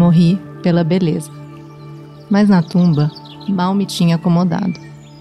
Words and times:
Morri 0.00 0.40
pela 0.62 0.82
beleza. 0.82 1.30
Mas 2.30 2.48
na 2.48 2.62
tumba, 2.62 3.12
mal 3.46 3.74
me 3.74 3.84
tinha 3.84 4.16
acomodado, 4.16 4.72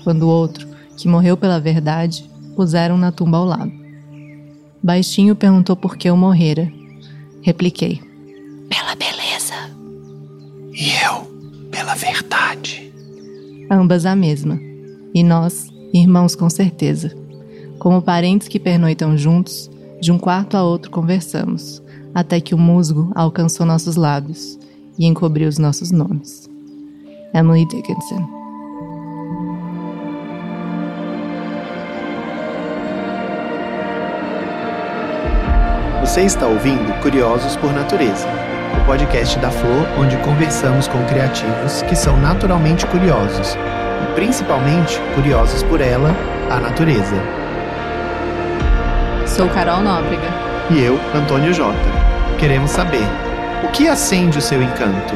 quando 0.05 0.23
o 0.23 0.29
outro, 0.29 0.65
que 0.95 1.05
morreu 1.05 1.35
pela 1.35 1.59
verdade, 1.59 2.23
puseram 2.55 2.97
na 2.97 3.11
tumba 3.11 3.35
ao 3.35 3.43
lado. 3.43 3.73
Baixinho 4.81 5.35
perguntou 5.35 5.75
por 5.75 5.97
que 5.97 6.09
eu 6.09 6.15
morrera. 6.15 6.71
Repliquei: 7.41 8.01
Pela 8.69 8.95
beleza. 8.95 9.53
E 10.71 10.91
eu, 11.03 11.27
pela 11.69 11.95
verdade. 11.95 12.93
Ambas 13.69 14.05
a 14.05 14.15
mesma. 14.15 14.57
E 15.13 15.21
nós, 15.23 15.67
irmãos 15.93 16.35
com 16.35 16.49
certeza. 16.49 17.13
Como 17.79 18.01
parentes 18.01 18.47
que 18.47 18.57
pernoitam 18.57 19.17
juntos, 19.17 19.69
de 19.99 20.09
um 20.09 20.17
quarto 20.17 20.55
a 20.55 20.63
outro 20.63 20.89
conversamos, 20.89 21.83
até 22.15 22.39
que 22.39 22.55
o 22.55 22.57
musgo 22.57 23.11
alcançou 23.13 23.65
nossos 23.65 23.97
lábios 23.97 24.57
e 24.99 25.05
encobriu 25.05 25.47
os 25.47 25.57
nossos 25.57 25.91
nomes. 25.91 26.49
Emily 27.33 27.65
Dickinson. 27.65 28.37
Você 36.01 36.23
está 36.23 36.47
ouvindo 36.47 36.91
Curiosos 37.01 37.55
por 37.55 37.71
Natureza, 37.71 38.27
o 38.81 38.85
podcast 38.85 39.37
da 39.39 39.49
Flor, 39.49 39.85
onde 39.99 40.17
conversamos 40.17 40.87
com 40.87 41.03
criativos 41.05 41.83
que 41.83 41.95
são 41.95 42.19
naturalmente 42.19 42.85
curiosos 42.87 43.55
e 44.03 44.15
principalmente 44.15 44.99
curiosos 45.15 45.63
por 45.63 45.79
ela, 45.79 46.09
a 46.49 46.59
natureza. 46.59 47.15
Sou 49.27 49.47
Carol 49.49 49.81
Nóbrega. 49.81 50.27
E 50.71 50.81
eu, 50.81 50.99
Antônio 51.15 51.53
Jota. 51.53 51.77
Queremos 52.39 52.71
saber: 52.71 53.07
o 53.63 53.67
que 53.69 53.87
acende 53.87 54.37
o 54.37 54.41
seu 54.41 54.61
encanto? 54.61 55.13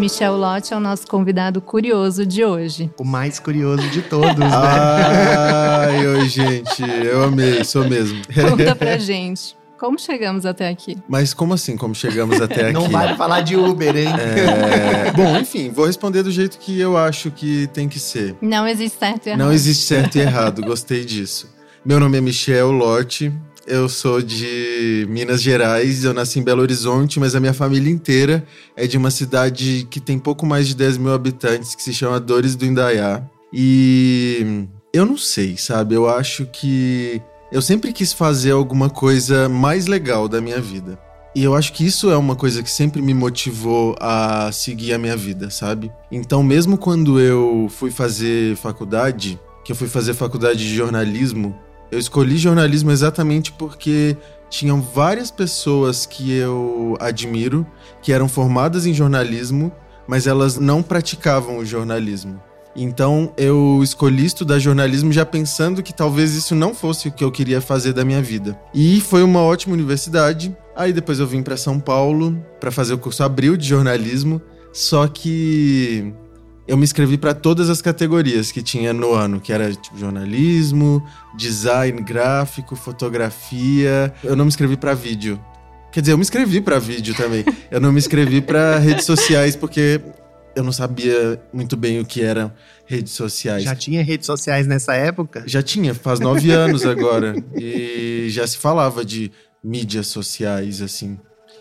Michel 0.00 0.34
Lott 0.34 0.72
é 0.72 0.76
o 0.76 0.80
nosso 0.80 1.06
convidado 1.06 1.60
curioso 1.60 2.24
de 2.24 2.42
hoje. 2.42 2.90
O 2.98 3.04
mais 3.04 3.38
curioso 3.38 3.86
de 3.90 4.00
todos, 4.00 4.34
né? 4.34 4.46
Ai, 4.50 6.06
oi, 6.06 6.26
gente. 6.26 6.82
Eu 7.04 7.24
amei, 7.24 7.62
sou 7.64 7.86
mesmo. 7.86 8.22
Conta 8.48 8.74
pra 8.74 8.96
gente. 8.96 9.54
Como 9.78 9.98
chegamos 9.98 10.46
até 10.46 10.70
aqui? 10.70 10.96
Mas 11.06 11.34
como 11.34 11.52
assim, 11.52 11.76
como 11.76 11.94
chegamos 11.94 12.40
até 12.40 12.64
aqui? 12.64 12.72
Não 12.72 12.88
vale 12.88 13.14
falar 13.14 13.42
de 13.42 13.56
Uber, 13.56 13.94
hein? 13.94 14.08
É... 14.18 15.12
Bom, 15.12 15.36
enfim, 15.36 15.70
vou 15.70 15.84
responder 15.84 16.22
do 16.22 16.30
jeito 16.30 16.58
que 16.58 16.80
eu 16.80 16.96
acho 16.96 17.30
que 17.30 17.66
tem 17.66 17.86
que 17.86 17.98
ser. 17.98 18.34
Não 18.40 18.66
existe 18.66 18.98
certo 18.98 19.26
e 19.26 19.28
errado. 19.28 19.38
Não 19.38 19.52
existe 19.52 19.84
certo 19.84 20.16
e 20.16 20.20
errado, 20.20 20.62
gostei 20.62 21.04
disso. 21.04 21.46
Meu 21.84 22.00
nome 22.00 22.16
é 22.18 22.20
Michel 22.20 22.70
Lotti, 22.70 23.32
eu 23.70 23.88
sou 23.88 24.20
de 24.20 25.06
Minas 25.08 25.40
Gerais, 25.40 26.02
eu 26.02 26.12
nasci 26.12 26.40
em 26.40 26.42
Belo 26.42 26.60
Horizonte, 26.60 27.20
mas 27.20 27.36
a 27.36 27.40
minha 27.40 27.54
família 27.54 27.90
inteira 27.90 28.44
é 28.76 28.84
de 28.84 28.98
uma 28.98 29.12
cidade 29.12 29.86
que 29.88 30.00
tem 30.00 30.18
pouco 30.18 30.44
mais 30.44 30.66
de 30.66 30.74
10 30.74 30.98
mil 30.98 31.12
habitantes, 31.12 31.76
que 31.76 31.82
se 31.82 31.94
chama 31.94 32.18
Dores 32.18 32.56
do 32.56 32.66
Indaiá. 32.66 33.22
E 33.52 34.66
eu 34.92 35.06
não 35.06 35.16
sei, 35.16 35.56
sabe? 35.56 35.94
Eu 35.94 36.08
acho 36.08 36.46
que 36.46 37.22
eu 37.52 37.62
sempre 37.62 37.92
quis 37.92 38.12
fazer 38.12 38.50
alguma 38.50 38.90
coisa 38.90 39.48
mais 39.48 39.86
legal 39.86 40.28
da 40.28 40.40
minha 40.40 40.60
vida. 40.60 40.98
E 41.34 41.44
eu 41.44 41.54
acho 41.54 41.72
que 41.72 41.86
isso 41.86 42.10
é 42.10 42.16
uma 42.16 42.34
coisa 42.34 42.64
que 42.64 42.70
sempre 42.70 43.00
me 43.00 43.14
motivou 43.14 43.94
a 44.00 44.50
seguir 44.50 44.94
a 44.94 44.98
minha 44.98 45.16
vida, 45.16 45.48
sabe? 45.48 45.92
Então, 46.10 46.42
mesmo 46.42 46.76
quando 46.76 47.20
eu 47.20 47.68
fui 47.70 47.92
fazer 47.92 48.56
faculdade, 48.56 49.38
que 49.64 49.70
eu 49.70 49.76
fui 49.76 49.86
fazer 49.86 50.12
faculdade 50.14 50.58
de 50.58 50.74
jornalismo, 50.74 51.56
eu 51.90 51.98
escolhi 51.98 52.38
jornalismo 52.38 52.90
exatamente 52.90 53.52
porque 53.52 54.16
tinham 54.48 54.80
várias 54.80 55.30
pessoas 55.30 56.06
que 56.06 56.32
eu 56.32 56.96
admiro 57.00 57.66
que 58.02 58.12
eram 58.12 58.28
formadas 58.28 58.86
em 58.86 58.92
jornalismo, 58.92 59.72
mas 60.06 60.26
elas 60.26 60.58
não 60.58 60.82
praticavam 60.82 61.58
o 61.58 61.64
jornalismo. 61.64 62.40
Então 62.74 63.32
eu 63.36 63.80
escolhi 63.82 64.26
estudar 64.26 64.58
jornalismo 64.58 65.12
já 65.12 65.26
pensando 65.26 65.82
que 65.82 65.92
talvez 65.92 66.34
isso 66.34 66.54
não 66.54 66.74
fosse 66.74 67.08
o 67.08 67.12
que 67.12 67.24
eu 67.24 67.32
queria 67.32 67.60
fazer 67.60 67.92
da 67.92 68.04
minha 68.04 68.22
vida. 68.22 68.58
E 68.72 69.00
foi 69.00 69.22
uma 69.22 69.40
ótima 69.40 69.74
universidade. 69.74 70.56
Aí 70.76 70.92
depois 70.92 71.18
eu 71.18 71.26
vim 71.26 71.42
para 71.42 71.56
São 71.56 71.80
Paulo 71.80 72.38
para 72.60 72.70
fazer 72.70 72.94
o 72.94 72.98
curso 72.98 73.22
Abril 73.24 73.56
de 73.56 73.66
jornalismo, 73.66 74.40
só 74.72 75.06
que 75.08 76.14
eu 76.66 76.76
me 76.76 76.84
inscrevi 76.84 77.18
para 77.18 77.34
todas 77.34 77.68
as 77.68 77.82
categorias 77.82 78.52
que 78.52 78.62
tinha 78.62 78.92
no 78.92 79.12
ano, 79.12 79.40
que 79.40 79.52
era 79.52 79.72
tipo 79.72 79.98
jornalismo, 79.98 81.04
design 81.36 82.00
gráfico, 82.02 82.76
fotografia. 82.76 84.12
Eu 84.22 84.36
não 84.36 84.44
me 84.44 84.48
inscrevi 84.48 84.76
para 84.76 84.94
vídeo. 84.94 85.40
Quer 85.90 86.00
dizer, 86.00 86.12
eu 86.12 86.18
me 86.18 86.22
inscrevi 86.22 86.60
para 86.60 86.78
vídeo 86.78 87.14
também. 87.14 87.44
Eu 87.70 87.80
não 87.80 87.90
me 87.90 87.98
inscrevi 87.98 88.40
para 88.40 88.78
redes 88.78 89.04
sociais 89.04 89.56
porque 89.56 90.00
eu 90.54 90.62
não 90.64 90.72
sabia 90.72 91.40
muito 91.52 91.76
bem 91.76 92.00
o 92.00 92.04
que 92.04 92.22
eram 92.22 92.52
redes 92.86 93.12
sociais. 93.12 93.62
Já 93.62 93.74
tinha 93.74 94.02
redes 94.02 94.26
sociais 94.26 94.66
nessa 94.66 94.94
época? 94.94 95.44
Já 95.46 95.62
tinha, 95.62 95.94
faz 95.94 96.18
nove 96.20 96.50
anos 96.52 96.84
agora. 96.84 97.34
E 97.56 98.26
já 98.30 98.46
se 98.46 98.56
falava 98.56 99.04
de 99.04 99.30
mídias 99.62 100.08
sociais, 100.08 100.82
assim. 100.82 101.18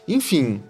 Enfim, 0.07 0.61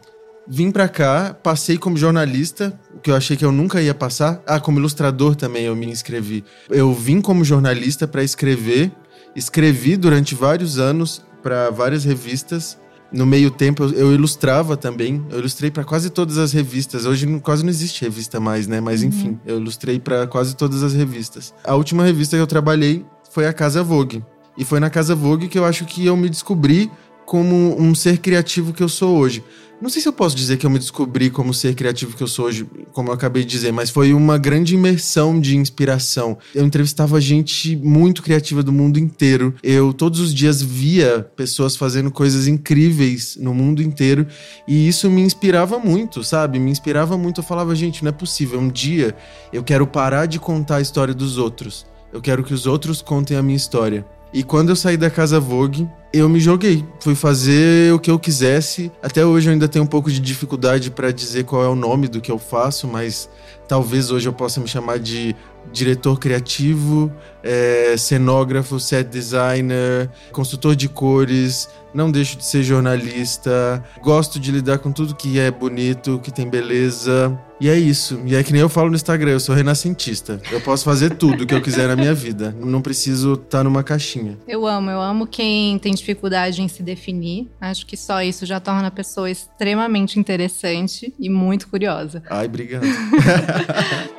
vim 0.50 0.72
pra 0.72 0.90
cá, 0.90 1.34
passei 1.34 1.78
como 1.78 1.96
jornalista, 1.96 2.78
o 2.96 3.00
que 3.00 3.12
eu 3.12 3.16
achei 3.16 3.38
que 3.38 3.46
eu 3.46 3.52
nunca 3.52 3.82
ia 3.82 3.94
passar. 3.94 4.42
Ah, 4.48 4.60
como 4.60 4.80
ilustrador 4.80 5.36
também 5.36 5.66
eu 5.66 5.76
me 5.76 5.86
inscrevi. 5.86 6.44
Eu 6.70 6.94
vim 6.94 7.22
como 7.22 7.46
jornalista 7.46 8.08
para 8.08 8.24
escrever, 8.24 8.92
escrevi 9.36 9.96
durante 9.96 10.34
vários 10.34 10.80
anos 10.80 11.24
para 11.44 11.70
várias 11.70 12.04
revistas 12.04 12.78
no 13.12 13.26
meio 13.26 13.50
tempo 13.50 13.84
eu, 13.84 13.92
eu 13.92 14.14
ilustrava 14.14 14.78
também. 14.78 15.26
Eu 15.30 15.40
ilustrei 15.40 15.72
para 15.72 15.84
quase 15.84 16.10
todas 16.10 16.38
as 16.38 16.54
revistas. 16.54 17.06
Hoje 17.06 17.40
quase 17.40 17.64
não 17.64 17.70
existe 17.70 18.02
revista 18.02 18.40
mais, 18.40 18.68
né? 18.68 18.80
Mas 18.80 19.02
uhum. 19.02 19.10
enfim, 19.10 19.40
eu 19.46 19.58
ilustrei 19.58 20.00
para 20.00 20.28
quase 20.28 20.56
todas 20.56 20.84
as 20.84 20.94
revistas. 20.94 21.54
A 21.64 21.76
última 21.76 22.04
revista 22.04 22.36
que 22.36 22.42
eu 22.42 22.48
trabalhei 22.48 23.06
foi 23.32 23.48
a 23.48 23.54
Casa 23.54 23.84
Vogue. 23.84 24.24
E 24.58 24.66
foi 24.66 24.80
na 24.80 24.90
Casa 24.90 25.16
Vogue 25.16 25.48
que 25.48 25.58
eu 25.58 25.66
acho 25.66 25.86
que 25.86 26.06
eu 26.06 26.16
me 26.16 26.30
descobri 26.30 26.92
como 27.26 27.80
um 27.80 27.94
ser 27.94 28.18
criativo 28.18 28.74
que 28.74 28.84
eu 28.84 28.90
sou 28.90 29.18
hoje. 29.18 29.44
Não 29.82 29.90
sei 29.90 30.02
se 30.02 30.10
eu 30.10 30.14
posso 30.14 30.36
dizer 30.36 30.58
que 30.58 30.66
eu 30.66 30.70
me 30.70 30.78
descobri 30.78 31.30
como 31.30 31.54
ser 31.54 31.74
criativo 31.74 32.16
que 32.16 32.22
eu 32.22 32.28
sou 32.28 32.48
hoje, 32.48 32.68
como 32.92 33.10
eu 33.10 33.14
acabei 33.14 33.46
de 33.46 33.50
dizer, 33.50 33.72
mas 33.72 33.90
foi 33.90 34.14
uma 34.14 34.38
grande 34.38 34.76
imersão 34.76 35.40
de 35.40 35.56
inspiração. 35.56 36.38
Eu 36.54 36.66
entrevistava 36.66 37.20
gente 37.22 37.78
muito 37.78 38.22
criativa 38.22 38.62
do 38.62 38.74
mundo 38.74 39.00
inteiro. 39.00 39.56
Eu 39.64 39.94
todos 39.94 40.20
os 40.20 40.34
dias 40.34 40.62
via 40.62 41.26
pessoas 41.34 41.78
fazendo 41.78 42.12
coisas 42.12 42.46
incríveis 42.46 43.38
no 43.40 43.54
mundo 43.54 43.82
inteiro 43.82 44.28
e 44.68 44.86
isso 44.86 45.10
me 45.10 45.22
inspirava 45.22 45.80
muito, 45.80 46.26
sabe? 46.26 46.60
Me 46.60 46.72
inspirava 46.72 47.18
muito. 47.18 47.40
Eu 47.40 47.46
falava, 47.46 47.74
gente, 47.74 48.04
não 48.04 48.10
é 48.10 48.14
possível. 48.14 48.60
Um 48.60 48.68
dia 48.68 49.16
eu 49.54 49.64
quero 49.64 49.88
parar 49.88 50.26
de 50.26 50.40
contar 50.40 50.78
a 50.78 50.82
história 50.82 51.14
dos 51.14 51.38
outros. 51.38 51.86
Eu 52.12 52.20
quero 52.20 52.44
que 52.44 52.54
os 52.54 52.66
outros 52.66 53.02
contem 53.02 53.38
a 53.38 53.42
minha 53.42 53.56
história. 53.56 54.06
E 54.32 54.44
quando 54.44 54.70
eu 54.70 54.76
saí 54.76 54.96
da 54.96 55.10
Casa 55.10 55.40
Vogue, 55.40 55.90
eu 56.14 56.30
me 56.30 56.40
joguei. 56.40 56.86
Fui 57.00 57.16
fazer 57.16 57.94
o 57.94 58.00
que 58.00 58.12
eu 58.12 58.20
quisesse. 58.20 58.92
Até 59.02 59.26
hoje 59.26 59.48
eu 59.48 59.54
ainda 59.54 59.68
tenho 59.68 59.84
um 59.86 59.88
pouco 59.88 60.12
de 60.12 60.20
dificuldade 60.20 60.92
para 60.92 61.12
dizer 61.12 61.46
qual 61.46 61.64
é 61.64 61.68
o 61.68 61.76
nome 61.76 62.08
do 62.08 62.22
que 62.22 62.32
eu 62.32 62.38
faço, 62.38 62.88
mas 62.88 63.30
talvez 63.68 64.12
hoje 64.12 64.28
eu 64.28 64.34
possa 64.34 64.60
me 64.60 64.68
chamar 64.68 65.00
de 65.00 65.36
diretor 65.72 66.20
criativo, 66.20 67.12
é, 67.44 67.96
cenógrafo, 67.98 68.80
set 68.80 69.08
designer, 69.08 70.10
consultor 70.32 70.76
de 70.76 70.90
cores, 70.90 71.70
não 71.94 72.12
deixo 72.12 72.38
de 72.38 72.46
ser 72.46 72.64
jornalista, 72.64 73.84
gosto 74.02 74.40
de 74.40 74.52
lidar 74.52 74.80
com 74.80 74.92
tudo 74.92 75.16
que 75.16 75.40
é 75.40 75.50
bonito, 75.50 76.20
que 76.24 76.32
tem 76.32 76.48
beleza. 76.48 77.38
E 77.60 77.68
é 77.68 77.78
isso. 77.78 78.22
E 78.26 78.36
é 78.36 78.44
que 78.44 78.54
nem 78.54 78.62
eu 78.62 78.70
falo 78.70 78.90
no 78.90 78.96
Instagram, 78.96 79.32
eu 79.32 79.40
sou 79.40 79.54
renascentista. 79.54 80.40
Eu 80.52 80.62
posso 80.62 80.86
fazer 80.86 81.16
tudo 81.16 81.46
que 81.46 81.54
eu 81.54 81.62
quiser 81.62 81.88
na 81.88 81.96
minha 81.96 82.14
vida. 82.14 82.56
Não 82.58 82.82
preciso 82.82 83.34
estar 83.34 83.60
tá 83.60 83.64
numa 83.64 83.84
caixinha. 83.84 84.38
Eu 84.48 84.66
amo, 84.66 84.90
eu 84.90 85.02
amo 85.02 85.28
quem 85.28 85.78
tem 85.80 85.94
dificuldade 85.94 86.62
em 86.62 86.68
se 86.68 86.82
definir. 86.82 87.50
Acho 87.60 87.86
que 87.86 87.98
só 87.98 88.22
isso 88.22 88.46
já 88.46 88.60
torna 88.60 88.88
a 88.88 88.92
pessoa 88.92 89.30
extremamente 89.30 90.20
interessante 90.20 91.14
e 91.20 91.30
muito 91.30 91.68
curiosa. 91.68 92.24
Ai, 92.30 92.46
obrigado. 92.46 92.86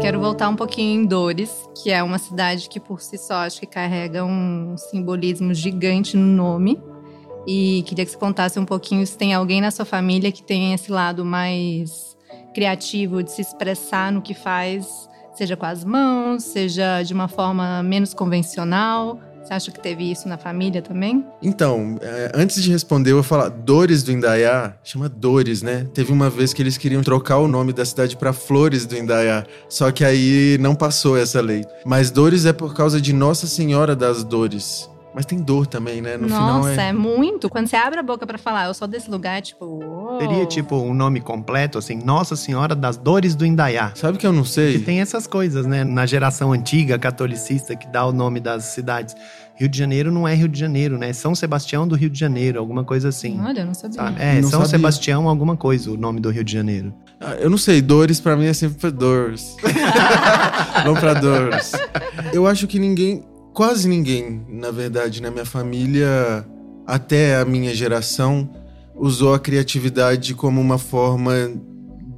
Quero 0.00 0.20
voltar 0.20 0.48
um 0.48 0.54
pouquinho 0.54 1.02
em 1.02 1.04
Dores, 1.04 1.68
que 1.82 1.90
é 1.90 2.00
uma 2.04 2.18
cidade 2.18 2.68
que 2.68 2.78
por 2.78 3.00
si 3.00 3.18
só 3.18 3.34
acho 3.34 3.58
que 3.58 3.66
carrega 3.66 4.24
um 4.24 4.76
simbolismo 4.76 5.52
gigante 5.52 6.16
no 6.16 6.24
nome. 6.24 6.80
E 7.44 7.82
queria 7.84 8.04
que 8.04 8.12
você 8.12 8.16
contasse 8.16 8.60
um 8.60 8.64
pouquinho 8.64 9.04
se 9.04 9.18
tem 9.18 9.34
alguém 9.34 9.60
na 9.60 9.72
sua 9.72 9.84
família 9.84 10.30
que 10.30 10.42
tem 10.42 10.72
esse 10.72 10.92
lado 10.92 11.24
mais 11.24 12.16
criativo 12.54 13.24
de 13.24 13.32
se 13.32 13.42
expressar 13.42 14.12
no 14.12 14.22
que 14.22 14.34
faz, 14.34 15.08
seja 15.34 15.56
com 15.56 15.66
as 15.66 15.84
mãos, 15.84 16.44
seja 16.44 17.02
de 17.02 17.12
uma 17.12 17.26
forma 17.26 17.82
menos 17.82 18.14
convencional. 18.14 19.18
Você 19.48 19.54
acha 19.54 19.70
que 19.70 19.80
teve 19.80 20.10
isso 20.10 20.28
na 20.28 20.36
família 20.36 20.82
também? 20.82 21.24
Então, 21.40 21.98
é, 22.02 22.32
antes 22.34 22.62
de 22.62 22.70
responder, 22.70 23.12
eu 23.12 23.14
vou 23.14 23.22
falar 23.22 23.48
Dores 23.48 24.02
do 24.02 24.12
Indaiá, 24.12 24.74
chama 24.84 25.08
Dores, 25.08 25.62
né? 25.62 25.86
Teve 25.94 26.12
uma 26.12 26.28
vez 26.28 26.52
que 26.52 26.60
eles 26.60 26.76
queriam 26.76 27.02
trocar 27.02 27.38
o 27.38 27.48
nome 27.48 27.72
da 27.72 27.82
cidade 27.82 28.14
para 28.14 28.34
Flores 28.34 28.84
do 28.84 28.94
Indaiá, 28.94 29.46
só 29.66 29.90
que 29.90 30.04
aí 30.04 30.58
não 30.60 30.74
passou 30.74 31.16
essa 31.16 31.40
lei. 31.40 31.64
Mas 31.86 32.10
Dores 32.10 32.44
é 32.44 32.52
por 32.52 32.74
causa 32.74 33.00
de 33.00 33.14
Nossa 33.14 33.46
Senhora 33.46 33.96
das 33.96 34.22
Dores. 34.22 34.86
Mas 35.14 35.24
tem 35.26 35.40
dor 35.40 35.66
também, 35.66 36.00
né? 36.00 36.16
No 36.16 36.28
Nossa, 36.28 36.70
final 36.70 36.86
é... 36.86 36.88
é 36.88 36.92
muito. 36.92 37.48
Quando 37.48 37.66
você 37.66 37.76
abre 37.76 37.98
a 37.98 38.02
boca 38.02 38.26
para 38.26 38.38
falar, 38.38 38.66
eu 38.66 38.74
sou 38.74 38.86
desse 38.86 39.10
lugar, 39.10 39.40
tipo. 39.42 39.64
Oh. 39.64 40.20
Seria 40.20 40.46
tipo 40.46 40.76
um 40.76 40.94
nome 40.94 41.20
completo, 41.20 41.78
assim, 41.78 41.96
Nossa 41.96 42.36
Senhora 42.36 42.74
das 42.74 42.96
Dores 42.96 43.34
do 43.34 43.44
Indaiá. 43.44 43.92
Sabe 43.94 44.18
que 44.18 44.26
eu 44.26 44.32
não 44.32 44.44
sei? 44.44 44.78
Que 44.78 44.84
tem 44.84 45.00
essas 45.00 45.26
coisas, 45.26 45.66
né? 45.66 45.84
Na 45.84 46.06
geração 46.06 46.52
antiga, 46.52 46.98
catolicista, 46.98 47.74
que 47.74 47.86
dá 47.88 48.04
o 48.06 48.12
nome 48.12 48.40
das 48.40 48.64
cidades. 48.64 49.14
Rio 49.58 49.68
de 49.68 49.76
Janeiro 49.76 50.12
não 50.12 50.26
é 50.26 50.34
Rio 50.34 50.48
de 50.48 50.58
Janeiro, 50.58 50.96
né? 50.96 51.12
São 51.12 51.34
Sebastião 51.34 51.86
do 51.86 51.96
Rio 51.96 52.08
de 52.08 52.18
Janeiro, 52.18 52.60
alguma 52.60 52.84
coisa 52.84 53.08
assim. 53.08 53.40
Olha, 53.40 53.60
eu 53.60 53.66
não 53.66 53.74
sabia. 53.74 53.96
Sabe? 53.96 54.22
É, 54.22 54.34
não 54.40 54.42
São 54.42 54.60
sabia. 54.60 54.66
Sebastião, 54.68 55.28
alguma 55.28 55.56
coisa, 55.56 55.90
o 55.90 55.96
nome 55.96 56.20
do 56.20 56.30
Rio 56.30 56.44
de 56.44 56.52
Janeiro. 56.52 56.94
Ah, 57.20 57.34
eu 57.40 57.50
não 57.50 57.58
sei, 57.58 57.82
Dores 57.82 58.20
para 58.20 58.36
mim 58.36 58.46
é 58.46 58.52
sempre 58.52 58.88
Dores. 58.92 59.56
Vamos 60.84 61.00
pra 61.00 61.14
Dores. 61.14 61.72
Eu 62.32 62.46
acho 62.46 62.68
que 62.68 62.78
ninguém 62.78 63.24
quase 63.58 63.88
ninguém, 63.88 64.46
na 64.48 64.70
verdade, 64.70 65.20
na 65.20 65.32
minha 65.32 65.44
família, 65.44 66.46
até 66.86 67.38
a 67.38 67.44
minha 67.44 67.74
geração, 67.74 68.48
usou 68.94 69.34
a 69.34 69.38
criatividade 69.40 70.32
como 70.32 70.60
uma 70.60 70.78
forma 70.78 71.32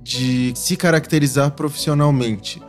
de 0.03 0.53
se 0.55 0.77
caracterizar 0.77 1.53
profissionalmente. 1.53 2.61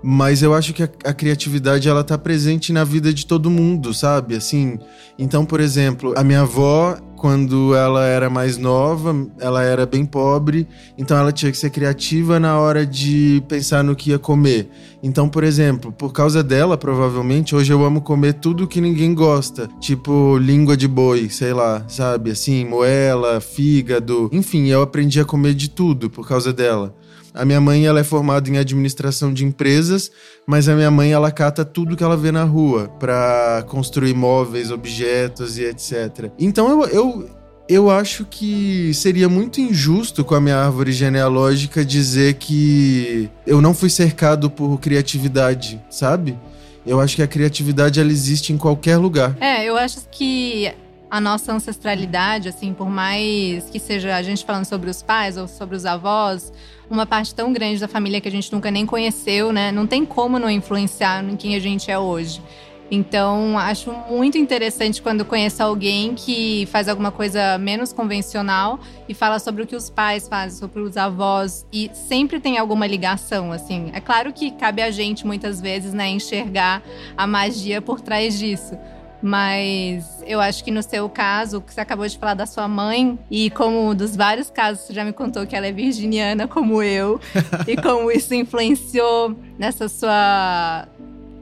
Mas 0.00 0.44
eu 0.44 0.54
acho 0.54 0.72
que 0.72 0.84
a, 0.84 0.88
a, 1.06 1.12
criatividade 1.12 1.88
ela 1.88 2.04
tá 2.04 2.16
presente 2.16 2.72
na 2.72 2.84
vida 2.84 3.12
de 3.12 3.26
todo 3.26 3.50
mundo, 3.50 3.92
sabe? 3.92 4.36
Assim, 4.36 4.78
então, 5.18 5.44
por 5.44 5.58
exemplo, 5.58 6.14
a 6.16 6.22
minha 6.22 6.42
avó 6.42 6.96
quando 7.24 7.74
ela 7.74 8.04
era 8.04 8.28
mais 8.28 8.58
nova, 8.58 9.16
ela 9.40 9.62
era 9.62 9.86
bem 9.86 10.04
pobre, 10.04 10.68
então 10.98 11.16
ela 11.16 11.32
tinha 11.32 11.50
que 11.50 11.56
ser 11.56 11.70
criativa 11.70 12.38
na 12.38 12.60
hora 12.60 12.84
de 12.84 13.42
pensar 13.48 13.82
no 13.82 13.96
que 13.96 14.10
ia 14.10 14.18
comer. 14.18 14.68
Então, 15.02 15.26
por 15.26 15.42
exemplo, 15.42 15.90
por 15.90 16.12
causa 16.12 16.42
dela, 16.42 16.76
provavelmente, 16.76 17.56
hoje 17.56 17.72
eu 17.72 17.82
amo 17.82 18.02
comer 18.02 18.34
tudo 18.34 18.68
que 18.68 18.78
ninguém 18.78 19.14
gosta. 19.14 19.70
Tipo, 19.80 20.36
língua 20.36 20.76
de 20.76 20.86
boi, 20.86 21.30
sei 21.30 21.54
lá, 21.54 21.82
sabe? 21.88 22.30
Assim, 22.30 22.62
moela, 22.66 23.40
fígado. 23.40 24.28
Enfim, 24.30 24.66
eu 24.66 24.82
aprendi 24.82 25.18
a 25.18 25.24
comer 25.24 25.54
de 25.54 25.70
tudo 25.70 26.10
por 26.10 26.28
causa 26.28 26.52
dela. 26.52 26.94
A 27.34 27.44
minha 27.44 27.60
mãe 27.60 27.84
ela 27.84 27.98
é 27.98 28.04
formada 28.04 28.48
em 28.48 28.56
administração 28.56 29.32
de 29.32 29.44
empresas, 29.44 30.10
mas 30.46 30.68
a 30.68 30.74
minha 30.76 30.90
mãe 30.90 31.12
ela 31.12 31.32
cata 31.32 31.64
tudo 31.64 31.96
que 31.96 32.04
ela 32.04 32.16
vê 32.16 32.30
na 32.30 32.44
rua 32.44 32.88
para 33.00 33.64
construir 33.66 34.14
móveis, 34.14 34.70
objetos 34.70 35.58
e 35.58 35.64
etc. 35.64 36.30
Então 36.38 36.70
eu, 36.70 36.88
eu 36.88 37.30
eu 37.68 37.90
acho 37.90 38.26
que 38.26 38.92
seria 38.92 39.28
muito 39.28 39.60
injusto 39.60 40.22
com 40.22 40.34
a 40.34 40.40
minha 40.40 40.56
árvore 40.56 40.92
genealógica 40.92 41.84
dizer 41.84 42.34
que 42.34 43.30
eu 43.46 43.60
não 43.60 43.72
fui 43.72 43.88
cercado 43.88 44.50
por 44.50 44.78
criatividade, 44.78 45.80
sabe? 45.90 46.38
Eu 46.86 47.00
acho 47.00 47.16
que 47.16 47.22
a 47.22 47.26
criatividade 47.26 47.98
ela 47.98 48.10
existe 48.10 48.52
em 48.52 48.58
qualquer 48.58 48.98
lugar. 48.98 49.34
É, 49.40 49.64
eu 49.64 49.76
acho 49.76 50.00
que 50.10 50.70
a 51.14 51.20
nossa 51.20 51.52
ancestralidade, 51.52 52.48
assim, 52.48 52.74
por 52.74 52.90
mais 52.90 53.70
que 53.70 53.78
seja 53.78 54.16
a 54.16 54.20
gente 54.20 54.44
falando 54.44 54.64
sobre 54.64 54.90
os 54.90 55.00
pais 55.00 55.36
ou 55.36 55.46
sobre 55.46 55.76
os 55.76 55.86
avós, 55.86 56.52
uma 56.90 57.06
parte 57.06 57.32
tão 57.32 57.52
grande 57.52 57.78
da 57.78 57.86
família 57.86 58.20
que 58.20 58.26
a 58.26 58.30
gente 58.32 58.52
nunca 58.52 58.68
nem 58.68 58.84
conheceu, 58.84 59.52
né? 59.52 59.70
Não 59.70 59.86
tem 59.86 60.04
como 60.04 60.40
não 60.40 60.50
influenciar 60.50 61.22
em 61.22 61.36
quem 61.36 61.54
a 61.54 61.60
gente 61.60 61.88
é 61.88 61.96
hoje. 61.96 62.42
Então, 62.90 63.56
acho 63.56 63.92
muito 64.10 64.36
interessante 64.36 65.00
quando 65.00 65.24
conheço 65.24 65.62
alguém 65.62 66.16
que 66.16 66.66
faz 66.66 66.88
alguma 66.88 67.12
coisa 67.12 67.58
menos 67.58 67.92
convencional 67.92 68.80
e 69.08 69.14
fala 69.14 69.38
sobre 69.38 69.62
o 69.62 69.66
que 69.68 69.76
os 69.76 69.88
pais 69.88 70.26
fazem, 70.26 70.58
sobre 70.58 70.80
os 70.80 70.96
avós, 70.96 71.64
e 71.72 71.92
sempre 71.94 72.40
tem 72.40 72.58
alguma 72.58 72.88
ligação, 72.88 73.52
assim. 73.52 73.88
É 73.94 74.00
claro 74.00 74.32
que 74.32 74.50
cabe 74.50 74.82
a 74.82 74.90
gente, 74.90 75.24
muitas 75.24 75.60
vezes, 75.60 75.94
né, 75.94 76.08
enxergar 76.08 76.82
a 77.16 77.24
magia 77.24 77.80
por 77.80 78.00
trás 78.00 78.36
disso. 78.36 78.76
Mas 79.26 80.22
eu 80.26 80.38
acho 80.38 80.62
que 80.62 80.70
no 80.70 80.82
seu 80.82 81.08
caso, 81.08 81.62
que 81.62 81.72
você 81.72 81.80
acabou 81.80 82.06
de 82.06 82.18
falar 82.18 82.34
da 82.34 82.44
sua 82.44 82.68
mãe, 82.68 83.18
e 83.30 83.48
como 83.48 83.94
dos 83.94 84.14
vários 84.14 84.50
casos 84.50 84.84
você 84.84 84.92
já 84.92 85.02
me 85.02 85.14
contou 85.14 85.46
que 85.46 85.56
ela 85.56 85.66
é 85.66 85.72
virginiana 85.72 86.46
como 86.46 86.82
eu, 86.82 87.18
e 87.66 87.74
como 87.74 88.12
isso 88.12 88.34
influenciou 88.34 89.34
nessa 89.58 89.88
sua 89.88 90.86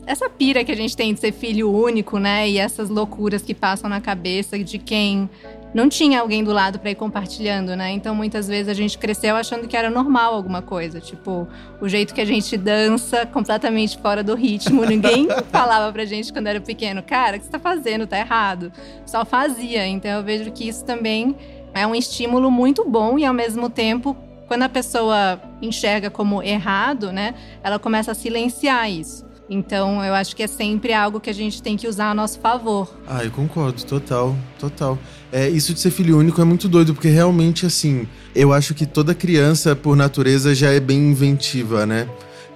essa 0.07 0.31
pira 0.31 0.63
que 0.63 0.71
a 0.71 0.77
gente 0.77 0.97
tem 0.97 1.13
de 1.13 1.19
ser 1.19 1.33
filho 1.33 1.73
único, 1.73 2.21
né? 2.21 2.49
E 2.49 2.57
essas 2.57 2.89
loucuras 2.89 3.43
que 3.43 3.53
passam 3.53 3.91
na 3.91 4.01
cabeça 4.01 4.57
de 4.57 4.79
quem 4.79 5.29
não 5.75 5.89
tinha 5.89 6.21
alguém 6.21 6.45
do 6.45 6.53
lado 6.53 6.79
para 6.79 6.91
ir 6.91 6.95
compartilhando, 6.95 7.75
né? 7.75 7.91
Então 7.93 8.15
muitas 8.15 8.47
vezes 8.47 8.69
a 8.69 8.75
gente 8.75 8.99
cresceu 8.99 9.37
achando 9.37 9.67
que 9.67 9.77
era 9.77 9.91
normal 9.91 10.35
alguma 10.35 10.61
coisa, 10.61 11.01
tipo, 11.01 11.49
o 11.81 11.89
jeito 11.89 12.15
que 12.15 12.21
a 12.21 12.25
gente 12.25 12.57
dança 12.57 13.25
completamente 13.27 13.99
fora 13.99 14.23
do 14.23 14.35
ritmo. 14.35 14.85
Ninguém 14.85 15.29
falava 15.51 15.93
pra 15.93 16.05
gente 16.05 16.33
quando 16.33 16.47
era 16.47 16.61
pequeno, 16.61 17.03
cara, 17.03 17.37
o 17.37 17.41
que 17.41 17.47
você 17.47 17.53
tá 17.53 17.59
fazendo? 17.59 18.07
Tá 18.07 18.19
errado. 18.19 18.73
Só 19.07 19.25
fazia. 19.25 19.87
Então 19.87 20.11
eu 20.11 20.23
vejo 20.23 20.51
que 20.53 20.69
isso 20.69 20.85
também 20.85 21.35
é 21.73 21.87
um 21.87 21.95
estímulo 21.95 22.51
muito 22.51 22.85
bom 22.89 23.19
e 23.19 23.25
ao 23.25 23.33
mesmo 23.33 23.71
tempo 23.71 24.17
quando 24.47 24.65
a 24.65 24.69
pessoa 24.69 25.41
enxerga 25.63 26.11
como 26.11 26.43
errado, 26.43 27.11
né, 27.11 27.35
ela 27.63 27.79
começa 27.79 28.13
a 28.13 28.15
silenciar 28.15 28.91
isso. 28.91 29.25
Então, 29.49 30.05
eu 30.05 30.15
acho 30.15 30.35
que 30.37 30.43
é 30.43 30.47
sempre 30.47 30.93
algo 30.93 31.21
que 31.21 31.29
a 31.29 31.33
gente 31.35 31.63
tem 31.63 31.77
que 31.77 31.87
usar 31.87 32.11
a 32.11 32.15
nosso 32.15 32.39
favor. 32.39 32.95
Ah, 33.07 33.25
eu 33.25 33.31
concordo, 33.31 33.85
total, 33.85 34.35
total. 34.59 34.99
É, 35.33 35.49
isso 35.49 35.73
de 35.73 35.81
ser 35.81 35.91
filho 35.91 36.19
único 36.19 36.41
é 36.43 36.45
muito 36.45 36.69
doido, 36.69 36.93
porque 36.93 37.09
realmente, 37.09 37.65
assim, 37.65 38.07
eu 38.35 38.53
acho 38.53 38.75
que 38.75 38.85
toda 38.85 39.15
criança, 39.15 39.75
por 39.75 39.97
natureza, 39.97 40.55
já 40.55 40.71
é 40.71 40.79
bem 40.79 41.11
inventiva, 41.11 41.87
né? 41.87 42.07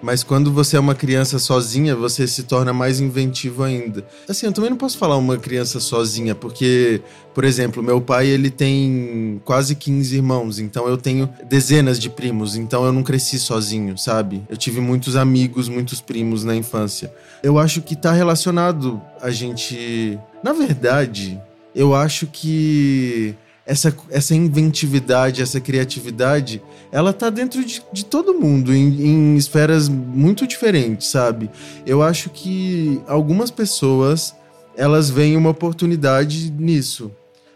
Mas 0.02 0.23
quando 0.23 0.52
você 0.52 0.76
é 0.76 0.81
uma 0.81 0.94
criança 0.94 1.38
sozinha, 1.38 1.96
você 1.96 2.26
se 2.26 2.43
torna 2.43 2.73
mais 2.73 3.00
inventivo 3.00 3.62
ainda. 3.62 4.06
Assim, 4.28 4.47
eu 4.47 4.52
também 4.52 4.71
não 4.71 4.76
posso 4.76 4.99
falar 4.99 5.16
uma 5.16 5.38
criança 5.38 5.80
sozinha, 5.80 6.35
porque, 6.35 7.00
por 7.35 7.45
exemplo, 7.45 7.83
meu 7.83 8.00
pai 8.00 8.26
ele 8.26 8.50
tem 8.50 9.40
quase 9.45 9.75
15 9.75 10.14
irmãos, 10.14 10.59
então 10.59 10.87
eu 10.87 10.99
tenho 10.99 11.28
dezenas 11.49 11.99
de 11.99 12.11
primos, 12.11 12.56
então 12.56 12.85
eu 12.85 12.92
não 12.92 13.02
cresci 13.02 13.38
sozinho, 13.38 13.97
sabe? 13.97 14.42
Eu 14.49 14.56
tive 14.56 14.80
muitos 14.80 15.16
amigos, 15.16 15.68
muitos 15.68 16.00
primos 16.00 16.45
na 16.45 16.54
infância. 16.54 17.12
Eu 17.42 17.59
acho 17.59 17.80
que 17.80 17.97
tá 17.97 18.12
relacionado 18.12 19.00
a 19.21 19.30
gente. 19.30 20.18
Na 20.45 20.52
verdade, 20.52 21.40
eu 21.76 21.95
acho 21.95 22.26
que 22.26 23.35
essa, 23.66 23.95
essa 24.11 24.35
inventividade, 24.35 25.42
essa 25.42 25.61
criatividade, 25.61 26.62
ela 26.90 27.12
tá 27.12 27.28
dentro 27.28 27.62
de, 27.62 27.83
de 27.92 28.04
todo 28.04 28.33
mundo, 28.33 28.75
em, 28.75 29.02
em 29.02 29.37
esferas 29.37 29.88
muito 29.88 30.47
diferentes, 30.47 31.09
sabe? 31.09 31.50
Eu 31.85 32.02
acho 32.02 32.30
que 32.30 33.00
algumas 33.06 33.50
pessoas, 33.50 34.35
elas 34.75 35.11
veem 35.11 35.37
uma 35.37 35.50
oportunidade 35.50 36.50
nisso. 36.50 37.12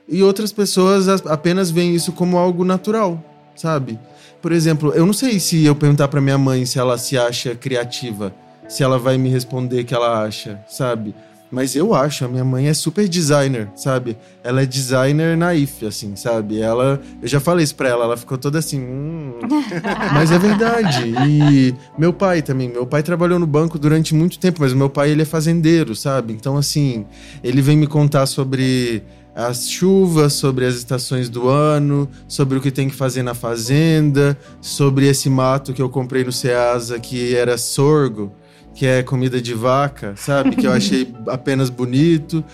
E 0.06 0.22
outras 0.22 0.52
pessoas 0.52 1.08
apenas 1.26 1.70
veem 1.70 1.94
isso 1.94 2.12
como 2.12 2.36
algo 2.36 2.64
natural, 2.64 3.24
sabe? 3.56 3.98
Por 4.42 4.52
exemplo, 4.52 4.92
eu 4.92 5.06
não 5.06 5.12
sei 5.12 5.40
se 5.40 5.64
eu 5.64 5.74
perguntar 5.74 6.08
para 6.08 6.20
minha 6.20 6.38
mãe 6.38 6.66
se 6.66 6.78
ela 6.78 6.98
se 6.98 7.16
acha 7.16 7.54
criativa, 7.54 8.34
se 8.68 8.82
ela 8.82 8.98
vai 8.98 9.16
me 9.16 9.28
responder 9.28 9.84
que 9.84 9.94
ela 9.94 10.22
acha, 10.24 10.60
sabe? 10.68 11.14
Mas 11.50 11.74
eu 11.74 11.92
acho, 11.92 12.24
a 12.24 12.28
minha 12.28 12.44
mãe 12.44 12.68
é 12.68 12.74
super 12.74 13.08
designer, 13.08 13.68
sabe? 13.74 14.16
Ela 14.44 14.62
é 14.62 14.66
designer 14.66 15.36
naif, 15.36 15.84
assim, 15.84 16.14
sabe? 16.14 16.60
Ela. 16.60 17.00
Eu 17.20 17.26
já 17.26 17.40
falei 17.40 17.64
isso 17.64 17.74
pra 17.74 17.88
ela, 17.88 18.04
ela 18.04 18.16
ficou 18.16 18.38
toda 18.38 18.60
assim. 18.60 18.80
Hum. 18.80 19.32
mas 20.14 20.30
é 20.30 20.38
verdade. 20.38 21.12
E 21.26 21.74
meu 21.98 22.12
pai 22.12 22.40
também. 22.40 22.68
Meu 22.68 22.86
pai 22.86 23.02
trabalhou 23.02 23.38
no 23.38 23.48
banco 23.48 23.78
durante 23.78 24.14
muito 24.14 24.38
tempo, 24.38 24.60
mas 24.60 24.72
meu 24.72 24.88
pai 24.88 25.10
ele 25.10 25.22
é 25.22 25.24
fazendeiro, 25.24 25.96
sabe? 25.96 26.32
Então, 26.32 26.56
assim, 26.56 27.04
ele 27.42 27.60
vem 27.60 27.76
me 27.76 27.86
contar 27.88 28.26
sobre 28.26 29.02
as 29.34 29.68
chuvas, 29.68 30.34
sobre 30.34 30.66
as 30.66 30.74
estações 30.76 31.28
do 31.28 31.48
ano, 31.48 32.08
sobre 32.28 32.58
o 32.58 32.60
que 32.60 32.70
tem 32.70 32.88
que 32.88 32.94
fazer 32.94 33.22
na 33.22 33.34
fazenda, 33.34 34.36
sobre 34.60 35.08
esse 35.08 35.28
mato 35.28 35.72
que 35.72 35.82
eu 35.82 35.88
comprei 35.88 36.22
no 36.24 36.32
Ceasa 36.32 36.98
que 36.98 37.34
era 37.34 37.56
sorgo 37.56 38.32
que 38.74 38.86
é 38.86 39.02
comida 39.02 39.40
de 39.40 39.54
vaca, 39.54 40.14
sabe? 40.16 40.56
Que 40.56 40.66
eu 40.66 40.72
achei 40.72 41.12
apenas 41.26 41.70
bonito. 41.70 42.44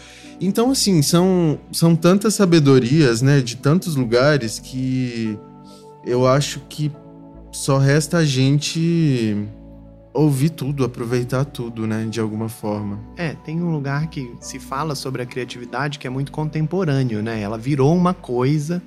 Então, 0.41 0.71
assim, 0.71 1.01
são, 1.03 1.59
são 1.73 1.97
tantas 1.97 2.35
sabedorias, 2.35 3.23
né, 3.23 3.41
de 3.41 3.57
tantos 3.57 3.97
lugares 3.97 4.59
que 4.59 5.39
eu 6.05 6.27
acho 6.27 6.61
que 6.69 6.93
só 7.51 7.79
resta 7.79 8.19
a 8.19 8.25
gente 8.25 9.49
ouvir 10.13 10.51
tudo, 10.51 10.85
aproveitar 10.85 11.45
tudo, 11.45 11.87
né, 11.87 12.07
de 12.09 12.21
alguma 12.21 12.49
forma. 12.49 12.99
É, 13.17 13.33
tem 13.33 13.63
um 13.63 13.71
lugar 13.71 14.09
que 14.09 14.35
se 14.41 14.59
fala 14.59 14.95
sobre 14.95 15.23
a 15.23 15.27
criatividade 15.27 15.99
que 15.99 16.07
é 16.07 16.11
muito 16.11 16.33
contemporâneo, 16.33 17.23
né? 17.23 17.41
Ela 17.41 17.59
virou 17.59 17.95
uma 17.95 18.15
coisa, 18.15 18.83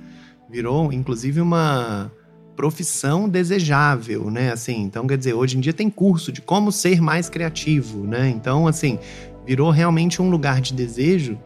virou 0.48 0.92
inclusive 0.92 1.40
uma 1.40 2.10
profissão 2.56 3.28
desejável, 3.28 4.30
né? 4.30 4.52
Assim, 4.52 4.82
então 4.82 5.06
quer 5.06 5.16
dizer, 5.16 5.34
hoje 5.34 5.56
em 5.56 5.60
dia 5.60 5.72
tem 5.72 5.88
curso 5.88 6.30
de 6.30 6.40
como 6.40 6.70
ser 6.70 7.00
mais 7.00 7.28
criativo, 7.28 8.06
né? 8.06 8.28
Então, 8.28 8.66
assim, 8.66 8.98
virou 9.46 9.70
realmente 9.70 10.20
um 10.20 10.30
lugar 10.30 10.60
de 10.60 10.74
desejo 10.74 11.38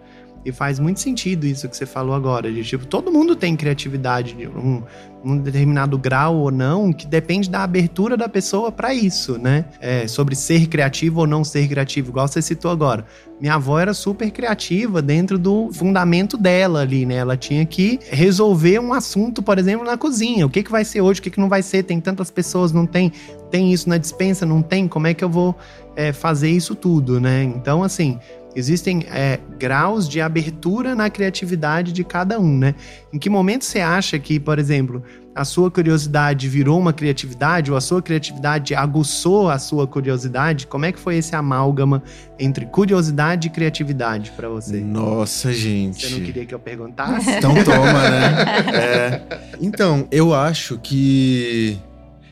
e 0.44 0.52
faz 0.52 0.78
muito 0.78 1.00
sentido 1.00 1.46
isso 1.46 1.68
que 1.68 1.76
você 1.76 1.86
falou 1.86 2.14
agora, 2.14 2.52
de 2.52 2.62
tipo, 2.62 2.86
todo 2.86 3.10
mundo 3.10 3.34
tem 3.34 3.56
criatividade 3.56 4.34
de 4.34 4.46
um, 4.46 4.82
um 5.24 5.38
determinado 5.38 5.96
grau 5.96 6.36
ou 6.36 6.50
não, 6.50 6.92
que 6.92 7.06
depende 7.06 7.48
da 7.48 7.62
abertura 7.62 8.16
da 8.16 8.28
pessoa 8.28 8.70
para 8.70 8.92
isso, 8.92 9.38
né? 9.38 9.64
É, 9.80 10.06
sobre 10.06 10.36
ser 10.36 10.66
criativo 10.66 11.20
ou 11.20 11.26
não 11.26 11.42
ser 11.42 11.66
criativo, 11.66 12.10
igual 12.10 12.28
você 12.28 12.42
citou 12.42 12.70
agora. 12.70 13.06
Minha 13.40 13.54
avó 13.54 13.78
era 13.78 13.94
super 13.94 14.30
criativa 14.30 15.00
dentro 15.00 15.38
do 15.38 15.70
fundamento 15.72 16.36
dela 16.36 16.82
ali, 16.82 17.06
né? 17.06 17.16
Ela 17.16 17.36
tinha 17.36 17.64
que 17.64 17.98
resolver 18.10 18.78
um 18.78 18.92
assunto, 18.92 19.42
por 19.42 19.58
exemplo, 19.58 19.84
na 19.84 19.96
cozinha. 19.96 20.46
O 20.46 20.50
que, 20.50 20.62
que 20.62 20.70
vai 20.70 20.84
ser 20.84 21.00
hoje, 21.00 21.20
o 21.20 21.22
que, 21.22 21.30
que 21.30 21.40
não 21.40 21.48
vai 21.48 21.62
ser? 21.62 21.82
Tem 21.84 22.00
tantas 22.00 22.30
pessoas, 22.30 22.70
não 22.70 22.86
tem? 22.86 23.10
Tem 23.50 23.72
isso 23.72 23.88
na 23.88 23.96
dispensa, 23.96 24.44
não 24.44 24.60
tem? 24.60 24.86
Como 24.86 25.06
é 25.06 25.14
que 25.14 25.24
eu 25.24 25.28
vou 25.28 25.56
é, 25.96 26.12
fazer 26.12 26.50
isso 26.50 26.74
tudo, 26.74 27.20
né? 27.20 27.42
Então, 27.42 27.82
assim, 27.82 28.18
Existem 28.56 29.04
é, 29.10 29.40
graus 29.58 30.08
de 30.08 30.20
abertura 30.20 30.94
na 30.94 31.10
criatividade 31.10 31.92
de 31.92 32.04
cada 32.04 32.38
um, 32.38 32.56
né? 32.56 32.74
Em 33.12 33.18
que 33.18 33.28
momento 33.28 33.64
você 33.64 33.80
acha 33.80 34.18
que, 34.18 34.38
por 34.38 34.58
exemplo, 34.60 35.02
a 35.34 35.44
sua 35.44 35.68
curiosidade 35.68 36.48
virou 36.48 36.78
uma 36.78 36.92
criatividade 36.92 37.72
ou 37.72 37.76
a 37.76 37.80
sua 37.80 38.00
criatividade 38.00 38.72
aguçou 38.72 39.50
a 39.50 39.58
sua 39.58 39.86
curiosidade? 39.86 40.68
Como 40.68 40.84
é 40.84 40.92
que 40.92 41.00
foi 41.00 41.16
esse 41.16 41.34
amálgama 41.34 42.00
entre 42.38 42.64
curiosidade 42.66 43.48
e 43.48 43.50
criatividade 43.50 44.30
para 44.36 44.48
você? 44.48 44.80
Nossa, 44.80 45.52
gente. 45.52 46.06
Você 46.06 46.14
não 46.14 46.24
queria 46.24 46.46
que 46.46 46.54
eu 46.54 46.60
perguntasse? 46.60 47.30
Então 47.30 47.54
toma, 47.64 48.08
né? 48.10 48.34
É. 48.74 49.20
Então, 49.60 50.06
eu 50.10 50.34
acho 50.34 50.78
que 50.78 51.76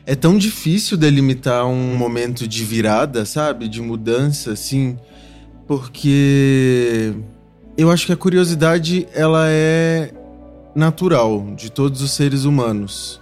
é 0.05 0.15
tão 0.15 0.37
difícil 0.37 0.95
delimitar 0.97 1.65
um 1.65 1.95
momento 1.95 2.47
de 2.47 2.63
virada, 2.63 3.25
sabe? 3.25 3.67
De 3.67 3.81
mudança, 3.81 4.51
assim 4.53 4.97
porque 5.67 7.13
eu 7.77 7.89
acho 7.89 8.05
que 8.05 8.13
a 8.13 8.17
curiosidade 8.17 9.07
ela 9.13 9.45
é 9.47 10.11
natural 10.75 11.47
de 11.55 11.71
todos 11.71 12.01
os 12.01 12.11
seres 12.11 12.45
humanos. 12.45 13.19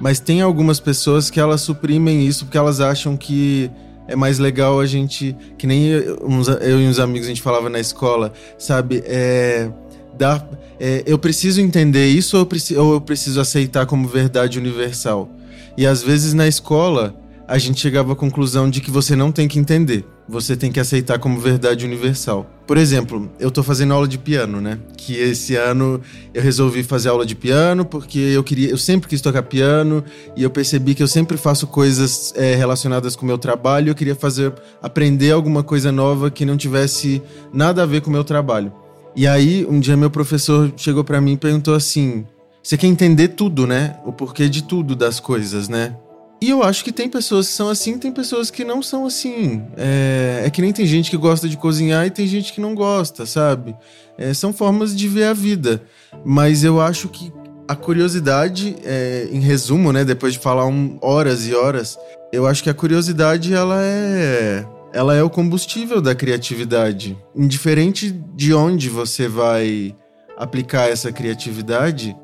Mas 0.00 0.20
tem 0.20 0.40
algumas 0.40 0.80
pessoas 0.80 1.30
que 1.30 1.38
elas 1.38 1.60
suprimem 1.60 2.26
isso 2.26 2.44
porque 2.44 2.58
elas 2.58 2.80
acham 2.80 3.16
que 3.16 3.70
é 4.06 4.14
mais 4.14 4.38
legal 4.38 4.80
a 4.80 4.86
gente, 4.86 5.34
que 5.56 5.66
nem 5.66 5.86
eu, 5.86 6.18
eu 6.60 6.80
e 6.80 6.86
uns 6.86 6.98
amigos 6.98 7.26
a 7.26 7.30
gente 7.30 7.40
falava 7.40 7.70
na 7.70 7.80
escola, 7.80 8.32
sabe? 8.58 9.02
É, 9.06 9.70
dar, 10.18 10.46
é, 10.78 11.02
eu 11.06 11.18
preciso 11.18 11.60
entender 11.60 12.06
isso 12.08 12.36
ou 12.36 12.42
eu, 12.42 12.46
preciso, 12.46 12.82
ou 12.82 12.92
eu 12.94 13.00
preciso 13.00 13.40
aceitar 13.40 13.86
como 13.86 14.06
verdade 14.06 14.58
universal? 14.58 15.28
E 15.76 15.86
às 15.86 16.02
vezes 16.02 16.34
na 16.34 16.46
escola 16.46 17.14
a 17.46 17.58
gente 17.58 17.80
chegava 17.80 18.12
à 18.12 18.16
conclusão 18.16 18.68
de 18.68 18.80
que 18.80 18.90
você 18.90 19.14
não 19.16 19.30
tem 19.32 19.48
que 19.48 19.58
entender, 19.58 20.04
você 20.28 20.56
tem 20.56 20.72
que 20.72 20.80
aceitar 20.80 21.18
como 21.18 21.38
verdade 21.38 21.84
universal. 21.84 22.46
Por 22.66 22.78
exemplo, 22.78 23.30
eu 23.38 23.50
tô 23.50 23.62
fazendo 23.62 23.92
aula 23.92 24.08
de 24.08 24.16
piano, 24.16 24.60
né? 24.60 24.78
Que 24.96 25.16
esse 25.16 25.54
ano 25.54 26.00
eu 26.32 26.42
resolvi 26.42 26.82
fazer 26.82 27.10
aula 27.10 27.26
de 27.26 27.34
piano 27.34 27.84
porque 27.84 28.18
eu 28.18 28.42
queria, 28.42 28.70
eu 28.70 28.78
sempre 28.78 29.08
quis 29.08 29.20
tocar 29.20 29.42
piano 29.42 30.02
e 30.34 30.42
eu 30.42 30.50
percebi 30.50 30.94
que 30.94 31.02
eu 31.02 31.08
sempre 31.08 31.36
faço 31.36 31.66
coisas 31.66 32.32
é, 32.36 32.54
relacionadas 32.54 33.14
com 33.14 33.24
o 33.24 33.26
meu 33.26 33.36
trabalho. 33.36 33.90
Eu 33.90 33.94
queria 33.94 34.14
fazer, 34.14 34.52
aprender 34.82 35.30
alguma 35.30 35.62
coisa 35.62 35.92
nova 35.92 36.30
que 36.30 36.44
não 36.44 36.56
tivesse 36.56 37.22
nada 37.52 37.82
a 37.82 37.86
ver 37.86 38.00
com 38.00 38.08
o 38.08 38.12
meu 38.12 38.24
trabalho. 38.24 38.72
E 39.14 39.26
aí, 39.28 39.64
um 39.68 39.78
dia 39.78 39.96
meu 39.96 40.10
professor 40.10 40.72
chegou 40.76 41.04
para 41.04 41.20
mim 41.20 41.34
e 41.34 41.36
perguntou 41.36 41.74
assim: 41.74 42.26
"Você 42.62 42.76
quer 42.76 42.86
entender 42.86 43.28
tudo, 43.28 43.66
né? 43.66 43.96
O 44.04 44.12
porquê 44.12 44.48
de 44.48 44.64
tudo 44.64 44.96
das 44.96 45.20
coisas, 45.20 45.68
né?" 45.68 45.94
E 46.44 46.50
eu 46.50 46.62
acho 46.62 46.84
que 46.84 46.92
tem 46.92 47.08
pessoas 47.08 47.48
que 47.48 47.54
são 47.54 47.70
assim, 47.70 47.96
tem 47.96 48.12
pessoas 48.12 48.50
que 48.50 48.66
não 48.66 48.82
são 48.82 49.06
assim. 49.06 49.62
É, 49.78 50.42
é 50.44 50.50
que 50.50 50.60
nem 50.60 50.74
tem 50.74 50.84
gente 50.84 51.10
que 51.10 51.16
gosta 51.16 51.48
de 51.48 51.56
cozinhar 51.56 52.06
e 52.06 52.10
tem 52.10 52.26
gente 52.26 52.52
que 52.52 52.60
não 52.60 52.74
gosta, 52.74 53.24
sabe? 53.24 53.74
É, 54.18 54.34
são 54.34 54.52
formas 54.52 54.94
de 54.94 55.08
ver 55.08 55.24
a 55.24 55.32
vida. 55.32 55.80
Mas 56.22 56.62
eu 56.62 56.82
acho 56.82 57.08
que 57.08 57.32
a 57.66 57.74
curiosidade, 57.74 58.76
é, 58.84 59.26
em 59.32 59.40
resumo, 59.40 59.90
né, 59.90 60.04
depois 60.04 60.34
de 60.34 60.38
falar 60.38 60.66
um, 60.66 60.98
horas 61.00 61.48
e 61.48 61.54
horas, 61.54 61.98
eu 62.30 62.46
acho 62.46 62.62
que 62.62 62.68
a 62.68 62.74
curiosidade 62.74 63.54
ela 63.54 63.80
é 63.80 64.66
ela 64.92 65.14
é 65.14 65.22
o 65.22 65.30
combustível 65.30 66.02
da 66.02 66.14
criatividade. 66.14 67.16
Indiferente 67.34 68.10
de 68.36 68.52
onde 68.52 68.90
você 68.90 69.28
vai 69.28 69.96
aplicar 70.36 70.90
essa 70.90 71.10
criatividade, 71.10 72.14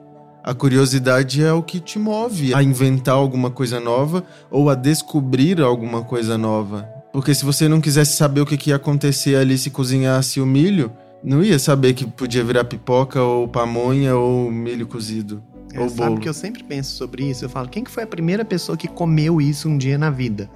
a 0.51 0.55
curiosidade 0.55 1.45
é 1.45 1.53
o 1.53 1.63
que 1.63 1.79
te 1.79 1.97
move 1.97 2.53
a 2.53 2.61
inventar 2.61 3.15
alguma 3.15 3.53
coisa 3.53 3.79
nova 3.79 4.25
ou 4.51 4.69
a 4.69 4.75
descobrir 4.75 5.61
alguma 5.61 6.03
coisa 6.03 6.37
nova. 6.37 6.83
Porque 7.13 7.33
se 7.33 7.45
você 7.45 7.69
não 7.69 7.81
quisesse 7.81 8.17
saber 8.17 8.41
o 8.41 8.47
que 8.47 8.71
ia 8.71 8.75
acontecer 8.75 9.37
ali 9.37 9.57
se 9.57 9.71
cozinhasse 9.71 10.41
o 10.41 10.47
milho, 10.47 10.91
não 11.23 11.41
ia 11.41 11.57
saber 11.57 11.95
que 11.95 12.05
podia 12.05 12.43
virar 12.43 12.65
pipoca 12.65 13.23
ou 13.23 13.47
pamonha 13.47 14.17
ou 14.17 14.51
milho 14.51 14.89
cozido. 14.89 15.41
É, 15.73 15.79
ou 15.79 15.89
sabe 15.89 16.09
bolo. 16.09 16.21
que 16.21 16.29
eu 16.29 16.35
sempre 16.35 16.65
penso 16.65 16.97
sobre 16.97 17.31
isso? 17.31 17.45
Eu 17.45 17.49
falo, 17.49 17.69
quem 17.69 17.85
que 17.85 17.91
foi 17.91 18.03
a 18.03 18.07
primeira 18.09 18.45
pessoa 18.45 18.77
que 18.77 18.89
comeu 18.89 19.41
isso 19.41 19.69
um 19.69 19.79
dia 19.79 19.97
na 19.97 20.11
vida? 20.11 20.51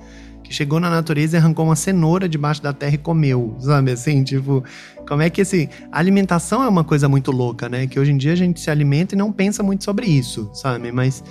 Que 0.44 0.54
chegou 0.54 0.78
na 0.78 0.88
natureza 0.88 1.36
e 1.36 1.40
arrancou 1.40 1.64
uma 1.64 1.74
cenoura 1.74 2.28
debaixo 2.28 2.62
da 2.62 2.72
terra 2.72 2.94
e 2.94 2.98
comeu, 2.98 3.56
sabe? 3.58 3.90
Assim, 3.90 4.22
tipo, 4.22 4.62
como 5.08 5.22
é 5.22 5.28
que 5.28 5.40
esse. 5.40 5.68
A 5.90 5.98
alimentação 5.98 6.62
é 6.62 6.68
uma 6.68 6.84
coisa 6.84 7.08
muito 7.08 7.32
louca, 7.32 7.68
né? 7.68 7.86
Que 7.86 7.98
hoje 7.98 8.12
em 8.12 8.16
dia 8.16 8.32
a 8.32 8.36
gente 8.36 8.60
se 8.60 8.70
alimenta 8.70 9.14
e 9.14 9.18
não 9.18 9.32
pensa 9.32 9.62
muito 9.62 9.82
sobre 9.82 10.06
isso, 10.06 10.50
sabe? 10.54 10.92
Mas 10.92 11.24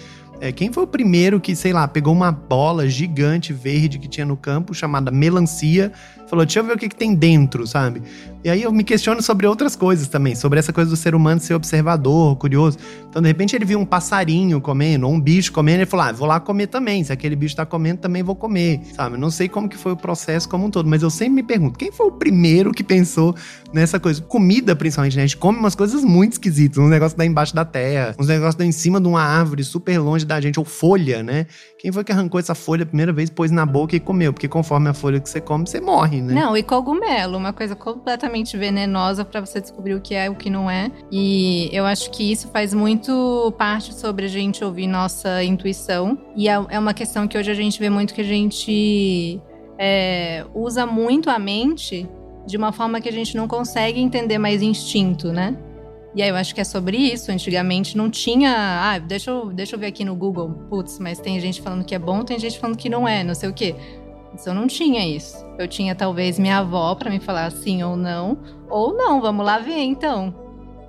é, 0.43 0.51
quem 0.51 0.73
foi 0.73 0.83
o 0.83 0.87
primeiro 0.87 1.39
que, 1.39 1.55
sei 1.55 1.71
lá, 1.71 1.87
pegou 1.87 2.11
uma 2.11 2.29
bola 2.31 2.85
gigante 2.89 3.53
verde 3.53 3.97
que 3.97 4.09
tinha 4.09 4.25
no 4.25 4.35
campo, 4.35 4.73
chamada 4.73 5.09
melancia, 5.09 5.91
falou: 6.27 6.45
deixa 6.45 6.59
eu 6.59 6.65
ver 6.65 6.73
o 6.73 6.77
que, 6.77 6.89
que 6.89 6.95
tem 6.95 7.15
dentro, 7.15 7.65
sabe? 7.65 8.01
E 8.43 8.49
aí 8.49 8.61
eu 8.61 8.71
me 8.73 8.83
questiono 8.83 9.21
sobre 9.21 9.47
outras 9.47 9.73
coisas 9.73 10.09
também, 10.09 10.35
sobre 10.35 10.59
essa 10.59 10.73
coisa 10.73 10.89
do 10.89 10.97
ser 10.97 11.15
humano 11.15 11.39
ser 11.39 11.53
observador, 11.53 12.35
curioso. 12.35 12.77
Então, 13.09 13.21
de 13.21 13.27
repente, 13.29 13.55
ele 13.55 13.63
viu 13.63 13.79
um 13.79 13.85
passarinho 13.85 14.59
comendo, 14.59 15.07
ou 15.07 15.13
um 15.13 15.21
bicho 15.21 15.51
comendo, 15.53 15.77
e 15.77 15.81
ele 15.81 15.85
falou: 15.85 16.07
ah, 16.07 16.11
vou 16.11 16.27
lá 16.27 16.39
comer 16.41 16.67
também. 16.67 17.03
Se 17.03 17.13
aquele 17.13 17.37
bicho 17.37 17.55
tá 17.55 17.65
comendo, 17.65 18.01
também 18.01 18.21
vou 18.21 18.35
comer, 18.35 18.81
sabe? 18.95 19.17
Não 19.17 19.31
sei 19.31 19.47
como 19.47 19.69
que 19.69 19.77
foi 19.77 19.93
o 19.93 19.95
processo 19.95 20.49
como 20.49 20.65
um 20.65 20.69
todo, 20.69 20.89
mas 20.89 21.01
eu 21.01 21.09
sempre 21.09 21.35
me 21.35 21.43
pergunto: 21.43 21.79
quem 21.79 21.91
foi 21.91 22.07
o 22.07 22.11
primeiro 22.11 22.71
que 22.71 22.83
pensou 22.83 23.33
nessa 23.71 23.97
coisa? 23.97 24.21
Comida, 24.21 24.75
principalmente, 24.75 25.15
né? 25.15 25.23
A 25.23 25.25
gente 25.25 25.37
come 25.37 25.57
umas 25.57 25.75
coisas 25.75 26.03
muito 26.03 26.33
esquisitas, 26.33 26.79
uns 26.79 26.89
negócios 26.89 27.17
da 27.17 27.25
embaixo 27.25 27.55
da 27.55 27.63
terra, 27.63 28.13
uns 28.19 28.27
negócios 28.27 28.55
da 28.55 28.65
em 28.65 28.71
cima 28.73 28.99
de 28.99 29.07
uma 29.07 29.21
árvore, 29.21 29.63
super 29.63 29.97
longe 29.99 30.25
da 30.25 30.41
gente, 30.41 30.59
ou 30.59 30.65
folha, 30.65 31.23
né? 31.23 31.45
Quem 31.83 31.91
foi 31.91 32.01
que 32.01 32.13
arrancou 32.13 32.39
essa 32.39 32.55
folha 32.55 32.83
a 32.83 32.85
primeira 32.85 33.11
vez, 33.11 33.29
pôs 33.29 33.51
na 33.51 33.65
boca 33.65 33.93
e 33.93 33.99
comeu? 33.99 34.31
Porque 34.31 34.47
conforme 34.47 34.87
a 34.87 34.93
folha 34.93 35.19
que 35.19 35.29
você 35.29 35.41
come, 35.41 35.67
você 35.67 35.81
morre, 35.81 36.21
né? 36.21 36.33
Não, 36.33 36.55
e 36.55 36.63
cogumelo, 36.63 37.37
uma 37.37 37.51
coisa 37.51 37.75
completamente 37.75 38.55
venenosa 38.55 39.25
pra 39.25 39.41
você 39.41 39.59
descobrir 39.59 39.93
o 39.93 39.99
que 39.99 40.15
é 40.15 40.27
e 40.27 40.29
o 40.29 40.35
que 40.35 40.49
não 40.49 40.71
é. 40.71 40.89
E 41.11 41.69
eu 41.73 41.85
acho 41.85 42.09
que 42.09 42.31
isso 42.31 42.47
faz 42.47 42.73
muito 42.73 43.53
parte 43.57 43.93
sobre 43.93 44.27
a 44.27 44.29
gente 44.29 44.63
ouvir 44.63 44.87
nossa 44.87 45.43
intuição. 45.43 46.17
E 46.37 46.47
é 46.47 46.53
é 46.69 46.79
uma 46.79 46.93
questão 46.93 47.27
que 47.27 47.37
hoje 47.37 47.51
a 47.51 47.53
gente 47.53 47.77
vê 47.77 47.89
muito 47.89 48.13
que 48.13 48.21
a 48.21 48.23
gente 48.23 49.41
é, 49.77 50.45
usa 50.55 50.85
muito 50.85 51.29
a 51.29 51.37
mente 51.37 52.09
de 52.47 52.55
uma 52.55 52.71
forma 52.71 53.01
que 53.01 53.09
a 53.09 53.11
gente 53.11 53.35
não 53.35 53.45
consegue 53.45 53.99
entender 53.99 54.37
mais 54.37 54.61
instinto, 54.61 55.33
né? 55.33 55.53
E 56.15 56.21
aí 56.21 56.29
eu 56.29 56.35
acho 56.35 56.53
que 56.53 56.61
é 56.61 56.63
sobre 56.63 56.97
isso. 56.97 57.31
Antigamente 57.31 57.97
não 57.97 58.09
tinha. 58.09 58.53
Ah, 58.55 58.99
deixa 58.99 59.31
eu, 59.31 59.47
deixa 59.47 59.75
eu 59.75 59.79
ver 59.79 59.87
aqui 59.87 60.05
no 60.05 60.15
Google. 60.15 60.49
Putz, 60.69 60.99
mas 60.99 61.19
tem 61.19 61.39
gente 61.39 61.61
falando 61.61 61.83
que 61.83 61.95
é 61.95 61.99
bom, 61.99 62.23
tem 62.23 62.37
gente 62.39 62.59
falando 62.59 62.77
que 62.77 62.89
não 62.89 63.07
é, 63.07 63.23
não 63.23 63.33
sei 63.33 63.49
o 63.49 63.53
quê. 63.53 63.75
Mas 64.31 64.45
eu 64.45 64.53
não 64.53 64.67
tinha 64.67 65.05
isso. 65.05 65.43
Eu 65.57 65.67
tinha 65.67 65.93
talvez 65.93 66.39
minha 66.39 66.57
avó 66.57 66.95
para 66.95 67.09
me 67.09 67.19
falar 67.19 67.51
sim 67.51 67.83
ou 67.83 67.95
não. 67.95 68.37
Ou 68.69 68.93
não, 68.95 69.21
vamos 69.21 69.45
lá 69.45 69.59
ver 69.59 69.79
então. 69.79 70.33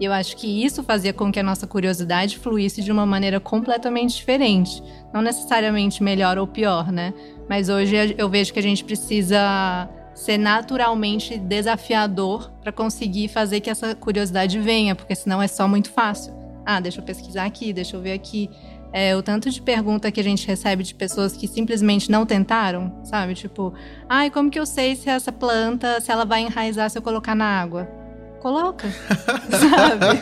E 0.01 0.05
eu 0.05 0.13
acho 0.13 0.37
que 0.37 0.65
isso 0.65 0.83
fazia 0.83 1.13
com 1.13 1.31
que 1.31 1.39
a 1.39 1.43
nossa 1.43 1.67
curiosidade 1.67 2.39
fluísse 2.39 2.83
de 2.83 2.91
uma 2.91 3.07
maneira 3.07 3.39
completamente 3.39 4.17
diferente. 4.17 4.83
Não 5.13 5.23
necessariamente 5.23 6.03
melhor 6.03 6.37
ou 6.37 6.47
pior, 6.47 6.91
né? 6.91 7.15
Mas 7.49 7.69
hoje 7.69 8.15
eu 8.19 8.29
vejo 8.29 8.53
que 8.53 8.59
a 8.59 8.63
gente 8.63 8.83
precisa 8.83 9.89
ser 10.15 10.39
naturalmente 10.39 11.39
desafiador 11.39 12.51
para 12.63 12.73
conseguir 12.73 13.29
fazer 13.29 13.61
que 13.61 13.69
essa 13.69 13.95
curiosidade 13.95 14.59
venha, 14.59 14.95
porque 14.95 15.15
senão 15.15 15.43
é 15.43 15.49
só 15.49 15.67
muito 15.67 15.91
fácil. 15.91 16.33
Ah, 16.65 16.81
deixa 16.81 17.01
eu 17.01 17.05
pesquisar 17.05 17.45
aqui, 17.45 17.73
deixa 17.73 17.97
eu 17.97 18.01
ver 18.01 18.13
aqui. 18.13 18.49
É, 18.93 19.17
o 19.17 19.23
tanto 19.23 19.51
de 19.51 19.61
pergunta 19.61 20.13
que 20.13 20.21
a 20.21 20.25
gente 20.25 20.47
recebe 20.47 20.85
de 20.85 20.95
pessoas 20.95 21.37
que 21.37 21.49
simplesmente 21.49 22.09
não 22.11 22.25
tentaram, 22.25 23.01
sabe? 23.03 23.35
Tipo, 23.35 23.75
ai, 24.09 24.31
como 24.31 24.49
que 24.51 24.59
eu 24.59 24.65
sei 24.65 24.95
se 24.95 25.11
essa 25.11 25.33
planta, 25.33 26.01
se 26.01 26.13
ela 26.13 26.25
vai 26.25 26.43
enraizar 26.43 26.89
se 26.89 26.97
eu 26.97 27.03
colocar 27.03 27.35
na 27.35 27.61
água? 27.61 28.04
Coloca. 28.45 28.87
sabe? 29.51 30.21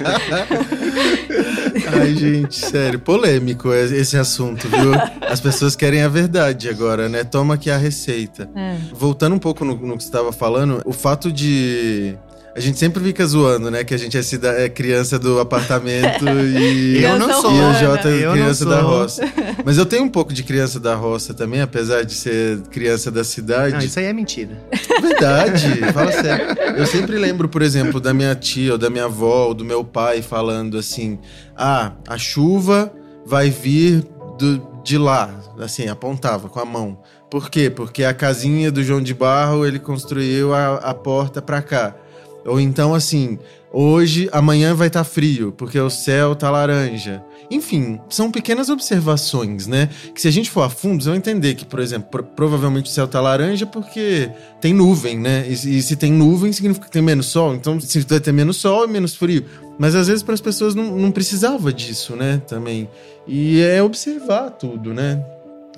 Ai, 2.01 2.15
gente, 2.15 2.55
sério, 2.55 3.01
polêmico 3.01 3.73
esse 3.75 4.17
assunto, 4.17 4.69
viu? 4.69 4.93
As 5.29 5.41
pessoas 5.41 5.75
querem 5.75 6.03
a 6.03 6.09
verdade 6.09 6.69
agora, 6.69 7.09
né? 7.09 7.25
Toma 7.25 7.55
aqui 7.55 7.69
a 7.69 7.77
receita. 7.77 8.49
É. 8.55 8.77
Voltando 8.95 9.35
um 9.35 9.41
pouco 9.41 9.65
no, 9.65 9.75
no 9.75 9.97
que 9.97 10.05
você 10.05 10.09
estava 10.09 10.31
falando, 10.33 10.81
o 10.85 10.93
fato 10.93 11.33
de 11.33 12.17
a 12.55 12.61
gente 12.61 12.79
sempre 12.79 13.03
fica 13.03 13.27
zoando, 13.27 13.71
né? 13.71 13.83
Que 13.83 13.95
a 13.95 13.97
gente 13.99 14.17
é, 14.17 14.21
cida- 14.23 14.53
é 14.53 14.69
criança 14.69 15.19
do 15.19 15.41
apartamento 15.41 16.27
e. 16.29 17.01
Eu 17.03 17.19
não 17.19 17.41
sou. 17.41 17.51
E 17.51 17.59
o. 17.59 17.75
Jota 17.75 18.09
é 18.11 18.31
criança 18.31 18.67
da 18.67 18.83
roça. 18.83 19.23
Mas 19.65 19.79
eu 19.79 19.87
tenho 19.87 20.05
um 20.05 20.09
pouco 20.09 20.35
de 20.35 20.43
criança 20.43 20.79
da 20.79 20.95
roça 20.95 21.33
também, 21.33 21.63
apesar 21.63 22.05
de 22.05 22.13
ser 22.13 22.59
criança 22.71 23.11
da 23.11 23.25
cidade. 23.25 23.73
Não, 23.75 23.81
isso 23.81 23.99
aí 23.99 24.05
é 24.05 24.13
mentira. 24.13 24.51
Verdade, 25.03 25.93
fala 25.93 26.13
sério. 26.13 26.47
Eu 26.77 26.87
sempre 26.87 27.19
lembro, 27.19 27.49
por 27.49 27.61
exemplo, 27.61 28.01
da 28.01 28.15
minha 28.15 28.35
tia 28.35 28.73
ou 28.73 28.79
da 28.79 28.89
minha 28.89 29.05
avó 29.05 29.49
ou 29.49 29.55
do 29.55 29.65
meu 29.65 29.85
pai 29.85 30.23
falando 30.23 30.79
assim: 30.79 31.19
ah, 31.57 31.93
a 32.09 32.17
chuva 32.17 32.93
vai 33.27 33.51
vir 33.51 34.05
do, 34.39 34.67
de 34.85 34.97
lá. 34.97 35.31
Assim, 35.59 35.89
apontava 35.89 36.49
com 36.49 36.61
a 36.61 36.65
mão. 36.65 36.99
Por 37.31 37.51
quê? 37.51 37.71
Porque 37.71 38.05
a 38.05 38.15
casinha 38.15 38.71
do 38.71 38.83
João 38.83 39.03
de 39.03 39.15
Barro 39.15 39.67
ele 39.67 39.79
construiu 39.79 40.55
a, 40.55 40.77
a 40.77 40.95
porta 40.95 41.43
pra 41.43 41.61
cá. 41.63 41.95
Ou 42.45 42.61
então, 42.61 42.95
assim, 42.95 43.39
hoje, 43.73 44.29
amanhã 44.33 44.75
vai 44.75 44.89
estar 44.89 45.05
frio, 45.05 45.53
porque 45.53 45.79
o 45.79 45.91
céu 45.91 46.35
tá 46.35 46.51
laranja. 46.51 47.23
Enfim, 47.51 48.01
são 48.09 48.31
pequenas 48.31 48.71
observações, 48.71 49.67
né? 49.67 49.89
Que 50.15 50.21
se 50.21 50.29
a 50.29 50.31
gente 50.31 50.51
for 50.51 50.63
a 50.63 50.71
fundo, 50.71 51.05
vai 51.05 51.17
entender 51.17 51.55
que, 51.55 51.65
por 51.65 51.81
exemplo, 51.81 52.09
pro- 52.11 52.23
provavelmente 52.25 52.87
o 52.91 52.93
céu 52.93 53.07
tá 53.07 53.21
laranja 53.21 53.67
porque 53.67 54.31
tem 54.61 54.73
nuvem, 54.73 55.19
né? 55.19 55.45
E, 55.49 55.53
e 55.79 55.83
se 55.83 55.97
tem 55.97 56.13
nuvem, 56.13 56.53
significa 56.53 56.87
que 56.87 56.93
tem 56.93 57.03
menos 57.03 57.27
sol. 57.27 57.55
Então, 57.55 57.79
se 57.81 58.01
vai 58.01 58.21
ter 58.21 58.33
menos 58.33 58.57
sol, 58.57 58.85
é 58.85 58.87
menos 58.87 59.15
frio. 59.15 59.45
Mas 59.79 59.95
às 59.95 60.07
vezes 60.07 60.23
para 60.23 60.35
as 60.35 60.41
pessoas 60.41 60.75
não, 60.75 60.97
não 60.97 61.11
precisava 61.11 61.73
disso, 61.73 62.15
né? 62.17 62.41
Também. 62.47 62.89
E 63.27 63.61
é 63.61 63.83
observar 63.83 64.51
tudo, 64.51 64.95
né? 64.95 65.23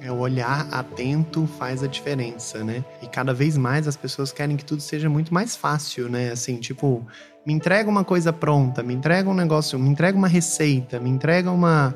É 0.04 0.12
o 0.12 0.18
olhar 0.18 0.68
atento 0.70 1.46
faz 1.58 1.82
a 1.82 1.86
diferença, 1.86 2.62
né? 2.62 2.84
E 3.00 3.06
cada 3.06 3.32
vez 3.32 3.56
mais 3.56 3.88
as 3.88 3.96
pessoas 3.96 4.30
querem 4.32 4.54
que 4.54 4.64
tudo 4.64 4.82
seja 4.82 5.08
muito 5.08 5.32
mais 5.32 5.56
fácil, 5.56 6.10
né? 6.10 6.30
Assim, 6.30 6.56
tipo, 6.56 7.02
me 7.46 7.54
entrega 7.54 7.88
uma 7.88 8.04
coisa 8.04 8.30
pronta, 8.30 8.82
me 8.82 8.92
entrega 8.92 9.30
um 9.30 9.34
negócio, 9.34 9.78
me 9.78 9.88
entrega 9.88 10.18
uma 10.18 10.28
receita, 10.28 11.00
me 11.00 11.08
entrega 11.08 11.50
uma, 11.50 11.94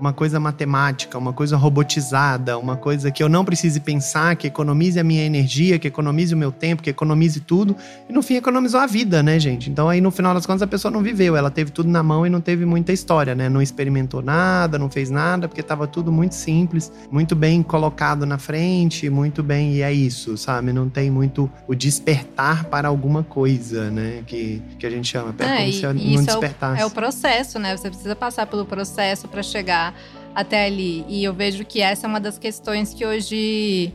uma 0.00 0.12
coisa 0.14 0.40
matemática, 0.40 1.18
uma 1.18 1.32
coisa 1.32 1.56
robotizada, 1.58 2.56
uma 2.58 2.74
coisa 2.76 3.10
que 3.10 3.22
eu 3.22 3.28
não 3.28 3.44
precise 3.44 3.78
pensar, 3.80 4.34
que 4.34 4.46
economize 4.46 4.98
a 4.98 5.04
minha 5.04 5.22
energia, 5.22 5.78
que 5.78 5.86
economize 5.86 6.32
o 6.34 6.36
meu 6.36 6.50
tempo, 6.50 6.82
que 6.82 6.88
economize 6.88 7.40
tudo. 7.40 7.76
E 8.08 8.12
no 8.12 8.22
fim 8.22 8.36
economizou 8.36 8.80
a 8.80 8.86
vida, 8.86 9.22
né, 9.22 9.38
gente? 9.38 9.68
Então 9.70 9.88
aí 9.88 10.00
no 10.00 10.10
final 10.10 10.32
das 10.32 10.46
contas 10.46 10.62
a 10.62 10.66
pessoa 10.66 10.90
não 10.90 11.02
viveu, 11.02 11.36
ela 11.36 11.50
teve 11.50 11.70
tudo 11.70 11.88
na 11.90 12.02
mão 12.02 12.26
e 12.26 12.30
não 12.30 12.40
teve 12.40 12.64
muita 12.64 12.92
história, 12.92 13.34
né? 13.34 13.48
Não 13.50 13.60
experimentou 13.60 14.22
nada, 14.22 14.78
não 14.78 14.90
fez 14.90 15.10
nada, 15.10 15.46
porque 15.46 15.62
tava 15.62 15.86
tudo 15.86 16.10
muito 16.10 16.34
simples, 16.34 16.90
muito 17.10 17.36
bem 17.36 17.62
colocado 17.62 18.24
na 18.24 18.38
frente, 18.38 19.10
muito 19.10 19.42
bem, 19.42 19.74
e 19.74 19.82
é 19.82 19.92
isso, 19.92 20.36
sabe? 20.38 20.72
Não 20.72 20.88
tem 20.88 21.10
muito 21.10 21.50
o 21.68 21.74
despertar 21.74 22.64
para 22.64 22.88
alguma 22.88 23.22
coisa, 23.22 23.90
né? 23.90 24.22
Que, 24.26 24.62
que 24.78 24.86
a 24.86 24.90
gente 24.90 25.08
chama. 25.08 25.34
É, 25.38 25.56
como 25.56 25.68
e- 25.68 25.72
se 25.72 25.82
não 25.86 25.94
isso 25.94 26.18
é 26.18 26.20
o- 26.20 26.24
despertasse. 26.24 26.82
É 26.82 26.86
o 26.86 26.90
processo, 26.90 27.58
né? 27.58 27.76
Você 27.76 27.90
precisa 27.90 28.16
passar 28.16 28.46
pelo 28.46 28.64
processo 28.64 29.28
para 29.28 29.42
chegar 29.42 29.89
até 30.34 30.66
ali. 30.66 31.04
E 31.08 31.24
eu 31.24 31.32
vejo 31.32 31.64
que 31.64 31.80
essa 31.80 32.06
é 32.06 32.08
uma 32.08 32.20
das 32.20 32.38
questões 32.38 32.94
que 32.94 33.04
hoje 33.04 33.92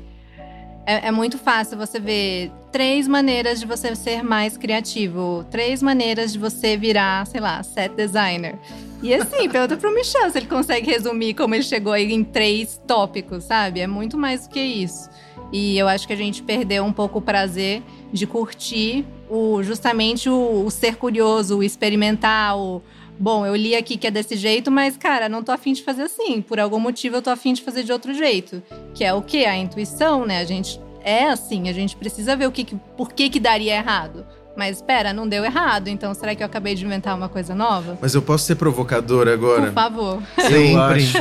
é, 0.86 1.08
é 1.08 1.12
muito 1.12 1.38
fácil 1.38 1.78
você 1.78 2.00
ver 2.00 2.52
três 2.72 3.08
maneiras 3.08 3.60
de 3.60 3.66
você 3.66 3.96
ser 3.96 4.24
mais 4.24 4.58
criativo, 4.58 5.46
três 5.50 5.82
maneiras 5.82 6.34
de 6.34 6.40
você 6.40 6.76
virar, 6.76 7.26
sei 7.26 7.40
lá, 7.40 7.64
set 7.64 7.94
designer. 7.96 8.56
E 9.02 9.14
assim, 9.14 9.48
pergunta 9.50 9.78
pro 9.78 9.94
Michel 9.94 10.30
se 10.30 10.38
ele 10.38 10.48
consegue 10.48 10.90
resumir 10.92 11.34
como 11.34 11.56
ele 11.56 11.64
chegou 11.64 11.94
aí 11.94 12.12
em 12.12 12.24
três 12.24 12.82
tópicos, 12.86 13.46
sabe? 13.46 13.80
É 13.80 13.88
muito 13.88 14.18
mais 14.18 14.48
do 14.48 14.50
que 14.50 14.60
isso. 14.60 15.10
E 15.52 15.78
eu 15.78 15.88
acho 15.88 16.06
que 16.06 16.14
a 16.14 16.18
gente 16.18 16.44
perdeu 16.44 16.84
um 16.84 16.92
pouco 16.92 17.20
o 17.20 17.22
prazer 17.22 17.82
de 18.12 18.28
curtir 18.28 19.06
o, 19.30 19.64
justamente 19.64 20.30
o, 20.30 20.66
o 20.66 20.72
ser 20.72 20.96
curioso, 20.96 21.58
o 21.60 21.64
experimentar, 21.64 22.58
o. 22.58 22.82
Bom, 23.18 23.46
eu 23.46 23.56
li 23.56 23.76
aqui 23.76 23.98
que 23.98 24.08
é 24.08 24.12
desse 24.12 24.36
jeito, 24.36 24.70
mas, 24.70 24.98
cara, 24.98 25.30
não 25.30 25.44
tô 25.44 25.52
afim 25.52 25.74
de 25.74 25.84
fazer 25.84 26.04
assim. 26.04 26.42
Por 26.42 26.60
algum 26.60 26.80
motivo 26.80 27.16
eu 27.16 27.22
tô 27.22 27.30
afim 27.30 27.54
de 27.54 27.62
fazer 27.62 27.84
de 27.84 27.92
outro 27.92 28.14
jeito. 28.14 28.62
Que 28.94 29.04
é 29.04 29.14
o 29.14 29.22
quê? 29.22 29.46
A 29.46 29.56
intuição, 29.56 30.26
né? 30.26 30.40
A 30.40 30.46
gente 30.46 30.80
é 31.04 31.30
assim, 31.30 31.70
a 31.70 31.74
gente 31.74 31.96
precisa 31.96 32.36
ver 32.36 32.48
o 32.48 32.52
que, 32.52 32.64
que 32.64 32.76
por 32.98 33.14
que, 33.14 33.30
que 33.30 33.40
daria 33.40 33.76
errado. 33.76 34.26
Mas 34.58 34.78
espera, 34.78 35.12
não 35.14 35.28
deu 35.28 35.44
errado, 35.44 35.90
então 35.90 36.14
será 36.14 36.34
que 36.34 36.42
eu 36.42 36.48
acabei 36.48 36.76
de 36.76 36.86
inventar 36.86 37.16
uma 37.16 37.28
coisa 37.28 37.54
nova? 37.54 37.98
Mas 38.02 38.16
eu 38.16 38.22
posso 38.22 38.46
ser 38.46 38.56
provocador 38.56 39.28
agora? 39.28 39.64
Por 39.64 39.74
favor. 39.74 40.24
Eu 40.38 40.50
Sempre. 40.50 40.78
acho, 40.78 41.18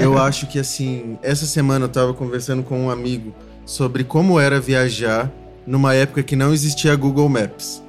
eu 0.00 0.18
acho 0.18 0.46
que 0.46 0.58
assim, 0.60 1.18
essa 1.20 1.46
semana 1.46 1.86
eu 1.86 1.88
tava 1.88 2.14
conversando 2.14 2.62
com 2.62 2.86
um 2.86 2.90
amigo 2.90 3.34
sobre 3.66 4.04
como 4.04 4.38
era 4.38 4.60
viajar 4.60 5.30
numa 5.66 5.94
época 5.94 6.22
que 6.22 6.36
não 6.36 6.52
existia 6.52 6.94
Google 6.94 7.28
Maps. 7.28 7.82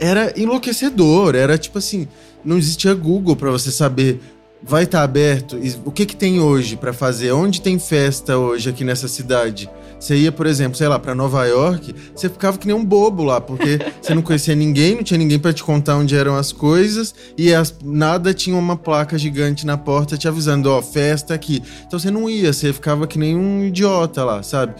Era 0.00 0.32
enlouquecedor, 0.40 1.34
era 1.34 1.58
tipo 1.58 1.76
assim, 1.78 2.08
não 2.44 2.58
existia 2.58 2.94
Google 2.94 3.36
pra 3.36 3.50
você 3.50 3.70
saber 3.70 4.20
vai 4.66 4.84
estar 4.84 5.02
aberto, 5.02 5.58
e 5.62 5.76
o 5.84 5.90
que 5.92 6.06
que 6.06 6.16
tem 6.16 6.40
hoje 6.40 6.74
pra 6.74 6.94
fazer, 6.94 7.32
onde 7.32 7.60
tem 7.60 7.78
festa 7.78 8.38
hoje 8.38 8.70
aqui 8.70 8.82
nessa 8.82 9.06
cidade. 9.06 9.68
Você 10.00 10.16
ia, 10.16 10.32
por 10.32 10.46
exemplo, 10.46 10.74
sei 10.76 10.88
lá, 10.88 10.98
pra 10.98 11.14
Nova 11.14 11.44
York, 11.44 11.94
você 12.14 12.30
ficava 12.30 12.56
que 12.56 12.66
nem 12.66 12.74
um 12.74 12.82
bobo 12.82 13.22
lá, 13.24 13.42
porque 13.42 13.78
você 14.00 14.14
não 14.14 14.22
conhecia 14.22 14.54
ninguém, 14.54 14.94
não 14.96 15.02
tinha 15.02 15.18
ninguém 15.18 15.38
pra 15.38 15.52
te 15.52 15.62
contar 15.62 15.96
onde 15.96 16.16
eram 16.16 16.34
as 16.34 16.50
coisas, 16.50 17.14
e 17.36 17.52
as- 17.54 17.74
nada 17.84 18.32
tinha 18.32 18.56
uma 18.56 18.74
placa 18.74 19.18
gigante 19.18 19.66
na 19.66 19.76
porta 19.76 20.16
te 20.16 20.26
avisando, 20.26 20.70
ó, 20.70 20.80
festa 20.80 21.34
aqui. 21.34 21.62
Então 21.86 21.98
você 21.98 22.10
não 22.10 22.28
ia, 22.30 22.50
você 22.50 22.72
ficava 22.72 23.06
que 23.06 23.18
nem 23.18 23.36
um 23.36 23.66
idiota 23.66 24.24
lá, 24.24 24.42
sabe? 24.42 24.72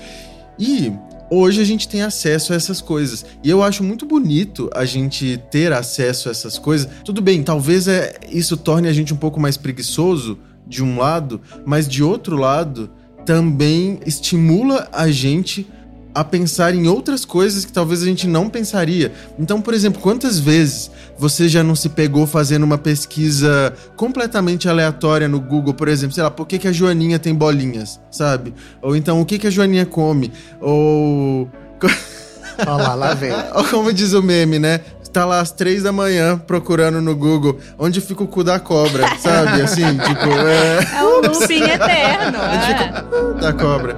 E 0.58 0.90
hoje 1.34 1.60
a 1.60 1.64
gente 1.64 1.88
tem 1.88 2.02
acesso 2.02 2.52
a 2.52 2.56
essas 2.56 2.80
coisas. 2.80 3.24
E 3.42 3.50
eu 3.50 3.62
acho 3.62 3.82
muito 3.82 4.06
bonito 4.06 4.70
a 4.74 4.84
gente 4.84 5.40
ter 5.50 5.72
acesso 5.72 6.28
a 6.28 6.32
essas 6.32 6.58
coisas. 6.58 6.88
Tudo 7.04 7.20
bem, 7.20 7.42
talvez 7.42 7.88
é, 7.88 8.18
isso 8.30 8.56
torne 8.56 8.88
a 8.88 8.92
gente 8.92 9.12
um 9.12 9.16
pouco 9.16 9.40
mais 9.40 9.56
preguiçoso 9.56 10.38
de 10.66 10.82
um 10.82 10.98
lado, 10.98 11.40
mas 11.64 11.86
de 11.86 12.02
outro 12.02 12.36
lado 12.36 12.90
também 13.24 14.00
estimula 14.06 14.88
a 14.92 15.10
gente 15.10 15.66
a 16.14 16.22
pensar 16.22 16.74
em 16.74 16.86
outras 16.86 17.24
coisas 17.24 17.64
que 17.64 17.72
talvez 17.72 18.02
a 18.02 18.06
gente 18.06 18.26
não 18.26 18.48
pensaria. 18.48 19.12
Então, 19.38 19.60
por 19.60 19.74
exemplo, 19.74 20.00
quantas 20.00 20.38
vezes 20.38 20.90
você 21.18 21.48
já 21.48 21.64
não 21.64 21.74
se 21.74 21.88
pegou 21.88 22.26
fazendo 22.26 22.62
uma 22.62 22.78
pesquisa 22.78 23.74
completamente 23.96 24.68
aleatória 24.68 25.28
no 25.28 25.40
Google, 25.40 25.74
por 25.74 25.88
exemplo, 25.88 26.14
sei 26.14 26.22
lá, 26.22 26.30
por 26.30 26.46
que, 26.46 26.58
que 26.58 26.68
a 26.68 26.72
Joaninha 26.72 27.18
tem 27.18 27.34
bolinhas, 27.34 28.00
sabe? 28.10 28.54
Ou 28.80 28.94
então, 28.94 29.20
o 29.20 29.26
que, 29.26 29.38
que 29.38 29.48
a 29.48 29.50
Joaninha 29.50 29.84
come? 29.84 30.32
Ou. 30.60 31.48
Olha 32.58 32.76
lá, 32.76 32.94
lá 32.94 33.14
vem. 33.14 33.32
Ou 33.52 33.64
como 33.64 33.92
diz 33.92 34.12
o 34.12 34.22
meme, 34.22 34.60
né? 34.60 34.80
Tá 35.12 35.24
lá 35.24 35.38
às 35.38 35.52
três 35.52 35.84
da 35.84 35.92
manhã 35.92 36.36
procurando 36.36 37.00
no 37.00 37.14
Google 37.14 37.56
onde 37.78 38.00
fica 38.00 38.24
o 38.24 38.26
cu 38.26 38.42
da 38.42 38.58
cobra, 38.58 39.06
sabe? 39.18 39.62
Assim, 39.62 39.96
tipo, 39.96 40.28
é. 40.28 40.98
É 40.98 41.04
um 41.04 41.20
looping 41.20 41.62
eterno. 41.70 42.38
É. 42.38 42.66
fica 42.66 43.04
o 43.04 43.34
cu 43.34 43.40
da 43.40 43.52
cobra. 43.52 43.96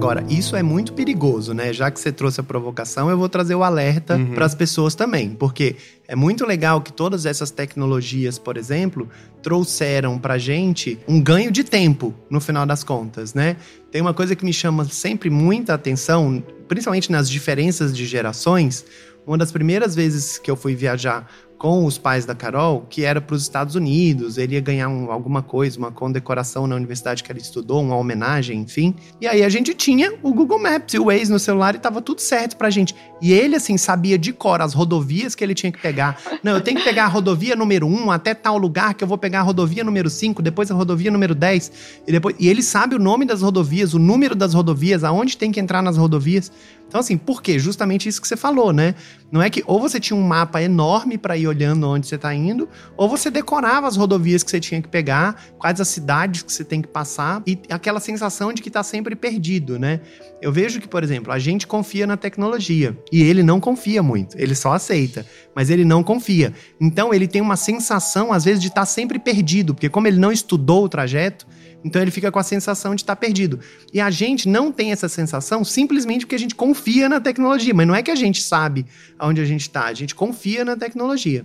Agora, 0.00 0.24
isso 0.30 0.56
é 0.56 0.62
muito 0.62 0.94
perigoso, 0.94 1.52
né? 1.52 1.74
Já 1.74 1.90
que 1.90 2.00
você 2.00 2.10
trouxe 2.10 2.40
a 2.40 2.42
provocação, 2.42 3.10
eu 3.10 3.18
vou 3.18 3.28
trazer 3.28 3.54
o 3.54 3.62
alerta 3.62 4.16
Uhum. 4.16 4.32
para 4.32 4.46
as 4.46 4.54
pessoas 4.54 4.94
também, 4.94 5.28
porque 5.34 5.76
é 6.08 6.16
muito 6.16 6.46
legal 6.46 6.80
que 6.80 6.90
todas 6.90 7.26
essas 7.26 7.50
tecnologias, 7.50 8.38
por 8.38 8.56
exemplo, 8.56 9.06
trouxeram 9.42 10.18
pra 10.18 10.38
gente 10.38 10.98
um 11.06 11.20
ganho 11.20 11.52
de 11.52 11.62
tempo 11.62 12.14
no 12.30 12.40
final 12.40 12.64
das 12.64 12.82
contas, 12.82 13.34
né? 13.34 13.58
Tem 13.92 14.00
uma 14.00 14.14
coisa 14.14 14.34
que 14.34 14.42
me 14.42 14.54
chama 14.54 14.86
sempre 14.86 15.28
muita 15.28 15.74
atenção, 15.74 16.42
principalmente 16.66 17.12
nas 17.12 17.28
diferenças 17.28 17.94
de 17.94 18.06
gerações. 18.06 18.86
Uma 19.26 19.36
das 19.36 19.52
primeiras 19.52 19.94
vezes 19.94 20.38
que 20.38 20.50
eu 20.50 20.56
fui 20.56 20.74
viajar 20.74 21.30
com 21.60 21.84
os 21.84 21.98
pais 21.98 22.24
da 22.24 22.34
Carol, 22.34 22.86
que 22.88 23.04
era 23.04 23.20
para 23.20 23.36
os 23.36 23.42
Estados 23.42 23.74
Unidos, 23.74 24.38
ele 24.38 24.54
ia 24.54 24.62
ganhar 24.62 24.88
um, 24.88 25.12
alguma 25.12 25.42
coisa, 25.42 25.78
uma 25.78 25.92
condecoração 25.92 26.66
na 26.66 26.74
universidade 26.74 27.22
que 27.22 27.30
ele 27.30 27.38
estudou, 27.38 27.82
uma 27.82 27.96
homenagem, 27.96 28.60
enfim. 28.60 28.94
E 29.20 29.26
aí 29.28 29.44
a 29.44 29.48
gente 29.50 29.74
tinha 29.74 30.14
o 30.22 30.32
Google 30.32 30.58
Maps 30.58 30.94
e 30.94 30.98
o 30.98 31.04
Waze 31.04 31.30
no 31.30 31.38
celular 31.38 31.74
e 31.74 31.78
tava 31.78 32.00
tudo 32.00 32.22
certo 32.22 32.56
pra 32.56 32.70
gente. 32.70 32.96
E 33.20 33.30
ele, 33.30 33.56
assim, 33.56 33.76
sabia 33.76 34.16
de 34.16 34.32
cor 34.32 34.62
as 34.62 34.72
rodovias 34.72 35.34
que 35.34 35.44
ele 35.44 35.52
tinha 35.52 35.70
que 35.70 35.78
pegar. 35.78 36.18
Não, 36.42 36.52
eu 36.52 36.62
tenho 36.62 36.78
que 36.78 36.82
pegar 36.82 37.04
a 37.04 37.08
rodovia 37.08 37.54
número 37.54 37.86
1 37.86 38.10
até 38.10 38.32
tal 38.32 38.56
lugar, 38.56 38.94
que 38.94 39.04
eu 39.04 39.08
vou 39.08 39.18
pegar 39.18 39.40
a 39.40 39.42
rodovia 39.42 39.84
número 39.84 40.08
5, 40.08 40.40
depois 40.40 40.70
a 40.70 40.74
rodovia 40.74 41.10
número 41.10 41.34
10. 41.34 41.72
E, 42.06 42.12
depois, 42.12 42.34
e 42.38 42.48
ele 42.48 42.62
sabe 42.62 42.94
o 42.94 42.98
nome 42.98 43.26
das 43.26 43.42
rodovias, 43.42 43.92
o 43.92 43.98
número 43.98 44.34
das 44.34 44.54
rodovias, 44.54 45.04
aonde 45.04 45.36
tem 45.36 45.52
que 45.52 45.60
entrar 45.60 45.82
nas 45.82 45.98
rodovias. 45.98 46.50
Então, 46.88 47.00
assim, 47.00 47.16
por 47.16 47.40
quê? 47.40 47.56
Justamente 47.56 48.08
isso 48.08 48.20
que 48.20 48.26
você 48.26 48.36
falou, 48.36 48.72
né? 48.72 48.96
Não 49.30 49.40
é 49.40 49.48
que 49.48 49.62
ou 49.66 49.80
você 49.80 50.00
tinha 50.00 50.16
um 50.16 50.22
mapa 50.22 50.60
enorme 50.60 51.16
para 51.16 51.36
ir 51.36 51.46
olhando 51.46 51.88
onde 51.88 52.06
você 52.06 52.16
está 52.16 52.34
indo, 52.34 52.68
ou 52.96 53.08
você 53.08 53.30
decorava 53.30 53.86
as 53.86 53.96
rodovias 53.96 54.42
que 54.42 54.50
você 54.50 54.58
tinha 54.58 54.82
que 54.82 54.88
pegar, 54.88 55.40
quais 55.58 55.80
as 55.80 55.88
cidades 55.88 56.42
que 56.42 56.52
você 56.52 56.64
tem 56.64 56.82
que 56.82 56.88
passar, 56.88 57.42
e 57.46 57.58
aquela 57.68 58.00
sensação 58.00 58.52
de 58.52 58.60
que 58.60 58.68
está 58.68 58.82
sempre 58.82 59.14
perdido, 59.14 59.78
né? 59.78 60.00
Eu 60.42 60.50
vejo 60.50 60.80
que, 60.80 60.88
por 60.88 61.04
exemplo, 61.04 61.32
a 61.32 61.38
gente 61.38 61.66
confia 61.66 62.06
na 62.06 62.16
tecnologia 62.16 62.96
e 63.12 63.22
ele 63.22 63.42
não 63.42 63.60
confia 63.60 64.02
muito, 64.02 64.36
ele 64.38 64.54
só 64.54 64.72
aceita, 64.72 65.24
mas 65.54 65.70
ele 65.70 65.84
não 65.84 66.02
confia. 66.02 66.52
Então, 66.80 67.14
ele 67.14 67.28
tem 67.28 67.40
uma 67.40 67.56
sensação, 67.56 68.32
às 68.32 68.44
vezes, 68.44 68.60
de 68.60 68.68
estar 68.68 68.82
tá 68.82 68.86
sempre 68.86 69.18
perdido, 69.18 69.74
porque 69.74 69.88
como 69.88 70.06
ele 70.06 70.18
não 70.18 70.32
estudou 70.32 70.84
o 70.84 70.88
trajeto, 70.88 71.46
então 71.84 72.00
ele 72.02 72.10
fica 72.10 72.30
com 72.30 72.38
a 72.38 72.42
sensação 72.42 72.94
de 72.94 73.02
estar 73.02 73.16
perdido. 73.16 73.58
E 73.92 74.00
a 74.00 74.10
gente 74.10 74.48
não 74.48 74.70
tem 74.70 74.92
essa 74.92 75.08
sensação 75.08 75.64
simplesmente 75.64 76.26
porque 76.26 76.34
a 76.34 76.38
gente 76.38 76.54
confia 76.54 77.08
na 77.08 77.20
tecnologia. 77.20 77.74
Mas 77.74 77.86
não 77.86 77.94
é 77.94 78.02
que 78.02 78.10
a 78.10 78.16
gente 78.16 78.42
sabe 78.42 78.86
aonde 79.18 79.40
a 79.40 79.44
gente 79.44 79.62
está, 79.62 79.84
a 79.86 79.94
gente 79.94 80.14
confia 80.14 80.64
na 80.64 80.76
tecnologia. 80.76 81.44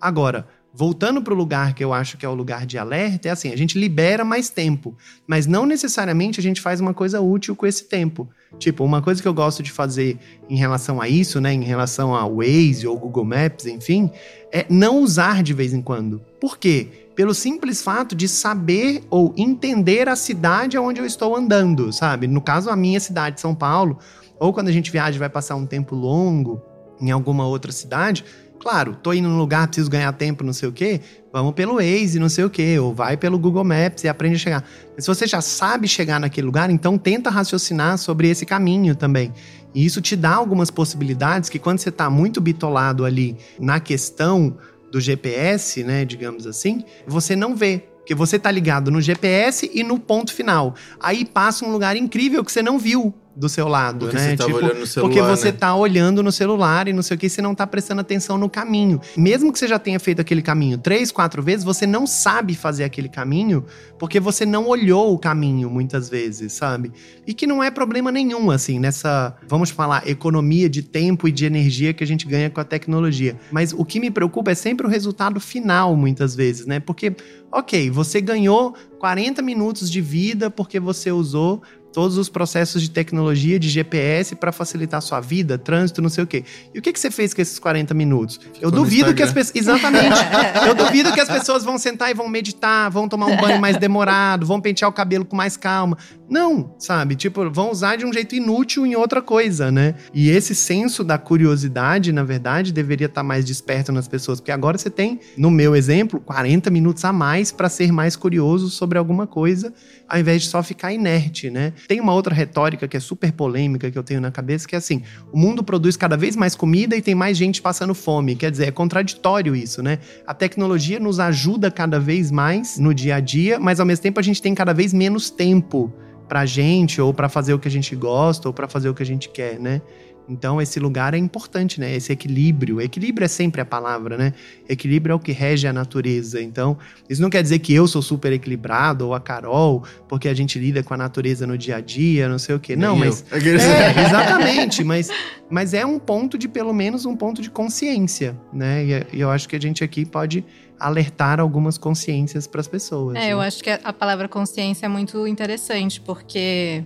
Agora, 0.00 0.46
voltando 0.72 1.20
para 1.22 1.34
o 1.34 1.36
lugar 1.36 1.74
que 1.74 1.82
eu 1.82 1.92
acho 1.92 2.16
que 2.16 2.24
é 2.24 2.28
o 2.28 2.34
lugar 2.34 2.64
de 2.64 2.78
alerta, 2.78 3.28
é 3.28 3.30
assim: 3.30 3.52
a 3.52 3.56
gente 3.56 3.78
libera 3.78 4.24
mais 4.24 4.50
tempo, 4.50 4.96
mas 5.26 5.46
não 5.46 5.66
necessariamente 5.66 6.40
a 6.40 6.42
gente 6.42 6.60
faz 6.60 6.80
uma 6.80 6.94
coisa 6.94 7.20
útil 7.20 7.56
com 7.56 7.66
esse 7.66 7.84
tempo. 7.84 8.28
Tipo, 8.58 8.84
uma 8.84 9.00
coisa 9.00 9.22
que 9.22 9.28
eu 9.28 9.34
gosto 9.34 9.62
de 9.62 9.70
fazer 9.70 10.18
em 10.48 10.56
relação 10.56 11.00
a 11.00 11.08
isso, 11.08 11.40
né, 11.40 11.52
em 11.52 11.62
relação 11.62 12.14
a 12.14 12.26
Waze 12.26 12.86
ou 12.86 12.98
Google 12.98 13.24
Maps, 13.24 13.66
enfim, 13.66 14.10
é 14.52 14.66
não 14.68 14.98
usar 14.98 15.42
de 15.42 15.54
vez 15.54 15.72
em 15.72 15.80
quando. 15.80 16.20
Por 16.40 16.58
quê? 16.58 16.99
Pelo 17.14 17.34
simples 17.34 17.82
fato 17.82 18.14
de 18.14 18.28
saber 18.28 19.04
ou 19.10 19.34
entender 19.36 20.08
a 20.08 20.16
cidade 20.16 20.78
onde 20.78 21.00
eu 21.00 21.06
estou 21.06 21.36
andando, 21.36 21.92
sabe? 21.92 22.26
No 22.26 22.40
caso, 22.40 22.70
a 22.70 22.76
minha 22.76 23.00
cidade, 23.00 23.40
São 23.40 23.54
Paulo, 23.54 23.98
ou 24.38 24.52
quando 24.52 24.68
a 24.68 24.72
gente 24.72 24.90
viaja 24.90 25.16
e 25.16 25.18
vai 25.18 25.28
passar 25.28 25.56
um 25.56 25.66
tempo 25.66 25.94
longo 25.94 26.62
em 27.00 27.10
alguma 27.10 27.46
outra 27.46 27.72
cidade, 27.72 28.24
claro, 28.58 28.94
tô 29.02 29.12
indo 29.12 29.28
num 29.28 29.38
lugar, 29.38 29.66
preciso 29.66 29.90
ganhar 29.90 30.12
tempo, 30.12 30.44
não 30.44 30.52
sei 30.52 30.68
o 30.68 30.72
quê, 30.72 31.00
vamos 31.32 31.54
pelo 31.54 31.76
Waze, 31.76 32.18
não 32.18 32.28
sei 32.28 32.44
o 32.44 32.50
quê, 32.50 32.78
ou 32.78 32.94
vai 32.94 33.16
pelo 33.16 33.38
Google 33.38 33.64
Maps 33.64 34.04
e 34.04 34.08
aprende 34.08 34.36
a 34.36 34.38
chegar. 34.38 34.64
Mas 34.94 35.04
se 35.04 35.08
você 35.08 35.26
já 35.26 35.40
sabe 35.40 35.88
chegar 35.88 36.20
naquele 36.20 36.46
lugar, 36.46 36.70
então 36.70 36.96
tenta 36.98 37.30
raciocinar 37.30 37.98
sobre 37.98 38.28
esse 38.28 38.44
caminho 38.46 38.94
também. 38.94 39.32
E 39.74 39.84
isso 39.84 40.00
te 40.00 40.14
dá 40.14 40.34
algumas 40.34 40.70
possibilidades 40.70 41.48
que 41.48 41.58
quando 41.58 41.78
você 41.78 41.88
está 41.88 42.10
muito 42.10 42.40
bitolado 42.40 43.04
ali 43.04 43.36
na 43.58 43.80
questão 43.80 44.56
do 44.90 45.00
GPS, 45.00 45.84
né, 45.84 46.04
digamos 46.04 46.46
assim, 46.46 46.84
você 47.06 47.36
não 47.36 47.54
vê. 47.54 47.84
Porque 47.98 48.14
você 48.14 48.38
tá 48.38 48.50
ligado 48.50 48.90
no 48.90 49.00
GPS 49.00 49.70
e 49.72 49.84
no 49.84 49.98
ponto 49.98 50.32
final. 50.32 50.74
Aí 50.98 51.24
passa 51.24 51.64
um 51.64 51.70
lugar 51.70 51.96
incrível 51.96 52.44
que 52.44 52.50
você 52.50 52.62
não 52.62 52.78
viu 52.78 53.14
do 53.34 53.48
seu 53.48 53.68
lado, 53.68 54.06
porque 54.06 54.16
né? 54.16 54.36
Você 54.36 54.44
tipo, 54.44 54.56
olhando 54.56 54.80
no 54.80 54.86
celular, 54.86 55.08
porque 55.08 55.22
você 55.22 55.52
né? 55.52 55.58
tá 55.58 55.74
olhando 55.74 56.22
no 56.22 56.32
celular 56.32 56.88
e 56.88 56.92
não 56.92 57.02
sei 57.02 57.16
o 57.16 57.20
que, 57.20 57.28
você 57.28 57.40
não 57.40 57.54
tá 57.54 57.66
prestando 57.66 58.00
atenção 58.00 58.36
no 58.36 58.48
caminho. 58.48 59.00
Mesmo 59.16 59.52
que 59.52 59.58
você 59.58 59.68
já 59.68 59.78
tenha 59.78 60.00
feito 60.00 60.20
aquele 60.20 60.42
caminho 60.42 60.76
três, 60.76 61.12
quatro 61.12 61.42
vezes, 61.42 61.64
você 61.64 61.86
não 61.86 62.06
sabe 62.06 62.54
fazer 62.54 62.84
aquele 62.84 63.08
caminho 63.08 63.64
porque 63.98 64.18
você 64.18 64.44
não 64.44 64.66
olhou 64.66 65.14
o 65.14 65.18
caminho 65.18 65.70
muitas 65.70 66.08
vezes, 66.08 66.52
sabe? 66.52 66.92
E 67.26 67.32
que 67.32 67.46
não 67.46 67.62
é 67.62 67.70
problema 67.70 68.10
nenhum, 68.10 68.50
assim, 68.50 68.78
nessa, 68.78 69.36
vamos 69.46 69.70
falar, 69.70 70.06
economia 70.08 70.68
de 70.68 70.82
tempo 70.82 71.28
e 71.28 71.32
de 71.32 71.44
energia 71.44 71.92
que 71.92 72.02
a 72.02 72.06
gente 72.06 72.26
ganha 72.26 72.50
com 72.50 72.60
a 72.60 72.64
tecnologia. 72.64 73.36
Mas 73.50 73.72
o 73.72 73.84
que 73.84 74.00
me 74.00 74.10
preocupa 74.10 74.50
é 74.50 74.54
sempre 74.54 74.86
o 74.86 74.90
resultado 74.90 75.38
final, 75.40 75.94
muitas 75.96 76.34
vezes, 76.34 76.66
né? 76.66 76.80
Porque, 76.80 77.14
ok, 77.52 77.90
você 77.90 78.20
ganhou 78.20 78.74
40 78.98 79.40
minutos 79.40 79.90
de 79.90 80.00
vida 80.00 80.50
porque 80.50 80.80
você 80.80 81.10
usou 81.10 81.62
todos 81.92 82.16
os 82.16 82.28
processos 82.28 82.82
de 82.82 82.90
tecnologia, 82.90 83.58
de 83.58 83.68
GPS 83.68 84.34
para 84.34 84.52
facilitar 84.52 84.98
a 84.98 85.00
sua 85.00 85.20
vida, 85.20 85.58
trânsito, 85.58 86.00
não 86.00 86.08
sei 86.08 86.24
o 86.24 86.26
quê. 86.26 86.44
E 86.74 86.78
o 86.78 86.82
que, 86.82 86.92
que 86.92 87.00
você 87.00 87.10
fez 87.10 87.34
com 87.34 87.42
esses 87.42 87.58
40 87.58 87.92
minutos? 87.94 88.36
Ficou 88.36 88.60
eu 88.62 88.70
duvido 88.70 89.14
que 89.14 89.22
as 89.22 89.32
pessoas. 89.32 89.56
Exatamente. 89.56 90.16
eu 90.66 90.74
duvido 90.74 91.12
que 91.12 91.20
as 91.20 91.28
pessoas 91.28 91.64
vão 91.64 91.78
sentar 91.78 92.10
e 92.10 92.14
vão 92.14 92.28
meditar, 92.28 92.90
vão 92.90 93.08
tomar 93.08 93.26
um 93.26 93.36
banho 93.36 93.60
mais 93.60 93.76
demorado, 93.76 94.46
vão 94.46 94.60
pentear 94.60 94.88
o 94.88 94.92
cabelo 94.92 95.24
com 95.24 95.36
mais 95.36 95.56
calma. 95.56 95.96
Não, 96.30 96.76
sabe? 96.78 97.16
Tipo, 97.16 97.50
vão 97.50 97.72
usar 97.72 97.96
de 97.96 98.06
um 98.06 98.12
jeito 98.12 98.36
inútil 98.36 98.86
em 98.86 98.94
outra 98.94 99.20
coisa, 99.20 99.72
né? 99.72 99.96
E 100.14 100.30
esse 100.30 100.54
senso 100.54 101.02
da 101.02 101.18
curiosidade, 101.18 102.12
na 102.12 102.22
verdade, 102.22 102.72
deveria 102.72 103.08
estar 103.08 103.22
tá 103.22 103.26
mais 103.26 103.44
desperto 103.44 103.90
nas 103.90 104.06
pessoas, 104.06 104.38
porque 104.38 104.52
agora 104.52 104.78
você 104.78 104.88
tem, 104.88 105.18
no 105.36 105.50
meu 105.50 105.74
exemplo, 105.74 106.20
40 106.20 106.70
minutos 106.70 107.04
a 107.04 107.12
mais 107.12 107.50
para 107.50 107.68
ser 107.68 107.90
mais 107.90 108.14
curioso 108.14 108.70
sobre 108.70 108.96
alguma 108.96 109.26
coisa, 109.26 109.74
ao 110.08 110.20
invés 110.20 110.42
de 110.42 110.48
só 110.48 110.62
ficar 110.62 110.92
inerte, 110.92 111.50
né? 111.50 111.72
Tem 111.88 112.00
uma 112.00 112.14
outra 112.14 112.32
retórica 112.32 112.86
que 112.86 112.96
é 112.96 113.00
super 113.00 113.32
polêmica 113.32 113.90
que 113.90 113.98
eu 113.98 114.04
tenho 114.04 114.20
na 114.20 114.30
cabeça, 114.30 114.68
que 114.68 114.76
é 114.76 114.78
assim: 114.78 115.02
o 115.32 115.38
mundo 115.38 115.64
produz 115.64 115.96
cada 115.96 116.16
vez 116.16 116.36
mais 116.36 116.54
comida 116.54 116.96
e 116.96 117.02
tem 117.02 117.14
mais 117.14 117.36
gente 117.36 117.60
passando 117.60 117.92
fome. 117.92 118.36
Quer 118.36 118.52
dizer, 118.52 118.68
é 118.68 118.70
contraditório 118.70 119.56
isso, 119.56 119.82
né? 119.82 119.98
A 120.24 120.32
tecnologia 120.32 121.00
nos 121.00 121.18
ajuda 121.18 121.72
cada 121.72 121.98
vez 121.98 122.30
mais 122.30 122.78
no 122.78 122.94
dia 122.94 123.16
a 123.16 123.20
dia, 123.20 123.58
mas 123.58 123.80
ao 123.80 123.86
mesmo 123.86 124.04
tempo 124.04 124.20
a 124.20 124.22
gente 124.22 124.40
tem 124.40 124.54
cada 124.54 124.72
vez 124.72 124.92
menos 124.92 125.28
tempo 125.28 125.92
pra 126.30 126.46
gente, 126.46 127.00
ou 127.00 127.12
para 127.12 127.28
fazer 127.28 127.52
o 127.54 127.58
que 127.58 127.66
a 127.66 127.70
gente 127.70 127.96
gosta, 127.96 128.48
ou 128.48 128.54
para 128.54 128.68
fazer 128.68 128.88
o 128.88 128.94
que 128.94 129.02
a 129.02 129.06
gente 129.06 129.28
quer, 129.28 129.58
né? 129.58 129.82
Então, 130.28 130.62
esse 130.62 130.78
lugar 130.78 131.12
é 131.12 131.18
importante, 131.18 131.80
né? 131.80 131.92
Esse 131.92 132.12
equilíbrio. 132.12 132.80
Equilíbrio 132.80 133.24
é 133.24 133.28
sempre 133.28 133.60
a 133.60 133.64
palavra, 133.64 134.16
né? 134.16 134.32
Equilíbrio 134.68 135.12
é 135.12 135.16
o 135.16 135.18
que 135.18 135.32
rege 135.32 135.66
a 135.66 135.72
natureza. 135.72 136.40
Então, 136.40 136.78
isso 137.08 137.20
não 137.20 137.28
quer 137.28 137.42
dizer 137.42 137.58
que 137.58 137.74
eu 137.74 137.88
sou 137.88 138.00
super 138.00 138.32
equilibrado 138.32 139.08
ou 139.08 139.12
a 139.12 139.18
Carol, 139.18 139.82
porque 140.08 140.28
a 140.28 140.34
gente 140.34 140.56
lida 140.56 140.84
com 140.84 140.94
a 140.94 140.96
natureza 140.96 141.48
no 141.48 141.58
dia 141.58 141.78
a 141.78 141.80
dia, 141.80 142.28
não 142.28 142.38
sei 142.38 142.54
o 142.54 142.60
quê. 142.60 142.76
Não, 142.76 142.92
Nem 142.92 143.06
mas. 143.06 143.24
eu. 143.32 143.38
É, 143.58 144.06
exatamente. 144.06 144.84
Mas, 144.84 145.10
mas 145.50 145.74
é 145.74 145.84
um 145.84 145.98
ponto 145.98 146.38
de, 146.38 146.46
pelo 146.46 146.72
menos, 146.72 147.04
um 147.04 147.16
ponto 147.16 147.42
de 147.42 147.50
consciência, 147.50 148.38
né? 148.52 148.84
E, 148.84 149.16
e 149.16 149.20
eu 149.20 149.32
acho 149.32 149.48
que 149.48 149.56
a 149.56 149.60
gente 149.60 149.82
aqui 149.82 150.04
pode 150.04 150.44
alertar 150.80 151.38
algumas 151.38 151.76
consciências 151.76 152.46
para 152.46 152.60
as 152.60 152.66
pessoas. 152.66 153.16
É, 153.16 153.20
né? 153.20 153.28
eu 153.28 153.40
acho 153.40 153.62
que 153.62 153.70
a 153.70 153.92
palavra 153.92 154.26
consciência 154.28 154.86
é 154.86 154.88
muito 154.88 155.26
interessante, 155.26 156.00
porque 156.00 156.82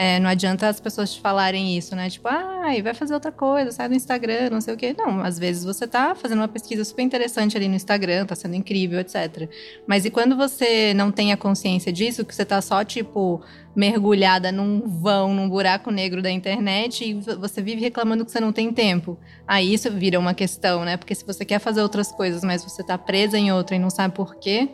é, 0.00 0.20
não 0.20 0.30
adianta 0.30 0.68
as 0.68 0.78
pessoas 0.78 1.12
te 1.12 1.20
falarem 1.20 1.76
isso, 1.76 1.96
né? 1.96 2.08
Tipo, 2.08 2.28
ah, 2.28 2.70
vai 2.80 2.94
fazer 2.94 3.14
outra 3.14 3.32
coisa, 3.32 3.72
sai 3.72 3.88
do 3.88 3.96
Instagram, 3.96 4.48
não 4.48 4.60
sei 4.60 4.74
o 4.74 4.76
quê. 4.76 4.94
Não, 4.96 5.24
às 5.24 5.40
vezes 5.40 5.64
você 5.64 5.88
tá 5.88 6.14
fazendo 6.14 6.38
uma 6.38 6.46
pesquisa 6.46 6.84
super 6.84 7.02
interessante 7.02 7.56
ali 7.56 7.66
no 7.66 7.74
Instagram, 7.74 8.24
tá 8.24 8.36
sendo 8.36 8.54
incrível, 8.54 9.00
etc. 9.00 9.50
Mas 9.88 10.04
e 10.04 10.10
quando 10.10 10.36
você 10.36 10.94
não 10.94 11.10
tem 11.10 11.32
a 11.32 11.36
consciência 11.36 11.92
disso, 11.92 12.24
que 12.24 12.32
você 12.32 12.44
tá 12.44 12.62
só, 12.62 12.84
tipo, 12.84 13.42
mergulhada 13.78 14.50
num 14.50 14.82
vão, 14.88 15.32
num 15.32 15.48
buraco 15.48 15.92
negro 15.92 16.20
da 16.20 16.28
internet 16.28 17.04
e 17.04 17.14
você 17.36 17.62
vive 17.62 17.80
reclamando 17.80 18.24
que 18.24 18.32
você 18.32 18.40
não 18.40 18.52
tem 18.52 18.72
tempo. 18.72 19.16
Aí 19.46 19.72
isso 19.72 19.88
vira 19.92 20.18
uma 20.18 20.34
questão, 20.34 20.84
né? 20.84 20.96
Porque 20.96 21.14
se 21.14 21.24
você 21.24 21.44
quer 21.44 21.60
fazer 21.60 21.80
outras 21.80 22.10
coisas, 22.10 22.42
mas 22.42 22.64
você 22.64 22.82
tá 22.82 22.98
presa 22.98 23.38
em 23.38 23.52
outra 23.52 23.76
e 23.76 23.78
não 23.78 23.88
sabe 23.88 24.16
por 24.16 24.34
quê, 24.34 24.68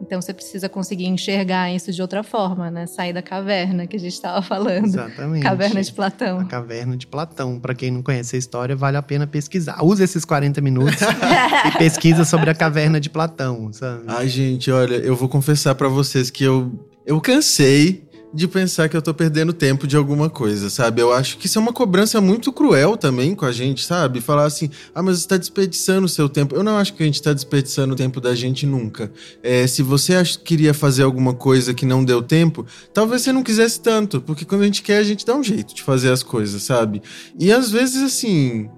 então 0.00 0.22
você 0.22 0.32
precisa 0.32 0.70
conseguir 0.70 1.04
enxergar 1.04 1.70
isso 1.70 1.92
de 1.92 2.00
outra 2.00 2.22
forma, 2.22 2.70
né? 2.70 2.86
Sair 2.86 3.12
da 3.12 3.20
caverna 3.20 3.86
que 3.86 3.96
a 3.96 4.00
gente 4.00 4.14
estava 4.14 4.40
falando. 4.40 4.86
Exatamente. 4.86 5.42
Caverna 5.42 5.82
de 5.82 5.92
Platão. 5.92 6.40
A 6.40 6.44
caverna 6.46 6.96
de 6.96 7.06
Platão. 7.06 7.60
Para 7.60 7.74
quem 7.74 7.90
não 7.90 8.02
conhece 8.02 8.36
a 8.36 8.38
história, 8.38 8.74
vale 8.74 8.96
a 8.96 9.02
pena 9.02 9.26
pesquisar. 9.26 9.84
Use 9.84 10.02
esses 10.02 10.24
40 10.24 10.62
minutos 10.62 10.96
e 11.68 11.78
pesquisa 11.78 12.24
sobre 12.24 12.48
a 12.48 12.54
caverna 12.54 12.98
de 12.98 13.10
Platão, 13.10 13.70
sabe? 13.70 14.04
Ai, 14.06 14.28
gente, 14.28 14.70
olha, 14.70 14.94
eu 14.94 15.14
vou 15.14 15.28
confessar 15.28 15.74
para 15.74 15.88
vocês 15.88 16.30
que 16.30 16.42
eu, 16.42 16.88
eu 17.04 17.20
cansei 17.20 18.08
de 18.32 18.46
pensar 18.46 18.88
que 18.88 18.96
eu 18.96 19.02
tô 19.02 19.12
perdendo 19.12 19.52
tempo 19.52 19.86
de 19.86 19.96
alguma 19.96 20.30
coisa, 20.30 20.70
sabe? 20.70 21.02
Eu 21.02 21.12
acho 21.12 21.36
que 21.36 21.46
isso 21.46 21.58
é 21.58 21.62
uma 21.62 21.72
cobrança 21.72 22.20
muito 22.20 22.52
cruel 22.52 22.96
também 22.96 23.34
com 23.34 23.44
a 23.44 23.52
gente, 23.52 23.84
sabe? 23.84 24.20
Falar 24.20 24.44
assim, 24.44 24.70
ah, 24.94 25.02
mas 25.02 25.20
você 25.20 25.28
tá 25.28 25.36
desperdiçando 25.36 26.06
o 26.06 26.08
seu 26.08 26.28
tempo. 26.28 26.54
Eu 26.54 26.62
não 26.62 26.76
acho 26.76 26.94
que 26.94 27.02
a 27.02 27.06
gente 27.06 27.20
tá 27.20 27.32
desperdiçando 27.32 27.94
o 27.94 27.96
tempo 27.96 28.20
da 28.20 28.34
gente 28.34 28.66
nunca. 28.66 29.10
É, 29.42 29.66
se 29.66 29.82
você 29.82 30.14
queria 30.44 30.72
fazer 30.72 31.02
alguma 31.02 31.34
coisa 31.34 31.74
que 31.74 31.84
não 31.84 32.04
deu 32.04 32.22
tempo, 32.22 32.64
talvez 32.94 33.22
você 33.22 33.32
não 33.32 33.42
quisesse 33.42 33.80
tanto, 33.80 34.20
porque 34.20 34.44
quando 34.44 34.62
a 34.62 34.66
gente 34.66 34.82
quer, 34.82 34.98
a 34.98 35.04
gente 35.04 35.26
dá 35.26 35.34
um 35.34 35.42
jeito 35.42 35.74
de 35.74 35.82
fazer 35.82 36.10
as 36.10 36.22
coisas, 36.22 36.62
sabe? 36.62 37.02
E 37.38 37.52
às 37.52 37.70
vezes, 37.70 38.02
assim, 38.02 38.68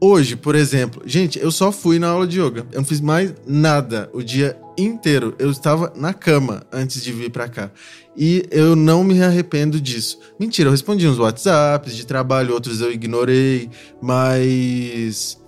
Hoje, 0.00 0.36
por 0.36 0.54
exemplo, 0.54 1.02
gente, 1.04 1.38
eu 1.40 1.50
só 1.50 1.72
fui 1.72 1.98
na 1.98 2.08
aula 2.08 2.26
de 2.26 2.40
yoga. 2.40 2.64
Eu 2.72 2.80
não 2.80 2.84
fiz 2.84 3.00
mais 3.00 3.34
nada 3.46 4.08
o 4.12 4.22
dia 4.22 4.56
inteiro. 4.76 5.34
Eu 5.38 5.50
estava 5.50 5.92
na 5.96 6.14
cama 6.14 6.62
antes 6.72 7.02
de 7.02 7.12
vir 7.12 7.30
pra 7.30 7.48
cá. 7.48 7.70
E 8.16 8.46
eu 8.50 8.76
não 8.76 9.02
me 9.02 9.20
arrependo 9.22 9.80
disso. 9.80 10.18
Mentira, 10.38 10.68
eu 10.68 10.72
respondi 10.72 11.06
uns 11.06 11.18
WhatsApps 11.18 11.96
de 11.96 12.06
trabalho, 12.06 12.54
outros 12.54 12.80
eu 12.80 12.92
ignorei, 12.92 13.70
mas 14.00 15.38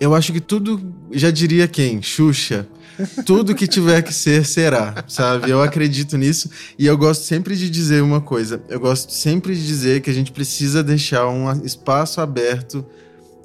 Eu 0.00 0.14
acho 0.14 0.32
que 0.32 0.40
tudo, 0.40 0.80
já 1.10 1.30
diria 1.30 1.66
quem? 1.66 2.00
Xuxa. 2.00 2.68
Tudo 3.24 3.54
que 3.54 3.66
tiver 3.66 4.02
que 4.02 4.12
ser, 4.12 4.44
será, 4.44 5.04
sabe? 5.08 5.50
Eu 5.50 5.62
acredito 5.62 6.16
nisso 6.16 6.50
e 6.78 6.86
eu 6.86 6.96
gosto 6.96 7.22
sempre 7.24 7.56
de 7.56 7.70
dizer 7.70 8.02
uma 8.02 8.20
coisa. 8.20 8.62
Eu 8.68 8.80
gosto 8.80 9.12
sempre 9.12 9.54
de 9.54 9.66
dizer 9.66 10.00
que 10.00 10.10
a 10.10 10.12
gente 10.12 10.32
precisa 10.32 10.82
deixar 10.82 11.28
um 11.28 11.50
espaço 11.64 12.20
aberto 12.20 12.84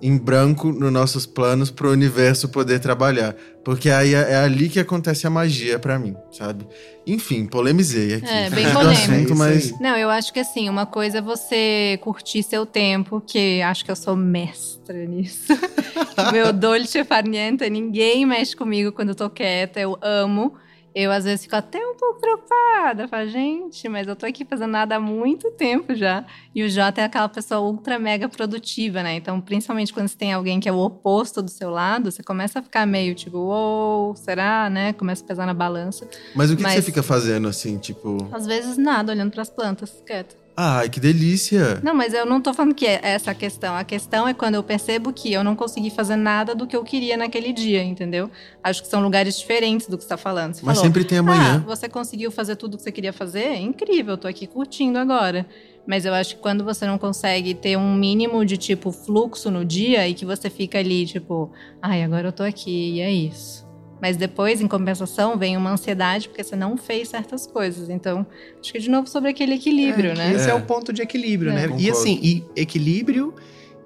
em 0.04 0.18
branco 0.18 0.74
nos 0.74 0.92
nossos 0.92 1.26
planos 1.26 1.72
para 1.72 1.88
o 1.88 1.92
universo 1.92 2.50
poder 2.50 2.82
trabalhar. 2.82 3.34
Porque 3.64 3.90
aí 3.90 4.14
é, 4.14 4.34
é 4.34 4.36
ali 4.36 4.68
que 4.68 4.78
acontece 4.78 5.26
a 5.26 5.30
magia 5.30 5.80
para 5.80 5.98
mim, 5.98 6.14
sabe? 6.30 6.68
Enfim, 7.08 7.46
polemizei 7.46 8.16
aqui. 8.16 8.26
É, 8.28 8.50
bem 8.50 8.68
polêmico. 8.74 9.14
Assunto, 9.14 9.36
mas... 9.38 9.80
Não, 9.80 9.96
eu 9.96 10.10
acho 10.10 10.34
que 10.34 10.42
assim, 10.42 10.68
uma 10.68 10.86
coisa 10.86 11.20
é 11.20 11.22
você 11.22 11.98
curtir 12.02 12.44
seu 12.44 12.66
tempo, 12.66 13.24
que 13.26 13.62
acho 13.62 13.86
que 13.86 13.92
eu 13.92 13.96
sou 13.96 14.14
mestra 14.14 15.06
nisso. 15.06 15.54
Meu 16.34 16.52
dolce 16.52 17.02
far 17.06 17.24
niente, 17.24 17.70
ninguém 17.70 18.26
mexe 18.26 18.54
comigo 18.54 18.92
quando 18.92 19.10
eu 19.10 19.16
tô 19.16 19.30
quieta, 19.30 19.80
eu 19.80 19.98
amo. 20.02 20.54
Eu, 20.96 21.12
às 21.12 21.24
vezes, 21.24 21.44
fico 21.44 21.56
até 21.56 21.80
um 21.80 21.96
pouco 21.96 22.20
preocupada. 22.20 23.08
Falo, 23.08 23.28
gente, 23.28 23.90
mas 23.90 24.08
eu 24.08 24.16
tô 24.16 24.26
aqui 24.26 24.46
fazendo 24.46 24.72
nada 24.72 24.96
há 24.96 25.00
muito 25.00 25.50
tempo 25.52 25.96
já. 25.96 26.24
E 26.54 26.64
o 26.64 26.70
Jota 26.70 27.02
é 27.02 27.06
aquela 27.06 27.28
pessoa 27.28 27.62
ultra 27.62 27.98
mega 27.98 28.30
produtiva, 28.30 29.02
né? 29.02 29.16
Então, 29.16 29.42
principalmente 29.42 29.92
quando 29.92 30.08
você 30.08 30.18
tem 30.18 30.34
alguém 30.34 30.60
que 30.60 30.70
é 30.70 30.72
o 30.72 30.78
oposto 30.78 31.42
do 31.42 31.50
seu 31.50 31.70
lado, 31.72 32.12
você 32.12 32.22
começa 32.22 32.60
a 32.60 32.62
ficar 32.62 32.86
meio 32.86 33.16
tipo, 33.16 33.38
uou, 33.38 34.16
será, 34.16 34.70
né? 34.70 34.94
Começa 34.94 35.24
a 35.24 35.28
pesar 35.28 35.46
na 35.48 35.54
balança. 35.54 36.08
Mas 36.36 36.52
o 36.52 36.56
que, 36.56 36.62
mas, 36.62 36.74
que 36.74 36.82
você 36.82 36.86
fica 36.86 37.02
fazendo, 37.02 37.48
assim, 37.48 37.78
tipo. 37.78 38.30
Às 38.32 38.46
vezes 38.46 38.78
nada, 38.78 39.12
olhando 39.12 39.32
para 39.32 39.42
as 39.42 39.50
plantas, 39.50 40.04
quieto. 40.06 40.43
Ai, 40.56 40.88
que 40.88 41.00
delícia! 41.00 41.80
Não, 41.84 41.96
mas 41.96 42.14
eu 42.14 42.28
não 42.28 42.40
tô 42.40 42.54
falando 42.54 42.76
que 42.76 42.86
é 42.86 43.00
essa 43.02 43.32
a 43.32 43.34
questão. 43.34 43.76
A 43.76 43.84
questão 43.84 44.28
é 44.28 44.34
quando 44.36 44.54
eu 44.54 44.64
percebo 44.64 45.12
que 45.12 45.34
eu 45.34 45.44
não 45.44 45.56
consegui 45.56 45.90
fazer 45.90 46.16
nada 46.16 46.54
do 46.54 46.68
que 46.68 46.76
eu 46.76 46.84
queria 46.84 47.18
naquele 47.18 47.52
dia, 47.52 47.84
entendeu? 47.84 48.30
Acho 48.64 48.84
que 48.84 48.88
são 48.88 49.02
lugares 49.02 49.40
diferentes 49.40 49.88
do 49.88 49.98
que 49.98 50.04
você 50.04 50.10
tá 50.10 50.18
falando. 50.18 50.54
Você 50.54 50.64
mas 50.64 50.78
falou, 50.78 50.88
sempre 50.88 51.04
tem 51.04 51.18
amanhã. 51.18 51.64
Ah, 51.64 51.68
você 51.68 51.90
conseguiu 51.90 52.30
fazer 52.30 52.56
tudo 52.56 52.78
que 52.78 52.84
você 52.84 52.92
queria 52.92 53.12
fazer? 53.12 53.46
É 53.46 53.60
incrível, 53.60 54.14
eu 54.14 54.18
tô 54.18 54.28
aqui 54.28 54.46
curtindo 54.46 55.00
agora. 55.00 55.48
Mas 55.88 56.06
eu 56.06 56.14
acho 56.14 56.36
que 56.36 56.42
quando 56.42 56.64
você 56.64 56.86
não 56.86 56.98
consegue 56.98 57.56
ter 57.56 57.76
um 57.76 57.96
mínimo 57.96 58.46
de, 58.46 58.56
tipo, 58.56 58.92
fluxo 58.92 59.50
no 59.50 59.66
dia 59.66 60.08
e 60.08 60.14
que 60.14 60.26
você 60.26 60.50
fica 60.50 60.78
ali, 60.78 61.06
tipo, 61.06 61.52
ai, 61.82 62.04
agora 62.04 62.28
eu 62.28 62.32
tô 62.32 62.44
aqui 62.44 62.94
e 62.94 63.02
é 63.02 63.12
isso. 63.12 63.63
Mas 64.04 64.18
depois, 64.18 64.60
em 64.60 64.68
compensação, 64.68 65.38
vem 65.38 65.56
uma 65.56 65.72
ansiedade 65.72 66.28
porque 66.28 66.44
você 66.44 66.58
não 66.58 66.76
fez 66.76 67.08
certas 67.08 67.48
coisas. 67.48 67.90
Então, 67.90 68.28
acho 68.60 68.74
que 68.74 68.78
de 68.78 68.90
novo 68.90 69.08
sobre 69.08 69.30
aquele 69.30 69.54
equilíbrio, 69.54 70.12
é, 70.12 70.14
né? 70.14 70.34
Esse 70.34 70.50
é. 70.50 70.52
é. 70.52 70.54
o 70.54 70.62
ponto 70.62 70.92
de 70.92 71.02
equilíbrio, 71.02 71.52
é. 71.52 71.56
né? 71.56 71.62
Concordo. 71.62 71.82
E 71.82 71.90
assim, 71.90 72.20
e 72.22 72.44
equilíbrio 72.54 73.34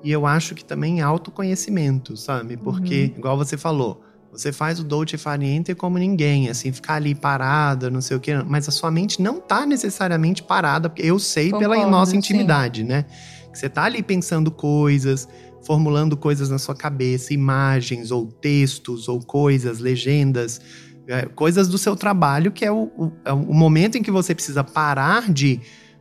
e 0.04 0.12
eu 0.12 0.26
acho 0.26 0.56
que 0.56 0.66
também 0.66 1.02
autoconhecimento, 1.02 2.18
sabe? 2.18 2.58
Porque, 2.58 3.12
uhum. 3.14 3.20
igual 3.20 3.38
você 3.38 3.60
falou, 3.60 4.02
você 4.32 4.52
faz 4.52 4.80
o 4.80 4.84
Dolce 4.84 5.20
Fariente 5.20 5.76
como 5.76 6.00
ninguém, 6.00 6.50
assim, 6.50 6.72
ficar 6.72 6.96
ali 6.96 7.14
parada, 7.14 7.88
não 7.92 8.02
sei 8.02 8.18
o 8.18 8.20
quê. 8.20 8.42
Mas 8.44 8.68
a 8.68 8.72
sua 8.72 8.90
mente 8.90 9.22
não 9.22 9.40
tá 9.40 9.68
necessariamente 9.68 10.42
parada, 10.42 10.90
porque 10.90 11.04
eu 11.04 11.20
sei 11.20 11.52
Concordo, 11.52 11.76
pela 11.76 11.88
nossa 11.88 12.16
intimidade, 12.16 12.82
sim. 12.82 12.88
né? 12.88 13.06
Que 13.52 13.60
você 13.60 13.70
tá 13.70 13.84
ali 13.84 14.02
pensando 14.02 14.50
coisas, 14.50 15.30
formulando 15.68 16.16
coisas 16.16 16.50
na 16.50 16.58
sua 16.58 16.74
cabeça, 16.74 17.34
imagens 17.34 18.10
ou 18.10 18.26
textos 18.26 19.10
ou 19.10 19.20
coisas, 19.20 19.80
legendas, 19.80 20.62
é, 21.06 21.24
coisas 21.26 21.68
do 21.68 21.78
seu 21.78 21.94
trabalho, 21.94 22.54
que 22.54 22.64
é 22.64 22.72
o, 22.72 22.84
o, 22.98 23.12
é 23.26 23.34
o 23.34 23.54
momento 23.54 23.98
em 23.98 24.02
que 24.02 24.10
você 24.10 24.34
precisa 24.34 24.64
parar 24.64 25.30
de 25.30 25.60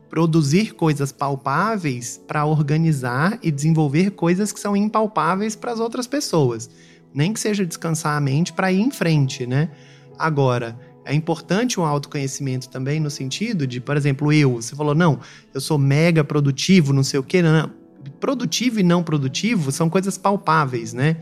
produzir 0.08 0.72
coisas 0.74 1.10
palpáveis 1.10 2.22
para 2.28 2.46
organizar 2.46 3.40
e 3.42 3.50
desenvolver 3.50 4.12
coisas 4.12 4.52
que 4.52 4.60
são 4.60 4.76
impalpáveis 4.76 5.56
para 5.56 5.72
as 5.72 5.80
outras 5.80 6.06
pessoas. 6.06 6.70
Nem 7.12 7.32
que 7.32 7.40
seja 7.40 7.66
descansar 7.66 8.16
a 8.16 8.20
mente 8.20 8.52
para 8.52 8.70
ir 8.70 8.80
em 8.80 8.92
frente, 8.92 9.48
né? 9.48 9.68
Agora, 10.16 10.78
é 11.04 11.12
importante 11.12 11.80
um 11.80 11.84
autoconhecimento 11.84 12.68
também 12.68 13.00
no 13.00 13.10
sentido 13.10 13.66
de, 13.66 13.80
por 13.80 13.96
exemplo, 13.96 14.32
eu, 14.32 14.62
você 14.62 14.76
falou, 14.76 14.94
não, 14.94 15.18
eu 15.52 15.60
sou 15.60 15.76
mega 15.76 16.22
produtivo, 16.22 16.92
não 16.92 17.02
sei 17.02 17.18
o 17.18 17.22
quê, 17.24 17.42
não, 17.42 17.68
produtivo 18.10 18.80
e 18.80 18.82
não 18.82 19.02
produtivo 19.02 19.70
são 19.72 19.88
coisas 19.88 20.16
palpáveis, 20.18 20.92
né? 20.92 21.16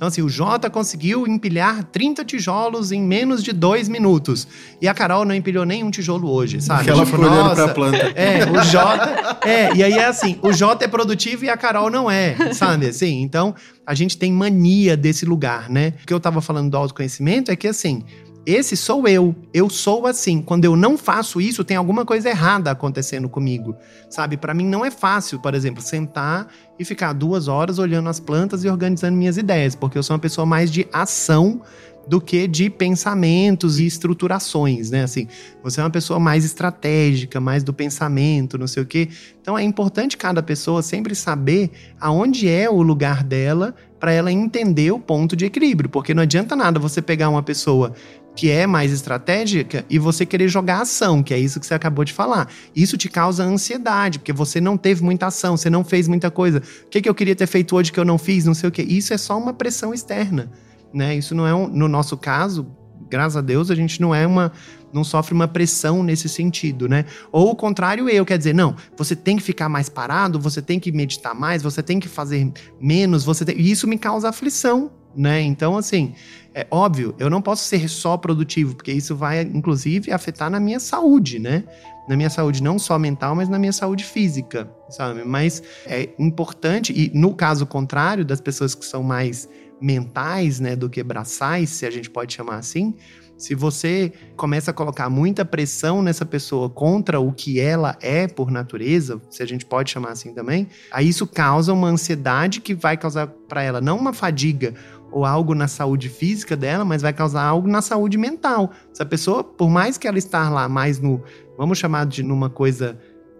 Então, 0.00 0.08
assim, 0.08 0.22
o 0.22 0.30
Jota 0.30 0.70
conseguiu 0.70 1.26
empilhar 1.26 1.84
30 1.84 2.24
tijolos 2.24 2.90
em 2.90 3.02
menos 3.02 3.44
de 3.44 3.52
dois 3.52 3.86
minutos. 3.86 4.48
E 4.80 4.88
a 4.88 4.94
Carol 4.94 5.26
não 5.26 5.34
empilhou 5.34 5.66
nenhum 5.66 5.90
tijolo 5.90 6.30
hoje, 6.30 6.58
sabe? 6.62 6.84
Porque 6.84 6.90
ela 6.90 7.04
tipo, 7.04 7.18
ficou 7.18 7.30
olhando 7.30 7.54
pra 7.54 7.68
planta. 7.68 7.98
É, 8.16 8.50
o 8.50 8.64
Jota. 8.64 9.38
É, 9.46 9.74
e 9.74 9.84
aí 9.84 9.92
é 9.92 10.06
assim: 10.06 10.38
o 10.40 10.54
Jota 10.54 10.86
é 10.86 10.88
produtivo 10.88 11.44
e 11.44 11.50
a 11.50 11.56
Carol 11.56 11.90
não 11.90 12.10
é, 12.10 12.34
sabe? 12.54 12.86
Assim, 12.86 13.20
então, 13.20 13.54
a 13.86 13.94
gente 13.94 14.16
tem 14.16 14.32
mania 14.32 14.96
desse 14.96 15.26
lugar, 15.26 15.68
né? 15.68 15.92
O 16.02 16.06
que 16.06 16.14
eu 16.14 16.20
tava 16.20 16.40
falando 16.40 16.70
do 16.70 16.78
autoconhecimento 16.78 17.50
é 17.50 17.56
que, 17.56 17.68
assim, 17.68 18.02
esse 18.46 18.76
sou 18.76 19.06
eu. 19.06 19.34
Eu 19.52 19.68
sou 19.68 20.06
assim. 20.06 20.40
Quando 20.40 20.64
eu 20.64 20.74
não 20.74 20.96
faço 20.96 21.40
isso, 21.40 21.64
tem 21.64 21.76
alguma 21.76 22.04
coisa 22.04 22.28
errada 22.28 22.70
acontecendo 22.70 23.28
comigo. 23.28 23.76
Sabe? 24.08 24.36
Para 24.36 24.54
mim 24.54 24.64
não 24.64 24.84
é 24.84 24.90
fácil, 24.90 25.38
por 25.40 25.54
exemplo, 25.54 25.82
sentar 25.82 26.48
e 26.78 26.84
ficar 26.84 27.12
duas 27.12 27.48
horas 27.48 27.78
olhando 27.78 28.08
as 28.08 28.18
plantas 28.18 28.64
e 28.64 28.68
organizando 28.68 29.16
minhas 29.16 29.36
ideias, 29.36 29.74
porque 29.74 29.98
eu 29.98 30.02
sou 30.02 30.14
uma 30.14 30.20
pessoa 30.20 30.46
mais 30.46 30.70
de 30.70 30.88
ação 30.92 31.60
do 32.06 32.20
que 32.20 32.48
de 32.48 32.70
pensamentos 32.70 33.78
e 33.78 33.86
estruturações, 33.86 34.90
né? 34.90 35.04
Assim, 35.04 35.28
você 35.62 35.80
é 35.80 35.84
uma 35.84 35.90
pessoa 35.90 36.18
mais 36.18 36.44
estratégica, 36.44 37.38
mais 37.38 37.62
do 37.62 37.72
pensamento, 37.72 38.58
não 38.58 38.66
sei 38.66 38.82
o 38.82 38.86
quê. 38.86 39.08
Então 39.40 39.56
é 39.56 39.62
importante 39.62 40.16
cada 40.16 40.42
pessoa 40.42 40.82
sempre 40.82 41.14
saber 41.14 41.70
aonde 42.00 42.48
é 42.48 42.68
o 42.68 42.82
lugar 42.82 43.22
dela 43.22 43.74
para 44.00 44.12
ela 44.12 44.32
entender 44.32 44.90
o 44.90 44.98
ponto 44.98 45.36
de 45.36 45.44
equilíbrio, 45.44 45.90
porque 45.90 46.14
não 46.14 46.22
adianta 46.22 46.56
nada 46.56 46.80
você 46.80 47.02
pegar 47.02 47.28
uma 47.28 47.42
pessoa 47.42 47.92
que 48.34 48.48
é 48.48 48.66
mais 48.66 48.92
estratégica, 48.92 49.84
e 49.90 49.98
você 49.98 50.24
querer 50.24 50.48
jogar 50.48 50.80
ação, 50.80 51.22
que 51.22 51.34
é 51.34 51.38
isso 51.38 51.60
que 51.60 51.66
você 51.66 51.74
acabou 51.74 52.04
de 52.04 52.12
falar. 52.12 52.48
Isso 52.74 52.96
te 52.96 53.08
causa 53.08 53.44
ansiedade, 53.44 54.18
porque 54.18 54.32
você 54.32 54.60
não 54.60 54.76
teve 54.76 55.02
muita 55.02 55.26
ação, 55.26 55.56
você 55.56 55.68
não 55.68 55.84
fez 55.84 56.08
muita 56.08 56.30
coisa. 56.30 56.62
O 56.86 56.88
que, 56.88 57.02
que 57.02 57.08
eu 57.08 57.14
queria 57.14 57.34
ter 57.34 57.46
feito 57.46 57.76
hoje 57.76 57.92
que 57.92 58.00
eu 58.00 58.04
não 58.04 58.16
fiz, 58.16 58.44
não 58.44 58.54
sei 58.54 58.68
o 58.68 58.72
quê. 58.72 58.82
Isso 58.82 59.12
é 59.12 59.18
só 59.18 59.36
uma 59.36 59.52
pressão 59.52 59.92
externa, 59.92 60.50
né? 60.94 61.16
Isso 61.16 61.34
não 61.34 61.46
é, 61.46 61.54
um, 61.54 61.66
no 61.66 61.88
nosso 61.88 62.16
caso, 62.16 62.66
graças 63.10 63.36
a 63.36 63.40
Deus, 63.40 63.70
a 63.70 63.74
gente 63.74 64.00
não 64.00 64.14
é 64.14 64.26
uma 64.26 64.52
não 64.92 65.04
sofre 65.04 65.34
uma 65.34 65.46
pressão 65.46 66.02
nesse 66.02 66.28
sentido, 66.28 66.88
né? 66.88 67.04
Ou 67.30 67.50
o 67.50 67.56
contrário, 67.56 68.08
eu, 68.08 68.24
quer 68.24 68.38
dizer, 68.38 68.54
não, 68.54 68.74
você 68.96 69.14
tem 69.14 69.36
que 69.36 69.42
ficar 69.42 69.68
mais 69.68 69.88
parado, 69.88 70.40
você 70.40 70.60
tem 70.60 70.80
que 70.80 70.90
meditar 70.90 71.34
mais, 71.34 71.62
você 71.62 71.82
tem 71.82 72.00
que 72.00 72.08
fazer 72.08 72.52
menos, 72.80 73.24
você 73.24 73.44
tem... 73.44 73.56
E 73.56 73.70
isso 73.70 73.86
me 73.86 73.96
causa 73.96 74.28
aflição, 74.28 74.90
né? 75.14 75.40
Então, 75.42 75.76
assim, 75.76 76.14
é 76.54 76.66
óbvio, 76.70 77.14
eu 77.18 77.30
não 77.30 77.40
posso 77.40 77.64
ser 77.64 77.88
só 77.88 78.16
produtivo, 78.16 78.74
porque 78.74 78.92
isso 78.92 79.14
vai, 79.14 79.42
inclusive, 79.42 80.12
afetar 80.12 80.50
na 80.50 80.58
minha 80.58 80.80
saúde, 80.80 81.38
né? 81.38 81.64
Na 82.08 82.16
minha 82.16 82.30
saúde 82.30 82.62
não 82.62 82.78
só 82.78 82.98
mental, 82.98 83.36
mas 83.36 83.48
na 83.48 83.58
minha 83.58 83.72
saúde 83.72 84.02
física, 84.02 84.68
sabe? 84.88 85.22
Mas 85.24 85.62
é 85.86 86.08
importante, 86.18 86.92
e 86.92 87.16
no 87.16 87.34
caso 87.34 87.64
contrário, 87.66 88.24
das 88.24 88.40
pessoas 88.40 88.74
que 88.74 88.84
são 88.84 89.02
mais 89.02 89.48
mentais, 89.80 90.60
né, 90.60 90.76
do 90.76 90.90
que 90.90 91.02
braçais, 91.02 91.70
se 91.70 91.86
a 91.86 91.90
gente 91.90 92.10
pode 92.10 92.34
chamar 92.34 92.56
assim, 92.56 92.94
se 93.40 93.54
você 93.54 94.12
começa 94.36 94.70
a 94.70 94.74
colocar 94.74 95.08
muita 95.08 95.46
pressão 95.46 96.02
nessa 96.02 96.26
pessoa 96.26 96.68
contra 96.68 97.18
o 97.18 97.32
que 97.32 97.58
ela 97.58 97.96
é 98.02 98.28
por 98.28 98.50
natureza, 98.50 99.18
se 99.30 99.42
a 99.42 99.46
gente 99.46 99.64
pode 99.64 99.90
chamar 99.90 100.10
assim 100.10 100.34
também, 100.34 100.68
aí 100.92 101.08
isso 101.08 101.26
causa 101.26 101.72
uma 101.72 101.88
ansiedade 101.88 102.60
que 102.60 102.74
vai 102.74 102.98
causar 102.98 103.28
para 103.48 103.62
ela 103.62 103.80
não 103.80 103.96
uma 103.96 104.12
fadiga 104.12 104.74
ou 105.10 105.24
algo 105.24 105.54
na 105.54 105.66
saúde 105.66 106.10
física 106.10 106.54
dela, 106.54 106.84
mas 106.84 107.00
vai 107.00 107.14
causar 107.14 107.42
algo 107.42 107.66
na 107.66 107.80
saúde 107.80 108.18
mental. 108.18 108.70
Essa 108.92 109.06
pessoa, 109.06 109.42
por 109.42 109.70
mais 109.70 109.96
que 109.96 110.06
ela 110.06 110.18
estar 110.18 110.50
lá 110.50 110.68
mais 110.68 111.00
no, 111.00 111.22
vamos 111.56 111.78
chamar 111.78 112.06
de 112.06 112.22
numa 112.22 112.50
coisa 112.50 112.98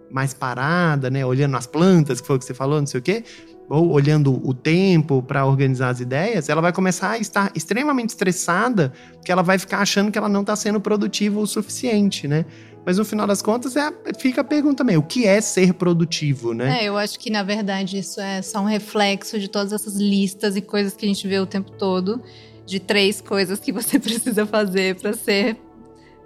mais 0.09 0.33
parada, 0.33 1.09
né, 1.09 1.25
olhando 1.25 1.55
as 1.55 1.65
plantas, 1.65 2.19
que 2.19 2.27
foi 2.27 2.35
o 2.35 2.39
que 2.39 2.45
você 2.45 2.53
falou, 2.53 2.79
não 2.79 2.87
sei 2.87 2.99
o 2.99 3.03
quê, 3.03 3.23
ou 3.71 3.89
olhando 3.89 4.45
o 4.45 4.53
tempo 4.53 5.23
para 5.23 5.45
organizar 5.45 5.89
as 5.89 6.01
ideias, 6.01 6.49
ela 6.49 6.61
vai 6.61 6.73
começar 6.73 7.11
a 7.11 7.17
estar 7.17 7.51
extremamente 7.55 8.09
estressada, 8.09 8.91
porque 9.13 9.31
ela 9.31 9.41
vai 9.41 9.57
ficar 9.57 9.79
achando 9.79 10.11
que 10.11 10.17
ela 10.17 10.27
não 10.27 10.41
está 10.41 10.55
sendo 10.57 10.81
produtiva 10.81 11.39
o 11.39 11.47
suficiente, 11.47 12.27
né? 12.27 12.45
Mas 12.85 12.97
no 12.97 13.05
final 13.05 13.25
das 13.25 13.41
contas, 13.41 13.77
é, 13.77 13.89
fica 14.17 14.41
a 14.41 14.43
pergunta 14.43 14.77
também: 14.77 14.97
o 14.97 15.03
que 15.03 15.25
é 15.25 15.39
ser 15.39 15.73
produtivo, 15.73 16.53
né? 16.53 16.81
É, 16.81 16.89
eu 16.89 16.97
acho 16.97 17.17
que 17.17 17.29
na 17.29 17.43
verdade 17.43 17.97
isso 17.97 18.19
é 18.19 18.41
só 18.41 18.59
um 18.59 18.65
reflexo 18.65 19.39
de 19.39 19.47
todas 19.47 19.71
essas 19.71 19.95
listas 19.95 20.57
e 20.57 20.61
coisas 20.61 20.93
que 20.93 21.05
a 21.05 21.07
gente 21.07 21.25
vê 21.25 21.39
o 21.39 21.45
tempo 21.45 21.71
todo, 21.71 22.21
de 22.65 22.77
três 22.79 23.21
coisas 23.21 23.59
que 23.59 23.71
você 23.71 23.97
precisa 23.99 24.45
fazer 24.45 24.95
para 24.95 25.13
ser 25.13 25.55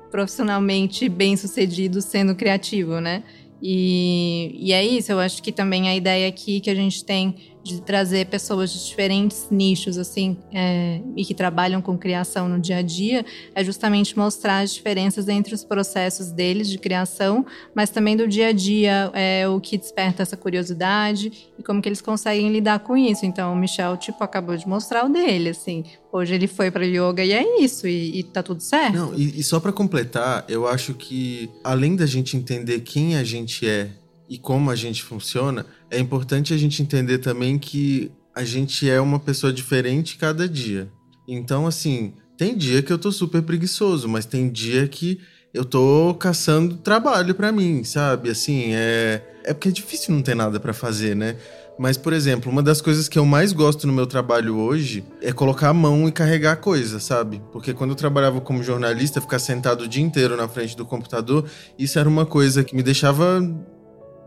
profissionalmente 0.09 1.07
bem 1.09 1.37
sucedido 1.37 2.01
sendo 2.01 2.33
criativo, 2.33 2.99
né? 2.99 3.23
E, 3.61 4.55
e 4.59 4.73
é 4.73 4.83
isso, 4.83 5.11
eu 5.11 5.19
acho 5.19 5.41
que 5.41 5.51
também 5.51 5.87
a 5.89 5.95
ideia 5.95 6.27
aqui 6.27 6.59
que 6.59 6.69
a 6.69 6.75
gente 6.75 7.03
tem 7.03 7.35
de 7.65 7.81
trazer 7.81 8.27
pessoas 8.27 8.71
de 8.71 8.85
diferentes 8.85 9.47
nichos, 9.49 9.97
assim, 9.97 10.37
é, 10.53 11.01
e 11.15 11.25
que 11.25 11.33
trabalham 11.33 11.81
com 11.81 11.97
criação 11.97 12.47
no 12.47 12.59
dia 12.59 12.77
a 12.77 12.81
dia, 12.83 13.25
é 13.55 13.63
justamente 13.63 14.15
mostrar 14.15 14.59
as 14.59 14.71
diferenças 14.71 15.27
entre 15.27 15.55
os 15.55 15.63
processos 15.63 16.29
deles 16.31 16.69
de 16.69 16.77
criação, 16.77 17.43
mas 17.73 17.89
também 17.89 18.15
do 18.15 18.27
dia 18.27 18.49
a 18.49 18.51
dia, 18.51 19.09
é, 19.15 19.47
o 19.49 19.59
que 19.59 19.79
desperta 19.79 20.21
essa 20.21 20.37
curiosidade 20.37 21.49
e 21.57 21.63
como 21.63 21.81
que 21.81 21.89
eles 21.89 22.01
conseguem 22.01 22.51
lidar 22.51 22.81
com 22.81 22.95
isso. 22.95 23.25
Então, 23.25 23.51
o 23.51 23.55
Michel, 23.55 23.97
tipo, 23.97 24.23
acabou 24.23 24.55
de 24.55 24.67
mostrar 24.67 25.03
o 25.03 25.09
dele, 25.09 25.49
assim. 25.49 25.83
Hoje 26.13 26.35
ele 26.35 26.45
foi 26.45 26.69
para 26.69 26.85
yoga 26.85 27.25
e 27.25 27.31
é 27.31 27.63
isso, 27.63 27.87
e, 27.87 28.19
e 28.19 28.23
tá 28.23 28.43
tudo 28.43 28.61
certo. 28.61 28.93
Não, 28.93 29.15
e, 29.15 29.39
e 29.39 29.43
só 29.43 29.59
para 29.59 29.73
completar, 29.73 30.45
eu 30.47 30.67
acho 30.67 30.93
que 30.93 31.49
além 31.63 31.95
da 31.95 32.05
gente 32.05 32.37
entender 32.37 32.81
quem 32.81 33.15
a 33.17 33.23
gente 33.23 33.67
é 33.67 33.89
e 34.29 34.37
como 34.37 34.69
a 34.71 34.75
gente 34.75 35.03
funciona, 35.03 35.65
é 35.95 35.99
importante 35.99 36.53
a 36.53 36.57
gente 36.57 36.81
entender 36.81 37.19
também 37.19 37.57
que 37.57 38.11
a 38.33 38.43
gente 38.43 38.89
é 38.89 38.99
uma 38.99 39.19
pessoa 39.19 39.53
diferente 39.53 40.17
cada 40.17 40.47
dia. 40.47 40.91
Então, 41.27 41.65
assim, 41.65 42.13
tem 42.37 42.55
dia 42.55 42.81
que 42.81 42.91
eu 42.91 42.97
tô 42.97 43.11
super 43.11 43.41
preguiçoso, 43.41 44.07
mas 44.09 44.25
tem 44.25 44.49
dia 44.49 44.87
que 44.87 45.19
eu 45.53 45.63
tô 45.63 46.13
caçando 46.19 46.75
trabalho 46.75 47.33
para 47.33 47.51
mim, 47.51 47.83
sabe? 47.83 48.29
Assim, 48.29 48.73
é 48.73 49.21
é 49.45 49.53
porque 49.53 49.69
é 49.69 49.71
difícil 49.71 50.13
não 50.13 50.21
ter 50.21 50.35
nada 50.35 50.59
para 50.59 50.73
fazer, 50.73 51.15
né? 51.15 51.37
Mas, 51.77 51.97
por 51.97 52.13
exemplo, 52.13 52.51
uma 52.51 52.63
das 52.63 52.81
coisas 52.81 53.07
que 53.07 53.19
eu 53.19 53.25
mais 53.25 53.51
gosto 53.53 53.85
no 53.85 53.93
meu 53.93 54.07
trabalho 54.07 54.57
hoje 54.57 55.03
é 55.21 55.31
colocar 55.31 55.69
a 55.69 55.73
mão 55.73 56.07
e 56.07 56.11
carregar 56.11 56.55
coisa, 56.55 56.99
sabe? 56.99 57.41
Porque 57.51 57.73
quando 57.73 57.91
eu 57.91 57.95
trabalhava 57.95 58.41
como 58.41 58.63
jornalista, 58.63 59.21
ficar 59.21 59.39
sentado 59.39 59.83
o 59.83 59.87
dia 59.87 60.01
inteiro 60.01 60.35
na 60.35 60.47
frente 60.47 60.75
do 60.75 60.85
computador, 60.85 61.45
isso 61.77 61.99
era 61.99 62.07
uma 62.07 62.25
coisa 62.25 62.63
que 62.63 62.75
me 62.75 62.81
deixava 62.81 63.41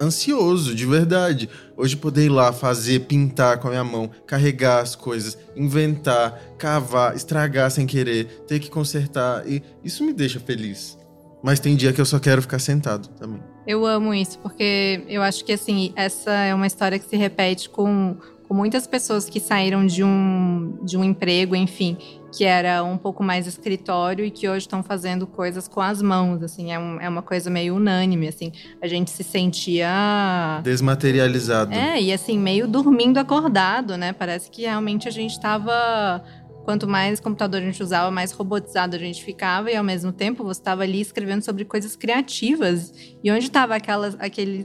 ansioso, 0.00 0.74
de 0.74 0.86
verdade. 0.86 1.48
Hoje 1.76 1.96
poder 1.96 2.26
ir 2.26 2.28
lá 2.28 2.52
fazer, 2.52 3.00
pintar 3.00 3.58
com 3.58 3.68
a 3.68 3.70
minha 3.70 3.84
mão, 3.84 4.10
carregar 4.26 4.80
as 4.80 4.94
coisas, 4.94 5.38
inventar, 5.56 6.40
cavar, 6.58 7.14
estragar 7.14 7.70
sem 7.70 7.86
querer, 7.86 8.44
ter 8.46 8.58
que 8.58 8.70
consertar, 8.70 9.46
e 9.46 9.62
isso 9.84 10.04
me 10.04 10.12
deixa 10.12 10.40
feliz. 10.40 10.98
Mas 11.42 11.60
tem 11.60 11.76
dia 11.76 11.92
que 11.92 12.00
eu 12.00 12.06
só 12.06 12.18
quero 12.18 12.42
ficar 12.42 12.58
sentado 12.58 13.08
também. 13.10 13.40
Eu 13.66 13.86
amo 13.86 14.12
isso, 14.14 14.38
porque 14.40 15.04
eu 15.08 15.22
acho 15.22 15.44
que 15.44 15.52
assim, 15.52 15.92
essa 15.94 16.32
é 16.32 16.54
uma 16.54 16.66
história 16.66 16.98
que 16.98 17.08
se 17.08 17.16
repete 17.16 17.68
com, 17.68 18.16
com 18.48 18.54
muitas 18.54 18.86
pessoas 18.86 19.28
que 19.28 19.38
saíram 19.38 19.86
de 19.86 20.02
um, 20.02 20.78
de 20.82 20.96
um 20.96 21.04
emprego, 21.04 21.54
enfim, 21.54 21.98
que 22.34 22.44
era 22.44 22.82
um 22.82 22.96
pouco 22.96 23.22
mais 23.22 23.46
escritório 23.46 24.24
e 24.24 24.30
que 24.30 24.48
hoje 24.48 24.60
estão 24.60 24.82
fazendo 24.82 25.26
coisas 25.26 25.68
com 25.68 25.82
as 25.82 26.00
mãos, 26.00 26.42
assim, 26.42 26.72
é, 26.72 26.78
um, 26.78 26.98
é 26.98 27.08
uma 27.08 27.20
coisa 27.20 27.50
meio 27.50 27.76
unânime, 27.76 28.26
assim, 28.26 28.50
a 28.80 28.86
gente 28.86 29.10
se 29.10 29.22
sentia... 29.22 30.60
Desmaterializado. 30.64 31.74
É, 31.74 32.00
e 32.00 32.10
assim, 32.10 32.38
meio 32.38 32.66
dormindo 32.66 33.18
acordado, 33.18 33.98
né, 33.98 34.14
parece 34.14 34.50
que 34.50 34.62
realmente 34.62 35.06
a 35.06 35.10
gente 35.10 35.32
estava 35.32 36.24
quanto 36.68 36.86
mais 36.86 37.18
computador 37.18 37.62
a 37.62 37.64
gente 37.64 37.82
usava, 37.82 38.10
mais 38.10 38.30
robotizado 38.30 38.94
a 38.94 38.98
gente 38.98 39.24
ficava, 39.24 39.70
e 39.70 39.74
ao 39.74 39.82
mesmo 39.82 40.12
tempo 40.12 40.44
você 40.44 40.60
estava 40.60 40.82
ali 40.82 41.00
escrevendo 41.00 41.40
sobre 41.40 41.64
coisas 41.64 41.96
criativas. 41.96 42.92
E 43.24 43.32
onde 43.32 43.46
estava 43.46 43.74
aquela, 43.74 44.14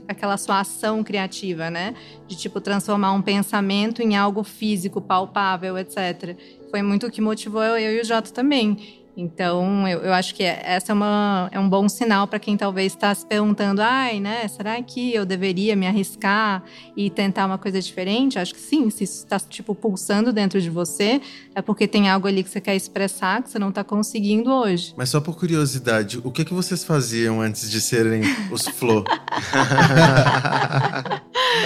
aquela 0.06 0.36
sua 0.36 0.60
ação 0.60 1.02
criativa, 1.02 1.70
né? 1.70 1.94
De 2.26 2.36
tipo 2.36 2.60
transformar 2.60 3.14
um 3.14 3.22
pensamento 3.22 4.02
em 4.02 4.16
algo 4.16 4.44
físico, 4.44 5.00
palpável, 5.00 5.78
etc. 5.78 6.36
Foi 6.70 6.82
muito 6.82 7.06
o 7.06 7.10
que 7.10 7.22
motivou 7.22 7.62
eu, 7.62 7.78
eu 7.78 7.96
e 7.96 8.00
o 8.02 8.04
Jota 8.04 8.30
também. 8.30 9.03
Então, 9.16 9.86
eu, 9.86 10.00
eu 10.00 10.12
acho 10.12 10.34
que 10.34 10.42
essa 10.42 10.90
é, 10.90 10.94
uma, 10.94 11.48
é 11.52 11.58
um 11.58 11.68
bom 11.68 11.88
sinal 11.88 12.26
para 12.26 12.40
quem 12.40 12.56
talvez 12.56 12.92
está 12.92 13.14
se 13.14 13.24
perguntando: 13.24 13.80
ai, 13.80 14.18
né, 14.18 14.48
será 14.48 14.82
que 14.82 15.14
eu 15.14 15.24
deveria 15.24 15.76
me 15.76 15.86
arriscar 15.86 16.64
e 16.96 17.08
tentar 17.08 17.46
uma 17.46 17.56
coisa 17.56 17.80
diferente? 17.80 18.38
Acho 18.38 18.52
que 18.54 18.60
sim, 18.60 18.90
se 18.90 19.04
isso 19.04 19.18
está, 19.24 19.38
tipo, 19.38 19.72
pulsando 19.74 20.32
dentro 20.32 20.60
de 20.60 20.68
você, 20.68 21.20
é 21.54 21.62
porque 21.62 21.86
tem 21.86 22.10
algo 22.10 22.26
ali 22.26 22.42
que 22.42 22.50
você 22.50 22.60
quer 22.60 22.74
expressar 22.74 23.42
que 23.42 23.50
você 23.50 23.58
não 23.58 23.68
está 23.68 23.84
conseguindo 23.84 24.50
hoje. 24.50 24.92
Mas 24.96 25.10
só 25.10 25.20
por 25.20 25.36
curiosidade, 25.36 26.18
o 26.24 26.32
que, 26.32 26.44
que 26.44 26.52
vocês 26.52 26.82
faziam 26.82 27.40
antes 27.40 27.70
de 27.70 27.80
serem 27.80 28.22
os 28.50 28.66
Flo? 28.66 29.04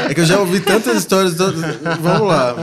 é 0.08 0.14
que 0.14 0.20
eu 0.20 0.26
já 0.26 0.38
ouvi 0.38 0.61
tantas 0.61 0.98
histórias. 0.98 1.34
Vamos 1.34 2.28
lá. 2.28 2.54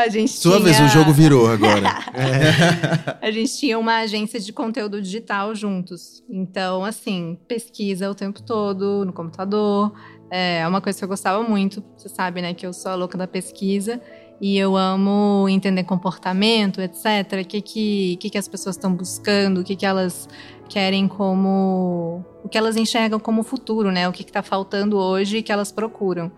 A 0.00 0.08
gente 0.08 0.32
Sua 0.32 0.56
tinha... 0.56 0.64
vez, 0.64 0.80
o 0.80 0.88
jogo 0.88 1.12
virou 1.12 1.50
agora. 1.50 1.88
é. 2.14 3.26
A 3.26 3.30
gente 3.30 3.56
tinha 3.58 3.78
uma 3.78 3.98
agência 3.98 4.40
de 4.40 4.52
conteúdo 4.52 5.00
digital 5.00 5.54
juntos. 5.54 6.22
Então, 6.28 6.84
assim, 6.84 7.38
pesquisa 7.46 8.10
o 8.10 8.14
tempo 8.14 8.42
todo 8.42 9.04
no 9.04 9.12
computador. 9.12 9.92
É 10.30 10.66
uma 10.66 10.80
coisa 10.80 10.98
que 10.98 11.04
eu 11.04 11.08
gostava 11.08 11.42
muito. 11.42 11.82
Você 11.96 12.08
sabe, 12.08 12.40
né, 12.40 12.54
que 12.54 12.66
eu 12.66 12.72
sou 12.72 12.92
a 12.92 12.94
louca 12.94 13.18
da 13.18 13.26
pesquisa. 13.26 14.00
E 14.40 14.56
eu 14.56 14.74
amo 14.74 15.46
entender 15.50 15.84
comportamento, 15.84 16.80
etc. 16.80 17.42
O 17.42 17.44
que, 17.44 17.60
que, 17.60 18.16
que, 18.16 18.30
que 18.30 18.38
as 18.38 18.48
pessoas 18.48 18.76
estão 18.76 18.94
buscando, 18.94 19.60
o 19.60 19.64
que, 19.64 19.76
que 19.76 19.84
elas 19.84 20.26
querem 20.66 21.06
como. 21.06 22.24
O 22.42 22.48
que 22.48 22.56
elas 22.56 22.76
enxergam 22.76 23.20
como 23.20 23.42
futuro, 23.42 23.90
né? 23.90 24.08
O 24.08 24.12
que 24.12 24.22
está 24.22 24.42
faltando 24.42 24.96
hoje 24.96 25.38
e 25.38 25.42
que 25.42 25.52
elas 25.52 25.70
procuram. 25.70 26.32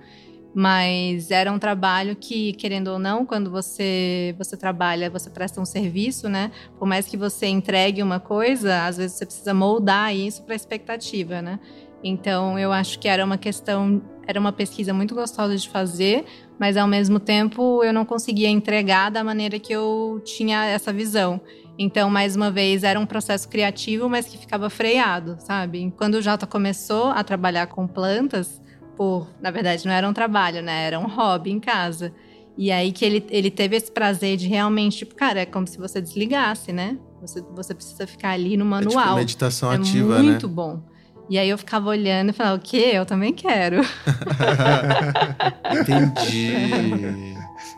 Mas 0.54 1.30
era 1.30 1.50
um 1.50 1.58
trabalho 1.58 2.14
que, 2.14 2.52
querendo 2.52 2.88
ou 2.88 2.98
não, 2.98 3.24
quando 3.24 3.50
você, 3.50 4.34
você 4.36 4.56
trabalha, 4.56 5.08
você 5.08 5.30
presta 5.30 5.60
um 5.60 5.64
serviço, 5.64 6.28
né? 6.28 6.50
Por 6.78 6.86
mais 6.86 7.06
que 7.06 7.16
você 7.16 7.46
entregue 7.46 8.02
uma 8.02 8.20
coisa, 8.20 8.84
às 8.84 8.98
vezes 8.98 9.16
você 9.16 9.24
precisa 9.24 9.54
moldar 9.54 10.14
isso 10.14 10.42
para 10.42 10.54
a 10.54 10.56
expectativa, 10.56 11.40
né? 11.40 11.58
Então, 12.04 12.58
eu 12.58 12.72
acho 12.72 12.98
que 12.98 13.08
era 13.08 13.24
uma 13.24 13.38
questão, 13.38 14.02
era 14.26 14.38
uma 14.38 14.52
pesquisa 14.52 14.92
muito 14.92 15.14
gostosa 15.14 15.56
de 15.56 15.68
fazer, 15.68 16.24
mas 16.58 16.76
ao 16.76 16.86
mesmo 16.86 17.18
tempo 17.20 17.82
eu 17.82 17.92
não 17.92 18.04
conseguia 18.04 18.48
entregar 18.48 19.10
da 19.10 19.22
maneira 19.22 19.58
que 19.58 19.72
eu 19.72 20.20
tinha 20.24 20.66
essa 20.66 20.92
visão. 20.92 21.40
Então, 21.78 22.10
mais 22.10 22.36
uma 22.36 22.50
vez, 22.50 22.82
era 22.84 23.00
um 23.00 23.06
processo 23.06 23.48
criativo, 23.48 24.08
mas 24.08 24.26
que 24.26 24.36
ficava 24.36 24.68
freado, 24.68 25.36
sabe? 25.38 25.92
Quando 25.96 26.16
o 26.16 26.22
Jota 26.22 26.46
começou 26.46 27.06
a 27.06 27.24
trabalhar 27.24 27.68
com 27.68 27.86
plantas, 27.86 28.60
por, 28.96 29.28
na 29.40 29.50
verdade, 29.50 29.84
não 29.86 29.92
era 29.92 30.08
um 30.08 30.12
trabalho, 30.12 30.62
né? 30.62 30.86
Era 30.86 30.98
um 30.98 31.06
hobby 31.06 31.50
em 31.50 31.60
casa. 31.60 32.12
E 32.56 32.70
aí 32.70 32.92
que 32.92 33.04
ele, 33.04 33.24
ele 33.30 33.50
teve 33.50 33.76
esse 33.76 33.90
prazer 33.90 34.36
de 34.36 34.46
realmente, 34.46 34.98
tipo, 34.98 35.14
cara, 35.14 35.40
é 35.40 35.46
como 35.46 35.66
se 35.66 35.78
você 35.78 36.00
desligasse, 36.00 36.72
né? 36.72 36.98
Você, 37.20 37.40
você 37.54 37.74
precisa 37.74 38.06
ficar 38.06 38.30
ali 38.30 38.56
no 38.56 38.64
manual. 38.64 39.00
É 39.00 39.04
tipo 39.04 39.16
meditação 39.16 39.72
é 39.72 39.76
ativa, 39.76 40.18
né? 40.18 40.22
Muito 40.22 40.48
bom. 40.48 40.82
E 41.30 41.38
aí 41.38 41.48
eu 41.48 41.56
ficava 41.56 41.88
olhando 41.88 42.30
e 42.30 42.32
falava, 42.32 42.56
o 42.56 42.60
quê? 42.60 42.90
Eu 42.92 43.06
também 43.06 43.32
quero. 43.32 43.80
Entendi. 45.80 47.32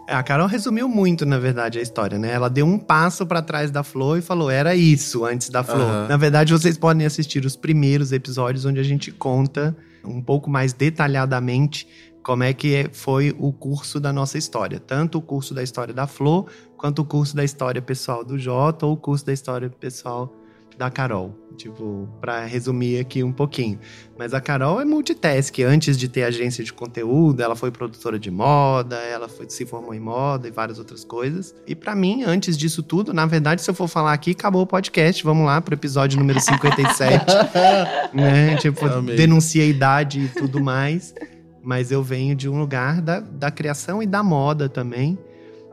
A 0.08 0.22
Carol 0.22 0.46
resumiu 0.46 0.88
muito, 0.88 1.24
na 1.24 1.38
verdade, 1.38 1.78
a 1.78 1.82
história, 1.82 2.18
né? 2.18 2.32
Ela 2.32 2.48
deu 2.48 2.66
um 2.66 2.78
passo 2.78 3.26
para 3.26 3.40
trás 3.40 3.70
da 3.70 3.82
Flor 3.82 4.18
e 4.18 4.22
falou: 4.22 4.50
era 4.50 4.74
isso 4.74 5.24
antes 5.24 5.50
da 5.50 5.62
Flor. 5.62 5.80
Uhum. 5.80 6.08
Na 6.08 6.16
verdade, 6.16 6.52
vocês 6.52 6.76
podem 6.76 7.06
assistir 7.06 7.44
os 7.44 7.54
primeiros 7.54 8.12
episódios 8.12 8.64
onde 8.64 8.80
a 8.80 8.82
gente 8.82 9.12
conta 9.12 9.76
um 10.04 10.20
pouco 10.22 10.50
mais 10.50 10.72
detalhadamente 10.72 11.86
como 12.22 12.42
é 12.42 12.52
que 12.54 12.88
foi 12.92 13.34
o 13.38 13.52
curso 13.52 14.00
da 14.00 14.12
nossa 14.12 14.38
história. 14.38 14.80
Tanto 14.80 15.18
o 15.18 15.22
curso 15.22 15.52
da 15.54 15.62
história 15.62 15.92
da 15.92 16.06
Flor, 16.06 16.46
quanto 16.76 17.02
o 17.02 17.04
curso 17.04 17.36
da 17.36 17.44
história 17.44 17.82
pessoal 17.82 18.24
do 18.24 18.38
Jota, 18.38 18.86
ou 18.86 18.94
o 18.94 18.96
curso 18.96 19.26
da 19.26 19.32
história 19.32 19.68
pessoal 19.68 20.32
da 20.76 20.90
Carol. 20.90 21.44
Tipo, 21.56 22.08
para 22.20 22.44
resumir 22.44 22.98
aqui 22.98 23.22
um 23.22 23.32
pouquinho. 23.32 23.78
Mas 24.18 24.34
a 24.34 24.40
Carol 24.40 24.80
é 24.80 24.84
multitask. 24.84 25.56
Antes 25.60 25.96
de 25.96 26.08
ter 26.08 26.24
agência 26.24 26.64
de 26.64 26.72
conteúdo, 26.72 27.40
ela 27.42 27.54
foi 27.54 27.70
produtora 27.70 28.18
de 28.18 28.30
moda, 28.30 28.96
ela 28.96 29.28
foi, 29.28 29.48
se 29.48 29.64
formou 29.64 29.94
em 29.94 30.00
moda 30.00 30.48
e 30.48 30.50
várias 30.50 30.78
outras 30.78 31.04
coisas. 31.04 31.54
E 31.66 31.74
para 31.74 31.94
mim, 31.94 32.24
antes 32.24 32.58
disso 32.58 32.82
tudo, 32.82 33.14
na 33.14 33.24
verdade, 33.24 33.62
se 33.62 33.70
eu 33.70 33.74
for 33.74 33.88
falar 33.88 34.12
aqui, 34.12 34.32
acabou 34.32 34.62
o 34.62 34.66
podcast. 34.66 35.22
Vamos 35.22 35.46
lá 35.46 35.60
pro 35.60 35.74
episódio 35.74 36.18
número 36.18 36.40
57. 36.40 37.24
né? 38.12 38.56
Tipo, 38.56 38.88
denuncia 39.02 39.62
a 39.62 39.66
idade 39.66 40.20
e 40.20 40.28
tudo 40.28 40.60
mais. 40.60 41.14
Mas 41.62 41.90
eu 41.90 42.02
venho 42.02 42.34
de 42.34 42.48
um 42.48 42.58
lugar 42.58 43.00
da, 43.00 43.20
da 43.20 43.50
criação 43.50 44.02
e 44.02 44.06
da 44.06 44.22
moda 44.22 44.68
também. 44.68 45.16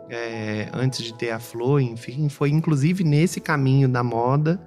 É, 0.09 0.69
antes 0.73 1.03
de 1.03 1.13
ter 1.13 1.31
a 1.31 1.39
Flor, 1.39 1.81
enfim, 1.81 2.27
foi 2.29 2.49
inclusive 2.49 3.03
nesse 3.03 3.39
caminho 3.39 3.87
da 3.87 4.03
moda 4.03 4.59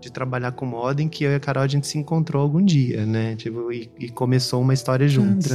de 0.00 0.10
trabalhar 0.10 0.52
com 0.52 0.64
moda 0.64 1.02
em 1.02 1.08
que 1.08 1.24
eu 1.24 1.30
e 1.30 1.34
a 1.34 1.40
Carol 1.40 1.62
a 1.62 1.68
gente 1.68 1.86
se 1.86 1.98
encontrou 1.98 2.42
algum 2.42 2.64
dia, 2.64 3.04
né? 3.04 3.36
Tipo, 3.36 3.70
e, 3.70 3.90
e 3.98 4.08
começou 4.08 4.62
uma 4.62 4.72
história 4.72 5.06
juntos. 5.06 5.46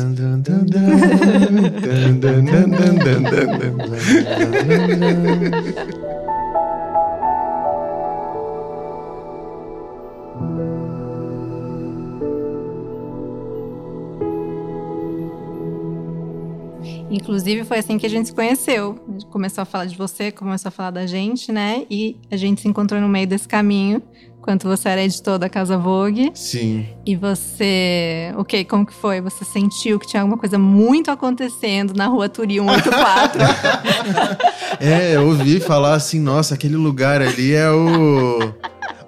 Inclusive, 17.10 17.63
foi 17.63 17.79
assim 17.79 17.97
que 17.97 18.05
a 18.05 18.10
gente 18.10 18.27
se 18.27 18.34
conheceu. 18.34 18.99
A 19.08 19.12
gente 19.12 19.25
começou 19.27 19.62
a 19.62 19.65
falar 19.65 19.86
de 19.86 19.97
você, 19.97 20.31
começou 20.31 20.69
a 20.69 20.71
falar 20.71 20.91
da 20.91 21.08
gente, 21.08 21.51
né? 21.51 21.86
E 21.89 22.17
a 22.29 22.36
gente 22.36 22.62
se 22.62 22.67
encontrou 22.67 22.99
no 22.99 23.08
meio 23.08 23.25
desse 23.25 23.47
caminho 23.47 24.01
quando 24.45 24.62
você 24.62 24.89
era 24.89 25.03
editor 25.03 25.39
da 25.39 25.49
Casa 25.49 25.75
Vogue. 25.75 26.31
Sim. 26.36 26.86
E 27.03 27.15
você. 27.15 28.31
O 28.38 28.45
que? 28.45 28.63
Como 28.63 28.86
que 28.86 28.93
foi? 28.93 29.19
Você 29.19 29.43
sentiu 29.43 29.97
que 29.97 30.05
tinha 30.05 30.21
alguma 30.21 30.38
coisa 30.38 30.60
muito 30.60 31.10
acontecendo 31.10 31.95
na 31.95 32.05
rua 32.05 32.29
Turi 32.29 32.60
184? 32.60 33.41
É, 34.77 35.15
eu 35.15 35.27
ouvi 35.27 35.62
falar 35.62 35.93
assim, 35.93 36.19
nossa, 36.19 36.53
aquele 36.53 36.75
lugar 36.75 37.21
ali 37.21 37.53
é 37.53 37.71
o. 37.71 38.53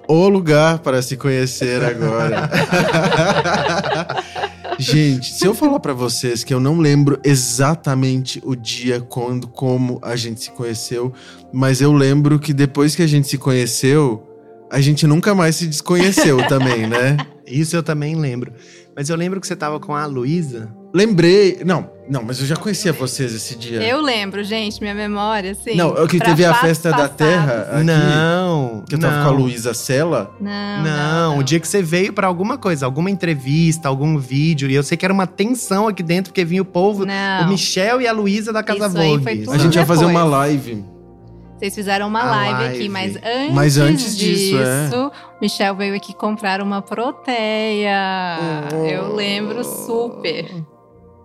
O 0.08 0.28
lugar 0.28 0.78
para 0.78 1.02
se 1.02 1.18
conhecer 1.18 1.84
agora. 1.84 2.48
Gente, 4.78 5.34
se 5.34 5.44
eu 5.44 5.54
falar 5.54 5.80
pra 5.80 5.92
vocês 5.92 6.42
que 6.42 6.54
eu 6.54 6.60
não 6.60 6.78
lembro 6.78 7.20
exatamente 7.22 8.40
o 8.44 8.56
dia, 8.56 9.00
quando, 9.00 9.46
como 9.46 9.98
a 10.00 10.16
gente 10.16 10.40
se 10.40 10.50
conheceu, 10.50 11.12
mas 11.52 11.82
eu 11.82 11.92
lembro 11.92 12.38
que 12.38 12.54
depois 12.54 12.96
que 12.96 13.02
a 13.02 13.06
gente 13.06 13.28
se 13.28 13.36
conheceu, 13.36 14.27
a 14.70 14.80
gente 14.80 15.06
nunca 15.06 15.34
mais 15.34 15.56
se 15.56 15.66
desconheceu 15.66 16.38
também, 16.48 16.86
né? 16.86 17.16
Isso 17.46 17.74
eu 17.74 17.82
também 17.82 18.14
lembro. 18.14 18.52
Mas 18.94 19.08
eu 19.08 19.16
lembro 19.16 19.40
que 19.40 19.46
você 19.46 19.54
tava 19.54 19.78
com 19.78 19.94
a 19.94 20.04
Luísa. 20.06 20.68
Lembrei. 20.92 21.60
Não, 21.64 21.88
não, 22.10 22.22
mas 22.24 22.40
eu 22.40 22.46
já 22.46 22.56
conhecia 22.56 22.92
vocês 22.92 23.32
esse 23.32 23.54
dia. 23.54 23.80
Eu 23.80 24.00
lembro, 24.00 24.42
gente, 24.42 24.80
minha 24.80 24.94
memória, 24.94 25.52
assim. 25.52 25.76
Não, 25.76 25.96
é 25.96 26.02
o 26.02 26.08
que 26.08 26.18
teve 26.18 26.44
a 26.44 26.52
festa 26.54 26.90
da 26.90 26.96
passados. 27.08 27.16
Terra 27.16 27.68
aqui. 27.74 27.84
Não. 27.84 28.82
Que 28.88 28.96
eu 28.96 28.98
tava 28.98 29.16
não. 29.18 29.22
com 29.22 29.28
a 29.28 29.32
Luísa 29.32 29.72
Sela. 29.72 30.34
Não, 30.40 30.82
Não, 30.82 31.38
o 31.38 31.42
dia 31.44 31.60
que 31.60 31.68
você 31.68 31.80
veio 31.82 32.12
pra 32.12 32.26
alguma 32.26 32.58
coisa, 32.58 32.86
alguma 32.86 33.10
entrevista, 33.10 33.88
algum 33.88 34.18
vídeo, 34.18 34.68
e 34.68 34.74
eu 34.74 34.82
sei 34.82 34.96
que 34.96 35.04
era 35.04 35.14
uma 35.14 35.26
tensão 35.26 35.86
aqui 35.86 36.02
dentro, 36.02 36.32
porque 36.32 36.44
vinha 36.44 36.62
o 36.62 36.64
povo, 36.64 37.06
Não. 37.06 37.44
o 37.44 37.48
Michel 37.48 38.00
e 38.00 38.08
a 38.08 38.12
Luísa 38.12 38.52
da 38.52 38.62
Casa 38.62 38.88
Isso 38.88 38.98
aí 38.98 39.10
Vogue. 39.10 39.44
foi 39.44 39.54
A 39.54 39.58
gente 39.58 39.76
ia 39.76 39.86
fazer 39.86 40.06
uma 40.06 40.24
live. 40.24 40.84
Vocês 41.58 41.74
fizeram 41.74 42.06
uma 42.06 42.22
live, 42.24 42.52
live. 42.62 42.76
aqui, 42.78 42.88
mas 42.88 43.16
antes, 43.16 43.52
Mas 43.54 43.78
antes 43.78 44.16
disso, 44.16 44.56
é. 44.58 44.84
disso, 44.84 45.12
Michel 45.42 45.74
veio 45.74 45.96
aqui 45.96 46.14
comprar 46.14 46.62
uma 46.62 46.80
proteia. 46.80 48.38
Oh. 48.72 48.84
Eu 48.86 49.14
lembro 49.14 49.64
super. 49.64 50.46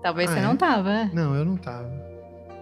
Talvez 0.01 0.29
Ah, 0.29 0.33
você 0.33 0.39
é? 0.39 0.41
não 0.41 0.57
tava. 0.57 1.09
Não, 1.13 1.35
eu 1.35 1.45
não 1.45 1.55
tava. 1.55 2.02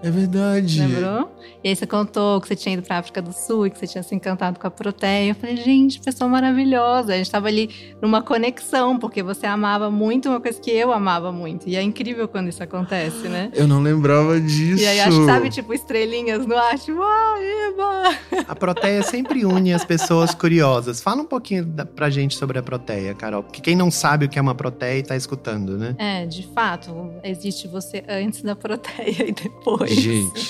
É 0.04 0.10
verdade. 0.10 0.80
Lembrou? 0.80 1.32
E 1.64 1.70
aí 1.70 1.76
você 1.76 1.86
contou 1.86 2.42
que 2.42 2.48
você 2.48 2.56
tinha 2.56 2.74
ido 2.74 2.82
pra 2.82 2.98
África 2.98 3.22
do 3.22 3.32
Sul 3.32 3.68
e 3.68 3.70
que 3.70 3.78
você 3.78 3.86
tinha 3.86 4.04
se 4.04 4.16
encantado 4.16 4.60
com 4.60 4.66
a 4.66 4.72
proteia. 4.72 5.30
Eu 5.30 5.36
falei, 5.36 5.58
gente, 5.58 6.00
pessoa 6.00 6.28
maravilhosa. 6.28 7.14
A 7.14 7.18
gente 7.18 7.30
tava 7.30 7.48
ali 7.48 7.70
numa 8.02 8.22
conexão, 8.22 8.98
porque 8.98 9.22
você 9.22 9.46
amava 9.46 9.92
muito 9.92 10.28
uma 10.30 10.42
coisa 10.42 10.60
que 10.60 10.72
eu 10.72 10.92
amava 10.92 11.32
muito. 11.32 11.70
E 11.70 11.76
é 11.76 11.82
incrível 11.84 12.28
quando 12.28 12.50
isso 12.50 12.64
acontece, 12.64 13.28
né? 13.28 13.52
Eu 13.54 13.68
não 13.68 13.82
lembrava 13.82 14.40
disso. 14.40 14.82
E 14.82 14.88
aí 14.88 15.00
acho 15.02 15.20
que 15.20 15.26
sabe, 15.26 15.50
tipo, 15.50 15.74
estrelinhas 15.74 16.46
no 16.48 16.58
ar, 16.58 16.80
tipo, 16.80 17.02
ah, 17.02 17.36
Eba! 17.40 18.44
A 18.48 18.56
proteia 18.56 19.04
sempre 19.04 19.46
une 19.46 19.74
as 19.74 19.86
pessoas 19.86 20.34
curiosas. 20.34 21.00
Fala 21.00 21.22
um 21.22 21.28
pouquinho 21.28 21.64
da, 21.64 21.86
pra 21.86 22.10
gente 22.10 22.36
sobre 22.38 22.58
a 22.58 22.64
proteia, 22.64 23.14
Carol. 23.14 23.44
Porque 23.44 23.62
quem 23.62 23.76
não 23.76 23.92
sabe 23.92 24.26
o 24.26 24.30
que 24.30 24.40
é 24.40 24.42
uma 24.42 24.56
proteia 24.56 25.04
tá 25.04 25.16
escutando, 25.16 25.78
né? 25.78 25.96
É, 26.00 26.26
de 26.26 26.48
fato, 26.54 27.12
existe 27.24 27.68
você 27.68 28.04
antes 28.08 28.42
da 28.42 28.56
proteia 28.56 29.30
e 29.30 29.32
depois. 29.32 29.91
Gente, 29.94 30.50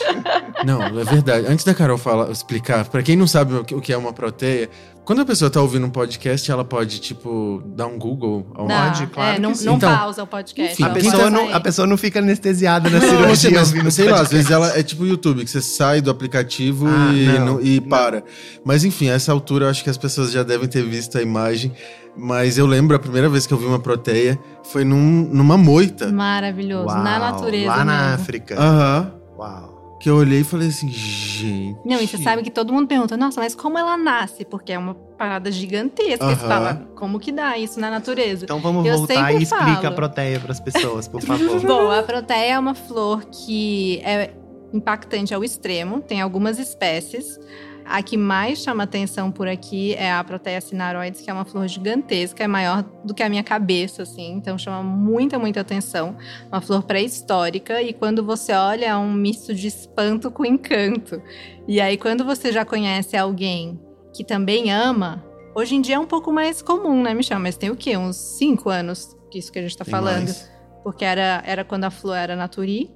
não, 0.66 0.82
é 0.82 1.04
verdade. 1.04 1.48
Antes 1.48 1.66
da 1.66 1.74
Carol 1.74 1.98
falar, 1.98 2.30
explicar, 2.32 2.86
pra 2.90 3.02
quem 3.02 3.16
não 3.16 3.28
sabe 3.28 3.54
o 3.56 3.64
que- 3.82 3.92
é 3.94 3.98
uma 3.98 4.14
proteia, 4.14 4.70
quando 5.04 5.22
a 5.22 5.26
pessoa 5.26 5.50
tá 5.50 5.60
ouvindo 5.60 5.86
um 5.86 5.90
podcast, 5.90 6.50
ela 6.52 6.64
pode, 6.64 7.00
tipo, 7.02 7.62
dar 7.76 7.88
um 7.88 7.98
Google 7.98 8.46
ao 8.54 8.68
Não, 8.68 8.84
Pode, 8.92 9.08
claro 9.08 9.36
é, 9.36 9.40
não, 9.40 9.52
que 9.52 9.58
sim. 9.58 9.66
não 9.66 9.76
Então, 9.76 9.96
pausa 9.98 10.24
o 10.24 10.28
podcast. 10.28 10.74
enfim, 10.74 10.84
A 10.84 10.90
pessoa, 10.94 11.14
pausa 11.14 11.30
não, 11.32 11.54
a 11.54 11.60
pessoa 11.60 11.88
não 11.88 11.98
fica 11.98 12.20
anestesiada 12.20 12.90
na 12.90 13.00
Não, 13.00 13.10
cirurgia 13.10 13.52
mas, 13.52 13.70
ouvindo 13.70 13.92
sei 13.92 14.10
lá, 14.10 14.22
às 14.22 14.30
vezes 14.32 14.52
ela 14.52 14.78
é 14.78 14.84
tipo 14.84 15.04
o 15.04 15.08
YouTube, 15.08 15.44
que 15.44 15.50
você 15.50 15.62
sai 15.62 16.02
do 16.02 16.12
aplicativo 16.12 16.88
Ah, 16.88 17.12
e, 17.14 17.26
não. 17.26 17.46
não- 17.46 17.62
e 17.62 17.82
para. 17.82 18.24
Mas 18.64 18.84
enfim, 18.86 19.10
a 19.10 19.14
essa 19.14 19.32
altura 19.32 19.66
eu 19.66 19.70
acho 19.70 19.84
que 19.84 19.90
as 19.90 19.98
pessoas 19.98 20.32
já 20.32 20.44
devem 20.44 20.68
ter 20.70 20.84
visto 20.84 21.18
a 21.18 21.22
imagem. 21.22 21.72
Mas 22.18 22.58
eu 22.58 22.66
lembro 22.66 22.96
a 22.96 23.00
primeira 23.00 23.30
vez 23.30 23.48
que 23.48 23.54
eu 23.54 23.58
vi 23.58 23.66
uma 23.66 23.80
proteia 23.80 24.38
foi 24.64 24.84
num- 24.84 25.28
numa 25.32 25.58
moita. 25.58 26.12
Maravilhoso, 26.12 26.88
Uau, 26.88 27.04
na 27.04 27.20
natureza 27.20 27.68
Lá 27.68 27.86
na 27.86 28.02
mesmo. 28.10 28.16
África. 28.22 28.60
Aham. 28.60 29.12
Uau. 29.38 29.72
Que 30.02 30.10
eu 30.10 30.16
olhei 30.16 30.40
e 30.40 30.44
falei 30.44 30.68
assim, 30.70 30.90
gente. 30.90 31.78
Não, 31.86 32.02
e 32.02 32.08
você 32.08 32.18
sabe 32.18 32.42
que 32.42 32.50
todo 32.50 32.74
mundo 32.74 32.88
pergunta, 32.88 33.16
nossa, 33.16 33.40
mas 33.40 33.54
como 33.54 33.78
ela 33.78 33.96
nasce? 33.96 34.44
Porque 34.44 34.74
é 34.74 34.78
uma 34.80 34.96
parada 34.96 35.52
gigantesca. 35.52 36.26
Você 36.26 36.44
Aham. 36.44 36.50
fala, 36.50 36.88
como 36.96 37.20
que 37.20 37.32
dá 37.32 37.56
isso 37.58 37.80
na 37.80 37.90
natureza? 37.92 38.46
Então 38.46 38.60
vamos 38.60 38.84
Eu 38.86 38.98
voltar 38.98 39.32
e 39.32 39.44
explica 39.44 39.76
falo. 39.76 39.88
a 39.88 39.92
proteia 39.92 40.40
pras 40.40 40.60
pessoas, 40.60 41.08
por 41.08 41.22
favor. 41.22 41.60
Bom, 41.62 41.92
a 41.92 42.02
proteia 42.02 42.54
é 42.54 42.60
uma 42.60 42.74
flor 42.74 43.24
que 43.26 44.00
é 44.04 44.32
impactante 44.74 45.34
ao 45.36 45.44
extremo, 45.44 46.02
tem 46.02 46.20
algumas 46.20 46.58
espécies. 46.58 47.40
A 47.86 48.02
que 48.02 48.18
mais 48.18 48.60
chama 48.60 48.84
atenção 48.84 49.32
por 49.32 49.48
aqui 49.48 49.94
é 49.96 50.12
a 50.12 50.24
Proteia 50.24 50.62
cinaroides, 50.62 51.22
que 51.22 51.30
é 51.30 51.34
uma 51.34 51.46
flor 51.46 51.68
gigantesca, 51.68 52.44
é 52.44 52.48
maior 52.48 52.84
do 53.04 53.14
que 53.14 53.24
a 53.24 53.30
minha 53.30 53.44
cabeça, 53.44 54.04
assim, 54.04 54.34
então 54.34 54.58
chama 54.58 54.82
muita, 54.84 55.38
muita 55.38 55.62
atenção. 55.62 56.16
Uma 56.52 56.62
flor 56.62 56.84
pré-histórica 56.84 57.82
e 57.82 57.94
quando 57.94 58.24
você 58.24 58.54
olha 58.54 58.86
é 58.86 58.96
um 58.96 59.12
misto 59.12 59.54
de 59.54 59.68
espanto 59.68 60.32
com 60.32 60.46
encanto. 60.46 61.22
E 61.68 61.82
aí 61.82 61.98
quando 61.98 62.24
você 62.24 62.52
já 62.52 62.64
conhece 62.64 63.18
alguém 63.18 63.80
que 64.14 64.24
também 64.24 64.72
ama, 64.72 65.24
hoje 65.56 65.76
em 65.76 65.82
dia 65.82 65.96
é 65.96 66.00
um 66.00 66.06
pouco 66.06 66.32
mais 66.32 66.62
comum, 66.62 67.02
né, 67.02 67.14
Michel? 67.14 67.40
Mas 67.40 67.58
tem 67.58 67.70
o 67.70 67.76
quê? 67.76 67.98
Uns 67.98 68.18
cinco 68.18 68.70
anos 68.70 69.18
que 69.32 69.40
isso 69.40 69.52
que 69.52 69.60
a 69.60 69.62
gente 69.62 69.78
tá 69.78 69.86
Tem 69.86 69.92
falando. 69.92 70.26
mais. 70.26 70.52
Porque 70.84 71.06
era, 71.06 71.42
era 71.46 71.64
quando 71.64 71.86
a 71.86 71.92
flor 71.92 72.18
era 72.18 72.36
naturi. 72.36 72.92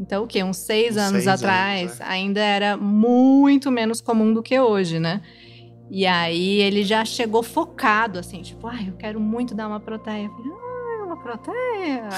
Então, 0.00 0.24
o 0.24 0.26
quê? 0.26 0.42
Uns 0.42 0.56
seis 0.56 0.96
Uns 0.96 1.02
anos 1.02 1.24
seis 1.24 1.28
atrás, 1.28 1.82
anos, 1.82 2.00
é. 2.00 2.04
ainda 2.04 2.40
era 2.40 2.74
muito 2.74 3.70
menos 3.70 4.00
comum 4.00 4.32
do 4.32 4.42
que 4.42 4.58
hoje, 4.58 4.98
né? 4.98 5.20
E 5.90 6.06
aí 6.06 6.60
ele 6.60 6.82
já 6.84 7.04
chegou 7.04 7.42
focado, 7.42 8.18
assim, 8.18 8.40
tipo, 8.40 8.66
ai, 8.66 8.88
eu 8.88 8.94
quero 8.94 9.20
muito 9.20 9.54
dar 9.54 9.68
uma 9.68 9.78
proteia. 9.78 10.24
Eu 10.24 10.30
falei, 10.30 10.52
ah, 10.52 11.04
uma 11.04 11.16
proteia. 11.18 12.08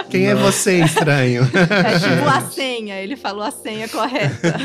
Quem 0.10 0.26
é 0.26 0.34
você, 0.34 0.80
estranho? 0.80 1.42
é 1.44 1.98
tipo 1.98 2.28
a 2.28 2.40
senha, 2.50 2.96
ele 2.96 3.14
falou 3.14 3.44
a 3.44 3.52
senha 3.52 3.88
correta. 3.88 4.56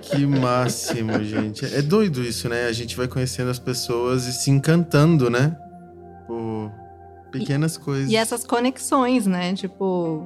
Que 0.00 0.26
máximo, 0.26 1.22
gente. 1.22 1.66
É 1.66 1.82
doido 1.82 2.24
isso, 2.24 2.48
né? 2.48 2.66
A 2.66 2.72
gente 2.72 2.96
vai 2.96 3.06
conhecendo 3.06 3.50
as 3.50 3.58
pessoas 3.58 4.26
e 4.26 4.32
se 4.32 4.50
encantando, 4.50 5.30
né? 5.30 5.54
Por 6.26 6.72
pequenas 7.30 7.76
coisas. 7.76 8.10
E 8.10 8.16
essas 8.16 8.44
conexões, 8.44 9.26
né? 9.26 9.54
Tipo, 9.54 10.24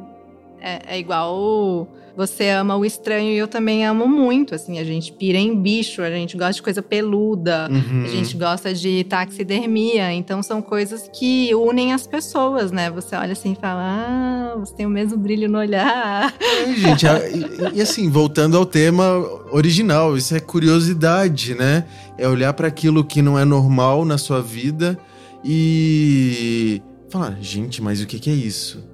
é, 0.61 0.95
é 0.97 0.99
igual 0.99 1.87
você 2.17 2.49
ama 2.51 2.77
o 2.77 2.85
estranho 2.85 3.33
e 3.33 3.37
eu 3.37 3.49
também 3.49 3.85
amo 3.85 4.07
muito. 4.07 4.55
Assim, 4.55 4.79
a 4.79 4.85
gente 4.85 5.13
pira 5.13 5.37
em 5.37 5.61
bicho, 5.61 6.01
a 6.01 6.09
gente 6.11 6.37
gosta 6.37 6.53
de 6.55 6.63
coisa 6.63 6.81
peluda, 6.81 7.69
Uhum. 7.69 8.05
a 8.05 8.09
gente 8.09 8.37
gosta 8.37 8.73
de 8.73 9.03
taxidermia. 9.03 10.13
Então 10.13 10.41
são 10.41 10.63
coisas 10.63 11.11
que 11.13 11.53
unem 11.57 11.93
as 11.93 12.07
pessoas, 12.07 12.71
né? 12.71 12.89
Você 12.93 13.17
olha 13.17 13.33
assim 13.33 13.53
e 13.53 13.57
fala: 13.61 13.83
Ah, 13.83 14.55
você 14.61 14.73
tem 14.77 14.87
o 14.87 14.91
mesmo 14.91 15.19
brilho 15.19 15.49
no 15.51 15.59
olhar. 15.59 16.33
É, 16.41 16.73
gente, 16.77 17.05
e, 17.05 17.79
e 17.79 17.83
assim, 17.83 18.09
voltando 18.09 18.57
ao 18.57 18.65
tema 18.65 19.05
original, 19.51 20.17
isso 20.17 20.37
é 20.37 20.41
curiosidade, 20.41 21.57
né? 21.57 21.85
É 22.17 22.29
olhar 22.29 22.53
para 22.53 22.69
aquilo 22.69 23.03
que 23.05 23.21
não 23.21 23.37
é 23.37 23.45
normal 23.45 24.05
na 24.05 24.17
sua 24.19 24.41
vida 24.41 24.97
e 25.45 26.81
falar, 27.15 27.39
gente, 27.41 27.81
mas 27.81 28.01
o 28.01 28.07
que, 28.07 28.19
que 28.19 28.29
é 28.29 28.33
isso? 28.33 28.85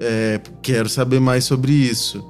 É, 0.00 0.40
quero 0.60 0.88
saber 0.88 1.20
mais 1.20 1.44
sobre 1.44 1.70
isso. 1.70 2.20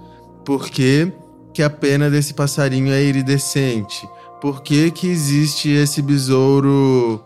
Por 0.44 0.68
que, 0.68 1.10
que 1.54 1.62
a 1.62 1.70
pena 1.70 2.10
desse 2.10 2.34
passarinho 2.34 2.92
é 2.92 3.02
iridescente? 3.02 4.06
Por 4.42 4.62
que, 4.62 4.90
que 4.90 5.06
existe 5.06 5.70
esse 5.70 6.02
besouro 6.02 7.24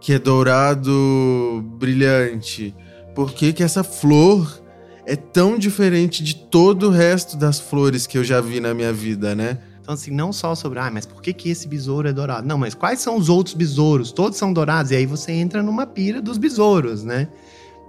que 0.00 0.12
é 0.12 0.20
dourado 0.20 1.64
brilhante? 1.76 2.72
Por 3.12 3.32
que, 3.32 3.52
que 3.52 3.64
essa 3.64 3.82
flor 3.82 4.62
é 5.04 5.16
tão 5.16 5.58
diferente 5.58 6.22
de 6.22 6.36
todo 6.36 6.86
o 6.86 6.90
resto 6.90 7.36
das 7.36 7.58
flores 7.58 8.06
que 8.06 8.16
eu 8.16 8.22
já 8.22 8.40
vi 8.40 8.60
na 8.60 8.72
minha 8.72 8.92
vida, 8.92 9.34
né? 9.34 9.58
Então, 9.80 9.94
assim, 9.94 10.12
não 10.12 10.32
só 10.32 10.54
sobre, 10.54 10.78
ah, 10.78 10.90
mas 10.92 11.06
por 11.06 11.20
que, 11.20 11.32
que 11.32 11.50
esse 11.50 11.66
besouro 11.66 12.06
é 12.06 12.12
dourado? 12.12 12.46
Não, 12.46 12.56
mas 12.56 12.72
quais 12.72 13.00
são 13.00 13.16
os 13.16 13.28
outros 13.28 13.56
besouros? 13.56 14.12
Todos 14.12 14.38
são 14.38 14.52
dourados. 14.52 14.92
E 14.92 14.96
aí 14.96 15.06
você 15.06 15.32
entra 15.32 15.60
numa 15.60 15.84
pira 15.86 16.22
dos 16.22 16.38
besouros, 16.38 17.02
né? 17.02 17.28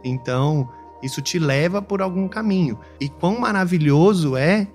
Então, 0.06 0.70
isso 1.03 1.22
te 1.22 1.38
leva 1.39 1.82
por 1.82 2.01
algum 2.01 2.28
caminho. 2.28 2.80
E 2.99 3.10
quão 3.10 3.39
maravilhoso 3.39 4.38
é 4.38 4.68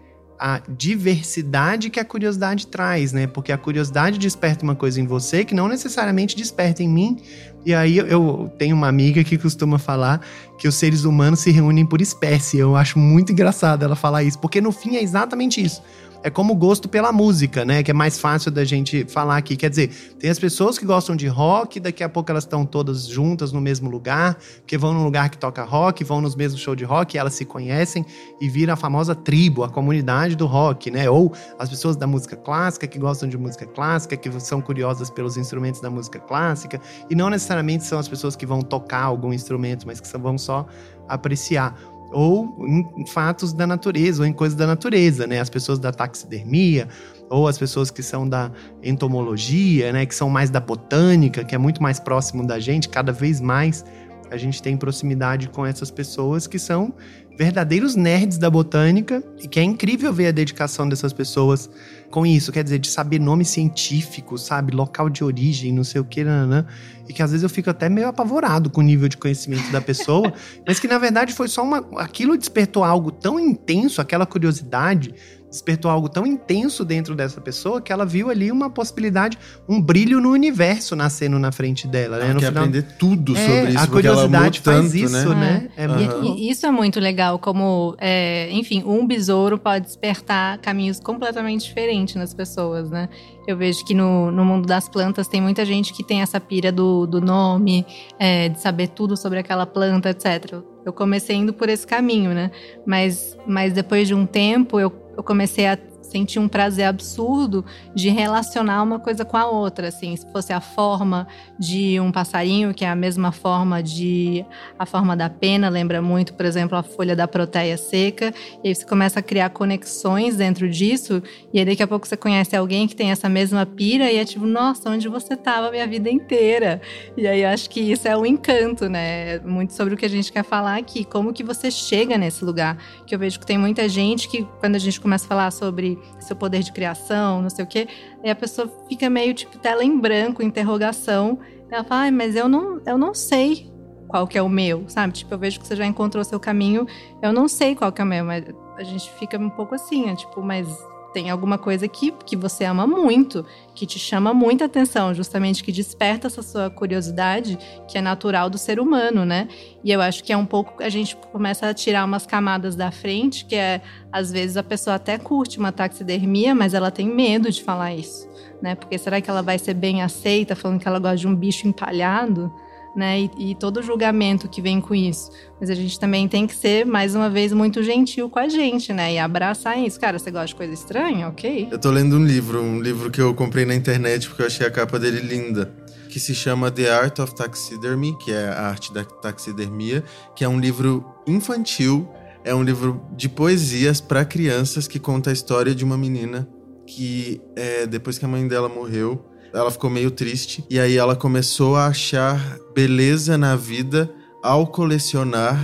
a 0.42 0.58
diversidade 0.70 1.90
que 1.90 2.00
a 2.00 2.04
curiosidade 2.04 2.66
traz, 2.66 3.12
né? 3.12 3.26
Porque 3.26 3.52
a 3.52 3.58
curiosidade 3.58 4.18
desperta 4.18 4.64
uma 4.64 4.74
coisa 4.74 4.98
em 4.98 5.06
você 5.06 5.44
que 5.44 5.54
não 5.54 5.68
necessariamente 5.68 6.34
desperta 6.34 6.82
em 6.82 6.88
mim. 6.88 7.18
E 7.64 7.74
aí 7.74 7.98
eu- 7.98 8.50
tenho 8.58 8.74
uma 8.74 8.88
amiga 8.88 9.22
que 9.22 9.36
costuma 9.36 9.78
falar 9.78 10.22
que 10.56 10.66
os 10.66 10.74
seres 10.74 11.04
humanos 11.04 11.40
se 11.40 11.50
reúnem 11.50 11.84
por 11.84 12.00
espécie. 12.00 12.56
Eu 12.56 12.74
acho 12.74 12.98
muito 12.98 13.32
engraçado 13.32 13.84
ela 13.84 13.94
falar 13.94 14.22
isso, 14.22 14.38
porque 14.38 14.62
no 14.62 14.72
fim 14.72 14.96
é 14.96 15.02
exatamente 15.02 15.62
isso. 15.62 15.82
É 16.22 16.30
como 16.30 16.52
o 16.52 16.56
gosto 16.56 16.88
pela 16.88 17.12
música, 17.12 17.64
né? 17.64 17.82
Que 17.82 17.90
é 17.90 17.94
mais 17.94 18.18
fácil 18.18 18.50
da 18.50 18.64
gente 18.64 19.04
falar 19.08 19.36
aqui. 19.36 19.56
Quer 19.56 19.70
dizer, 19.70 19.88
tem 20.18 20.28
as 20.28 20.38
pessoas 20.38 20.78
que 20.78 20.84
gostam 20.84 21.16
de 21.16 21.26
rock, 21.26 21.80
daqui 21.80 22.04
a 22.04 22.08
pouco 22.08 22.30
elas 22.30 22.44
estão 22.44 22.64
todas 22.66 23.06
juntas 23.06 23.52
no 23.52 23.60
mesmo 23.60 23.88
lugar, 23.88 24.36
que 24.66 24.76
vão 24.76 24.92
num 24.92 25.04
lugar 25.04 25.30
que 25.30 25.38
toca 25.38 25.64
rock, 25.64 26.04
vão 26.04 26.20
nos 26.20 26.36
mesmos 26.36 26.60
shows 26.60 26.76
de 26.76 26.84
rock, 26.84 27.16
elas 27.16 27.34
se 27.34 27.44
conhecem 27.44 28.04
e 28.40 28.48
viram 28.48 28.74
a 28.74 28.76
famosa 28.76 29.14
tribo, 29.14 29.64
a 29.64 29.70
comunidade 29.70 30.36
do 30.36 30.46
rock, 30.46 30.90
né? 30.90 31.08
Ou 31.08 31.32
as 31.58 31.68
pessoas 31.68 31.96
da 31.96 32.06
música 32.06 32.36
clássica 32.36 32.86
que 32.86 32.98
gostam 32.98 33.28
de 33.28 33.38
música 33.38 33.66
clássica, 33.66 34.16
que 34.16 34.30
são 34.40 34.60
curiosas 34.60 35.10
pelos 35.10 35.36
instrumentos 35.36 35.80
da 35.80 35.88
música 35.88 36.18
clássica, 36.18 36.80
e 37.08 37.14
não 37.14 37.30
necessariamente 37.30 37.84
são 37.84 37.98
as 37.98 38.08
pessoas 38.08 38.36
que 38.36 38.44
vão 38.44 38.60
tocar 38.60 39.04
algum 39.04 39.32
instrumento, 39.32 39.86
mas 39.86 40.00
que 40.00 40.18
vão 40.18 40.36
só 40.36 40.66
apreciar 41.08 41.76
ou 42.12 42.56
em 42.96 43.06
fatos 43.06 43.52
da 43.52 43.66
natureza, 43.66 44.22
ou 44.22 44.26
em 44.26 44.32
coisas 44.32 44.56
da 44.56 44.66
natureza, 44.66 45.26
né? 45.26 45.40
As 45.40 45.50
pessoas 45.50 45.78
da 45.78 45.92
taxidermia, 45.92 46.88
ou 47.28 47.46
as 47.46 47.56
pessoas 47.56 47.90
que 47.90 48.02
são 48.02 48.28
da 48.28 48.50
entomologia, 48.82 49.92
né? 49.92 50.04
Que 50.06 50.14
são 50.14 50.28
mais 50.28 50.50
da 50.50 50.60
botânica, 50.60 51.44
que 51.44 51.54
é 51.54 51.58
muito 51.58 51.82
mais 51.82 52.00
próximo 52.00 52.46
da 52.46 52.58
gente, 52.58 52.88
cada 52.88 53.12
vez 53.12 53.40
mais 53.40 53.84
a 54.30 54.36
gente 54.36 54.62
tem 54.62 54.76
proximidade 54.76 55.48
com 55.48 55.66
essas 55.66 55.90
pessoas 55.90 56.46
que 56.46 56.58
são 56.58 56.94
verdadeiros 57.40 57.96
nerds 57.96 58.36
da 58.36 58.50
botânica 58.50 59.24
e 59.42 59.48
que 59.48 59.58
é 59.58 59.62
incrível 59.62 60.12
ver 60.12 60.26
a 60.26 60.30
dedicação 60.30 60.86
dessas 60.86 61.10
pessoas 61.10 61.70
com 62.10 62.26
isso, 62.26 62.52
quer 62.52 62.62
dizer, 62.62 62.78
de 62.78 62.88
saber 62.88 63.18
nome 63.18 63.46
científico, 63.46 64.36
sabe, 64.36 64.76
local 64.76 65.08
de 65.08 65.24
origem, 65.24 65.72
não 65.72 65.82
sei 65.82 66.02
o 66.02 66.04
que, 66.04 66.22
né? 66.22 66.66
e 67.08 67.14
que 67.14 67.22
às 67.22 67.30
vezes 67.30 67.42
eu 67.42 67.48
fico 67.48 67.70
até 67.70 67.88
meio 67.88 68.08
apavorado 68.08 68.68
com 68.68 68.82
o 68.82 68.84
nível 68.84 69.08
de 69.08 69.16
conhecimento 69.16 69.72
da 69.72 69.80
pessoa, 69.80 70.32
mas 70.66 70.78
que 70.78 70.86
na 70.86 70.98
verdade 70.98 71.32
foi 71.32 71.48
só 71.48 71.62
uma, 71.62 71.78
aquilo 71.96 72.36
despertou 72.36 72.84
algo 72.84 73.10
tão 73.10 73.40
intenso, 73.40 74.02
aquela 74.02 74.26
curiosidade, 74.26 75.14
despertou 75.50 75.90
algo 75.90 76.08
tão 76.08 76.24
intenso 76.26 76.84
dentro 76.84 77.14
dessa 77.14 77.40
pessoa 77.40 77.80
que 77.80 77.92
ela 77.92 78.06
viu 78.06 78.30
ali 78.30 78.52
uma 78.52 78.70
possibilidade, 78.70 79.36
um 79.68 79.80
brilho 79.80 80.20
no 80.20 80.30
universo 80.30 80.94
nascendo 80.94 81.38
na 81.38 81.50
frente 81.50 81.86
dela. 81.88 82.18
Né? 82.18 82.24
Ela 82.26 82.34
no 82.34 82.40
quer 82.40 82.46
final... 82.46 82.64
aprender 82.64 82.86
tudo 82.98 83.36
É, 83.36 83.46
sobre 83.46 83.72
isso, 83.72 83.84
a 83.84 83.86
curiosidade 83.86 84.60
faz 84.60 84.84
tanto, 84.84 84.96
isso, 84.96 85.34
né? 85.34 85.68
né? 85.76 85.84
É 85.84 85.86
E- 86.24 86.46
e 86.46 86.50
isso 86.50 86.64
é 86.66 86.70
muito 86.70 87.00
legal, 87.00 87.38
como, 87.38 87.94
é, 87.98 88.48
enfim, 88.52 88.82
um 88.86 89.06
besouro 89.06 89.58
pode 89.58 89.86
despertar 89.86 90.58
caminhos 90.58 91.00
completamente 91.00 91.66
diferentes 91.66 92.14
nas 92.14 92.32
pessoas, 92.32 92.88
né? 92.90 93.08
Eu 93.46 93.56
vejo 93.56 93.84
que 93.84 93.94
no, 93.94 94.30
no 94.30 94.44
mundo 94.44 94.66
das 94.66 94.88
plantas 94.88 95.26
tem 95.26 95.40
muita 95.40 95.64
gente 95.64 95.92
que 95.92 96.04
tem 96.04 96.20
essa 96.22 96.38
pira 96.38 96.70
do, 96.70 97.06
do 97.06 97.20
nome, 97.20 97.84
é, 98.18 98.48
de 98.48 98.60
saber 98.60 98.88
tudo 98.88 99.16
sobre 99.16 99.38
aquela 99.40 99.66
planta, 99.66 100.10
etc. 100.10 100.60
Eu 100.84 100.92
comecei 100.92 101.36
indo 101.36 101.52
por 101.52 101.68
esse 101.68 101.86
caminho, 101.86 102.32
né? 102.32 102.50
Mas, 102.86 103.36
mas 103.46 103.72
depois 103.72 104.06
de 104.06 104.14
um 104.14 104.24
tempo, 104.24 104.78
eu, 104.78 104.90
eu 105.16 105.22
comecei 105.22 105.66
a 105.66 105.78
sentir 106.10 106.38
um 106.38 106.48
prazer 106.48 106.86
absurdo 106.86 107.64
de 107.94 108.08
relacionar 108.08 108.82
uma 108.82 108.98
coisa 108.98 109.24
com 109.24 109.36
a 109.36 109.46
outra, 109.46 109.88
assim, 109.88 110.16
se 110.16 110.26
fosse 110.32 110.52
a 110.52 110.60
forma 110.60 111.26
de 111.58 112.00
um 112.00 112.10
passarinho, 112.10 112.74
que 112.74 112.84
é 112.84 112.88
a 112.88 112.96
mesma 112.96 113.30
forma 113.30 113.82
de 113.82 114.44
a 114.78 114.84
forma 114.84 115.16
da 115.16 115.30
pena, 115.30 115.68
lembra 115.68 116.02
muito, 116.02 116.34
por 116.34 116.44
exemplo, 116.44 116.76
a 116.76 116.82
folha 116.82 117.14
da 117.14 117.28
proteia 117.28 117.76
seca, 117.76 118.34
e 118.64 118.68
aí 118.68 118.74
você 118.74 118.84
começa 118.84 119.20
a 119.20 119.22
criar 119.22 119.50
conexões 119.50 120.36
dentro 120.36 120.68
disso, 120.68 121.22
e 121.52 121.60
aí 121.60 121.64
daqui 121.64 121.82
a 121.82 121.86
pouco 121.86 122.08
você 122.08 122.16
conhece 122.16 122.56
alguém 122.56 122.88
que 122.88 122.96
tem 122.96 123.12
essa 123.12 123.28
mesma 123.28 123.64
pira 123.64 124.10
e 124.10 124.16
é 124.16 124.24
tipo, 124.24 124.46
nossa, 124.46 124.90
onde 124.90 125.08
você 125.08 125.34
estava 125.34 125.68
a 125.68 125.70
minha 125.70 125.86
vida 125.86 126.10
inteira? 126.10 126.80
E 127.16 127.26
aí 127.26 127.42
eu 127.42 127.48
acho 127.50 127.70
que 127.70 127.80
isso 127.80 128.08
é 128.08 128.16
o 128.16 128.26
encanto, 128.26 128.88
né? 128.88 129.38
Muito 129.40 129.74
sobre 129.74 129.94
o 129.94 129.96
que 129.96 130.06
a 130.06 130.10
gente 130.10 130.32
quer 130.32 130.42
falar 130.42 130.76
aqui, 130.76 131.04
como 131.04 131.32
que 131.32 131.44
você 131.44 131.70
chega 131.70 132.18
nesse 132.18 132.44
lugar, 132.44 132.76
que 133.10 133.14
eu 133.16 133.18
vejo 133.18 133.40
que 133.40 133.46
tem 133.46 133.58
muita 133.58 133.88
gente 133.88 134.28
que 134.28 134.46
quando 134.60 134.76
a 134.76 134.78
gente 134.78 135.00
começa 135.00 135.24
a 135.24 135.28
falar 135.28 135.50
sobre 135.50 135.98
seu 136.20 136.36
poder 136.36 136.62
de 136.62 136.70
criação, 136.70 137.42
não 137.42 137.50
sei 137.50 137.64
o 137.64 137.66
quê, 137.66 137.88
aí 138.22 138.30
a 138.30 138.36
pessoa 138.36 138.72
fica 138.88 139.10
meio 139.10 139.34
tipo 139.34 139.58
tela 139.58 139.82
em 139.82 139.98
branco, 139.98 140.44
interrogação. 140.44 141.40
Ela 141.68 141.82
fala, 141.82 142.02
Ai, 142.02 142.10
mas 142.12 142.36
eu 142.36 142.48
não, 142.48 142.80
eu 142.86 142.96
não 142.96 143.12
sei 143.12 143.68
qual 144.06 144.28
que 144.28 144.38
é 144.38 144.42
o 144.42 144.48
meu, 144.48 144.84
sabe? 144.88 145.12
Tipo, 145.12 145.34
eu 145.34 145.38
vejo 145.38 145.58
que 145.58 145.66
você 145.66 145.74
já 145.74 145.84
encontrou 145.84 146.22
seu 146.22 146.38
caminho, 146.38 146.86
eu 147.20 147.32
não 147.32 147.48
sei 147.48 147.74
qual 147.74 147.90
que 147.90 148.00
é 148.00 148.04
o 148.04 148.06
meu, 148.06 148.24
mas 148.24 148.44
a 148.76 148.84
gente 148.84 149.10
fica 149.18 149.36
um 149.36 149.50
pouco 149.50 149.74
assim, 149.74 150.08
é 150.08 150.14
tipo, 150.14 150.40
mas 150.40 150.68
tem 151.12 151.30
alguma 151.30 151.58
coisa 151.58 151.88
que, 151.88 152.12
que 152.24 152.36
você 152.36 152.64
ama 152.64 152.86
muito, 152.86 153.44
que 153.74 153.86
te 153.86 153.98
chama 153.98 154.32
muita 154.32 154.64
atenção, 154.64 155.14
justamente 155.14 155.62
que 155.64 155.72
desperta 155.72 156.26
essa 156.26 156.42
sua 156.42 156.70
curiosidade, 156.70 157.58
que 157.88 157.98
é 157.98 158.00
natural 158.00 158.48
do 158.48 158.58
ser 158.58 158.78
humano, 158.78 159.24
né? 159.24 159.48
E 159.82 159.90
eu 159.90 160.00
acho 160.00 160.22
que 160.22 160.32
é 160.32 160.36
um 160.36 160.46
pouco 160.46 160.82
a 160.82 160.88
gente 160.88 161.16
começa 161.32 161.68
a 161.68 161.74
tirar 161.74 162.04
umas 162.04 162.26
camadas 162.26 162.76
da 162.76 162.90
frente, 162.90 163.44
que 163.44 163.56
é 163.56 163.80
às 164.12 164.30
vezes 164.30 164.56
a 164.56 164.62
pessoa 164.62 164.96
até 164.96 165.18
curte 165.18 165.58
uma 165.58 165.72
taxidermia, 165.72 166.54
mas 166.54 166.74
ela 166.74 166.90
tem 166.90 167.06
medo 167.06 167.50
de 167.50 167.62
falar 167.62 167.94
isso, 167.94 168.28
né? 168.62 168.74
Porque 168.74 168.98
será 168.98 169.20
que 169.20 169.30
ela 169.30 169.42
vai 169.42 169.58
ser 169.58 169.74
bem 169.74 170.02
aceita 170.02 170.54
falando 170.54 170.80
que 170.80 170.88
ela 170.88 170.98
gosta 170.98 171.16
de 171.16 171.28
um 171.28 171.34
bicho 171.34 171.66
empalhado? 171.66 172.52
Né, 172.94 173.20
e, 173.20 173.50
e 173.50 173.54
todo 173.54 173.80
julgamento 173.82 174.48
que 174.48 174.60
vem 174.60 174.80
com 174.80 174.92
isso. 174.92 175.30
Mas 175.60 175.70
a 175.70 175.74
gente 175.76 175.98
também 175.98 176.26
tem 176.26 176.44
que 176.44 176.54
ser, 176.54 176.84
mais 176.84 177.14
uma 177.14 177.30
vez, 177.30 177.52
muito 177.52 177.84
gentil 177.84 178.28
com 178.28 178.40
a 178.40 178.48
gente, 178.48 178.92
né? 178.92 179.14
E 179.14 179.18
abraçar 179.18 179.78
isso. 179.78 179.98
Cara, 180.00 180.18
você 180.18 180.28
gosta 180.28 180.48
de 180.48 180.56
coisa 180.56 180.74
estranha? 180.74 181.28
Ok. 181.28 181.68
Eu 181.70 181.78
tô 181.78 181.88
lendo 181.88 182.16
um 182.16 182.24
livro, 182.24 182.60
um 182.60 182.80
livro 182.80 183.08
que 183.08 183.20
eu 183.20 183.32
comprei 183.32 183.64
na 183.64 183.76
internet 183.76 184.26
porque 184.26 184.42
eu 184.42 184.46
achei 184.46 184.66
a 184.66 184.70
capa 184.72 184.98
dele 184.98 185.20
linda, 185.20 185.72
que 186.08 186.18
se 186.18 186.34
chama 186.34 186.68
The 186.68 186.90
Art 186.90 187.20
of 187.20 187.34
Taxidermy, 187.34 188.18
que 188.18 188.32
é 188.32 188.48
a 188.48 188.62
arte 188.62 188.92
da 188.92 189.04
taxidermia, 189.04 190.02
que 190.34 190.44
é 190.44 190.48
um 190.48 190.58
livro 190.58 191.04
infantil, 191.26 192.08
é 192.44 192.54
um 192.54 192.62
livro 192.62 193.00
de 193.16 193.28
poesias 193.28 194.00
para 194.00 194.24
crianças 194.24 194.88
que 194.88 194.98
conta 194.98 195.30
a 195.30 195.32
história 195.32 195.74
de 195.74 195.84
uma 195.84 195.96
menina 195.96 196.48
que 196.86 197.40
é, 197.54 197.86
depois 197.86 198.18
que 198.18 198.24
a 198.24 198.28
mãe 198.28 198.46
dela 198.48 198.68
morreu, 198.68 199.24
ela 199.52 199.70
ficou 199.70 199.90
meio 199.90 200.10
triste 200.10 200.64
e 200.70 200.78
aí 200.78 200.96
ela 200.96 201.16
começou 201.16 201.76
a 201.76 201.86
achar 201.86 202.58
beleza 202.74 203.36
na 203.36 203.56
vida 203.56 204.12
ao 204.42 204.66
colecionar 204.66 205.58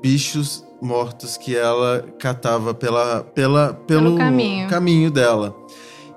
bichos 0.00 0.64
mortos 0.80 1.36
que 1.36 1.56
ela 1.56 2.04
catava 2.18 2.74
pela, 2.74 3.22
pela, 3.22 3.72
pelo, 3.72 4.02
Pelo 4.04 4.16
caminho. 4.18 4.68
caminho 4.68 5.10
dela. 5.10 5.56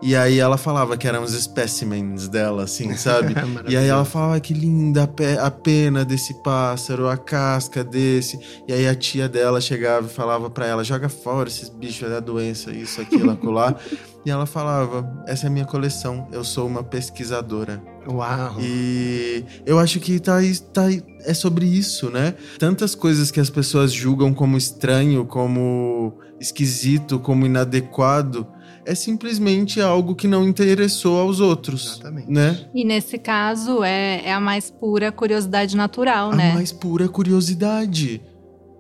E 0.06 0.16
aí 0.16 0.38
ela 0.38 0.56
falava 0.56 0.96
que 0.96 1.08
eram 1.08 1.24
os 1.24 1.32
specimens 1.34 2.28
dela, 2.28 2.64
assim, 2.64 2.94
sabe? 2.98 3.34
E 3.68 3.76
aí 3.76 3.88
ela 3.88 4.06
falava 4.06 4.36
"Ah, 4.36 4.40
que 4.40 4.54
linda 4.54 5.04
a, 5.04 5.08
pe- 5.08 5.38
a 5.40 5.50
pena 5.50 6.06
desse 6.06 6.34
pássaro, 6.44 7.10
a 7.10 7.18
casca 7.18 7.84
desse. 7.84 8.40
E 8.68 8.74
aí 8.74 8.88
a 8.88 8.94
tia 8.94 9.28
dela 9.28 9.60
chegava 9.60 10.06
e 10.06 10.10
falava 10.10 10.48
pra 10.50 10.68
ela: 10.68 10.84
joga 10.84 11.10
fora 11.10 11.50
esses 11.50 11.70
bichos 11.70 12.08
da 12.08 12.20
doença, 12.20 12.72
isso, 12.72 13.02
aquilo, 13.02 13.32
acolá. 13.32 13.76
e 14.24 14.30
ela 14.30 14.46
falava: 14.46 15.12
essa 15.26 15.48
é 15.48 15.50
a 15.50 15.52
minha 15.52 15.66
coleção, 15.66 16.28
eu 16.32 16.44
sou 16.44 16.68
uma 16.68 16.84
pesquisadora. 16.84 17.82
Uau. 18.08 18.58
E 18.60 19.44
eu 19.66 19.80
acho 19.80 20.00
que 20.00 20.20
tá, 20.20 20.38
tá, 20.72 20.84
é 21.22 21.34
sobre 21.34 21.66
isso, 21.66 22.12
né? 22.12 22.36
Tantas 22.60 22.94
coisas 22.94 23.32
que 23.32 23.40
as 23.40 23.50
pessoas 23.50 23.92
julgam 23.92 24.32
como 24.32 24.56
estranho, 24.56 25.26
como 25.26 26.14
esquisito, 26.40 27.18
como 27.20 27.48
inadequado, 27.48 28.46
é 28.86 28.94
simplesmente 28.94 29.82
algo 29.82 30.16
que 30.16 30.28
não 30.28 30.48
interessou 30.48 31.20
aos 31.20 31.40
outros, 31.40 31.94
Exatamente. 31.96 32.32
né? 32.32 32.66
E 32.74 32.86
nesse 32.86 33.18
caso, 33.18 33.84
é, 33.84 34.22
é 34.26 34.32
a 34.34 34.40
mais 34.40 34.70
pura 34.70 35.12
curiosidade 35.12 35.76
natural, 35.76 36.32
A 36.32 36.36
né? 36.36 36.54
mais 36.54 36.72
pura 36.72 37.08
curiosidade. 37.10 38.22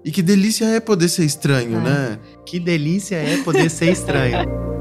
E 0.04 0.12
que 0.12 0.22
delícia 0.22 0.66
é 0.66 0.80
poder 0.80 1.10
ser 1.10 1.26
estranho, 1.26 1.80
É. 1.80 1.82
né? 1.82 2.20
Que 2.46 2.60
delícia 2.60 3.16
é 3.16 3.38
poder 3.44 3.70
ser 3.70 3.92
estranho. 3.92 4.38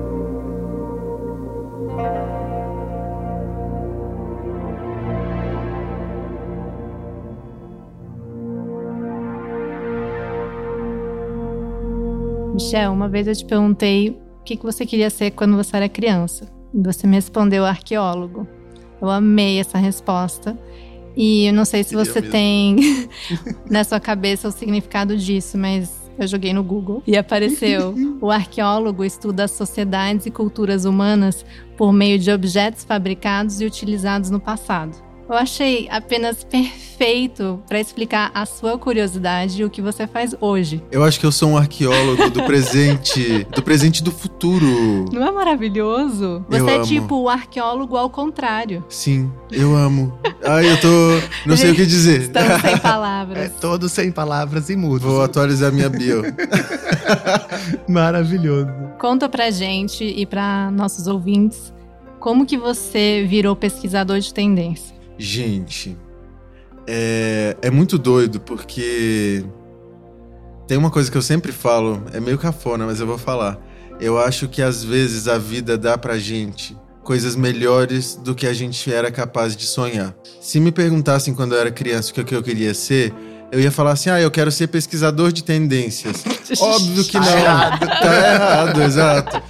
Michel, 12.54 12.92
uma 12.92 13.08
vez 13.08 13.26
eu 13.26 13.34
te 13.34 13.44
perguntei 13.44 14.16
que, 14.44 14.56
que 14.56 14.62
você 14.62 14.84
queria 14.84 15.10
ser 15.10 15.30
quando 15.32 15.56
você 15.56 15.76
era 15.76 15.88
criança. 15.88 16.46
Você 16.72 17.06
me 17.06 17.16
respondeu 17.16 17.64
arqueólogo. 17.64 18.46
Eu 19.00 19.10
amei 19.10 19.58
essa 19.58 19.78
resposta. 19.78 20.58
E 21.16 21.46
eu 21.46 21.52
não 21.52 21.64
sei 21.64 21.84
se 21.84 21.94
você 21.94 22.20
tem 22.20 22.76
na 23.70 23.84
sua 23.84 24.00
cabeça 24.00 24.48
o 24.48 24.52
significado 24.52 25.16
disso, 25.16 25.56
mas 25.56 26.04
eu 26.18 26.26
joguei 26.26 26.52
no 26.52 26.62
Google 26.62 27.02
e 27.06 27.16
apareceu. 27.16 27.94
o 28.20 28.30
arqueólogo 28.30 29.04
estuda 29.04 29.44
as 29.44 29.52
sociedades 29.52 30.26
e 30.26 30.30
culturas 30.30 30.84
humanas 30.84 31.44
por 31.76 31.92
meio 31.92 32.18
de 32.18 32.30
objetos 32.30 32.84
fabricados 32.84 33.60
e 33.60 33.64
utilizados 33.64 34.30
no 34.30 34.40
passado. 34.40 35.03
Eu 35.28 35.34
achei 35.36 35.88
apenas 35.90 36.44
perfeito 36.44 37.62
para 37.66 37.80
explicar 37.80 38.30
a 38.34 38.44
sua 38.44 38.76
curiosidade 38.78 39.62
e 39.62 39.64
o 39.64 39.70
que 39.70 39.80
você 39.80 40.06
faz 40.06 40.34
hoje. 40.40 40.82
Eu 40.92 41.02
acho 41.02 41.18
que 41.18 41.24
eu 41.24 41.32
sou 41.32 41.48
um 41.50 41.56
arqueólogo 41.56 42.28
do 42.30 42.42
presente, 42.44 43.44
do 43.54 43.62
presente 43.62 43.98
e 43.98 44.02
do 44.02 44.10
futuro. 44.12 45.06
Não 45.12 45.26
é 45.26 45.32
maravilhoso? 45.32 46.44
Eu 46.50 46.64
Você 46.64 46.70
é 46.70 46.74
amo. 46.76 46.84
tipo 46.84 47.16
o 47.22 47.28
arqueólogo 47.30 47.96
ao 47.96 48.10
contrário. 48.10 48.84
Sim, 48.88 49.32
eu 49.50 49.74
amo. 49.74 50.12
Ai, 50.44 50.70
eu 50.70 50.78
tô. 50.80 50.88
Não 51.46 51.56
sei 51.56 51.72
o 51.72 51.74
que 51.74 51.86
dizer. 51.86 52.22
Estamos 52.22 52.60
sem 52.60 52.74
É 52.74 52.78
palavras. 52.78 53.52
todo 53.60 53.88
sem 53.88 54.12
palavras 54.12 54.68
e 54.68 54.76
mudos. 54.76 55.02
Vou 55.02 55.22
atualizar 55.22 55.72
minha 55.72 55.88
bio. 55.88 56.22
Maravilhoso. 57.88 58.68
Conta 58.98 59.28
pra 59.28 59.50
gente 59.50 60.04
e 60.04 60.26
pra 60.26 60.70
nossos 60.70 61.06
ouvintes 61.06 61.72
como 62.20 62.46
que 62.46 62.56
você 62.56 63.26
virou 63.28 63.54
pesquisador 63.56 64.18
de 64.18 64.32
tendência. 64.32 64.93
Gente, 65.18 65.96
é, 66.86 67.56
é 67.62 67.70
muito 67.70 67.96
doido 67.98 68.40
porque 68.40 69.44
tem 70.66 70.76
uma 70.76 70.90
coisa 70.90 71.10
que 71.10 71.16
eu 71.16 71.22
sempre 71.22 71.52
falo, 71.52 72.02
é 72.12 72.20
meio 72.20 72.38
cafona, 72.38 72.86
mas 72.86 73.00
eu 73.00 73.06
vou 73.06 73.18
falar. 73.18 73.58
Eu 74.00 74.18
acho 74.18 74.48
que 74.48 74.60
às 74.60 74.82
vezes 74.82 75.28
a 75.28 75.38
vida 75.38 75.78
dá 75.78 75.96
pra 75.96 76.18
gente 76.18 76.76
coisas 77.02 77.36
melhores 77.36 78.16
do 78.16 78.34
que 78.34 78.46
a 78.46 78.52
gente 78.52 78.92
era 78.92 79.10
capaz 79.10 79.54
de 79.54 79.66
sonhar. 79.66 80.16
Se 80.40 80.58
me 80.58 80.72
perguntassem 80.72 81.34
quando 81.34 81.54
eu 81.54 81.60
era 81.60 81.70
criança 81.70 82.10
o 82.10 82.24
que 82.24 82.34
eu 82.34 82.42
queria 82.42 82.72
ser, 82.72 83.12
eu 83.54 83.60
ia 83.60 83.70
falar 83.70 83.92
assim: 83.92 84.10
ah, 84.10 84.20
eu 84.20 84.32
quero 84.32 84.50
ser 84.50 84.66
pesquisador 84.66 85.30
de 85.30 85.44
tendências. 85.44 86.24
Óbvio 86.60 87.04
que 87.04 87.16
não. 87.16 87.24
Tá 87.24 87.38
errado, 87.38 87.86
tá 87.86 88.34
errado 88.34 88.82
exato. 88.82 89.42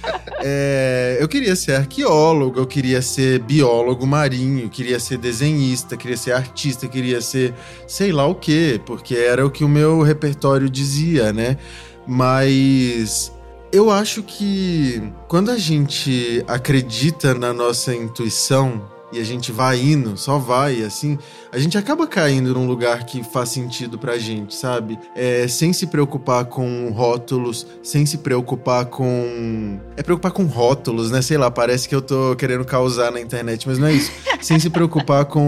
É, 0.43 1.17
eu 1.19 1.27
queria 1.27 1.55
ser 1.55 1.73
arqueólogo, 1.73 2.59
eu 2.59 2.67
queria 2.67 3.01
ser 3.01 3.39
biólogo 3.39 4.05
marinho, 4.05 4.69
queria 4.69 4.99
ser 4.99 5.17
desenhista, 5.17 5.97
queria 5.97 6.17
ser 6.17 6.33
artista, 6.33 6.87
queria 6.87 7.19
ser 7.19 7.51
sei 7.87 8.11
lá 8.11 8.27
o 8.27 8.35
quê, 8.35 8.79
porque 8.85 9.15
era 9.15 9.43
o 9.43 9.49
que 9.49 9.63
o 9.63 9.67
meu 9.69 10.03
repertório 10.03 10.69
dizia, 10.69 11.33
né? 11.33 11.57
Mas 12.05 13.31
eu 13.71 13.89
acho 13.89 14.21
que 14.21 15.01
quando 15.27 15.49
a 15.49 15.57
gente 15.57 16.45
acredita 16.47 17.33
na 17.33 17.51
nossa 17.51 17.95
intuição 17.95 18.83
e 19.15 19.19
a 19.19 19.23
gente 19.23 19.49
vai 19.51 19.79
indo, 19.79 20.17
só 20.17 20.37
vai, 20.37 20.83
assim, 20.83 21.17
a 21.51 21.57
gente 21.57 21.77
acaba 21.77 22.05
caindo 22.05 22.53
num 22.53 22.67
lugar 22.67 23.05
que 23.05 23.23
faz 23.23 23.49
sentido 23.49 23.97
pra 23.97 24.17
gente, 24.17 24.53
sabe? 24.53 24.99
É, 25.15 25.47
sem 25.47 25.71
se 25.71 25.87
preocupar 25.87 26.45
com 26.45 26.91
rótulos, 26.91 27.65
sem 27.81 28.05
se 28.05 28.17
preocupar 28.17 28.85
com. 28.87 29.79
É 29.95 30.03
preocupar 30.03 30.31
com 30.31 30.43
rótulos, 30.43 31.11
né? 31.11 31.21
Sei 31.21 31.37
lá, 31.37 31.49
parece 31.49 31.87
que 31.87 31.95
eu 31.95 32.01
tô 32.01 32.35
querendo 32.35 32.65
causar 32.65 33.09
na 33.09 33.21
internet, 33.21 33.65
mas 33.65 33.77
não 33.77 33.87
é 33.87 33.93
isso. 33.93 34.11
sem 34.41 34.59
se 34.59 34.69
preocupar 34.69 35.23
com 35.25 35.41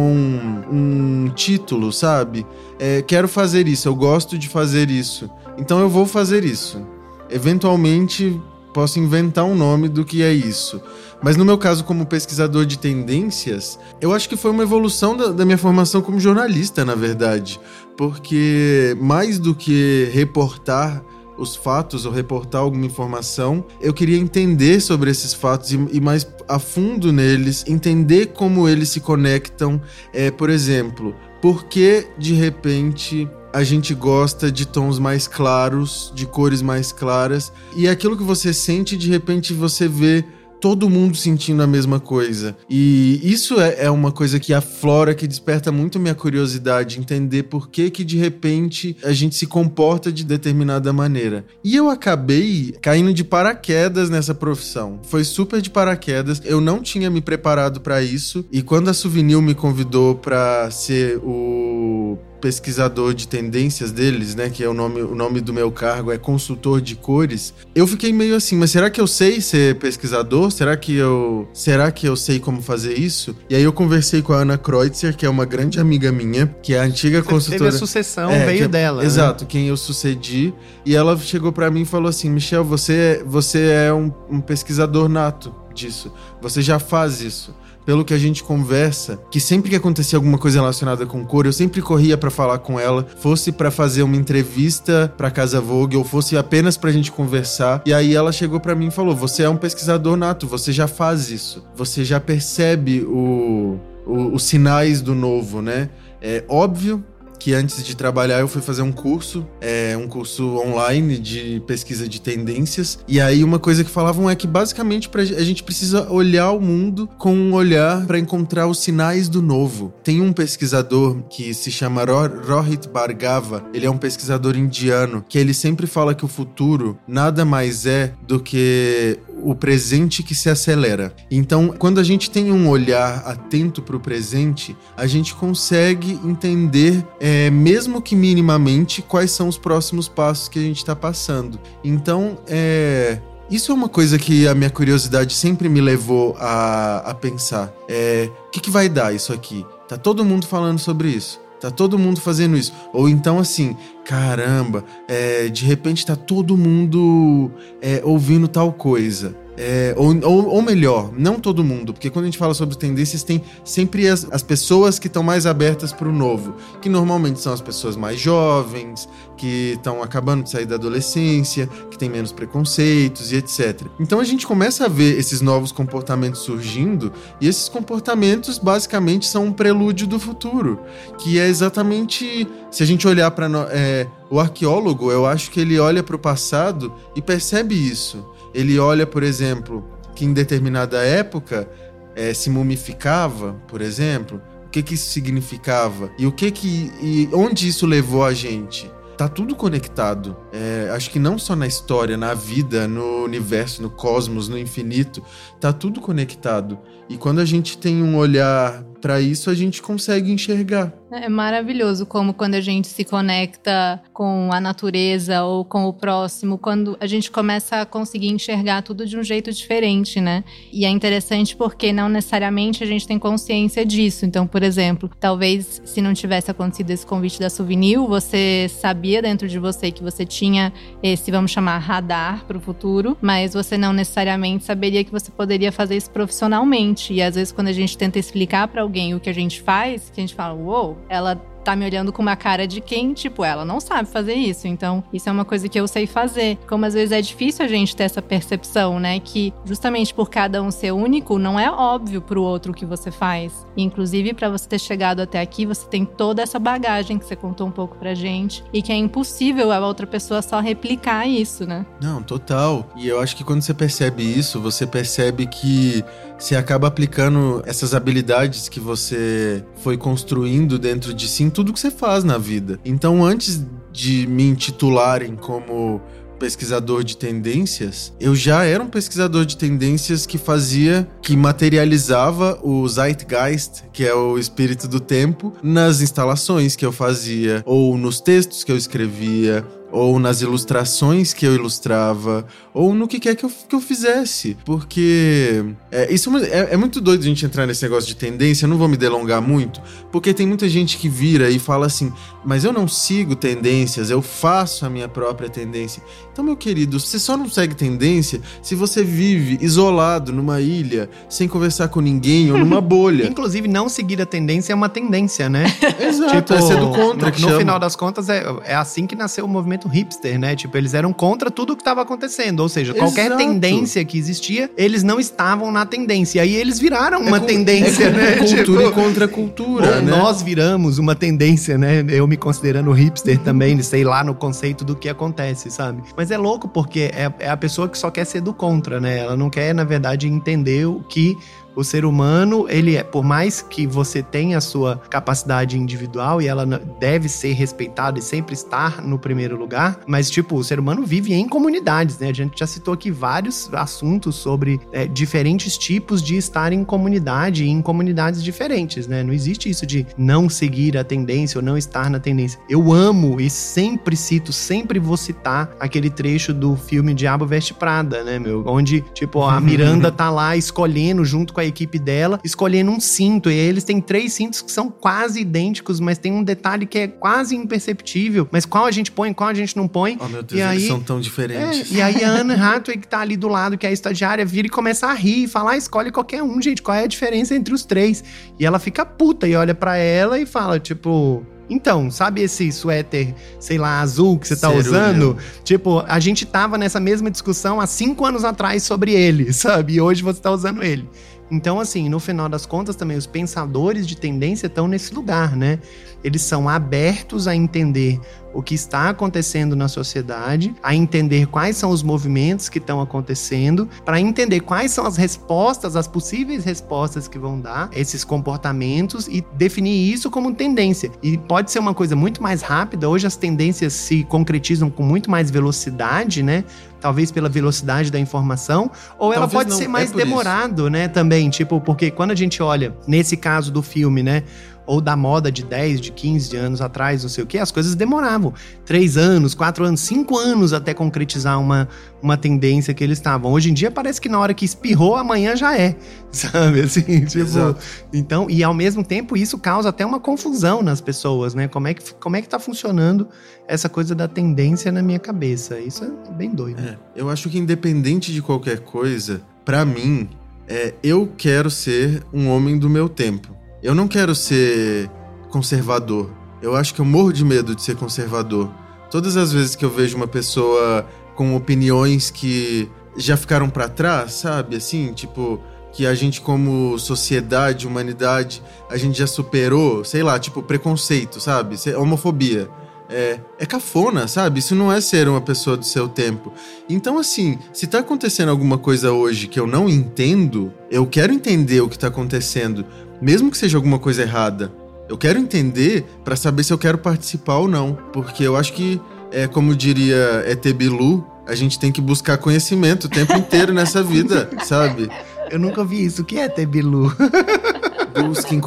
um 0.71 1.29
título, 1.35 1.91
sabe? 1.91 2.45
É, 2.79 3.01
quero 3.01 3.27
fazer 3.27 3.67
isso, 3.67 3.89
eu 3.89 3.95
gosto 3.95 4.37
de 4.37 4.47
fazer 4.47 4.89
isso, 4.89 5.29
então 5.57 5.79
eu 5.79 5.89
vou 5.89 6.05
fazer 6.05 6.45
isso. 6.45 6.81
Eventualmente 7.29 8.41
posso 8.77 8.99
inventar 8.99 9.43
um 9.43 9.55
nome 9.55 9.89
do 9.89 10.05
que 10.05 10.21
é 10.21 10.31
isso. 10.31 10.79
Mas 11.19 11.35
no 11.35 11.43
meu 11.43 11.57
caso, 11.57 11.83
como 11.83 12.05
pesquisador 12.05 12.63
de 12.63 12.77
tendências, 12.77 13.79
eu 13.99 14.13
acho 14.13 14.29
que 14.29 14.37
foi 14.37 14.51
uma 14.51 14.61
evolução 14.61 15.17
da, 15.17 15.29
da, 15.29 15.43
minha 15.43 15.57
formação 15.57 15.99
como 15.99 16.19
jornalista, 16.19 16.85
na 16.85 16.93
verdade. 16.93 17.59
Porque 17.97 18.95
mais 19.01 19.39
do 19.39 19.55
que 19.55 20.11
reportar 20.13 21.03
os 21.39 21.55
fatos 21.55 22.05
ou 22.05 22.11
reportar 22.11 22.61
alguma 22.61 22.85
informação, 22.85 23.65
eu 23.81 23.95
queria 23.95 24.19
entender 24.19 24.79
sobre 24.79 25.09
esses 25.09 25.33
fatos 25.33 25.71
e, 25.71 25.79
e 25.93 25.99
mais 25.99 26.27
a 26.47 26.59
fundo 26.59 27.11
neles, 27.11 27.65
entender 27.67 28.27
como 28.27 28.69
eles 28.69 28.89
se 28.89 28.99
conectam. 28.99 29.81
É, 30.13 30.29
por 30.29 30.51
exemplo, 30.51 31.15
por 31.41 31.65
que 31.65 32.05
de 32.15 32.35
repente 32.35 33.27
a 33.53 33.63
gente 33.63 33.93
gosta 33.93 34.51
de 34.51 34.67
tons 34.67 34.99
mais 34.99 35.27
claros, 35.27 36.11
de 36.13 36.25
cores 36.25 36.61
mais 36.61 36.91
claras, 36.91 37.51
e 37.75 37.87
aquilo 37.87 38.17
que 38.17 38.23
você 38.23 38.53
sente, 38.53 38.97
de 38.97 39.09
repente 39.09 39.53
você 39.53 39.87
vê 39.87 40.23
todo 40.59 40.89
mundo 40.89 41.15
sentindo 41.15 41.61
a 41.61 41.67
mesma 41.67 41.99
coisa. 41.99 42.55
E 42.69 43.19
isso 43.23 43.59
é, 43.59 43.85
é, 43.85 43.91
uma 43.91 44.11
coisa 44.11 44.39
que 44.39 44.53
aflora, 44.53 45.13
que 45.13 45.27
desperta 45.27 45.71
muito 45.71 45.99
minha 45.99 46.15
curiosidade, 46.15 46.99
entender 46.99 47.43
por 47.43 47.69
que 47.69 47.89
que 47.89 48.03
de 48.03 48.17
repente 48.17 48.97
a 49.03 49.11
gente 49.11 49.35
se 49.35 49.45
comporta 49.45 50.11
de 50.11 50.23
determinada 50.23 50.91
maneira. 50.91 51.45
E 51.63 51.75
eu 51.75 51.89
acabei 51.89 52.75
caindo 52.81 53.13
de 53.13 53.23
paraquedas 53.23 54.09
nessa 54.09 54.33
profissão. 54.33 54.99
Foi 55.03 55.23
super 55.23 55.61
de 55.61 55.69
paraquedas. 55.69 56.41
Eu 56.43 56.59
não 56.59 56.81
tinha 56.81 57.09
me 57.09 57.21
preparado 57.21 57.81
para 57.81 58.01
isso 58.01 58.45
e 58.51 58.61
quando 58.61 58.89
a 58.89 58.93
Souvenir 58.93 59.41
me 59.41 59.53
convidou 59.53 60.15
para 60.15 60.69
ser 60.71 61.17
o 61.17 62.17
pesquisador 62.39 63.13
de 63.13 63.27
tendências 63.27 63.91
deles, 63.91 64.35
né, 64.35 64.49
que 64.49 64.63
é 64.63 64.69
o 64.69 64.73
nome, 64.73 65.01
o 65.01 65.15
nome 65.15 65.41
do 65.41 65.53
meu 65.53 65.71
cargo 65.71 66.11
é 66.11 66.17
consultor 66.17 66.81
de 66.81 66.95
cores. 66.95 67.53
Eu 67.75 67.87
fiquei 67.87 68.13
meio 68.13 68.35
assim, 68.35 68.55
mas 68.55 68.71
será 68.71 68.89
que 68.89 68.99
eu 68.99 69.07
sei 69.07 69.41
ser 69.41 69.75
pesquisador? 69.75 70.51
Será 70.51 70.77
que 70.77 70.95
eu, 70.95 71.47
será 71.53 71.91
que 71.91 72.07
eu 72.07 72.15
sei 72.15 72.39
como 72.39 72.61
fazer 72.61 72.97
isso? 72.97 73.35
E 73.49 73.55
aí 73.55 73.63
eu 73.63 73.73
conversei 73.73 74.21
com 74.21 74.33
a 74.33 74.37
Ana 74.37 74.57
Kreutzer, 74.57 75.15
que 75.15 75.25
é 75.25 75.29
uma 75.29 75.45
grande 75.45 75.79
amiga 75.79 76.11
minha, 76.11 76.47
que 76.61 76.73
é 76.73 76.79
a 76.79 76.83
antiga 76.83 77.21
Você 77.21 77.29
consultora. 77.29 77.65
Teve 77.65 77.75
a 77.75 77.79
sucessão 77.79 78.31
é, 78.31 78.45
veio 78.45 78.65
é, 78.65 78.67
dela. 78.67 79.01
Né? 79.01 79.05
Exato, 79.05 79.43
né? 79.43 79.49
quem 79.49 79.67
eu 79.67 79.77
sucedi, 79.77 80.53
e 80.85 80.95
ela 80.95 81.17
chegou 81.17 81.51
para 81.51 81.69
mim 81.69 81.81
e 81.81 81.85
falou 81.85 82.09
assim: 82.09 82.29
"Michel, 82.29 82.63
você 82.63 83.23
você 83.25 83.69
é 83.87 83.93
um, 83.93 84.11
um 84.29 84.41
pesquisador 84.41 85.09
nato 85.09 85.53
disso. 85.73 86.11
Você 86.41 86.61
já 86.61 86.79
faz 86.79 87.21
isso." 87.21 87.53
Pelo 87.87 88.03
que 88.03 88.13
a 88.13 88.17
gente 88.17 88.43
conversa, 88.43 89.17
que 89.31 89.39
sempre 89.39 89.69
que 89.69 89.75
acontecia 89.77 90.17
alguma 90.17 90.37
coisa 90.37 90.59
relacionada 90.59 91.05
com 91.05 91.25
cor, 91.25 91.45
eu 91.45 91.53
sempre 91.53 91.81
corria 91.81 92.17
para 92.17 92.29
falar 92.29 92.57
com 92.57 92.77
ela, 92.77 93.07
fosse 93.19 93.49
para 93.49 93.71
fazer 93.71 94.03
uma 94.03 94.17
entrevista 94.17 95.13
para 95.15 95.31
Casa 95.31 95.61
Vogue 95.61 95.95
ou 95.95 96.03
fosse 96.03 96.35
apenas 96.35 96.75
pra 96.75 96.91
gente 96.91 97.09
conversar. 97.13 97.81
E 97.85 97.93
aí 97.93 98.13
ela 98.13 98.33
chegou 98.33 98.59
para 98.59 98.75
mim 98.75 98.87
e 98.87 98.91
falou: 98.91 99.15
"Você 99.15 99.43
é 99.43 99.49
um 99.49 99.55
pesquisador 99.55 100.17
nato, 100.17 100.45
você 100.45 100.73
já 100.73 100.85
faz 100.85 101.31
isso. 101.31 101.63
Você 101.77 102.03
já 102.03 102.19
percebe 102.19 103.03
o, 103.03 103.79
o 104.05 104.33
os 104.33 104.43
sinais 104.43 105.01
do 105.01 105.15
novo, 105.15 105.61
né?" 105.61 105.89
É 106.21 106.43
óbvio 106.49 107.01
que 107.39 107.53
antes 107.53 107.83
de 107.83 107.95
trabalhar 107.95 108.39
eu 108.39 108.47
fui 108.47 108.61
fazer 108.61 108.81
um 108.81 108.91
curso, 108.91 109.45
é, 109.61 109.95
um 109.97 110.07
curso 110.07 110.57
online 110.57 111.17
de 111.17 111.61
pesquisa 111.65 112.07
de 112.07 112.21
tendências. 112.21 112.99
E 113.07 113.19
aí 113.19 113.43
uma 113.43 113.59
coisa 113.59 113.83
que 113.83 113.89
falavam 113.89 114.29
é 114.29 114.35
que 114.35 114.47
basicamente 114.47 115.09
pra, 115.09 115.21
a 115.21 115.43
gente 115.43 115.63
precisa 115.63 116.11
olhar 116.11 116.51
o 116.51 116.59
mundo 116.59 117.09
com 117.17 117.33
um 117.33 117.53
olhar 117.53 118.05
para 118.05 118.19
encontrar 118.19 118.67
os 118.67 118.79
sinais 118.79 119.29
do 119.29 119.41
novo. 119.41 119.93
Tem 120.03 120.21
um 120.21 120.33
pesquisador 120.33 121.21
que 121.29 121.53
se 121.53 121.71
chama 121.71 122.03
Rohit 122.05 122.87
Bhargava, 122.87 123.63
ele 123.73 123.85
é 123.85 123.89
um 123.89 123.97
pesquisador 123.97 124.55
indiano, 124.55 125.25
que 125.27 125.37
ele 125.37 125.53
sempre 125.53 125.87
fala 125.87 126.15
que 126.15 126.25
o 126.25 126.27
futuro 126.27 126.97
nada 127.07 127.43
mais 127.45 127.85
é 127.85 128.13
do 128.27 128.39
que 128.39 129.19
o 129.43 129.55
presente 129.55 130.23
que 130.23 130.35
se 130.35 130.49
acelera. 130.49 131.13
Então, 131.29 131.69
quando 131.69 131.99
a 131.99 132.03
gente 132.03 132.29
tem 132.29 132.51
um 132.51 132.67
olhar 132.69 133.23
atento 133.25 133.81
para 133.81 133.95
o 133.95 133.99
presente, 133.99 134.75
a 134.95 135.05
gente 135.07 135.33
consegue 135.35 136.19
entender, 136.23 137.05
é, 137.29 137.49
mesmo 137.49 138.01
que 138.01 138.15
minimamente, 138.15 139.01
quais 139.01 139.31
são 139.31 139.49
os 139.49 139.57
próximos 139.57 140.07
passos 140.07 140.47
que 140.47 140.57
a 140.57 140.61
gente 140.61 140.77
está 140.77 140.95
passando. 140.95 141.59
Então, 141.83 142.37
é, 142.47 143.19
isso 143.49 143.69
é 143.69 143.75
uma 143.75 143.89
coisa 143.89 144.17
que 144.17 144.47
a 144.47 144.55
minha 144.55 144.69
curiosidade 144.69 145.33
sempre 145.33 145.67
me 145.67 145.81
levou 145.81 146.37
a, 146.39 146.99
a 146.99 147.13
pensar. 147.13 147.73
É, 147.85 148.29
o 148.47 148.51
que, 148.51 148.61
que 148.61 148.71
vai 148.71 148.87
dar 148.87 149.13
isso 149.13 149.33
aqui? 149.33 149.65
Tá 149.89 149.97
todo 149.97 150.23
mundo 150.23 150.47
falando 150.47 150.79
sobre 150.79 151.09
isso. 151.09 151.41
Tá 151.59 151.69
todo 151.69 151.99
mundo 151.99 152.21
fazendo 152.21 152.55
isso. 152.55 152.71
Ou 152.93 153.09
então, 153.09 153.39
assim, 153.39 153.75
caramba, 154.05 154.85
é, 155.05 155.49
de 155.49 155.65
repente 155.65 156.05
tá 156.05 156.15
todo 156.15 156.55
mundo 156.55 157.51
é, 157.81 157.99
ouvindo 158.05 158.47
tal 158.47 158.71
coisa. 158.71 159.35
É, 159.59 159.95
ou, 159.97 160.15
ou, 160.23 160.47
ou, 160.49 160.61
melhor, 160.61 161.11
não 161.17 161.39
todo 161.39 161.63
mundo, 161.63 161.91
porque 161.91 162.11
quando 162.11 162.25
a 162.25 162.27
gente 162.27 162.37
fala 162.37 162.53
sobre 162.53 162.77
tendências, 162.77 163.23
tem 163.23 163.41
sempre 163.65 164.07
as, 164.07 164.27
as 164.29 164.43
pessoas 164.43 164.99
que 164.99 165.07
estão 165.07 165.23
mais 165.23 165.47
abertas 165.47 165.91
para 165.91 166.07
o 166.07 166.11
novo, 166.11 166.55
que 166.79 166.87
normalmente 166.87 167.39
são 167.39 167.51
as 167.51 167.59
pessoas 167.59 167.95
mais 167.95 168.19
jovens, 168.19 169.09
que 169.35 169.73
estão 169.75 170.03
acabando 170.03 170.43
de 170.43 170.51
sair 170.51 170.67
da 170.67 170.75
adolescência, 170.75 171.67
que 171.89 171.97
têm 171.97 172.07
menos 172.07 172.31
preconceitos 172.31 173.31
e 173.31 173.37
etc. 173.37 173.81
Então 173.99 174.19
a 174.19 174.23
gente 174.23 174.45
começa 174.45 174.85
a 174.85 174.87
ver 174.87 175.17
esses 175.17 175.41
novos 175.41 175.71
comportamentos 175.71 176.41
surgindo, 176.41 177.11
e 177.41 177.47
esses 177.47 177.67
comportamentos 177.67 178.59
basicamente 178.59 179.25
são 179.25 179.45
um 179.45 179.51
prelúdio 179.51 180.05
do 180.05 180.19
futuro, 180.19 180.79
que 181.17 181.39
é 181.39 181.47
exatamente 181.47 182.47
se 182.69 182.83
a 182.83 182.85
gente 182.85 183.07
olhar 183.07 183.31
para 183.31 183.47
é, 183.71 184.05
o 184.29 184.39
arqueólogo, 184.39 185.11
eu 185.11 185.25
acho 185.25 185.49
que 185.49 185.59
ele 185.59 185.79
olha 185.79 186.03
para 186.03 186.15
o 186.15 186.19
passado 186.19 186.93
e 187.15 187.23
percebe 187.23 187.73
isso 187.73 188.23
ele 188.57 188.79
olha, 188.79 189.05
por 189.05 189.21
exemplo, 189.21 189.87
que 190.15 190.25
em 190.25 190.33
determinada 190.33 191.03
época 191.03 191.69
é, 192.15 192.33
se 192.33 192.49
mumificava, 192.49 193.53
por 193.67 193.81
exemplo, 193.81 194.41
o 194.65 194.69
que 194.69 194.81
que 194.81 194.95
isso 194.95 195.11
significava 195.11 196.09
e 196.17 196.25
o 196.25 196.31
que 196.31 196.49
que 196.49 196.91
e 196.99 197.29
onde 197.31 197.67
isso 197.67 197.85
levou 197.85 198.25
a 198.25 198.33
gente. 198.33 198.91
Tá 199.15 199.27
tudo 199.27 199.55
conectado. 199.55 200.35
É, 200.51 200.91
acho 200.91 201.11
que 201.11 201.19
não 201.19 201.37
só 201.37 201.55
na 201.55 201.67
história, 201.67 202.17
na 202.17 202.33
vida, 202.33 202.87
no 202.87 203.23
universo, 203.23 203.81
no 203.81 203.89
cosmos, 203.89 204.47
no 204.47 204.57
infinito, 204.57 205.23
tá 205.59 205.71
tudo 205.71 206.01
conectado. 206.01 206.79
E 207.09 207.17
quando 207.17 207.39
a 207.39 207.45
gente 207.45 207.77
tem 207.77 208.03
um 208.03 208.17
olhar 208.17 208.83
para 209.01 209.21
isso, 209.21 209.49
a 209.49 209.53
gente 209.53 209.81
consegue 209.81 210.31
enxergar. 210.31 210.93
É 211.09 211.29
maravilhoso 211.29 212.05
como 212.05 212.33
quando 212.33 212.55
a 212.55 212.61
gente 212.61 212.87
se 212.87 213.05
conecta 213.05 214.01
com 214.11 214.49
a 214.51 214.59
natureza 214.59 215.41
ou 215.43 215.63
com 215.63 215.85
o 215.85 215.93
próximo, 215.93 216.57
quando 216.57 216.97
a 216.99 217.07
gente 217.07 217.31
começa 217.31 217.81
a 217.81 217.85
conseguir 217.85 218.27
enxergar 218.27 218.81
tudo 218.81 219.05
de 219.05 219.17
um 219.17 219.23
jeito 219.23 219.51
diferente, 219.53 220.19
né? 220.19 220.43
E 220.71 220.85
é 220.85 220.89
interessante 220.89 221.55
porque 221.55 221.93
não 221.93 222.09
necessariamente 222.09 222.83
a 222.83 222.87
gente 222.87 223.07
tem 223.07 223.17
consciência 223.17 223.85
disso. 223.85 224.25
Então, 224.25 224.45
por 224.45 224.63
exemplo, 224.63 225.09
talvez 225.17 225.81
se 225.85 226.01
não 226.01 226.13
tivesse 226.13 226.51
acontecido 226.51 226.91
esse 226.91 227.05
convite 227.05 227.39
da 227.39 227.49
Souvenir, 227.49 227.99
você 227.99 228.67
sabia 228.69 229.21
dentro 229.21 229.47
de 229.47 229.57
você 229.57 229.91
que 229.91 230.03
você 230.03 230.25
tinha 230.25 230.73
esse, 231.01 231.31
vamos 231.31 231.51
chamar, 231.51 231.77
radar 231.77 232.43
para 232.45 232.57
o 232.57 232.61
futuro, 232.61 233.17
mas 233.21 233.53
você 233.53 233.77
não 233.77 233.93
necessariamente 233.93 234.65
saberia 234.65 235.05
que 235.05 235.11
você 235.11 235.31
poderia 235.31 235.71
fazer 235.71 235.95
isso 235.95 236.11
profissionalmente. 236.11 236.96
E 237.11 237.21
às 237.21 237.35
vezes, 237.35 237.51
quando 237.51 237.67
a 237.67 237.73
gente 237.73 237.97
tenta 237.97 238.19
explicar 238.19 238.67
para 238.67 238.81
alguém 238.81 239.13
o 239.13 239.19
que 239.19 239.29
a 239.29 239.33
gente 239.33 239.61
faz, 239.61 240.09
que 240.09 240.19
a 240.19 240.23
gente 240.23 240.35
fala, 240.35 240.53
uou, 240.53 240.87
wow, 240.87 240.97
ela 241.09 241.35
tá 241.67 241.75
me 241.75 241.85
olhando 241.85 242.13
com 242.13 242.21
uma 242.21 242.37
cara 242.37 242.65
de 242.65 242.79
quem, 242.79 243.13
tipo, 243.13 243.43
ela 243.43 243.65
não 243.65 243.81
sabe 243.81 244.07
fazer 244.07 244.35
isso. 244.35 244.69
Então, 244.69 245.03
isso 245.11 245.27
é 245.27 245.31
uma 245.33 245.43
coisa 245.43 245.67
que 245.67 245.77
eu 245.77 245.85
sei 245.85 246.07
fazer. 246.07 246.57
Como 246.65 246.85
às 246.85 246.93
vezes 246.93 247.11
é 247.11 247.21
difícil 247.21 247.65
a 247.65 247.67
gente 247.67 247.93
ter 247.93 248.03
essa 248.03 248.21
percepção, 248.21 249.01
né? 249.01 249.19
Que 249.19 249.53
justamente 249.65 250.13
por 250.13 250.29
cada 250.29 250.63
um 250.63 250.71
ser 250.71 250.93
único, 250.93 251.37
não 251.37 251.59
é 251.59 251.69
óbvio 251.69 252.21
pro 252.21 252.41
outro 252.41 252.71
o 252.71 252.75
que 252.75 252.85
você 252.85 253.11
faz. 253.11 253.67
E, 253.75 253.83
inclusive, 253.83 254.33
para 254.33 254.49
você 254.49 254.65
ter 254.65 254.79
chegado 254.79 255.19
até 255.19 255.41
aqui, 255.41 255.65
você 255.65 255.85
tem 255.85 256.05
toda 256.05 256.41
essa 256.41 256.57
bagagem 256.57 257.19
que 257.19 257.25
você 257.25 257.35
contou 257.35 257.67
um 257.67 257.71
pouco 257.71 257.97
pra 257.97 258.13
gente. 258.13 258.63
E 258.71 258.81
que 258.81 258.93
é 258.93 258.95
impossível 258.95 259.69
a 259.69 259.85
outra 259.85 260.07
pessoa 260.07 260.41
só 260.41 260.61
replicar 260.61 261.27
isso, 261.27 261.65
né? 261.65 261.85
Não, 262.01 262.23
total. 262.23 262.87
E 262.95 263.09
eu 263.09 263.19
acho 263.19 263.35
que 263.35 263.43
quando 263.43 263.61
você 263.61 263.73
percebe 263.73 264.23
isso, 264.23 264.61
você 264.61 264.87
percebe 264.87 265.45
que 265.45 266.01
você 266.37 266.55
acaba 266.55 266.87
aplicando 266.87 267.61
essas 267.65 267.93
habilidades 267.93 268.69
que 268.69 268.79
você 268.79 269.63
foi 269.81 269.97
construindo 269.97 270.77
dentro 270.77 271.13
de 271.13 271.27
si 271.27 271.43
em 271.43 271.49
tudo 271.49 271.73
que 271.73 271.79
você 271.79 271.91
faz 271.91 272.23
na 272.23 272.37
vida. 272.37 272.79
Então, 272.85 273.25
antes 273.25 273.65
de 273.91 274.27
me 274.27 274.43
intitularem 274.43 275.35
como 275.35 276.01
pesquisador 276.37 277.03
de 277.03 277.17
tendências, 277.17 278.13
eu 278.19 278.35
já 278.35 278.63
era 278.63 278.81
um 278.81 278.87
pesquisador 278.87 279.45
de 279.45 279.57
tendências 279.57 280.25
que 280.25 280.37
fazia, 280.37 281.07
que 281.21 281.35
materializava 281.35 282.59
o 282.61 282.87
Zeitgeist, 282.87 283.83
que 283.91 284.05
é 284.05 284.13
o 284.13 284.37
espírito 284.37 284.87
do 284.87 284.99
tempo, 284.99 285.53
nas 285.63 285.99
instalações 285.99 286.75
que 286.75 286.85
eu 286.85 286.91
fazia, 286.91 287.63
ou 287.65 287.97
nos 287.97 288.21
textos 288.21 288.63
que 288.63 288.71
eu 288.71 288.77
escrevia, 288.77 289.65
ou 289.91 290.19
nas 290.19 290.41
ilustrações 290.41 291.33
que 291.33 291.45
eu 291.45 291.55
ilustrava, 291.55 292.45
ou 292.77 292.93
no 292.93 293.07
que 293.07 293.19
quer 293.19 293.35
que 293.35 293.45
eu, 293.45 293.51
que 293.67 293.75
eu 293.75 293.81
fizesse. 293.81 294.57
Porque 294.65 295.63
é, 295.91 296.13
isso 296.13 296.35
é, 296.37 296.73
é, 296.73 296.77
muito 296.77 296.99
doido 296.99 297.21
a 297.21 297.25
gente 297.25 297.45
entrar 297.45 297.65
nesse 297.65 297.83
negócio 297.83 298.07
de 298.07 298.15
tendência, 298.15 298.65
eu 298.65 298.69
não 298.69 298.77
vou 298.77 298.87
me 298.87 298.97
delongar 298.97 299.41
muito, 299.41 299.81
porque 300.11 300.33
tem 300.33 300.45
muita 300.47 300.67
gente 300.67 300.97
que 300.97 301.07
vira 301.09 301.49
e 301.49 301.59
fala 301.59 301.85
assim, 301.85 302.11
mas 302.45 302.63
eu 302.63 302.73
não 302.73 302.87
sigo 302.87 303.35
tendências, 303.35 304.09
eu 304.09 304.21
faço 304.21 304.85
a 304.85 304.89
minha 304.89 305.07
própria 305.07 305.49
tendência. 305.49 306.01
Então, 306.31 306.43
meu 306.43 306.55
querido, 306.55 306.99
você 306.99 307.17
só 307.17 307.35
não 307.35 307.49
segue 307.49 307.75
tendência 307.75 308.41
se 308.61 308.75
você 308.75 309.03
vive 309.03 309.57
isolado 309.61 310.31
numa 310.31 310.61
ilha, 310.61 311.09
sem 311.27 311.47
conversar 311.47 311.87
com 311.87 311.99
ninguém 311.99 312.51
ou 312.51 312.57
numa 312.57 312.79
bolha. 312.81 313.25
Inclusive, 313.25 313.67
não 313.67 313.89
seguir 313.89 314.21
a 314.21 314.25
tendência 314.25 314.71
é 314.71 314.75
uma 314.75 314.89
tendência, 314.89 315.49
né? 315.49 315.65
Exato, 315.99 316.35
tipo, 316.35 316.53
é 316.53 316.61
ser 316.61 316.79
do 316.79 316.89
contra. 316.91 317.31
No, 317.31 317.49
no 317.49 317.57
final 317.57 317.79
das 317.79 317.95
contas, 317.95 318.29
é, 318.29 318.43
é 318.63 318.75
assim 318.75 319.07
que 319.07 319.15
nasceu 319.15 319.45
o 319.45 319.47
movimento 319.47 319.67
movimento 319.67 319.87
hipster, 319.87 320.39
né? 320.39 320.55
Tipo, 320.55 320.77
eles 320.77 320.93
eram 320.93 321.11
contra 321.11 321.51
tudo 321.51 321.73
o 321.73 321.75
que 321.75 321.81
estava 321.81 322.01
acontecendo. 322.01 322.61
Ou 322.67 322.69
seja, 322.69 322.93
qualquer 322.93 323.27
Exato. 323.27 323.37
tendência 323.37 324.03
que 324.03 324.17
existia, 324.17 324.69
eles 324.75 325.01
não 325.01 325.21
estavam 325.21 325.71
na 325.71 325.85
tendência. 325.85 326.39
E 326.39 326.41
aí 326.41 326.55
eles 326.55 326.79
viraram 326.79 327.21
uma 327.21 327.37
é 327.37 327.39
tendência, 327.39 328.03
é 328.03 328.11
né? 328.11 328.31
Cultura 328.43 328.63
tipo, 328.65 328.81
e 328.81 328.91
contra 328.91 329.25
cultura, 329.25 330.01
né? 330.01 330.11
Nós 330.11 330.41
viramos 330.41 330.97
uma 330.97 331.15
tendência, 331.15 331.77
né? 331.77 332.05
Eu 332.09 332.27
me 332.27 332.35
considerando 332.35 332.91
hipster 332.91 333.39
também, 333.39 333.81
sei 333.81 334.03
lá 334.03 334.21
no 334.21 334.35
conceito 334.35 334.83
do 334.83 334.97
que 334.97 335.07
acontece, 335.07 335.71
sabe? 335.71 336.03
Mas 336.17 336.29
é 336.29 336.37
louco 336.37 336.67
porque 336.67 337.09
é, 337.13 337.31
é 337.39 337.49
a 337.49 337.55
pessoa 337.55 337.87
que 337.87 337.97
só 337.97 338.11
quer 338.11 338.25
ser 338.25 338.41
do 338.41 338.53
contra, 338.53 338.99
né? 338.99 339.19
Ela 339.19 339.37
não 339.37 339.49
quer, 339.49 339.73
na 339.73 339.85
verdade, 339.85 340.27
entender 340.27 340.85
o 340.85 340.99
que 341.07 341.37
o 341.77 341.83
ser 341.83 342.05
humano, 342.05 342.65
ele 342.67 342.95
é, 342.95 343.03
por 343.03 343.23
mais 343.23 343.61
que 343.61 343.85
você 343.85 344.23
tenha 344.23 344.57
a 344.57 344.61
sua 344.61 344.99
capacidade 345.11 345.77
individual 345.77 346.41
e 346.41 346.47
ela 346.47 346.65
deve 346.99 347.29
ser 347.29 347.53
respeitada 347.53 348.17
e 348.17 348.21
sempre 348.21 348.55
estar 348.55 349.03
no 349.03 349.19
primeiro 349.19 349.55
lugar, 349.55 349.99
mas 350.07 350.27
tipo, 350.27 350.55
o 350.55 350.63
ser 350.63 350.79
humano 350.79 351.05
vive 351.05 351.35
em 351.35 351.47
comunidades, 351.47 352.17
né? 352.17 352.29
A 352.29 352.33
gente 352.33 352.57
já 352.57 352.65
citou 352.65 352.95
aqui 352.95 353.11
vários 353.11 353.71
assuntos 353.71 354.35
sobre 354.35 354.79
é, 354.91 355.05
diferentes 355.05 355.77
tipos 355.77 356.23
de 356.23 356.35
estar 356.35 356.73
em 356.73 356.83
comunidade 356.83 357.63
e 357.63 357.69
em 357.69 357.79
comunidades 357.79 358.43
diferentes, 358.43 359.05
né? 359.05 359.21
Não 359.21 359.31
existe 359.31 359.69
isso 359.69 359.85
de 359.85 360.07
não 360.17 360.49
seguir 360.49 360.97
a 360.97 361.03
tendência 361.03 361.59
ou 361.59 361.63
não 361.63 361.77
estar 361.77 362.09
na 362.09 362.19
tendência. 362.19 362.59
Eu 362.67 362.91
amo 362.91 363.39
e 363.39 363.51
sempre 363.51 364.15
cito, 364.15 364.51
sempre 364.51 364.97
vou 364.97 365.15
citar 365.15 365.69
aquele 365.79 366.09
trecho 366.09 366.55
do 366.55 366.75
filme 366.75 367.13
Diabo 367.13 367.45
Veste 367.45 367.75
Prada, 367.75 368.23
né, 368.23 368.39
meu? 368.39 368.63
Onde, 368.65 369.01
tipo, 369.13 369.43
a 369.43 369.61
Miranda 369.61 370.09
tá 370.11 370.31
lá 370.31 370.57
escolhendo 370.57 371.23
junto 371.23 371.53
com 371.53 371.59
a 371.59 371.66
equipe 371.67 371.99
dela, 371.99 372.39
escolhendo 372.43 372.91
um 372.91 372.99
cinto. 372.99 373.49
E 373.49 373.53
aí 373.53 373.67
eles 373.67 373.83
têm 373.83 374.01
três 374.01 374.33
cintos 374.33 374.61
que 374.61 374.71
são 374.71 374.89
quase 374.89 375.41
idênticos, 375.41 375.99
mas 375.99 376.17
tem 376.17 376.31
um 376.31 376.43
detalhe 376.43 376.85
que 376.85 376.99
é 376.99 377.07
quase 377.07 377.55
imperceptível. 377.55 378.47
Mas 378.51 378.65
qual 378.65 378.85
a 378.85 378.91
gente 378.91 379.11
põe, 379.11 379.33
qual 379.33 379.49
a 379.49 379.53
gente 379.53 379.75
não 379.75 379.87
põe. 379.87 380.17
Oh, 380.19 380.27
meu 380.27 380.43
Deus, 380.43 380.59
e 380.59 380.63
eles 380.63 380.83
aí, 380.83 380.87
são 380.87 380.99
tão 380.99 381.19
diferentes. 381.19 381.91
É, 381.91 381.95
e 381.95 382.01
aí 382.01 382.23
a 382.23 382.29
Anne 382.29 382.53
Hathaway, 382.53 382.97
que 382.97 383.07
tá 383.07 383.19
ali 383.19 383.37
do 383.37 383.47
lado, 383.47 383.77
que 383.77 383.85
é 383.85 383.89
a 383.89 383.93
estagiária, 383.93 384.45
vira 384.45 384.67
e 384.67 384.69
começa 384.69 385.07
a 385.07 385.13
rir 385.13 385.43
e 385.43 385.47
fala: 385.47 385.71
ah, 385.71 385.77
escolhe 385.77 386.11
qualquer 386.11 386.43
um, 386.43 386.61
gente. 386.61 386.81
Qual 386.81 386.95
é 386.95 387.03
a 387.03 387.07
diferença 387.07 387.55
entre 387.55 387.73
os 387.73 387.83
três? 387.83 388.23
E 388.59 388.65
ela 388.65 388.79
fica 388.79 389.05
puta 389.05 389.47
e 389.47 389.55
olha 389.55 389.75
para 389.75 389.97
ela 389.97 390.39
e 390.39 390.45
fala, 390.45 390.79
tipo. 390.79 391.45
Então, 391.69 392.09
sabe 392.09 392.41
esse 392.41 392.71
suéter, 392.71 393.35
sei 393.59 393.77
lá, 393.77 393.99
azul 393.99 394.39
que 394.39 394.47
você 394.47 394.55
tá 394.55 394.71
usando? 394.71 395.37
Tipo, 395.65 396.01
a 396.07 396.17
gente 396.17 396.45
tava 396.45 396.77
nessa 396.77 396.99
mesma 396.99 397.29
discussão 397.29 397.81
há 397.81 397.85
cinco 397.85 398.25
anos 398.25 398.45
atrás 398.45 398.83
sobre 398.83 399.13
ele, 399.13 399.51
sabe? 399.53 399.95
E 399.95 400.01
hoje 400.01 400.23
você 400.23 400.39
tá 400.39 400.49
usando 400.49 400.81
ele. 400.81 401.09
Então, 401.49 401.79
assim, 401.79 402.09
no 402.09 402.19
final 402.19 402.49
das 402.49 402.65
contas, 402.65 402.95
também 402.95 403.17
os 403.17 403.25
pensadores 403.25 404.05
de 404.05 404.17
tendência 404.17 404.67
estão 404.67 404.87
nesse 404.87 405.13
lugar, 405.13 405.55
né? 405.55 405.79
Eles 406.23 406.41
são 406.41 406.67
abertos 406.67 407.47
a 407.47 407.55
entender 407.55 408.19
o 408.53 408.61
que 408.61 408.73
está 408.73 409.09
acontecendo 409.09 409.75
na 409.75 409.87
sociedade, 409.87 410.75
a 410.81 410.95
entender 410.95 411.45
quais 411.45 411.77
são 411.77 411.91
os 411.91 412.01
movimentos 412.01 412.69
que 412.69 412.79
estão 412.79 412.99
acontecendo, 412.99 413.87
para 414.03 414.19
entender 414.19 414.61
quais 414.61 414.91
são 414.91 415.05
as 415.05 415.15
respostas, 415.15 415.95
as 415.95 416.07
possíveis 416.07 416.65
respostas 416.65 417.27
que 417.27 417.37
vão 417.37 417.59
dar 417.59 417.89
esses 417.93 418.23
comportamentos 418.23 419.27
e 419.27 419.45
definir 419.53 420.11
isso 420.11 420.31
como 420.31 420.53
tendência. 420.53 421.11
E 421.21 421.37
pode 421.37 421.71
ser 421.71 421.79
uma 421.79 421.93
coisa 421.93 422.15
muito 422.15 422.41
mais 422.41 422.61
rápida. 422.61 423.07
Hoje 423.07 423.27
as 423.27 423.35
tendências 423.35 423.93
se 423.93 424.23
concretizam 424.23 424.89
com 424.89 425.03
muito 425.03 425.29
mais 425.29 425.51
velocidade, 425.51 426.41
né? 426.41 426.63
Talvez 426.99 427.31
pela 427.31 427.49
velocidade 427.49 428.11
da 428.11 428.19
informação, 428.19 428.91
ou 429.17 429.31
Talvez 429.31 429.37
ela 429.37 429.47
pode 429.47 429.69
não, 429.69 429.77
ser 429.77 429.87
mais 429.87 430.11
é 430.11 430.15
demorado, 430.15 430.83
isso. 430.83 430.89
né? 430.89 431.07
Também, 431.07 431.49
tipo, 431.49 431.79
porque 431.81 432.11
quando 432.11 432.31
a 432.31 432.35
gente 432.35 432.61
olha 432.61 432.93
nesse 433.07 433.37
caso 433.37 433.71
do 433.71 433.81
filme, 433.81 434.23
né? 434.23 434.43
Ou 434.87 435.01
da 435.01 435.17
moda 435.17 435.51
de 435.51 435.63
10, 435.63 435.99
de 435.99 436.11
15 436.11 436.55
anos 436.55 436.81
atrás, 436.81 437.21
não 437.21 437.29
sei 437.29 437.43
o 437.43 437.47
que, 437.47 437.57
as 437.57 437.71
coisas 437.71 437.93
demoravam. 437.93 438.53
Três 438.85 439.17
anos, 439.17 439.53
quatro 439.53 439.83
anos, 439.83 439.99
cinco 439.99 440.37
anos 440.37 440.71
até 440.71 440.93
concretizar 440.93 441.59
uma, 441.59 441.89
uma 442.23 442.37
tendência 442.37 442.93
que 442.93 443.03
eles 443.03 443.17
estavam. 443.17 443.51
Hoje 443.51 443.69
em 443.69 443.73
dia 443.73 443.91
parece 443.91 444.21
que 444.21 444.29
na 444.29 444.39
hora 444.39 444.53
que 444.53 444.63
espirrou, 444.63 445.15
amanhã 445.15 445.55
já 445.55 445.77
é. 445.77 445.95
Sabe? 446.31 446.81
Assim, 446.81 447.25
tipo. 447.25 447.39
Exato. 447.39 447.79
Então, 448.13 448.49
e 448.49 448.63
ao 448.63 448.73
mesmo 448.73 449.03
tempo, 449.03 449.35
isso 449.35 449.57
causa 449.57 449.89
até 449.89 450.05
uma 450.05 450.19
confusão 450.19 450.81
nas 450.81 451.01
pessoas, 451.01 451.53
né? 451.53 451.67
Como 451.67 451.87
é 451.87 451.93
que, 451.93 452.13
como 452.15 452.37
é 452.37 452.41
que 452.41 452.47
tá 452.47 452.57
funcionando 452.57 453.27
essa 453.67 453.89
coisa 453.89 454.15
da 454.15 454.27
tendência 454.27 454.91
na 454.91 455.01
minha 455.01 455.19
cabeça? 455.19 455.79
Isso 455.79 456.05
é 456.05 456.31
bem 456.33 456.51
doido. 456.51 456.81
É, 456.81 456.97
eu 457.13 457.29
acho 457.29 457.49
que 457.49 457.57
independente 457.57 458.31
de 458.31 458.41
qualquer 458.41 458.79
coisa, 458.79 459.41
para 459.65 459.83
mim, 459.83 460.29
é, 460.67 460.93
eu 461.03 461.29
quero 461.37 461.69
ser 461.69 462.23
um 462.33 462.47
homem 462.49 462.77
do 462.79 462.89
meu 462.89 463.09
tempo. 463.09 463.57
Eu 463.81 463.93
não 463.93 464.07
quero 464.07 464.33
ser 464.33 465.09
conservador. 465.49 466.29
Eu 466.61 466.75
acho 466.75 466.93
que 466.93 467.01
eu 467.01 467.05
morro 467.05 467.31
de 467.31 467.45
medo 467.45 467.75
de 467.75 467.81
ser 467.83 467.95
conservador. 467.95 468.71
Todas 469.11 469.37
as 469.37 469.53
vezes 469.53 469.75
que 469.75 469.85
eu 469.85 469.89
vejo 469.89 470.17
uma 470.17 470.27
pessoa 470.27 471.05
com 471.35 471.55
opiniões 471.55 472.31
que 472.31 472.89
já 473.15 473.37
ficaram 473.37 473.69
para 473.69 473.87
trás, 473.87 474.33
sabe? 474.33 474.75
Assim, 474.75 475.13
tipo, 475.13 475.61
que 475.93 476.05
a 476.05 476.13
gente 476.13 476.41
como 476.41 476.97
sociedade, 476.97 477.87
humanidade, 477.87 478.61
a 478.89 478.97
gente 478.97 479.17
já 479.17 479.27
superou, 479.27 480.03
sei 480.03 480.23
lá, 480.23 480.39
tipo 480.39 480.61
preconceito, 480.63 481.39
sabe? 481.39 481.75
Homofobia. 481.95 482.69
É, 483.09 483.39
é 483.57 483.65
cafona, 483.65 484.27
sabe? 484.27 484.59
Isso 484.59 484.75
não 484.75 484.91
é 484.91 484.99
ser 484.99 485.29
uma 485.29 485.39
pessoa 485.39 485.77
do 485.77 485.85
seu 485.85 486.09
tempo. 486.09 486.51
Então, 486.89 487.17
assim, 487.17 487.57
se 487.71 487.87
tá 487.87 487.99
acontecendo 487.99 488.49
alguma 488.49 488.77
coisa 488.77 489.13
hoje 489.13 489.47
que 489.47 489.57
eu 489.57 489.65
não 489.65 489.87
entendo, 489.87 490.73
eu 490.91 491.07
quero 491.07 491.31
entender 491.31 491.79
o 491.79 491.87
que 491.87 491.97
tá 491.97 492.07
acontecendo 492.07 492.85
mesmo 493.21 493.51
que 493.51 493.57
seja 493.57 493.77
alguma 493.77 493.99
coisa 493.99 494.21
errada, 494.21 494.71
eu 495.09 495.17
quero 495.17 495.39
entender 495.39 496.05
para 496.23 496.35
saber 496.35 496.63
se 496.63 496.73
eu 496.73 496.77
quero 496.77 496.97
participar 496.97 497.57
ou 497.57 497.67
não. 497.67 497.97
Porque 498.11 498.43
eu 498.43 498.55
acho 498.55 498.73
que, 498.73 498.99
é 499.31 499.47
como 499.47 499.75
diria 499.75 500.43
Etebilu, 500.47 501.25
a 501.47 501.55
gente 501.55 501.79
tem 501.79 501.91
que 501.91 502.01
buscar 502.01 502.37
conhecimento 502.37 503.05
o 503.05 503.09
tempo 503.09 503.33
inteiro 503.33 503.73
nessa 503.73 504.03
vida, 504.03 504.49
sabe? 504.65 505.09
Eu 505.49 505.59
nunca 505.59 505.83
vi 505.83 506.03
isso. 506.03 506.21
O 506.21 506.25
que 506.25 506.37
é 506.37 506.45
Etebilu? 506.45 507.13
Busquem. 508.25 508.59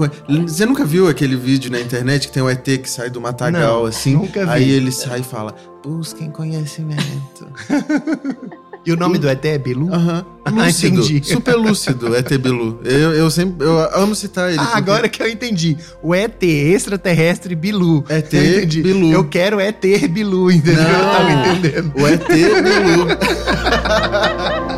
Você 0.47 0.65
nunca 0.65 0.85
viu 0.85 1.09
aquele 1.09 1.37
vídeo 1.37 1.71
na 1.73 1.81
internet 1.81 2.29
que 2.29 2.33
tem 2.33 2.43
o 2.43 2.49
ET 2.49 2.63
que 2.63 2.89
sai 2.89 3.11
do 3.11 3.21
matagal 3.21 3.81
não, 3.81 3.87
assim? 3.87 4.15
Nunca 4.15 4.47
vi. 4.47 4.53
Aí 4.53 4.71
ele 4.71 4.93
sai 4.93 5.21
e 5.21 5.25
fala: 5.25 5.55
busquem 5.83 6.31
conhecimento. 6.31 7.49
E 8.87 8.93
o 8.93 8.97
nome 8.97 9.19
do 9.19 9.29
ET 9.29 9.45
é 9.45 9.59
Bilu? 9.59 9.93
Aham. 9.93 10.25
Ah, 10.43 10.51
Lúcido. 10.67 11.01
entendi. 11.03 11.23
super 11.23 11.55
lúcido, 11.55 12.17
ET 12.17 12.27
Bilu. 12.39 12.81
Eu, 12.83 13.13
eu 13.13 13.31
sempre. 13.31 13.65
Eu 13.65 13.79
amo 13.95 14.15
citar 14.15 14.49
ele. 14.49 14.59
Ah, 14.59 14.63
porque- 14.65 14.79
agora 14.79 15.09
que 15.09 15.23
eu 15.23 15.29
entendi. 15.29 15.77
O 16.03 16.15
ET 16.15 16.43
extraterrestre 16.43 17.55
Bilu. 17.55 18.03
ET 18.09 18.33
Eu 18.33 18.43
entendi. 18.59 18.83
Bilu. 18.83 19.13
Eu 19.13 19.25
quero 19.29 19.61
ET 19.61 19.85
Bilu, 20.09 20.51
entendeu? 20.51 20.83
Eu 20.83 20.93
Não. 20.93 21.13
tava 21.13 21.31
entendendo. 21.33 21.93
O 21.95 22.07
ET 22.09 22.27
Bilu. 22.27 23.07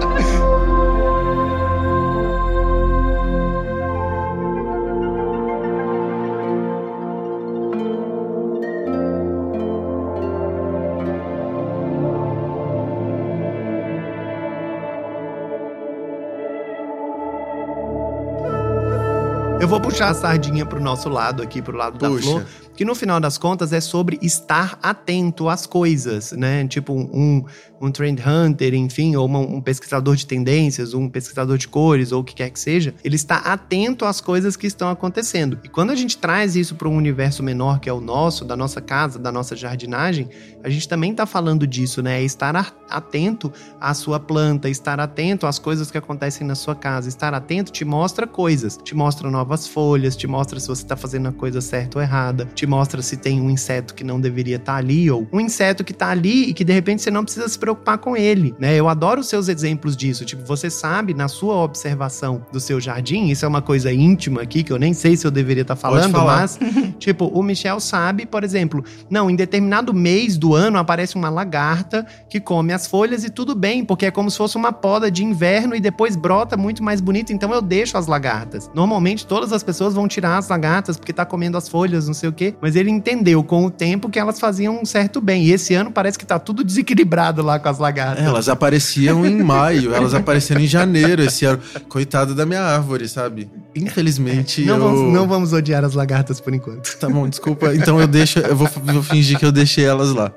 Eu 19.68 19.70
vou 19.70 19.80
puxar 19.82 20.08
a 20.08 20.14
sardinha 20.14 20.64
pro 20.64 20.80
nosso 20.80 21.10
lado 21.10 21.42
aqui, 21.42 21.60
pro 21.60 21.76
lado 21.76 21.98
da 21.98 22.08
Puxa. 22.08 22.22
flor, 22.22 22.46
que 22.74 22.86
no 22.86 22.94
final 22.94 23.20
das 23.20 23.36
contas 23.36 23.70
é 23.70 23.82
sobre 23.82 24.18
estar 24.22 24.78
atento 24.82 25.46
às 25.46 25.66
coisas, 25.66 26.32
né? 26.32 26.66
Tipo 26.66 26.94
um, 26.94 27.44
um 27.78 27.90
trend 27.90 28.18
hunter, 28.26 28.72
enfim, 28.72 29.14
ou 29.14 29.26
uma- 29.26 29.40
um 29.40 29.60
pesquisador 29.60 30.16
de 30.16 30.24
tendências, 30.26 30.94
um 30.94 31.06
pesquisador 31.06 31.58
de 31.58 31.68
cores, 31.68 32.12
ou 32.12 32.22
o 32.22 32.24
que 32.24 32.34
quer 32.34 32.48
que 32.48 32.58
seja, 32.58 32.94
ele 33.04 33.16
está 33.16 33.36
atento 33.36 34.06
às 34.06 34.22
coisas 34.22 34.56
que 34.56 34.66
estão 34.66 34.88
acontecendo. 34.88 35.58
E 35.62 35.68
quando 35.68 35.90
a 35.90 35.94
gente 35.94 36.16
traz 36.16 36.56
isso 36.56 36.74
para 36.74 36.88
um 36.88 36.96
universo 36.96 37.42
menor 37.42 37.78
que 37.78 37.90
é 37.90 37.92
o 37.92 38.00
nosso, 38.00 38.46
da 38.46 38.56
nossa 38.56 38.80
casa, 38.80 39.18
da 39.18 39.30
nossa 39.30 39.54
jardinagem, 39.54 40.30
a 40.62 40.68
gente 40.68 40.88
também 40.88 41.12
está 41.12 41.26
falando 41.26 41.66
disso, 41.66 42.02
né? 42.02 42.20
É 42.20 42.24
estar 42.24 42.54
atento 42.90 43.52
à 43.80 43.94
sua 43.94 44.18
planta, 44.18 44.68
estar 44.68 44.98
atento 44.98 45.46
às 45.46 45.58
coisas 45.58 45.90
que 45.90 45.98
acontecem 45.98 46.46
na 46.46 46.54
sua 46.54 46.74
casa, 46.74 47.08
estar 47.08 47.34
atento 47.34 47.70
te 47.70 47.84
mostra 47.84 48.26
coisas, 48.26 48.78
te 48.82 48.94
mostra 48.94 49.30
novas 49.30 49.66
folhas, 49.66 50.16
te 50.16 50.26
mostra 50.26 50.58
se 50.58 50.68
você 50.68 50.82
está 50.82 50.96
fazendo 50.96 51.28
a 51.28 51.32
coisa 51.32 51.60
certa 51.60 51.98
ou 51.98 52.02
errada, 52.02 52.46
te 52.54 52.66
mostra 52.66 53.02
se 53.02 53.16
tem 53.16 53.40
um 53.40 53.50
inseto 53.50 53.94
que 53.94 54.02
não 54.02 54.20
deveria 54.20 54.56
estar 54.56 54.76
ali 54.76 55.10
ou 55.10 55.28
um 55.32 55.40
inseto 55.40 55.84
que 55.84 55.92
está 55.92 56.08
ali 56.08 56.50
e 56.50 56.54
que 56.54 56.64
de 56.64 56.72
repente 56.72 57.02
você 57.02 57.10
não 57.10 57.24
precisa 57.24 57.48
se 57.48 57.58
preocupar 57.58 57.98
com 57.98 58.16
ele, 58.16 58.54
né? 58.58 58.74
Eu 58.74 58.88
adoro 58.88 59.20
os 59.20 59.28
seus 59.28 59.48
exemplos 59.48 59.96
disso, 59.96 60.24
tipo, 60.24 60.44
você 60.44 60.70
sabe 60.70 61.14
na 61.14 61.28
sua 61.28 61.56
observação 61.56 62.44
do 62.52 62.60
seu 62.60 62.80
jardim, 62.80 63.28
isso 63.28 63.44
é 63.44 63.48
uma 63.48 63.62
coisa 63.62 63.92
íntima 63.92 64.42
aqui 64.42 64.62
que 64.62 64.72
eu 64.72 64.78
nem 64.78 64.92
sei 64.92 65.16
se 65.16 65.26
eu 65.26 65.30
deveria 65.30 65.62
estar 65.62 65.76
falando, 65.76 66.12
falar. 66.12 66.40
mas 66.40 66.58
tipo, 66.98 67.26
o 67.26 67.42
Michel 67.42 67.80
sabe, 67.80 68.26
por 68.26 68.42
exemplo, 68.42 68.84
não, 69.08 69.30
em 69.30 69.36
determinado 69.36 69.94
mês 69.94 70.36
do 70.36 70.47
ano 70.54 70.78
aparece 70.78 71.16
uma 71.16 71.28
lagarta 71.28 72.06
que 72.28 72.40
come 72.40 72.72
as 72.72 72.86
folhas 72.86 73.24
e 73.24 73.30
tudo 73.30 73.54
bem, 73.54 73.84
porque 73.84 74.06
é 74.06 74.10
como 74.10 74.30
se 74.30 74.36
fosse 74.36 74.56
uma 74.56 74.72
poda 74.72 75.10
de 75.10 75.24
inverno 75.24 75.74
e 75.74 75.80
depois 75.80 76.16
brota 76.16 76.56
muito 76.56 76.82
mais 76.82 77.00
bonito, 77.00 77.32
então 77.32 77.52
eu 77.52 77.62
deixo 77.62 77.96
as 77.96 78.06
lagartas. 78.06 78.70
Normalmente 78.74 79.26
todas 79.26 79.52
as 79.52 79.62
pessoas 79.62 79.94
vão 79.94 80.08
tirar 80.08 80.38
as 80.38 80.48
lagartas 80.48 80.96
porque 80.96 81.12
tá 81.12 81.24
comendo 81.24 81.56
as 81.56 81.68
folhas, 81.68 82.06
não 82.06 82.14
sei 82.14 82.28
o 82.28 82.32
quê, 82.32 82.54
mas 82.60 82.76
ele 82.76 82.90
entendeu 82.90 83.42
com 83.42 83.64
o 83.64 83.70
tempo 83.70 84.08
que 84.08 84.18
elas 84.18 84.40
faziam 84.40 84.80
um 84.80 84.84
certo 84.84 85.20
bem. 85.20 85.44
E 85.44 85.52
esse 85.52 85.74
ano 85.74 85.90
parece 85.90 86.18
que 86.18 86.26
tá 86.26 86.38
tudo 86.38 86.64
desequilibrado 86.64 87.42
lá 87.42 87.58
com 87.58 87.68
as 87.68 87.78
lagartas. 87.78 88.24
Elas 88.24 88.48
apareciam 88.48 89.24
em 89.24 89.42
maio, 89.42 89.94
elas 89.94 90.14
apareceram 90.14 90.60
em 90.60 90.66
janeiro 90.66 91.22
esse 91.22 91.44
ano. 91.44 91.60
Coitado 91.88 92.34
da 92.34 92.44
minha 92.44 92.62
árvore, 92.62 93.08
sabe? 93.08 93.50
Infelizmente. 93.74 94.64
não, 94.64 94.74
eu... 94.74 94.80
vamos, 94.80 95.12
não 95.12 95.28
vamos 95.28 95.52
odiar 95.52 95.84
as 95.84 95.94
lagartas 95.94 96.40
por 96.40 96.54
enquanto. 96.54 96.96
Tá 96.98 97.08
bom, 97.08 97.28
desculpa. 97.28 97.74
Então 97.74 98.00
eu 98.00 98.06
deixo. 98.06 98.38
Eu 98.38 98.56
vou, 98.56 98.68
vou 98.68 99.02
fingir 99.02 99.38
que 99.38 99.44
eu 99.44 99.52
deixei 99.52 99.84
elas 99.84 100.12
lá. 100.12 100.32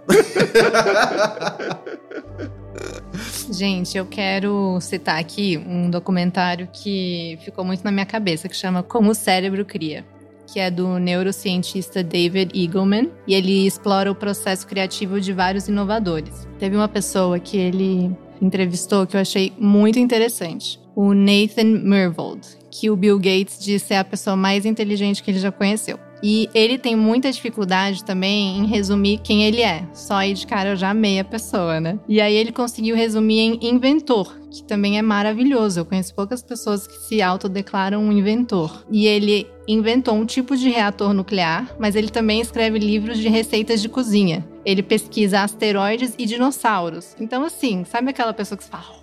Gente, 3.51 3.97
eu 3.97 4.05
quero 4.05 4.79
citar 4.81 5.19
aqui 5.19 5.57
um 5.57 5.89
documentário 5.89 6.69
que 6.71 7.37
ficou 7.43 7.65
muito 7.65 7.83
na 7.83 7.91
minha 7.91 8.05
cabeça, 8.05 8.47
que 8.47 8.55
chama 8.55 8.81
Como 8.81 9.11
o 9.11 9.15
Cérebro 9.15 9.65
Cria, 9.65 10.05
que 10.47 10.59
é 10.59 10.71
do 10.71 10.97
neurocientista 10.97 12.01
David 12.03 12.51
Eagleman, 12.57 13.09
e 13.27 13.33
ele 13.33 13.67
explora 13.67 14.11
o 14.11 14.15
processo 14.15 14.65
criativo 14.65 15.19
de 15.19 15.33
vários 15.33 15.67
inovadores. 15.67 16.47
Teve 16.59 16.75
uma 16.75 16.87
pessoa 16.87 17.39
que 17.39 17.57
ele 17.57 18.11
entrevistou 18.41 19.05
que 19.05 19.15
eu 19.15 19.21
achei 19.21 19.53
muito 19.57 19.99
interessante, 19.99 20.79
o 20.95 21.13
Nathan 21.13 21.81
Myhrvold, 21.83 22.41
que 22.69 22.89
o 22.89 22.95
Bill 22.95 23.17
Gates 23.17 23.59
disse 23.59 23.93
é 23.93 23.99
a 23.99 24.03
pessoa 24.03 24.35
mais 24.35 24.65
inteligente 24.65 25.21
que 25.21 25.29
ele 25.31 25.39
já 25.39 25.51
conheceu. 25.51 25.99
E 26.23 26.49
ele 26.53 26.77
tem 26.77 26.95
muita 26.95 27.31
dificuldade 27.31 28.03
também 28.03 28.59
em 28.59 28.65
resumir 28.65 29.19
quem 29.23 29.43
ele 29.43 29.61
é. 29.61 29.83
Só 29.93 30.15
aí 30.15 30.33
de 30.33 30.45
cara 30.45 30.69
eu 30.69 30.75
já 30.75 30.91
amei 30.91 31.19
a 31.19 31.23
pessoa, 31.23 31.79
né? 31.79 31.99
E 32.07 32.21
aí 32.21 32.35
ele 32.35 32.51
conseguiu 32.51 32.95
resumir 32.95 33.39
em 33.39 33.69
inventor, 33.69 34.37
que 34.51 34.63
também 34.63 34.97
é 34.97 35.01
maravilhoso. 35.01 35.79
Eu 35.79 35.85
conheço 35.85 36.13
poucas 36.13 36.43
pessoas 36.43 36.85
que 36.85 36.97
se 36.97 37.21
autodeclaram 37.21 38.03
um 38.03 38.11
inventor. 38.11 38.85
E 38.91 39.07
ele 39.07 39.47
inventou 39.67 40.15
um 40.15 40.25
tipo 40.25 40.55
de 40.55 40.69
reator 40.69 41.13
nuclear, 41.13 41.75
mas 41.79 41.95
ele 41.95 42.09
também 42.09 42.41
escreve 42.41 42.77
livros 42.77 43.17
de 43.17 43.29
receitas 43.29 43.81
de 43.81 43.89
cozinha. 43.89 44.45
Ele 44.65 44.83
pesquisa 44.83 45.41
asteroides 45.41 46.13
e 46.17 46.25
dinossauros. 46.25 47.15
Então, 47.19 47.43
assim, 47.43 47.83
sabe 47.85 48.09
aquela 48.09 48.33
pessoa 48.33 48.57
que 48.57 48.63
você 48.63 48.69
fala, 48.69 48.95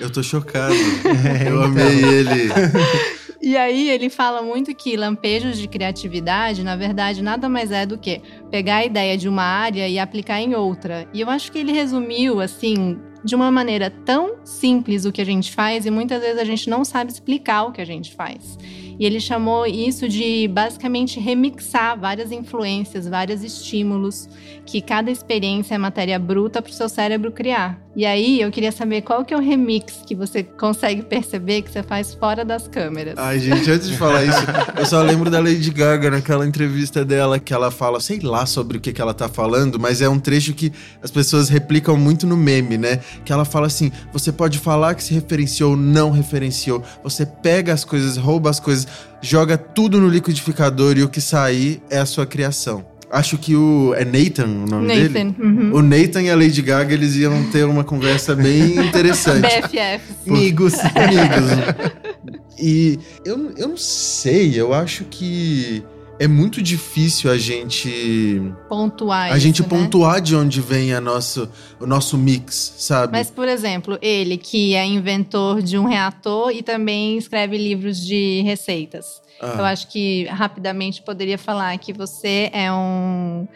Eu 0.00 0.10
tô 0.10 0.22
chocado. 0.22 0.74
eu 1.46 1.62
amei 1.62 2.04
ele. 2.04 2.48
E 3.40 3.56
aí 3.56 3.88
ele 3.88 4.08
fala 4.08 4.42
muito 4.42 4.74
que 4.74 4.96
lampejos 4.96 5.58
de 5.58 5.68
criatividade, 5.68 6.62
na 6.62 6.76
verdade, 6.76 7.22
nada 7.22 7.48
mais 7.48 7.70
é 7.70 7.84
do 7.84 7.98
que 7.98 8.20
pegar 8.50 8.76
a 8.76 8.84
ideia 8.84 9.16
de 9.16 9.28
uma 9.28 9.42
área 9.42 9.88
e 9.88 9.98
aplicar 9.98 10.40
em 10.40 10.54
outra. 10.54 11.08
E 11.12 11.20
eu 11.20 11.28
acho 11.28 11.50
que 11.52 11.58
ele 11.58 11.72
resumiu 11.72 12.40
assim 12.40 12.98
de 13.24 13.34
uma 13.34 13.50
maneira 13.50 13.90
tão 13.90 14.36
simples 14.44 15.04
o 15.04 15.12
que 15.12 15.20
a 15.20 15.24
gente 15.24 15.52
faz 15.52 15.86
e 15.86 15.90
muitas 15.90 16.20
vezes 16.20 16.38
a 16.38 16.44
gente 16.44 16.68
não 16.68 16.84
sabe 16.84 17.10
explicar 17.10 17.64
o 17.64 17.72
que 17.72 17.80
a 17.80 17.86
gente 17.86 18.14
faz. 18.14 18.58
E 18.98 19.04
ele 19.04 19.20
chamou 19.20 19.66
isso 19.66 20.08
de 20.08 20.48
basicamente 20.48 21.18
remixar 21.20 21.98
várias 21.98 22.30
influências, 22.30 23.08
vários 23.08 23.42
estímulos, 23.42 24.28
que 24.64 24.80
cada 24.80 25.10
experiência 25.10 25.74
é 25.74 25.78
matéria 25.78 26.18
bruta 26.18 26.62
para 26.62 26.70
o 26.70 26.74
seu 26.74 26.88
cérebro 26.88 27.32
criar. 27.32 27.84
E 27.96 28.04
aí 28.04 28.40
eu 28.40 28.50
queria 28.50 28.72
saber 28.72 29.02
qual 29.02 29.24
que 29.24 29.32
é 29.32 29.36
o 29.36 29.40
remix 29.40 30.02
que 30.04 30.16
você 30.16 30.42
consegue 30.42 31.02
perceber 31.02 31.62
que 31.62 31.70
você 31.70 31.80
faz 31.80 32.12
fora 32.12 32.44
das 32.44 32.66
câmeras. 32.66 33.14
Ai, 33.16 33.38
gente, 33.38 33.70
antes 33.70 33.88
de 33.88 33.96
falar 33.96 34.24
isso, 34.24 34.40
eu 34.76 34.84
só 34.84 35.00
lembro 35.00 35.30
da 35.30 35.38
Lady 35.38 35.70
Gaga 35.70 36.10
naquela 36.10 36.44
entrevista 36.44 37.04
dela 37.04 37.38
que 37.38 37.54
ela 37.54 37.70
fala, 37.70 38.00
sei 38.00 38.18
lá 38.18 38.46
sobre 38.46 38.78
o 38.78 38.80
que, 38.80 38.92
que 38.92 39.00
ela 39.00 39.14
tá 39.14 39.28
falando, 39.28 39.78
mas 39.78 40.02
é 40.02 40.08
um 40.08 40.18
trecho 40.18 40.54
que 40.54 40.72
as 41.00 41.10
pessoas 41.10 41.48
replicam 41.48 41.96
muito 41.96 42.26
no 42.26 42.36
meme, 42.36 42.76
né? 42.76 43.00
Que 43.24 43.32
ela 43.32 43.44
fala 43.44 43.68
assim: 43.68 43.92
você 44.12 44.32
pode 44.32 44.58
falar 44.58 44.94
que 44.94 45.04
se 45.04 45.14
referenciou, 45.14 45.76
não 45.76 46.10
referenciou. 46.10 46.82
Você 47.04 47.24
pega 47.24 47.72
as 47.72 47.84
coisas, 47.84 48.16
rouba 48.16 48.50
as 48.50 48.58
coisas, 48.58 48.83
joga 49.20 49.56
tudo 49.56 50.00
no 50.00 50.08
liquidificador 50.08 50.96
e 50.98 51.02
o 51.02 51.08
que 51.08 51.20
sair 51.20 51.82
é 51.90 51.98
a 51.98 52.06
sua 52.06 52.26
criação. 52.26 52.84
Acho 53.10 53.38
que 53.38 53.54
o. 53.54 53.94
É 53.94 54.04
Nathan 54.04 54.46
o 54.46 54.66
nome 54.66 54.88
dele? 54.88 55.08
Nathan. 55.08 55.42
Uhum. 55.42 55.74
O 55.74 55.82
Nathan 55.82 56.22
e 56.22 56.30
a 56.30 56.34
Lady 56.36 56.60
Gaga, 56.60 56.92
eles 56.92 57.14
iam 57.14 57.44
ter 57.50 57.64
uma 57.64 57.84
conversa 57.84 58.34
bem 58.34 58.76
interessante. 58.84 59.42
BFFs. 59.42 60.28
Amigos. 60.28 60.74
amigos. 60.96 62.34
E 62.58 62.98
eu, 63.24 63.52
eu 63.56 63.68
não 63.68 63.76
sei, 63.76 64.60
eu 64.60 64.74
acho 64.74 65.04
que 65.04 65.84
é 66.18 66.28
muito 66.28 66.62
difícil 66.62 67.30
a 67.30 67.36
gente 67.36 68.40
Pontuar 68.68 69.32
a 69.32 69.38
gente 69.38 69.62
isso, 69.62 69.74
né? 69.74 69.80
pontuar 69.82 70.20
de 70.20 70.36
onde 70.36 70.60
vem 70.60 70.94
a 70.94 71.00
nosso, 71.00 71.48
o 71.80 71.86
nosso 71.86 72.16
mix, 72.16 72.74
sabe? 72.78 73.12
Mas, 73.12 73.30
por 73.30 73.48
exemplo, 73.48 73.98
ele 74.00 74.36
que 74.36 74.74
é 74.74 74.86
inventor 74.86 75.60
de 75.62 75.76
um 75.78 75.84
reator 75.84 76.50
e 76.50 76.62
também 76.62 77.16
escreve 77.18 77.56
livros 77.56 77.98
de 77.98 78.42
receitas. 78.42 79.22
Ah, 79.40 79.56
Eu 79.58 79.64
acho 79.64 79.88
que 79.88 80.24
rapidamente 80.26 81.02
poderia 81.02 81.38
falar 81.38 81.76
que 81.78 81.92
você 81.92 82.50
é 82.52 82.72
um 82.72 83.48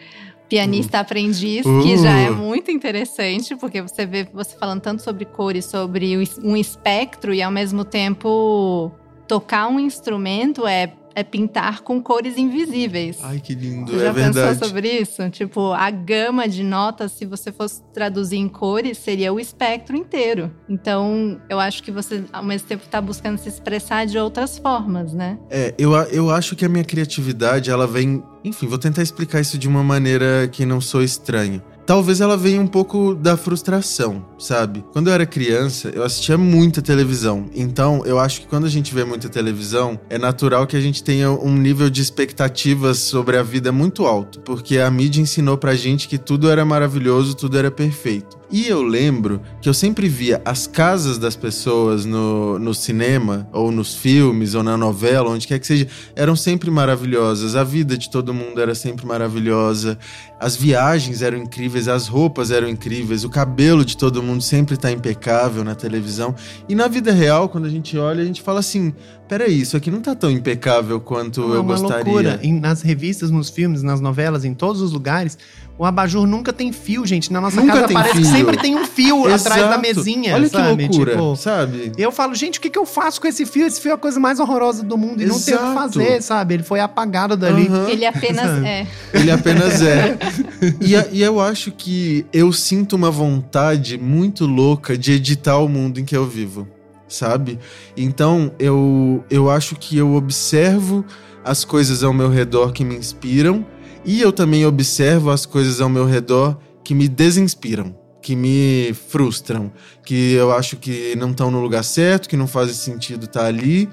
pianista 0.48 0.98
aprendiz, 1.00 1.62
que 1.62 1.94
Uh. 1.94 2.02
já 2.02 2.10
é 2.10 2.30
muito 2.30 2.70
interessante, 2.70 3.54
porque 3.54 3.82
você 3.82 4.06
vê 4.06 4.26
você 4.32 4.56
falando 4.56 4.80
tanto 4.80 5.02
sobre 5.02 5.24
cores, 5.26 5.66
sobre 5.66 6.16
um 6.42 6.56
espectro 6.56 7.34
e 7.34 7.42
ao 7.42 7.50
mesmo 7.50 7.84
tempo 7.84 8.90
tocar 9.28 9.68
um 9.68 9.78
instrumento 9.78 10.66
é, 10.66 10.90
é 11.14 11.22
pintar 11.24 11.80
com 11.82 12.02
cores 12.02 12.36
invisíveis. 12.36 13.18
Ai, 13.22 13.40
que 13.40 13.54
lindo, 13.54 13.90
Você 13.92 13.96
é 13.98 14.04
já 14.06 14.12
verdade. 14.12 14.48
pensou 14.54 14.68
sobre 14.68 14.88
isso? 14.88 15.28
Tipo, 15.30 15.72
a 15.72 15.90
gama 15.90 16.48
de 16.48 16.62
notas, 16.62 17.12
se 17.12 17.24
você 17.26 17.50
fosse 17.52 17.82
traduzir 17.92 18.36
em 18.36 18.48
cores, 18.48 18.98
seria 18.98 19.32
o 19.32 19.40
espectro 19.40 19.96
inteiro. 19.96 20.50
Então, 20.68 21.40
eu 21.48 21.58
acho 21.58 21.82
que 21.82 21.90
você, 21.90 22.24
ao 22.32 22.44
mesmo 22.44 22.68
tempo, 22.68 22.84
está 22.84 23.00
buscando 23.00 23.38
se 23.38 23.48
expressar 23.48 24.06
de 24.06 24.18
outras 24.18 24.58
formas, 24.58 25.12
né? 25.12 25.38
É, 25.50 25.74
eu, 25.78 25.92
eu 25.92 26.30
acho 26.30 26.54
que 26.54 26.64
a 26.64 26.68
minha 26.68 26.84
criatividade, 26.84 27.70
ela 27.70 27.86
vem. 27.86 28.22
Enfim, 28.44 28.66
vou 28.66 28.78
tentar 28.78 29.02
explicar 29.02 29.40
isso 29.40 29.58
de 29.58 29.66
uma 29.68 29.82
maneira 29.82 30.48
que 30.50 30.64
não 30.64 30.80
sou 30.80 31.02
estranho. 31.02 31.62
Talvez 31.88 32.20
ela 32.20 32.36
venha 32.36 32.60
um 32.60 32.66
pouco 32.66 33.14
da 33.14 33.34
frustração, 33.34 34.22
sabe? 34.38 34.84
Quando 34.92 35.08
eu 35.08 35.14
era 35.14 35.24
criança, 35.24 35.88
eu 35.88 36.04
assistia 36.04 36.36
muita 36.36 36.82
televisão. 36.82 37.46
Então, 37.54 38.02
eu 38.04 38.18
acho 38.18 38.42
que 38.42 38.46
quando 38.46 38.66
a 38.66 38.68
gente 38.68 38.94
vê 38.94 39.06
muita 39.06 39.26
televisão, 39.30 39.98
é 40.10 40.18
natural 40.18 40.66
que 40.66 40.76
a 40.76 40.80
gente 40.82 41.02
tenha 41.02 41.30
um 41.30 41.56
nível 41.56 41.88
de 41.88 42.02
expectativas 42.02 42.98
sobre 42.98 43.38
a 43.38 43.42
vida 43.42 43.72
muito 43.72 44.04
alto. 44.04 44.38
Porque 44.40 44.76
a 44.76 44.90
mídia 44.90 45.22
ensinou 45.22 45.56
pra 45.56 45.74
gente 45.74 46.08
que 46.08 46.18
tudo 46.18 46.50
era 46.50 46.62
maravilhoso, 46.62 47.34
tudo 47.34 47.56
era 47.56 47.70
perfeito. 47.70 48.36
E 48.50 48.66
eu 48.66 48.82
lembro 48.82 49.42
que 49.60 49.68
eu 49.68 49.74
sempre 49.74 50.08
via 50.08 50.40
as 50.42 50.66
casas 50.66 51.18
das 51.18 51.36
pessoas 51.36 52.06
no, 52.06 52.58
no 52.58 52.72
cinema, 52.72 53.46
ou 53.52 53.70
nos 53.70 53.94
filmes, 53.94 54.54
ou 54.54 54.62
na 54.62 54.74
novela, 54.74 55.28
onde 55.28 55.46
quer 55.46 55.58
que 55.58 55.66
seja, 55.66 55.86
eram 56.16 56.34
sempre 56.34 56.70
maravilhosas. 56.70 57.54
A 57.54 57.62
vida 57.62 57.98
de 57.98 58.08
todo 58.08 58.32
mundo 58.32 58.58
era 58.58 58.74
sempre 58.74 59.04
maravilhosa. 59.04 59.98
As 60.40 60.56
viagens 60.56 61.20
eram 61.20 61.36
incríveis, 61.36 61.88
as 61.88 62.08
roupas 62.08 62.50
eram 62.50 62.68
incríveis, 62.68 63.22
o 63.22 63.28
cabelo 63.28 63.84
de 63.84 63.98
todo 63.98 64.22
mundo 64.22 64.42
sempre 64.42 64.76
está 64.76 64.90
impecável 64.90 65.62
na 65.62 65.74
televisão. 65.74 66.34
E 66.66 66.74
na 66.74 66.88
vida 66.88 67.12
real, 67.12 67.50
quando 67.50 67.66
a 67.66 67.70
gente 67.70 67.98
olha, 67.98 68.22
a 68.22 68.26
gente 68.26 68.40
fala 68.40 68.60
assim: 68.60 68.94
peraí, 69.28 69.60
isso 69.60 69.76
aqui 69.76 69.90
não 69.90 70.00
tá 70.00 70.14
tão 70.14 70.30
impecável 70.30 70.98
quanto 71.00 71.40
Não, 71.42 71.52
é 71.52 71.56
eu 71.56 71.60
uma 71.62 71.74
gostaria. 71.76 72.04
loucura. 72.04 72.40
Em- 72.42 72.58
nas 72.58 72.82
revistas, 72.82 73.30
nos 73.30 73.50
filmes, 73.50 73.82
nas 73.82 74.00
novelas, 74.00 74.44
em 74.44 74.54
todos 74.54 74.80
os 74.80 74.92
lugares, 74.92 75.36
o 75.78 75.84
abajur 75.84 76.26
nunca 76.26 76.52
tem 76.52 76.72
fio, 76.72 77.06
gente. 77.06 77.32
Na 77.32 77.40
nossa 77.40 77.60
Nunca 77.60 77.74
casa 77.74 77.86
tem 77.86 77.94
parece 77.96 78.16
que 78.16 78.24
fio. 78.24 78.32
sempre 78.36 78.56
tem 78.56 78.74
um 78.76 78.84
fio 78.86 79.24
atrás 79.32 79.60
da 79.62 79.68
Exato. 79.68 79.80
mesinha. 79.80 80.34
Olha 80.34 80.48
sabe? 80.48 80.76
que 80.88 80.88
loucura, 80.88 81.12
Tipo, 81.12 81.36
sabe? 81.36 81.92
eu 81.96 82.10
falo, 82.10 82.34
gente, 82.34 82.58
o 82.58 82.62
que, 82.62 82.68
que 82.70 82.78
eu 82.78 82.84
faço 82.86 83.20
com 83.20 83.28
esse 83.28 83.46
fio? 83.46 83.64
Esse 83.66 83.80
fio 83.80 83.92
é 83.92 83.94
a 83.94 83.98
coisa 83.98 84.18
mais 84.18 84.40
horrorosa 84.40 84.82
do 84.82 84.98
mundo. 84.98 85.22
E 85.22 85.26
não 85.26 85.38
tem 85.38 85.54
o 85.54 85.58
que 85.58 85.64
Exato. 85.64 85.74
fazer, 85.78 86.22
sabe? 86.22 86.54
Ele 86.54 86.62
foi 86.64 86.80
apagado 86.80 87.36
dali. 87.36 87.68
Ele 87.88 88.04
apenas 88.06 88.64
é. 88.64 88.86
Ele 89.14 89.30
apenas 89.30 89.80
é. 89.82 90.18
E, 90.80 90.96
a- 90.96 91.06
e 91.12 91.22
eu 91.22 91.40
acho 91.40 91.70
que 91.70 92.26
eu 92.32 92.52
sinto 92.52 92.96
uma 92.96 93.10
vontade 93.10 93.96
muito 93.98 94.46
louca 94.46 94.98
de 94.98 95.12
editar 95.12 95.58
o 95.58 95.68
mundo 95.68 96.00
em 96.00 96.04
que 96.04 96.16
eu 96.16 96.26
vivo, 96.26 96.66
sabe? 97.08 97.58
Então 97.96 98.52
eu, 98.58 99.24
eu 99.30 99.50
acho 99.50 99.76
que 99.76 99.96
eu 99.96 100.14
observo 100.14 101.04
as 101.44 101.64
coisas 101.64 102.04
ao 102.04 102.12
meu 102.12 102.28
redor 102.28 102.72
que 102.72 102.84
me 102.84 102.94
inspiram 102.96 103.64
e 104.04 104.20
eu 104.20 104.32
também 104.32 104.64
observo 104.66 105.30
as 105.30 105.46
coisas 105.46 105.80
ao 105.80 105.88
meu 105.88 106.04
redor 106.04 106.58
que 106.84 106.94
me 106.94 107.08
desinspiram. 107.08 107.96
Que 108.20 108.34
me 108.34 108.92
frustram, 109.08 109.72
que 110.04 110.32
eu 110.32 110.52
acho 110.52 110.76
que 110.76 111.14
não 111.16 111.30
estão 111.30 111.50
no 111.50 111.60
lugar 111.60 111.84
certo, 111.84 112.28
que 112.28 112.36
não 112.36 112.46
fazem 112.46 112.74
sentido 112.74 113.24
estar 113.24 113.46
ali. 113.46 113.88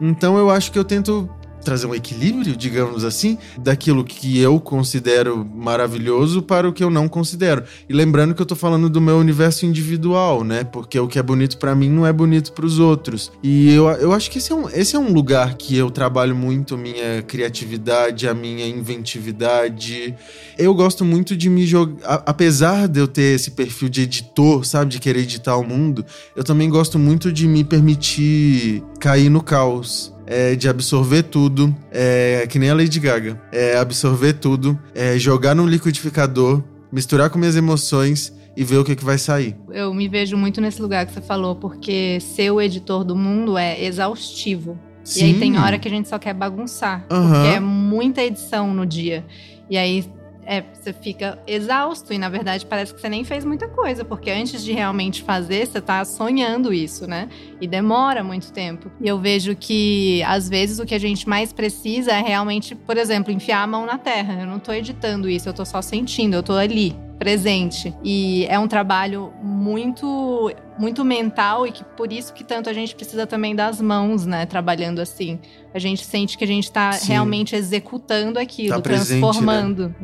Então 0.00 0.38
eu 0.38 0.48
acho 0.48 0.72
que 0.72 0.78
eu 0.78 0.84
tento 0.84 1.28
trazer 1.64 1.86
um 1.86 1.94
equilíbrio, 1.94 2.56
digamos 2.56 3.04
assim, 3.04 3.38
daquilo 3.58 4.04
que 4.04 4.38
eu 4.38 4.60
considero 4.60 5.44
maravilhoso 5.54 6.42
para 6.42 6.68
o 6.68 6.72
que 6.72 6.84
eu 6.84 6.90
não 6.90 7.08
considero. 7.08 7.64
E 7.88 7.92
lembrando 7.92 8.34
que 8.34 8.42
eu 8.42 8.46
tô 8.46 8.54
falando 8.54 8.88
do 8.88 9.00
meu 9.00 9.16
universo 9.16 9.66
individual, 9.66 10.44
né? 10.44 10.62
Porque 10.62 10.98
o 10.98 11.08
que 11.08 11.18
é 11.18 11.22
bonito 11.22 11.58
para 11.58 11.74
mim 11.74 11.88
não 11.88 12.06
é 12.06 12.12
bonito 12.12 12.52
para 12.52 12.66
os 12.66 12.78
outros. 12.78 13.32
E 13.42 13.72
eu, 13.72 13.88
eu 13.88 14.12
acho 14.12 14.30
que 14.30 14.38
esse 14.38 14.52
é, 14.52 14.54
um, 14.54 14.68
esse 14.68 14.94
é 14.94 14.98
um 14.98 15.12
lugar 15.12 15.54
que 15.54 15.76
eu 15.76 15.90
trabalho 15.90 16.36
muito 16.36 16.76
minha 16.76 17.22
criatividade, 17.22 18.28
a 18.28 18.34
minha 18.34 18.66
inventividade. 18.66 20.14
Eu 20.58 20.74
gosto 20.74 21.04
muito 21.04 21.36
de 21.36 21.48
me 21.48 21.66
jogar. 21.66 22.22
Apesar 22.26 22.86
de 22.86 23.00
eu 23.00 23.08
ter 23.08 23.34
esse 23.34 23.52
perfil 23.52 23.88
de 23.88 24.02
editor, 24.02 24.64
sabe? 24.64 24.92
De 24.92 25.00
querer 25.00 25.20
editar 25.20 25.56
o 25.56 25.64
mundo, 25.64 26.04
eu 26.36 26.44
também 26.44 26.68
gosto 26.68 26.98
muito 26.98 27.32
de 27.32 27.48
me 27.48 27.64
permitir 27.64 28.82
cair 29.00 29.30
no 29.30 29.42
caos 29.42 30.13
é, 30.26 30.54
de 30.54 30.68
absorver 30.68 31.24
tudo, 31.24 31.74
é, 31.90 32.46
que 32.48 32.58
nem 32.58 32.70
a 32.70 32.74
Lady 32.74 33.00
Gaga. 33.00 33.40
É, 33.52 33.76
absorver 33.76 34.34
tudo, 34.34 34.78
é, 34.94 35.18
jogar 35.18 35.54
no 35.54 35.66
liquidificador, 35.66 36.62
misturar 36.90 37.30
com 37.30 37.38
minhas 37.38 37.56
emoções 37.56 38.32
e 38.56 38.62
ver 38.64 38.78
o 38.78 38.84
que, 38.84 38.94
que 38.94 39.04
vai 39.04 39.18
sair. 39.18 39.56
Eu 39.70 39.92
me 39.92 40.08
vejo 40.08 40.36
muito 40.36 40.60
nesse 40.60 40.80
lugar 40.80 41.06
que 41.06 41.12
você 41.12 41.20
falou, 41.20 41.56
porque 41.56 42.18
ser 42.20 42.50
o 42.50 42.60
editor 42.60 43.04
do 43.04 43.16
mundo 43.16 43.58
é 43.58 43.84
exaustivo. 43.84 44.78
E 45.16 45.22
aí 45.22 45.34
tem 45.34 45.58
hora 45.58 45.78
que 45.78 45.86
a 45.86 45.90
gente 45.90 46.08
só 46.08 46.18
quer 46.18 46.32
bagunçar. 46.32 47.04
Aham. 47.10 47.32
Porque 47.32 47.56
é 47.56 47.60
muita 47.60 48.22
edição 48.22 48.72
no 48.72 48.86
dia. 48.86 49.24
E 49.68 49.76
aí 49.76 50.04
é, 50.46 50.62
você 50.72 50.92
fica 50.92 51.38
exausto 51.46 52.12
e, 52.12 52.18
na 52.18 52.28
verdade, 52.28 52.64
parece 52.66 52.94
que 52.94 53.00
você 53.00 53.08
nem 53.08 53.24
fez 53.24 53.44
muita 53.44 53.68
coisa. 53.68 54.04
Porque 54.04 54.30
antes 54.30 54.64
de 54.64 54.72
realmente 54.72 55.22
fazer, 55.22 55.66
você 55.66 55.80
tá 55.80 56.04
sonhando 56.04 56.72
isso, 56.72 57.06
né? 57.06 57.28
E 57.60 57.66
demora 57.66 58.22
muito 58.22 58.52
tempo. 58.52 58.90
E 59.00 59.08
eu 59.08 59.18
vejo 59.18 59.54
que, 59.56 60.22
às 60.24 60.48
vezes, 60.48 60.78
o 60.78 60.86
que 60.86 60.94
a 60.94 61.00
gente 61.00 61.28
mais 61.28 61.52
precisa 61.52 62.12
é 62.12 62.20
realmente, 62.20 62.74
por 62.74 62.96
exemplo, 62.96 63.32
enfiar 63.32 63.62
a 63.62 63.66
mão 63.66 63.86
na 63.86 63.98
terra. 63.98 64.40
Eu 64.40 64.46
não 64.46 64.58
tô 64.58 64.72
editando 64.72 65.28
isso, 65.28 65.48
eu 65.48 65.52
tô 65.52 65.64
só 65.64 65.80
sentindo, 65.80 66.34
eu 66.34 66.42
tô 66.42 66.54
ali 66.54 66.96
presente. 67.18 67.94
E 68.02 68.44
é 68.48 68.58
um 68.58 68.68
trabalho 68.68 69.32
muito 69.42 70.52
muito 70.76 71.04
mental 71.04 71.66
e 71.66 71.70
que 71.70 71.84
por 71.84 72.12
isso 72.12 72.32
que 72.34 72.42
tanto 72.42 72.68
a 72.68 72.72
gente 72.72 72.96
precisa 72.96 73.26
também 73.26 73.54
das 73.54 73.80
mãos, 73.80 74.26
né, 74.26 74.44
trabalhando 74.44 74.98
assim. 74.98 75.38
A 75.72 75.78
gente 75.78 76.04
sente 76.04 76.36
que 76.36 76.44
a 76.44 76.46
gente 76.46 76.70
tá 76.70 76.92
Sim. 76.92 77.12
realmente 77.12 77.54
executando 77.54 78.38
aquilo, 78.38 78.74
Tá 78.74 78.80
presente, 78.80 79.20
transformando. 79.20 79.94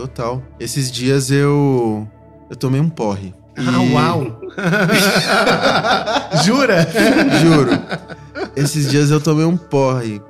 Total. 0.00 0.42
Esses 0.58 0.90
dias 0.90 1.30
eu. 1.30 2.08
Eu 2.48 2.56
tomei 2.56 2.80
um 2.80 2.88
porre. 2.88 3.34
Ah, 3.54 3.84
E- 3.84 3.92
uau! 3.92 4.40
Jura? 6.42 6.88
Juro. 7.42 7.70
Esses 8.56 8.88
dias 8.88 9.10
eu 9.10 9.20
tomei 9.20 9.44
um 9.44 9.58
porre 9.58 10.22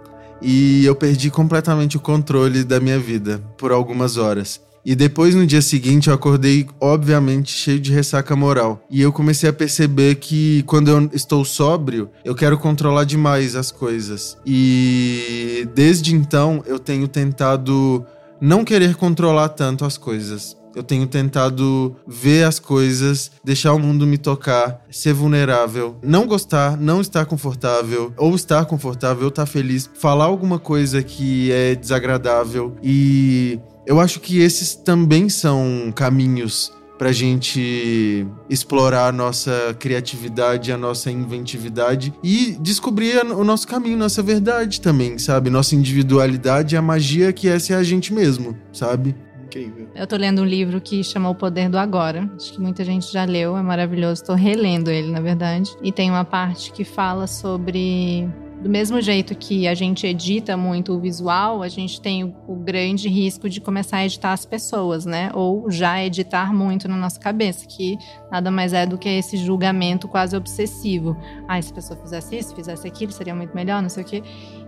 e 0.42 0.84
eu 0.84 0.96
perdi 0.96 1.30
completamente 1.30 1.96
o 1.96 2.00
controle 2.00 2.64
da 2.64 2.80
minha 2.80 2.98
vida 2.98 3.40
por 3.56 3.70
algumas 3.70 4.16
horas. 4.16 4.60
E 4.84 4.96
depois, 4.96 5.34
no 5.34 5.46
dia 5.46 5.60
seguinte, 5.62 6.08
eu 6.08 6.14
acordei, 6.14 6.66
obviamente, 6.80 7.52
cheio 7.52 7.78
de 7.78 7.92
ressaca 7.92 8.34
moral. 8.34 8.82
E 8.90 9.00
eu 9.02 9.12
comecei 9.12 9.48
a 9.48 9.52
perceber 9.52 10.14
que 10.16 10.62
quando 10.64 10.88
eu 10.90 11.10
estou 11.12 11.44
sóbrio, 11.44 12.08
eu 12.24 12.34
quero 12.34 12.56
controlar 12.58 13.04
demais 13.04 13.54
as 13.54 13.70
coisas. 13.70 14.36
E 14.44 15.68
desde 15.74 16.14
então, 16.14 16.64
eu 16.66 16.78
tenho 16.78 17.06
tentado 17.06 18.04
não 18.40 18.64
querer 18.64 18.94
controlar 18.94 19.50
tanto 19.50 19.84
as 19.84 19.96
coisas. 19.98 20.56
Eu 20.74 20.84
tenho 20.84 21.06
tentado 21.06 21.96
ver 22.06 22.44
as 22.44 22.60
coisas, 22.60 23.32
deixar 23.44 23.72
o 23.72 23.78
mundo 23.78 24.06
me 24.06 24.16
tocar, 24.16 24.80
ser 24.88 25.12
vulnerável, 25.12 25.96
não 26.00 26.26
gostar, 26.26 26.76
não 26.76 27.00
estar 27.00 27.26
confortável, 27.26 28.12
ou 28.16 28.34
estar 28.36 28.64
confortável, 28.66 29.24
ou 29.24 29.28
estar 29.30 29.46
feliz, 29.46 29.90
falar 29.94 30.26
alguma 30.26 30.60
coisa 30.60 31.02
que 31.02 31.50
é 31.50 31.74
desagradável. 31.74 32.76
E 32.82 33.58
eu 33.84 33.98
acho 33.98 34.20
que 34.20 34.38
esses 34.40 34.76
também 34.76 35.28
são 35.28 35.92
caminhos 35.94 36.72
pra 37.00 37.12
gente 37.12 38.26
explorar 38.50 39.06
a 39.08 39.12
nossa 39.12 39.74
criatividade, 39.78 40.70
a 40.70 40.76
nossa 40.76 41.10
inventividade 41.10 42.12
e 42.22 42.54
descobrir 42.60 43.16
a- 43.18 43.24
o 43.34 43.42
nosso 43.42 43.66
caminho, 43.66 43.96
nossa 43.96 44.22
verdade 44.22 44.82
também, 44.82 45.16
sabe? 45.16 45.48
Nossa 45.48 45.74
individualidade 45.74 46.74
e 46.74 46.78
a 46.78 46.82
magia 46.82 47.32
que 47.32 47.48
é 47.48 47.58
ser 47.58 47.72
a 47.72 47.82
gente 47.82 48.12
mesmo, 48.12 48.54
sabe? 48.70 49.16
Incrível. 49.46 49.88
Eu 49.96 50.06
tô 50.06 50.14
lendo 50.14 50.42
um 50.42 50.44
livro 50.44 50.78
que 50.78 51.02
chama 51.02 51.30
O 51.30 51.34
Poder 51.34 51.70
do 51.70 51.78
Agora. 51.78 52.30
Acho 52.36 52.52
que 52.52 52.60
muita 52.60 52.84
gente 52.84 53.10
já 53.10 53.24
leu, 53.24 53.56
é 53.56 53.62
maravilhoso. 53.62 54.22
Tô 54.22 54.34
relendo 54.34 54.90
ele, 54.90 55.10
na 55.10 55.20
verdade. 55.20 55.70
E 55.82 55.90
tem 55.90 56.10
uma 56.10 56.24
parte 56.26 56.70
que 56.70 56.84
fala 56.84 57.26
sobre. 57.26 58.28
Do 58.60 58.68
mesmo 58.68 59.00
jeito 59.00 59.34
que 59.34 59.66
a 59.66 59.74
gente 59.74 60.06
edita 60.06 60.54
muito 60.54 60.92
o 60.92 61.00
visual, 61.00 61.62
a 61.62 61.68
gente 61.68 61.98
tem 61.98 62.24
o, 62.24 62.34
o 62.46 62.54
grande 62.56 63.08
risco 63.08 63.48
de 63.48 63.58
começar 63.58 63.98
a 63.98 64.04
editar 64.04 64.34
as 64.34 64.44
pessoas, 64.44 65.06
né? 65.06 65.30
Ou 65.32 65.70
já 65.70 66.04
editar 66.04 66.52
muito 66.52 66.86
na 66.86 66.94
nossa 66.94 67.18
cabeça, 67.18 67.66
que 67.66 67.96
nada 68.30 68.50
mais 68.50 68.74
é 68.74 68.84
do 68.84 68.98
que 68.98 69.08
esse 69.08 69.38
julgamento 69.38 70.06
quase 70.06 70.36
obsessivo. 70.36 71.16
Ah, 71.48 71.60
se 71.60 71.72
a 71.72 71.74
pessoa 71.74 71.98
fizesse 72.00 72.36
isso, 72.36 72.54
fizesse 72.54 72.86
aquilo, 72.86 73.10
seria 73.12 73.34
muito 73.34 73.54
melhor, 73.54 73.80
não 73.80 73.88
sei 73.88 74.02
o 74.02 74.06
quê. 74.06 74.22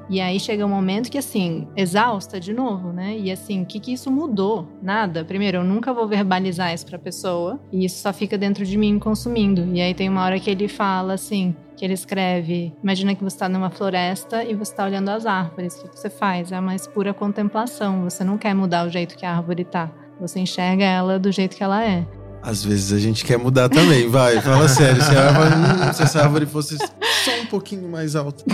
E 0.09 0.21
aí 0.21 0.41
chega 0.41 0.65
um 0.65 0.71
momento 0.71 1.11
que, 1.11 1.19
assim, 1.19 1.69
exausta 1.77 2.41
de 2.41 2.53
novo, 2.53 2.93
né? 2.93 3.17
E 3.19 3.31
assim, 3.31 3.63
o 3.63 3.67
que, 3.67 3.79
que 3.79 3.93
isso 3.93 4.11
mudou? 4.11 4.69
Nada. 4.83 5.25
Primeiro, 5.25 5.59
eu 5.59 5.65
nunca 5.65 5.93
vou 5.93 6.09
verbalizar 6.09 6.73
isso 6.73 6.87
pra 6.87 6.99
pessoa. 6.99 7.61
E 7.71 7.85
isso 7.85 8.01
só 8.03 8.13
fica 8.13 8.37
dentro 8.37 8.65
de 8.65 8.77
mim 8.77 8.99
consumindo. 8.99 9.67
E 9.75 9.81
aí 9.81 9.95
tem 9.95 10.09
uma 10.09 10.25
hora 10.25 10.41
que 10.41 10.51
ele 10.51 10.67
fala 10.67 11.15
assim. 11.15 11.55
Que 11.83 11.87
ele 11.87 11.95
escreve: 11.95 12.73
Imagina 12.81 13.13
que 13.13 13.25
você 13.25 13.35
está 13.35 13.49
numa 13.49 13.69
floresta 13.69 14.45
e 14.45 14.55
você 14.55 14.71
está 14.71 14.85
olhando 14.85 15.09
as 15.09 15.27
árvores. 15.27 15.75
O 15.83 15.89
que 15.89 15.99
você 15.99 16.09
faz? 16.09 16.53
É 16.53 16.55
a 16.55 16.63
mais 16.63 16.87
pura 16.87 17.13
contemplação. 17.13 18.05
Você 18.05 18.23
não 18.23 18.39
quer 18.39 18.55
mudar 18.55 18.87
o 18.87 18.89
jeito 18.89 19.17
que 19.17 19.27
a 19.27 19.35
árvore 19.35 19.65
tá. 19.65 19.91
Você 20.21 20.39
enxerga 20.39 20.85
ela 20.85 21.19
do 21.19 21.33
jeito 21.33 21.57
que 21.57 21.65
ela 21.65 21.85
é. 21.85 22.07
Às 22.41 22.63
vezes 22.65 22.93
a 22.93 23.01
gente 23.01 23.25
quer 23.25 23.37
mudar 23.37 23.69
também, 23.69 24.09
vai, 24.09 24.41
fala 24.41 24.69
sério. 24.69 25.03
Se, 25.03 25.11
a 25.11 25.27
árvore, 25.27 25.55
hum, 25.57 25.91
se 25.93 26.03
essa 26.05 26.23
árvore 26.23 26.47
fosse 26.47 26.79
só 26.79 27.41
um 27.43 27.47
pouquinho 27.47 27.89
mais 27.89 28.15
alta. 28.15 28.45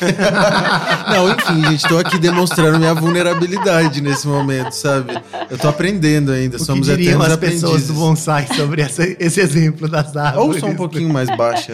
Não, 1.10 1.30
enfim, 1.30 1.64
gente, 1.70 1.88
tô 1.88 1.98
aqui 1.98 2.18
demonstrando 2.18 2.78
minha 2.78 2.94
vulnerabilidade 2.94 4.00
nesse 4.00 4.26
momento, 4.26 4.72
sabe? 4.72 5.20
Eu 5.50 5.58
tô 5.58 5.68
aprendendo 5.68 6.32
ainda, 6.32 6.56
O 6.56 6.58
que 6.60 6.64
somos 6.64 6.86
diriam 6.86 7.08
eternos 7.20 7.26
as 7.32 7.36
pessoas 7.36 7.62
aprendizes. 7.64 7.88
do 7.88 7.94
bonsai 7.94 8.46
sobre 8.54 8.82
essa- 8.82 9.04
esse 9.18 9.40
exemplo 9.40 9.88
das 9.88 10.14
Ou 10.14 10.20
árvores? 10.22 10.60
só 10.60 10.66
um 10.66 10.74
pouquinho 10.76 11.08
mais 11.12 11.28
baixa, 11.36 11.72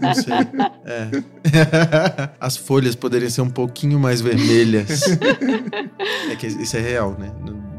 não 0.00 0.14
sei. 0.14 0.34
É. 0.84 2.30
As 2.40 2.56
folhas 2.56 2.94
poderiam 2.94 3.30
ser 3.30 3.40
um 3.42 3.50
pouquinho 3.50 3.98
mais 3.98 4.20
vermelhas. 4.20 5.02
É 6.30 6.36
que 6.36 6.46
isso 6.46 6.76
é 6.76 6.80
real, 6.80 7.16
né? 7.18 7.30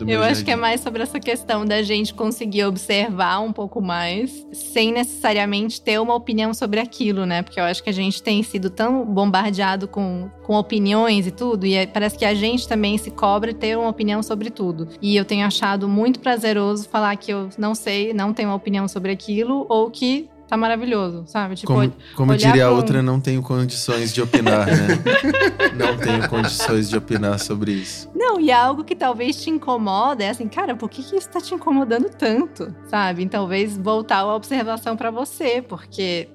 Do 0.01 0.05
meu 0.05 0.19
Eu 0.19 0.23
acho 0.23 0.43
que 0.43 0.51
é 0.51 0.55
mais 0.55 0.81
sobre 0.81 1.03
essa 1.03 1.19
questão 1.19 1.65
da 1.65 1.81
gente 1.81 2.13
conseguir 2.13 2.65
observar 2.65 3.39
um 3.39 3.53
pouco 3.53 3.81
mais, 3.81 4.45
sem 4.51 4.91
necessariamente 4.91 5.79
ter 5.79 5.99
uma 5.99 6.15
opinião 6.15 6.53
sobre 6.53 6.79
aquilo, 6.79 7.25
né? 7.25 7.41
Porque 7.43 7.59
eu 7.59 7.63
acho 7.63 7.83
que 7.83 7.89
a 7.89 7.93
gente 7.93 8.21
tem 8.21 8.41
sido 8.43 8.69
tão 8.69 9.05
bombardeado 9.05 9.87
com, 9.87 10.29
com 10.43 10.55
opiniões 10.55 11.27
e 11.27 11.31
tudo, 11.31 11.65
e 11.65 11.75
é- 11.75 11.85
parece 11.85 12.17
que 12.17 12.25
a 12.25 12.33
gente 12.33 12.67
também 12.67 12.97
se 12.97 13.11
cobra 13.11 13.53
ter 13.53 13.77
uma 13.77 13.89
opinião 13.89 14.23
sobre 14.23 14.49
tudo. 14.49 14.87
E 15.01 15.15
eu 15.15 15.23
tenho 15.23 15.45
achado 15.45 15.87
muito 15.87 16.19
prazeroso 16.19 16.89
falar 16.89 17.15
que 17.15 17.31
eu 17.31 17.49
não 17.57 17.75
sei, 17.75 18.13
não 18.13 18.33
tenho 18.33 18.49
uma 18.49 18.55
opinião 18.55 18.87
sobre 18.87 19.11
aquilo, 19.11 19.65
ou 19.69 19.89
que 19.91 20.27
tá 20.51 20.57
maravilhoso, 20.57 21.23
sabe? 21.27 21.55
Tipo, 21.55 21.71
Como, 21.71 21.93
como 22.13 22.31
olhar 22.33 22.51
diria 22.51 22.65
a 22.65 22.71
outra, 22.71 23.01
não 23.01 23.21
tenho 23.21 23.41
condições 23.41 24.13
de 24.13 24.21
opinar, 24.21 24.67
né? 24.67 24.99
não 25.79 25.97
tenho 25.97 26.27
condições 26.27 26.89
de 26.89 26.97
opinar 26.97 27.39
sobre 27.39 27.71
isso. 27.71 28.11
Não, 28.13 28.37
e 28.37 28.51
é 28.51 28.53
algo 28.53 28.83
que 28.83 28.93
talvez 28.93 29.41
te 29.41 29.49
incomoda, 29.49 30.25
é 30.25 30.29
assim, 30.29 30.49
cara, 30.49 30.75
por 30.75 30.89
que, 30.89 31.01
que 31.03 31.15
isso 31.15 31.29
tá 31.29 31.39
te 31.39 31.55
incomodando 31.55 32.09
tanto, 32.09 32.75
sabe? 32.87 33.23
E 33.23 33.29
talvez 33.29 33.77
voltar 33.77 34.17
a 34.17 34.35
observação 34.35 34.97
pra 34.97 35.09
você, 35.09 35.61
porque 35.61 36.27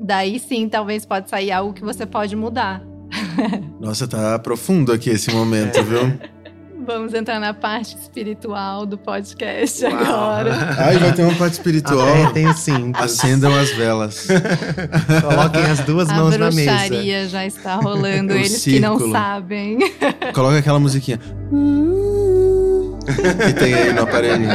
daí 0.00 0.38
sim, 0.38 0.66
talvez 0.66 1.04
pode 1.04 1.28
sair 1.28 1.52
algo 1.52 1.74
que 1.74 1.84
você 1.84 2.06
pode 2.06 2.34
mudar. 2.34 2.82
Nossa, 3.78 4.08
tá 4.08 4.38
profundo 4.38 4.92
aqui 4.92 5.10
esse 5.10 5.30
momento, 5.30 5.82
viu? 5.82 6.18
Vamos 6.88 7.12
entrar 7.12 7.38
na 7.38 7.52
parte 7.52 7.94
espiritual 7.98 8.86
do 8.86 8.96
podcast 8.96 9.84
Uau. 9.84 9.94
agora. 9.94 10.54
Ai, 10.80 10.96
vai 10.96 11.12
ter 11.12 11.22
uma 11.22 11.34
parte 11.34 11.52
espiritual. 11.52 12.08
Apertem 12.08 12.48
os 12.48 12.60
cintos. 12.60 13.02
Acendam 13.02 13.54
as 13.54 13.68
velas. 13.72 14.26
Coloquem 15.22 15.64
as 15.64 15.80
duas 15.80 16.08
A 16.08 16.14
mãos 16.14 16.34
na 16.38 16.50
mesa. 16.50 16.70
bruxaria 16.78 17.28
já 17.28 17.44
está 17.44 17.74
rolando, 17.74 18.32
O 18.32 18.36
eles 18.36 18.64
que 18.64 18.80
não 18.80 18.94
círculo. 18.96 19.12
sabem. 19.12 19.78
Coloca 20.32 20.56
aquela 20.56 20.80
musiquinha. 20.80 21.20
que 23.46 23.52
tem 23.52 23.74
aí 23.74 23.92
no 23.92 24.02
aparelhinho. 24.04 24.48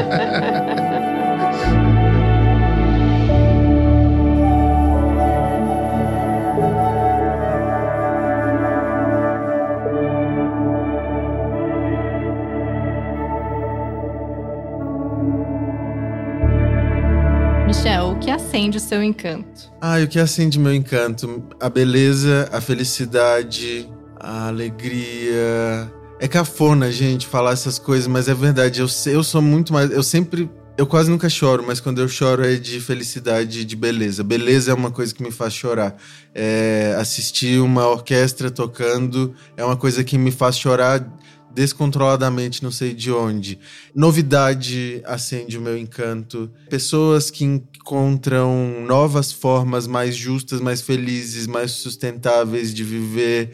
Acende 18.64 18.78
o 18.78 18.80
seu 18.80 19.04
encanto? 19.04 19.72
Ah, 19.82 20.00
o 20.00 20.08
que 20.08 20.20
acende 20.20 20.58
meu 20.58 20.74
encanto? 20.74 21.44
A 21.60 21.70
beleza, 21.70 22.50
a 22.52 22.62
felicidade, 22.62 23.90
a 24.20 24.48
alegria. 24.48 25.92
É 26.20 26.28
cafona, 26.28 26.90
gente, 26.90 27.28
falar 27.28 27.52
essas 27.52 27.78
coisas, 27.78 28.08
mas 28.08 28.30
é 28.30 28.34
verdade. 28.34 28.80
Eu, 28.80 28.88
eu 29.08 29.24
sou 29.24 29.42
muito 29.42 29.74
mais. 29.74 29.92
Eu 29.92 30.04
sempre. 30.04 30.50
Eu 30.76 30.88
quase 30.88 31.12
nunca 31.12 31.30
choro, 31.30 31.64
mas 31.68 31.80
quando 31.80 32.00
eu 32.00 32.08
choro 32.08 32.44
é 32.44 32.56
de 32.56 32.80
felicidade 32.80 33.64
de 33.64 33.76
beleza. 33.76 34.24
Beleza 34.24 34.72
é 34.72 34.74
uma 34.74 34.90
coisa 34.90 35.14
que 35.14 35.22
me 35.22 35.30
faz 35.30 35.54
chorar. 35.54 35.96
É, 36.34 36.96
assistir 36.98 37.60
uma 37.60 37.88
orquestra 37.88 38.50
tocando 38.50 39.36
é 39.56 39.64
uma 39.64 39.76
coisa 39.76 40.04
que 40.04 40.18
me 40.18 40.32
faz 40.32 40.58
chorar 40.58 41.06
descontroladamente, 41.54 42.64
não 42.64 42.72
sei 42.72 42.94
de 42.94 43.12
onde. 43.12 43.60
Novidade 43.94 45.02
acende 45.06 45.58
o 45.58 45.62
meu 45.62 45.78
encanto. 45.78 46.50
Pessoas 46.70 47.30
que 47.30 47.44
encontram 47.44 48.84
novas 48.86 49.32
formas 49.32 49.86
mais 49.86 50.16
justas, 50.16 50.60
mais 50.60 50.82
felizes, 50.82 51.48
mais 51.48 51.72
sustentáveis 51.72 52.74
de 52.74 52.84
viver. 52.84 53.52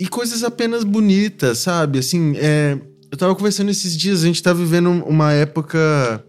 E 0.00 0.08
coisas 0.08 0.42
apenas 0.42 0.84
bonitas, 0.84 1.58
sabe? 1.58 1.98
Assim, 1.98 2.34
é, 2.36 2.78
eu 3.10 3.18
tava 3.18 3.34
conversando 3.34 3.70
esses 3.70 3.96
dias, 3.96 4.22
a 4.22 4.26
gente 4.26 4.42
tá 4.42 4.52
vivendo 4.52 4.90
uma 4.90 5.32
época 5.32 6.24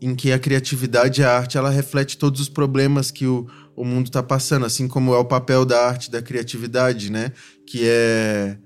em 0.00 0.14
que 0.14 0.32
a 0.32 0.38
criatividade 0.38 1.20
e 1.20 1.24
a 1.24 1.30
arte 1.30 1.56
ela 1.56 1.70
reflete 1.70 2.18
todos 2.18 2.40
os 2.40 2.48
problemas 2.48 3.10
que 3.10 3.24
o, 3.24 3.46
o 3.76 3.84
mundo 3.84 4.10
tá 4.10 4.22
passando, 4.22 4.66
assim 4.66 4.88
como 4.88 5.14
é 5.14 5.18
o 5.18 5.24
papel 5.24 5.64
da 5.64 5.86
arte 5.86 6.10
da 6.10 6.20
criatividade, 6.20 7.10
né? 7.10 7.32
Que 7.64 7.82
é 7.84 8.58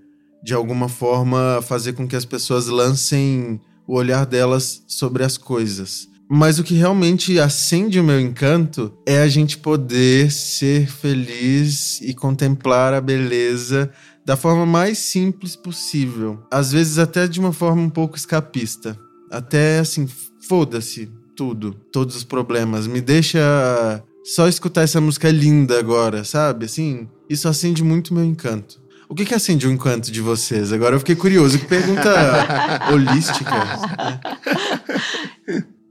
de 0.43 0.55
alguma 0.55 0.89
forma 0.89 1.61
fazer 1.63 1.93
com 1.93 2.07
que 2.07 2.17
as 2.17 2.25
pessoas 2.25 2.67
lancem 2.67 3.61
o 3.87 3.95
olhar 3.95 4.27
delas 4.27 4.83
sobre 4.87 5.25
as 5.25 5.37
coisas. 5.37 6.09
Mas 6.29 6.59
o 6.59 6.65
que 6.65 6.75
realmente 6.75 7.39
acende 7.39 8.01
o 8.01 8.05
meu 8.05 8.21
encanto 8.21 8.93
é 9.07 9.21
a 9.23 9.29
gente 9.29 9.59
poder 9.59 10.31
ser 10.33 10.89
feliz 10.89 12.01
e 12.01 12.13
contemplar 12.13 12.93
a 12.93 13.01
beleza 13.01 13.91
da 14.25 14.37
forma 14.37 14.67
mais 14.67 14.99
simples 14.99 15.55
possível. 15.55 16.43
Às 16.51 16.73
vezes 16.73 16.99
até 16.99 17.29
de 17.29 17.39
uma 17.39 17.53
forma 17.53 17.81
um 17.81 17.91
pouco 17.91 18.17
escapista. 18.17 18.99
Até 19.31 19.79
assim, 19.79 20.09
foda-se 20.49 21.09
tudo, 21.37 21.75
todos 21.93 22.17
os 22.17 22.25
problemas. 22.25 22.89
Me 22.89 23.01
deixa 23.01 24.03
só 24.25 24.49
escutar 24.49 24.83
essa 24.83 25.01
música 25.01 25.31
linda 25.31 25.79
agora, 25.79 26.25
sabe? 26.25 26.65
Assim, 26.65 27.07
isso 27.31 27.49
acende 27.49 27.85
muito 27.85 28.13
meu 28.13 28.25
encanto. 28.25 28.81
O 29.09 29.15
que, 29.15 29.25
que 29.25 29.35
acende 29.35 29.67
o 29.67 29.71
encanto 29.71 30.11
de 30.11 30.21
vocês? 30.21 30.73
Agora 30.73 30.97
eu 30.97 30.99
fiquei 30.99 31.15
curioso. 31.15 31.59
Que 31.59 31.67
pergunta 31.67 32.11
holística. 32.93 33.51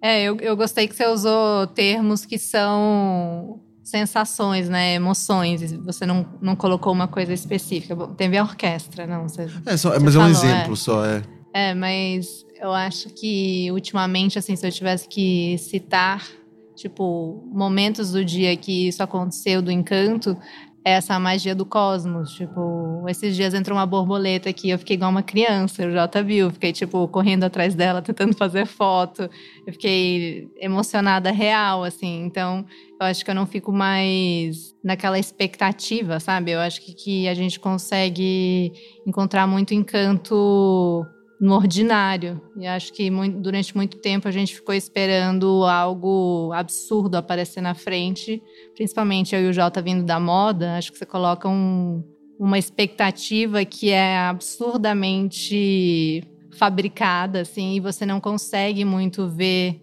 É, 0.02 0.24
eu, 0.24 0.38
eu 0.38 0.56
gostei 0.56 0.88
que 0.88 0.96
você 0.96 1.08
usou 1.08 1.66
termos 1.68 2.26
que 2.26 2.38
são 2.38 3.60
sensações, 3.84 4.68
né? 4.68 4.96
Emoções. 4.96 5.72
Você 5.84 6.06
não, 6.06 6.26
não 6.42 6.56
colocou 6.56 6.92
uma 6.92 7.08
coisa 7.08 7.32
específica. 7.34 7.96
Bom, 7.96 8.08
Teve 8.14 8.38
a 8.38 8.44
orquestra, 8.44 9.08
não. 9.08 9.30
Você, 9.30 9.48
É, 9.66 9.78
só, 9.78 9.92
Você 9.92 10.00
mas 10.00 10.16
é 10.16 10.20
um 10.20 10.22
falou, 10.22 10.30
exemplo 10.30 10.74
é. 10.74 10.76
só, 10.76 11.06
é. 11.06 11.24
é, 11.54 11.74
mas 11.74 12.46
eu 12.60 12.74
acho 12.74 13.10
que 13.10 13.72
ultimamente, 13.72 14.38
assim, 14.40 14.56
se 14.56 14.68
eu 14.68 14.72
tivesse 14.72 15.08
que 15.08 15.58
citar, 15.58 16.28
tipo, 16.76 17.44
momentos 17.52 18.12
do 18.12 18.26
dia 18.26 18.56
que 18.58 18.88
isso 18.88 19.02
aconteceu, 19.02 19.62
do 19.62 19.72
encanto, 19.72 20.32
é 20.32 20.65
essa 20.86 21.20
magia 21.20 21.56
do 21.56 21.66
cosmos. 21.66 22.32
Tipo, 22.34 23.04
esses 23.10 23.36
dias 23.36 23.56
entrou 23.56 23.76
uma 23.76 23.88
borboleta 23.88 24.52
aqui, 24.52 24.70
eu 24.70 24.78
fiquei 24.78 24.96
igual 24.96 25.10
uma 25.10 25.24
criança, 25.24 25.82
eu 25.82 25.92
já 25.92 26.08
viu, 26.24 26.52
fiquei, 26.52 26.72
tipo, 26.72 27.08
correndo 27.08 27.44
atrás 27.44 27.74
dela, 27.74 28.04
tentando 28.04 28.36
fazer 28.38 28.68
foto. 28.68 29.28
Eu 29.66 29.74
fiquei 29.74 30.48
emocionada 30.58 31.32
real, 31.32 31.84
assim. 31.84 32.24
Então, 32.24 32.64
eu 33.02 33.08
acho 33.08 33.26
que 33.26 33.32
eu 33.32 33.36
não 33.36 33.48
fico 33.48 33.72
mais 33.72 34.76
naquela 34.84 35.18
expectativa, 35.18 36.20
sabe? 36.20 36.52
Eu 36.52 36.60
acho 36.60 36.80
que, 36.82 36.94
que 36.94 37.28
a 37.28 37.34
gente 37.34 37.60
consegue 37.60 38.72
encontrar 39.08 39.48
muito 39.48 39.74
encanto 39.74 41.04
no 41.40 41.56
ordinário. 41.56 42.42
E 42.58 42.66
acho 42.66 42.94
que 42.94 43.10
muito- 43.12 43.40
durante 43.40 43.76
muito 43.76 43.98
tempo 43.98 44.28
a 44.28 44.32
gente 44.32 44.56
ficou 44.56 44.74
esperando 44.74 45.66
algo 45.66 46.52
absurdo 46.54 47.16
aparecer 47.16 47.62
na 47.62 47.74
frente. 47.74 48.42
Principalmente 48.74 49.36
eu 49.36 49.42
e 49.42 49.50
o 49.50 49.54
Jota 49.54 49.82
vindo 49.82 50.04
da 50.04 50.20
moda, 50.20 50.78
acho 50.78 50.92
que 50.92 50.98
você 50.98 51.06
coloca 51.06 51.48
um- 51.48 52.04
uma 52.40 52.58
expectativa 52.58 53.64
que 53.66 53.90
é 53.90 54.18
absurdamente 54.18 56.24
fabricada, 56.58 57.42
assim, 57.42 57.76
e 57.76 57.80
você 57.80 58.06
não 58.06 58.20
consegue 58.20 58.86
muito 58.86 59.28
ver 59.28 59.82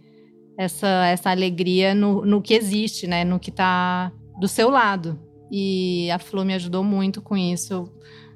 essa, 0.56 1.06
essa 1.06 1.30
alegria 1.30 1.94
no, 1.94 2.24
no 2.24 2.40
que 2.40 2.54
existe, 2.54 3.06
né? 3.06 3.24
No 3.24 3.38
que 3.38 3.50
tá 3.50 4.10
do 4.40 4.48
seu 4.48 4.70
lado. 4.70 5.18
E 5.50 6.10
a 6.10 6.18
Flu 6.18 6.44
me 6.44 6.54
ajudou 6.54 6.82
muito 6.82 7.20
com 7.20 7.36
isso. 7.36 7.90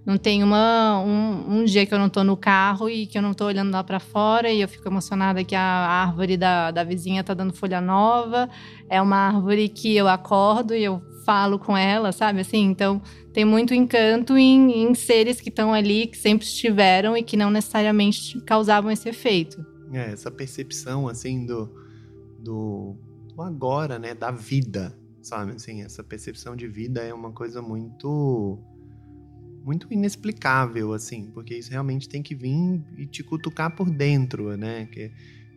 Não 0.06 0.16
tem 0.16 0.44
uma, 0.44 1.00
um, 1.00 1.58
um 1.58 1.64
dia 1.64 1.84
que 1.84 1.92
eu 1.92 1.98
não 1.98 2.08
tô 2.08 2.22
no 2.22 2.36
carro 2.36 2.88
e 2.88 3.08
que 3.08 3.18
eu 3.18 3.22
não 3.22 3.34
tô 3.34 3.44
olhando 3.44 3.72
lá 3.72 3.82
para 3.82 3.98
fora 3.98 4.48
e 4.48 4.60
eu 4.60 4.68
fico 4.68 4.86
emocionada 4.86 5.42
que 5.42 5.56
a 5.56 5.60
árvore 5.60 6.36
da, 6.36 6.70
da 6.70 6.84
vizinha 6.84 7.24
tá 7.24 7.34
dando 7.34 7.52
folha 7.52 7.80
nova. 7.80 8.48
É 8.88 9.02
uma 9.02 9.16
árvore 9.16 9.68
que 9.68 9.96
eu 9.96 10.06
acordo 10.06 10.76
e 10.76 10.84
eu 10.84 11.02
falo 11.24 11.58
com 11.58 11.76
ela, 11.76 12.12
sabe? 12.12 12.38
Assim, 12.38 12.62
então 12.62 13.02
tem 13.32 13.44
muito 13.44 13.74
encanto 13.74 14.38
em, 14.38 14.84
em 14.84 14.94
seres 14.94 15.40
que 15.40 15.48
estão 15.48 15.74
ali, 15.74 16.06
que 16.06 16.16
sempre 16.16 16.46
estiveram 16.46 17.16
e 17.16 17.22
que 17.24 17.36
não 17.36 17.50
necessariamente 17.50 18.40
causavam 18.42 18.92
esse 18.92 19.08
efeito. 19.08 19.66
É, 19.92 20.12
essa 20.12 20.30
percepção, 20.30 21.08
assim, 21.08 21.44
do, 21.44 21.68
do, 22.38 22.96
do 23.34 23.42
agora, 23.42 23.98
né? 23.98 24.14
Da 24.14 24.30
vida, 24.30 24.96
sabe? 25.20 25.50
Assim, 25.50 25.82
essa 25.82 26.04
percepção 26.04 26.54
de 26.54 26.68
vida 26.68 27.02
é 27.02 27.12
uma 27.12 27.32
coisa 27.32 27.60
muito 27.60 28.62
muito 29.66 29.88
inexplicável, 29.90 30.92
assim, 30.92 31.28
porque 31.34 31.56
isso 31.56 31.72
realmente 31.72 32.08
tem 32.08 32.22
que 32.22 32.36
vir 32.36 32.80
e 32.96 33.04
te 33.04 33.24
cutucar 33.24 33.74
por 33.74 33.90
dentro, 33.90 34.56
né? 34.56 34.86
Que 34.86 35.10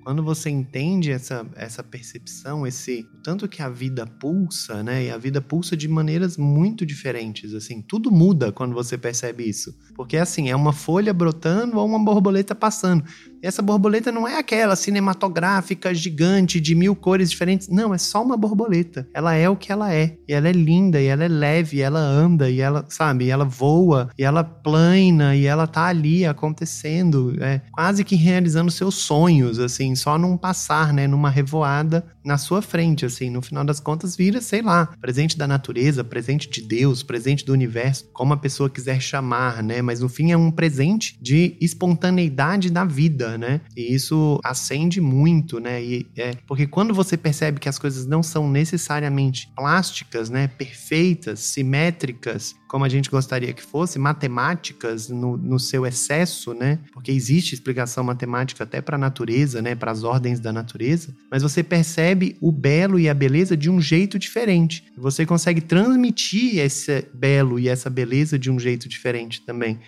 quando 0.03 0.23
você 0.23 0.49
entende 0.49 1.11
essa, 1.11 1.45
essa 1.55 1.83
percepção, 1.83 2.65
esse 2.65 3.05
tanto 3.23 3.47
que 3.47 3.61
a 3.61 3.69
vida 3.69 4.07
pulsa, 4.07 4.81
né? 4.81 5.05
E 5.05 5.11
a 5.11 5.17
vida 5.19 5.39
pulsa 5.39 5.77
de 5.77 5.87
maneiras 5.87 6.37
muito 6.37 6.87
diferentes, 6.87 7.53
assim, 7.53 7.83
tudo 7.83 8.09
muda 8.09 8.51
quando 8.51 8.73
você 8.73 8.97
percebe 8.97 9.47
isso, 9.47 9.77
porque 9.93 10.17
assim 10.17 10.49
é 10.49 10.55
uma 10.55 10.73
folha 10.73 11.13
brotando 11.13 11.77
ou 11.77 11.85
uma 11.85 12.03
borboleta 12.03 12.55
passando 12.55 13.03
Essa 13.41 13.61
borboleta 13.61 14.11
não 14.11 14.27
é 14.27 14.37
aquela 14.37 14.75
cinematográfica 14.75 15.93
gigante 15.93 16.59
de 16.59 16.75
mil 16.75 16.95
cores 16.95 17.29
diferentes. 17.29 17.67
Não, 17.67 17.93
é 17.93 17.97
só 17.97 18.23
uma 18.23 18.37
borboleta. 18.37 19.07
Ela 19.13 19.35
é 19.35 19.49
o 19.49 19.55
que 19.55 19.71
ela 19.71 19.93
é. 19.93 20.15
E 20.27 20.33
ela 20.33 20.49
é 20.49 20.51
linda, 20.51 21.01
e 21.01 21.05
ela 21.05 21.23
é 21.23 21.27
leve, 21.27 21.77
e 21.77 21.81
ela 21.81 21.99
anda, 21.99 22.49
e 22.49 22.59
ela, 22.59 22.85
sabe, 22.89 23.25
e 23.25 23.29
ela 23.29 23.45
voa, 23.45 24.09
e 24.17 24.23
ela 24.23 24.43
plana, 24.43 25.35
e 25.35 25.45
ela 25.45 25.65
tá 25.67 25.85
ali 25.85 26.25
acontecendo, 26.25 27.35
é, 27.41 27.61
quase 27.71 28.03
que 28.03 28.15
realizando 28.15 28.71
seus 28.71 28.95
sonhos, 28.95 29.59
assim, 29.59 29.95
só 29.95 30.17
num 30.17 30.37
passar, 30.37 30.93
né, 30.93 31.07
numa 31.07 31.29
revoada 31.29 32.05
na 32.23 32.37
sua 32.37 32.61
frente, 32.61 33.05
assim. 33.05 33.29
No 33.29 33.41
final 33.41 33.63
das 33.63 33.79
contas, 33.79 34.15
vira, 34.15 34.41
sei 34.41 34.61
lá, 34.61 34.87
presente 35.01 35.37
da 35.37 35.47
natureza, 35.47 36.03
presente 36.03 36.49
de 36.49 36.61
Deus, 36.61 37.01
presente 37.01 37.45
do 37.45 37.53
universo, 37.53 38.09
como 38.13 38.33
a 38.33 38.37
pessoa 38.37 38.69
quiser 38.69 39.01
chamar, 39.01 39.63
né? 39.63 39.81
Mas 39.81 39.99
no 39.99 40.09
fim 40.09 40.31
é 40.31 40.37
um 40.37 40.51
presente 40.51 41.17
de 41.21 41.57
espontaneidade 41.59 42.69
da 42.69 42.85
vida, 42.85 43.28
né? 43.37 43.61
E 43.75 43.93
isso 43.93 44.39
acende 44.43 44.99
muito, 45.01 45.59
né? 45.59 45.83
E 45.83 46.07
é 46.15 46.33
porque 46.47 46.67
quando 46.67 46.93
você 46.93 47.17
percebe 47.17 47.59
que 47.59 47.69
as 47.69 47.79
coisas 47.79 48.05
não 48.05 48.23
são 48.23 48.49
necessariamente 48.49 49.51
plásticas, 49.55 50.29
né? 50.29 50.47
Perfeitas, 50.47 51.39
simétricas, 51.39 52.55
como 52.67 52.85
a 52.85 52.89
gente 52.89 53.09
gostaria 53.09 53.51
que 53.51 53.63
fosse, 53.63 53.97
matemáticas 53.97 55.09
no, 55.09 55.35
no 55.35 55.59
seu 55.59 55.85
excesso, 55.85 56.53
né? 56.53 56.79
Porque 56.93 57.11
existe 57.11 57.53
explicação 57.53 58.03
matemática 58.03 58.63
até 58.63 58.81
para 58.81 58.95
a 58.95 58.99
natureza, 58.99 59.61
né? 59.61 59.75
Para 59.75 59.91
as 59.91 60.03
ordens 60.03 60.39
da 60.39 60.53
natureza. 60.53 61.15
Mas 61.31 61.41
você 61.41 61.63
percebe 61.63 62.37
o 62.39 62.51
belo 62.51 62.99
e 62.99 63.09
a 63.09 63.13
beleza 63.13 63.57
de 63.57 63.69
um 63.69 63.81
jeito 63.81 64.19
diferente. 64.19 64.83
Você 64.97 65.25
consegue 65.25 65.61
transmitir 65.61 66.59
esse 66.59 67.05
belo 67.13 67.59
e 67.59 67.67
essa 67.67 67.89
beleza 67.89 68.37
de 68.37 68.51
um 68.51 68.59
jeito 68.59 68.87
diferente 68.87 69.41
também. 69.41 69.79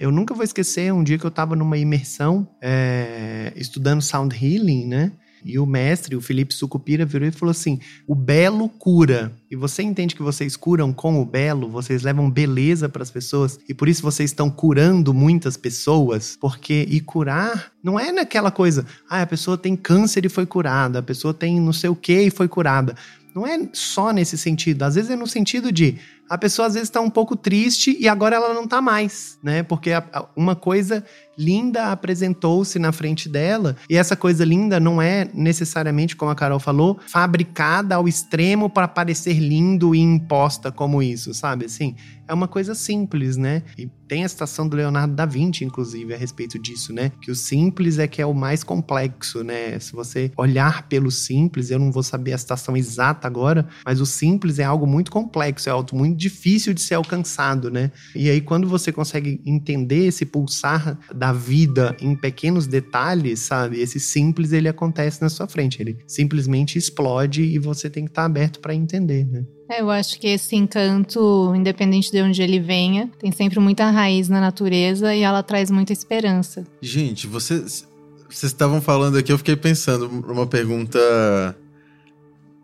Eu 0.00 0.10
nunca 0.10 0.32
vou 0.32 0.42
esquecer 0.42 0.90
um 0.94 1.04
dia 1.04 1.18
que 1.18 1.26
eu 1.26 1.28
estava 1.28 1.54
numa 1.54 1.76
imersão 1.76 2.48
é, 2.58 3.52
estudando 3.54 4.00
sound 4.00 4.34
healing, 4.34 4.86
né? 4.86 5.12
E 5.44 5.58
o 5.58 5.66
mestre, 5.66 6.16
o 6.16 6.22
Felipe 6.22 6.54
Sucupira, 6.54 7.04
virou 7.04 7.28
e 7.28 7.30
falou 7.30 7.50
assim: 7.50 7.78
o 8.06 8.14
belo 8.14 8.66
cura. 8.66 9.30
E 9.50 9.56
você 9.56 9.82
entende 9.82 10.14
que 10.14 10.22
vocês 10.22 10.56
curam 10.56 10.90
com 10.90 11.20
o 11.20 11.24
belo, 11.26 11.68
vocês 11.68 12.02
levam 12.02 12.30
beleza 12.30 12.88
para 12.88 13.02
as 13.02 13.10
pessoas, 13.10 13.58
e 13.68 13.74
por 13.74 13.90
isso 13.90 14.00
vocês 14.00 14.30
estão 14.30 14.48
curando 14.48 15.12
muitas 15.12 15.58
pessoas, 15.58 16.34
porque 16.40 16.86
e 16.88 16.98
curar 17.00 17.70
não 17.82 18.00
é 18.00 18.10
naquela 18.10 18.50
coisa, 18.50 18.86
ah, 19.08 19.20
a 19.20 19.26
pessoa 19.26 19.58
tem 19.58 19.76
câncer 19.76 20.24
e 20.24 20.30
foi 20.30 20.46
curada, 20.46 21.00
a 21.00 21.02
pessoa 21.02 21.34
tem 21.34 21.60
não 21.60 21.74
sei 21.74 21.90
o 21.90 21.96
que 21.96 22.22
e 22.22 22.30
foi 22.30 22.48
curada. 22.48 22.94
Não 23.34 23.46
é 23.46 23.68
só 23.72 24.12
nesse 24.12 24.36
sentido, 24.38 24.82
às 24.82 24.94
vezes 24.94 25.10
é 25.10 25.16
no 25.16 25.26
sentido 25.26 25.70
de 25.70 25.98
a 26.30 26.38
pessoa 26.38 26.68
às 26.68 26.74
vezes 26.74 26.88
está 26.88 27.00
um 27.00 27.10
pouco 27.10 27.34
triste 27.34 27.96
e 27.98 28.08
agora 28.08 28.36
ela 28.36 28.54
não 28.54 28.62
está 28.62 28.80
mais, 28.80 29.36
né? 29.42 29.64
Porque 29.64 29.90
a, 29.90 29.98
a, 30.12 30.26
uma 30.36 30.54
coisa 30.54 31.04
linda 31.36 31.90
apresentou-se 31.90 32.78
na 32.78 32.92
frente 32.92 33.28
dela 33.28 33.76
e 33.88 33.96
essa 33.96 34.14
coisa 34.14 34.44
linda 34.44 34.78
não 34.78 35.02
é 35.02 35.28
necessariamente, 35.34 36.14
como 36.14 36.30
a 36.30 36.34
Carol 36.34 36.60
falou, 36.60 37.00
fabricada 37.08 37.96
ao 37.96 38.06
extremo 38.06 38.70
para 38.70 38.86
parecer 38.86 39.40
lindo 39.40 39.92
e 39.92 39.98
imposta 39.98 40.70
como 40.70 41.02
isso, 41.02 41.34
sabe? 41.34 41.64
Assim, 41.64 41.96
é 42.28 42.34
uma 42.34 42.46
coisa 42.46 42.76
simples, 42.76 43.36
né? 43.36 43.62
E 43.76 43.88
tem 44.06 44.24
a 44.24 44.28
citação 44.28 44.68
do 44.68 44.76
Leonardo 44.76 45.14
da 45.14 45.26
Vinci, 45.26 45.64
inclusive, 45.64 46.14
a 46.14 46.16
respeito 46.16 46.58
disso, 46.58 46.92
né? 46.92 47.10
Que 47.20 47.30
o 47.30 47.34
simples 47.34 47.98
é 47.98 48.06
que 48.06 48.22
é 48.22 48.26
o 48.26 48.34
mais 48.34 48.62
complexo, 48.62 49.42
né? 49.42 49.78
Se 49.80 49.92
você 49.92 50.30
olhar 50.36 50.86
pelo 50.88 51.10
simples, 51.10 51.70
eu 51.70 51.78
não 51.78 51.90
vou 51.90 52.02
saber 52.02 52.32
a 52.32 52.38
citação 52.38 52.76
exata 52.76 53.26
agora, 53.26 53.66
mas 53.84 54.00
o 54.00 54.06
simples 54.06 54.58
é 54.58 54.64
algo 54.64 54.86
muito 54.86 55.10
complexo, 55.10 55.68
é 55.68 55.72
algo 55.72 55.96
muito 55.96 56.16
difícil 56.20 56.74
de 56.74 56.80
ser 56.80 56.94
alcançado, 56.94 57.70
né? 57.70 57.90
E 58.14 58.28
aí, 58.28 58.40
quando 58.40 58.68
você 58.68 58.92
consegue 58.92 59.40
entender 59.44 60.06
esse 60.06 60.24
pulsar 60.24 60.98
da 61.14 61.32
vida 61.32 61.96
em 62.00 62.14
pequenos 62.14 62.66
detalhes, 62.66 63.40
sabe? 63.40 63.80
Esse 63.80 63.98
simples, 63.98 64.52
ele 64.52 64.68
acontece 64.68 65.20
na 65.22 65.28
sua 65.28 65.48
frente. 65.48 65.80
Ele 65.80 65.96
simplesmente 66.06 66.78
explode 66.78 67.42
e 67.42 67.58
você 67.58 67.88
tem 67.88 68.04
que 68.04 68.10
estar 68.10 68.24
aberto 68.24 68.60
para 68.60 68.74
entender, 68.74 69.24
né? 69.24 69.44
É, 69.70 69.80
eu 69.80 69.88
acho 69.88 70.18
que 70.18 70.26
esse 70.26 70.56
encanto, 70.56 71.54
independente 71.54 72.10
de 72.10 72.20
onde 72.20 72.42
ele 72.42 72.58
venha, 72.58 73.08
tem 73.18 73.30
sempre 73.30 73.60
muita 73.60 73.88
raiz 73.88 74.28
na 74.28 74.40
natureza 74.40 75.14
e 75.14 75.22
ela 75.22 75.44
traz 75.44 75.70
muita 75.70 75.92
esperança. 75.92 76.66
Gente, 76.82 77.28
vocês 77.28 77.88
vocês 78.28 78.52
estavam 78.52 78.80
falando 78.80 79.18
aqui, 79.18 79.32
eu 79.32 79.38
fiquei 79.38 79.56
pensando 79.56 80.08
numa 80.08 80.46
pergunta 80.46 80.98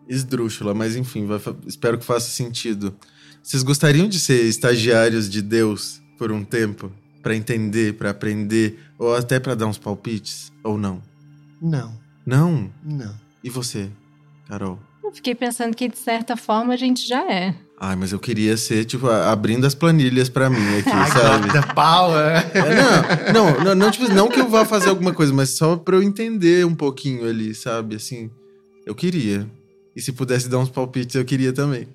esdrúxula, 0.07 0.73
mas 0.73 0.95
enfim, 0.95 1.25
vai, 1.25 1.39
espero 1.65 1.97
que 1.97 2.05
faça 2.05 2.29
sentido. 2.29 2.95
Vocês 3.47 3.63
gostariam 3.63 4.09
de 4.09 4.19
ser 4.19 4.43
estagiários 4.43 5.29
de 5.29 5.41
Deus 5.41 6.01
por 6.17 6.33
um 6.33 6.43
tempo? 6.43 6.91
para 7.27 7.35
entender, 7.35 7.95
para 7.95 8.11
aprender, 8.11 8.79
ou 8.97 9.13
até 9.13 9.37
para 9.37 9.53
dar 9.53 9.67
uns 9.67 9.77
palpites? 9.77 10.49
Ou 10.63 10.77
não? 10.77 11.01
Não. 11.61 11.93
Não? 12.25 12.71
Não. 12.81 13.13
E 13.43 13.49
você, 13.49 13.89
Carol? 14.47 14.79
Eu 15.03 15.11
fiquei 15.11 15.35
pensando 15.35 15.75
que 15.75 15.89
de 15.89 15.97
certa 15.97 16.37
forma 16.37 16.73
a 16.73 16.77
gente 16.77 17.05
já 17.05 17.29
é. 17.29 17.53
Ai, 17.81 17.97
mas 17.97 18.13
eu 18.13 18.19
queria 18.19 18.55
ser, 18.55 18.85
tipo, 18.85 19.07
abrindo 19.09 19.67
as 19.67 19.75
planilhas 19.75 20.29
para 20.29 20.49
mim 20.49 20.77
aqui, 20.79 20.89
sabe? 21.11 21.51
Da 21.51 21.63
power. 21.63 22.49
É, 22.53 23.33
não, 23.33 23.33
não, 23.33 23.63
não, 23.63 23.75
não, 23.75 23.91
tipo, 23.91 24.07
não 24.13 24.29
que 24.29 24.39
eu 24.39 24.47
vá 24.47 24.63
fazer 24.63 24.87
alguma 24.87 25.13
coisa, 25.13 25.33
mas 25.33 25.49
só 25.49 25.75
pra 25.75 25.97
eu 25.97 26.03
entender 26.03 26.65
um 26.65 26.75
pouquinho 26.75 27.27
ali, 27.27 27.53
sabe? 27.53 27.97
Assim, 27.97 28.31
eu 28.85 28.95
queria. 28.95 29.45
E 29.93 30.01
se 30.01 30.13
pudesse 30.13 30.47
dar 30.47 30.59
uns 30.59 30.69
palpites, 30.69 31.15
eu 31.15 31.25
queria 31.25 31.51
também. 31.51 31.89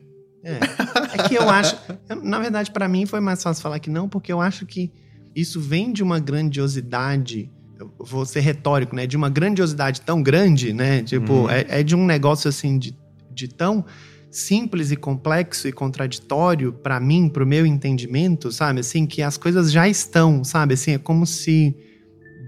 É, 0.45 0.59
é 0.59 0.91
que 1.37 1.43
eu 1.43 1.49
acho. 1.49 1.77
Na 2.23 2.39
verdade, 2.39 2.71
para 2.71 2.89
mim 2.89 3.07
foi 3.07 3.21
mais 3.21 3.43
fácil 3.43 3.63
falar 3.63 3.79
que 3.79 3.91
não, 3.91 4.09
porque 4.09 4.33
eu 4.33 4.41
acho 4.41 4.67
que 4.67 4.93
isso 5.35 5.61
vem 5.61 5.93
de 5.93 6.03
uma 6.03 6.19
grandiosidade 6.19 7.51
vou 7.99 8.25
ser 8.25 8.41
retórico, 8.41 8.95
né? 8.95 9.07
De 9.07 9.17
uma 9.17 9.29
grandiosidade 9.29 10.01
tão 10.03 10.23
grande, 10.23 10.73
né? 10.73 11.03
Tipo, 11.03 11.33
uhum. 11.33 11.51
é, 11.51 11.67
é, 11.69 11.83
de 11.83 11.97
um 11.97 12.05
negócio 12.05 12.49
assim 12.49 12.79
de, 12.79 12.97
de 13.31 13.49
tão 13.49 13.85
simples 14.31 14.91
e 14.91 14.97
complexo 14.97 15.69
e 15.69 15.73
contraditório 15.73 16.73
para 16.73 16.99
mim, 16.99 17.29
pro 17.29 17.47
meu 17.47 17.67
entendimento, 17.67 18.51
sabe? 18.51 18.81
Assim, 18.81 19.07
que 19.07 19.23
as 19.23 19.37
coisas 19.37 19.71
já 19.71 19.89
estão, 19.89 20.43
sabe? 20.43 20.75
Assim, 20.75 20.93
é 20.93 20.99
como 20.99 21.27
se 21.27 21.77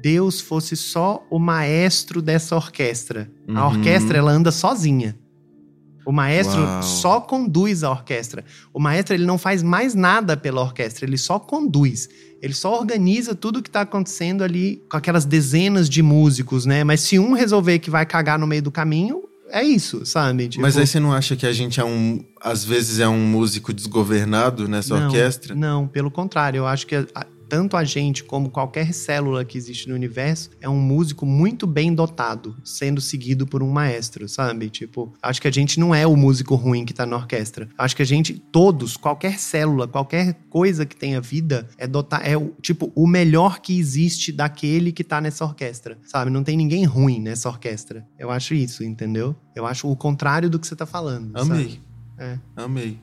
Deus 0.02 0.40
fosse 0.40 0.76
só 0.76 1.26
o 1.30 1.38
maestro 1.38 2.22
dessa 2.22 2.56
orquestra. 2.56 3.30
Uhum. 3.46 3.58
A 3.58 3.68
orquestra, 3.68 4.18
ela 4.18 4.32
anda 4.32 4.50
sozinha. 4.50 5.16
O 6.04 6.12
maestro 6.12 6.60
Uau. 6.60 6.82
só 6.82 7.20
conduz 7.20 7.82
a 7.82 7.90
orquestra. 7.90 8.44
O 8.72 8.80
maestro 8.80 9.14
ele 9.14 9.24
não 9.24 9.38
faz 9.38 9.62
mais 9.62 9.94
nada 9.94 10.36
pela 10.36 10.60
orquestra, 10.60 11.06
ele 11.06 11.16
só 11.16 11.38
conduz. 11.38 12.08
Ele 12.42 12.52
só 12.52 12.78
organiza 12.78 13.34
tudo 13.34 13.62
que 13.62 13.70
está 13.70 13.80
acontecendo 13.82 14.44
ali 14.44 14.82
com 14.90 14.96
aquelas 14.96 15.24
dezenas 15.24 15.88
de 15.88 16.02
músicos, 16.02 16.66
né? 16.66 16.84
Mas 16.84 17.00
se 17.00 17.18
um 17.18 17.32
resolver 17.32 17.78
que 17.78 17.88
vai 17.88 18.04
cagar 18.04 18.38
no 18.38 18.46
meio 18.46 18.60
do 18.60 18.70
caminho, 18.70 19.22
é 19.50 19.62
isso, 19.62 20.04
sabe? 20.04 20.48
Tipo... 20.48 20.62
Mas 20.62 20.76
aí 20.76 20.86
você 20.86 20.98
não 20.98 21.12
acha 21.12 21.36
que 21.36 21.46
a 21.46 21.52
gente 21.52 21.80
é 21.80 21.84
um. 21.84 22.24
Às 22.40 22.64
vezes 22.64 22.98
é 23.00 23.08
um 23.08 23.24
músico 23.26 23.72
desgovernado 23.72 24.68
nessa 24.68 24.98
não, 24.98 25.06
orquestra? 25.06 25.54
Não, 25.54 25.86
pelo 25.86 26.10
contrário. 26.10 26.58
Eu 26.58 26.66
acho 26.66 26.86
que 26.86 26.96
a, 26.96 27.26
tanto 27.54 27.76
a 27.76 27.84
gente 27.84 28.24
como 28.24 28.50
qualquer 28.50 28.92
célula 28.92 29.44
que 29.44 29.56
existe 29.56 29.88
no 29.88 29.94
universo 29.94 30.50
é 30.60 30.68
um 30.68 30.80
músico 30.80 31.24
muito 31.24 31.68
bem 31.68 31.94
dotado, 31.94 32.56
sendo 32.64 33.00
seguido 33.00 33.46
por 33.46 33.62
um 33.62 33.70
maestro, 33.70 34.28
sabe? 34.28 34.68
Tipo, 34.68 35.14
acho 35.22 35.40
que 35.40 35.46
a 35.46 35.52
gente 35.52 35.78
não 35.78 35.94
é 35.94 36.04
o 36.04 36.16
músico 36.16 36.56
ruim 36.56 36.84
que 36.84 36.92
tá 36.92 37.06
na 37.06 37.14
orquestra. 37.14 37.68
Acho 37.78 37.94
que 37.94 38.02
a 38.02 38.04
gente, 38.04 38.34
todos, 38.34 38.96
qualquer 38.96 39.38
célula, 39.38 39.86
qualquer 39.86 40.34
coisa 40.50 40.84
que 40.84 40.96
tenha 40.96 41.20
vida, 41.20 41.68
é 41.78 41.86
dotar, 41.86 42.28
é 42.28 42.34
tipo, 42.60 42.90
o 42.92 43.06
melhor 43.06 43.60
que 43.60 43.78
existe 43.78 44.32
daquele 44.32 44.90
que 44.90 45.04
tá 45.04 45.20
nessa 45.20 45.44
orquestra, 45.44 45.96
sabe? 46.04 46.32
Não 46.32 46.42
tem 46.42 46.56
ninguém 46.56 46.84
ruim 46.84 47.20
nessa 47.20 47.48
orquestra. 47.48 48.04
Eu 48.18 48.32
acho 48.32 48.52
isso, 48.52 48.82
entendeu? 48.82 49.36
Eu 49.54 49.64
acho 49.64 49.88
o 49.88 49.94
contrário 49.94 50.50
do 50.50 50.58
que 50.58 50.66
você 50.66 50.74
tá 50.74 50.86
falando. 50.86 51.30
Amei. 51.36 51.68
Sabe? 51.68 51.93
É. 52.18 52.38
Amei. 52.56 52.98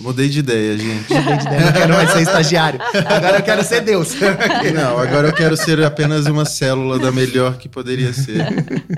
Mudei 0.00 0.28
de 0.28 0.40
ideia, 0.40 0.76
gente. 0.76 1.12
Mudei 1.12 1.36
de 1.36 1.46
ideia. 1.46 1.64
Não 1.66 1.72
quero 1.72 1.94
mais 1.94 2.10
ser 2.10 2.22
estagiário. 2.22 2.80
Agora 3.06 3.38
eu 3.38 3.42
quero 3.42 3.62
ser 3.62 3.80
Deus. 3.82 4.14
Não, 4.74 4.98
agora 4.98 5.28
eu 5.28 5.32
quero 5.32 5.56
ser 5.56 5.82
apenas 5.84 6.26
uma 6.26 6.44
célula 6.44 6.98
da 6.98 7.12
melhor 7.12 7.56
que 7.56 7.68
poderia 7.68 8.12
ser. 8.12 8.46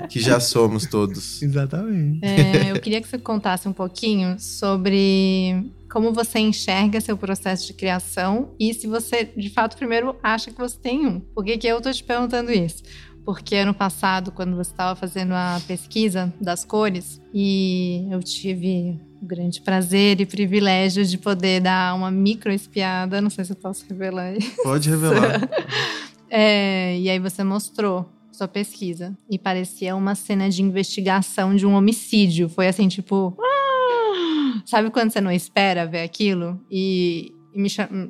Que 0.09 0.19
já 0.19 0.39
somos 0.39 0.87
todos. 0.87 1.41
Exatamente. 1.41 2.25
É, 2.25 2.71
eu 2.71 2.79
queria 2.79 2.99
que 3.01 3.07
você 3.07 3.19
contasse 3.19 3.67
um 3.67 3.73
pouquinho 3.73 4.39
sobre 4.39 5.71
como 5.91 6.11
você 6.11 6.39
enxerga 6.39 6.99
seu 7.01 7.17
processo 7.17 7.67
de 7.67 7.73
criação 7.73 8.55
e 8.59 8.73
se 8.73 8.87
você, 8.87 9.25
de 9.25 9.49
fato, 9.49 9.77
primeiro 9.77 10.15
acha 10.23 10.49
que 10.49 10.57
você 10.57 10.77
tem 10.77 11.05
um. 11.05 11.19
Por 11.19 11.43
que, 11.43 11.57
que 11.57 11.67
eu 11.67 11.79
tô 11.81 11.91
te 11.91 12.03
perguntando 12.03 12.51
isso? 12.51 12.81
Porque 13.23 13.55
ano 13.57 13.73
passado, 13.73 14.31
quando 14.31 14.55
você 14.55 14.71
estava 14.71 14.95
fazendo 14.95 15.33
a 15.33 15.61
pesquisa 15.67 16.33
das 16.41 16.65
cores, 16.65 17.21
e 17.33 18.07
eu 18.09 18.23
tive 18.23 18.99
o 19.21 19.25
grande 19.25 19.61
prazer 19.61 20.19
e 20.19 20.25
privilégio 20.25 21.05
de 21.05 21.17
poder 21.17 21.61
dar 21.61 21.93
uma 21.95 22.09
micro 22.09 22.51
espiada. 22.51 23.21
Não 23.21 23.29
sei 23.29 23.45
se 23.45 23.51
eu 23.51 23.55
posso 23.55 23.85
revelar 23.87 24.33
isso. 24.33 24.55
Pode 24.63 24.89
revelar. 24.89 25.47
é, 26.29 26.97
e 26.99 27.09
aí 27.09 27.19
você 27.19 27.43
mostrou 27.43 28.09
sua 28.31 28.47
pesquisa. 28.47 29.15
E 29.29 29.37
parecia 29.37 29.95
uma 29.95 30.15
cena 30.15 30.49
de 30.49 30.63
investigação 30.63 31.55
de 31.55 31.65
um 31.65 31.73
homicídio. 31.73 32.49
Foi 32.49 32.67
assim, 32.67 32.87
tipo. 32.87 33.37
Ah! 33.39 34.63
Sabe 34.65 34.89
quando 34.89 35.11
você 35.11 35.21
não 35.21 35.31
espera 35.31 35.85
ver 35.85 36.01
aquilo? 36.01 36.59
E 36.69 37.31
me, 37.53 37.69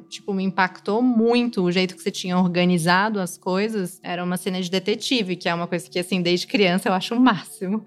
tipo, 0.10 0.34
me 0.34 0.44
impactou 0.44 1.02
muito 1.02 1.62
o 1.62 1.72
jeito 1.72 1.96
que 1.96 2.02
você 2.02 2.12
tinha 2.12 2.38
organizado 2.38 3.20
as 3.20 3.38
coisas. 3.38 4.00
Era 4.02 4.24
uma 4.24 4.38
cena 4.38 4.62
de 4.62 4.70
detetive, 4.70 5.36
que 5.36 5.50
é 5.50 5.54
uma 5.54 5.68
coisa 5.68 5.90
que, 5.90 6.00
assim, 6.00 6.22
desde 6.22 6.48
criança 6.48 6.90
eu 6.90 6.94
acho 6.94 7.16
o 7.16 7.20
máximo. 7.20 7.84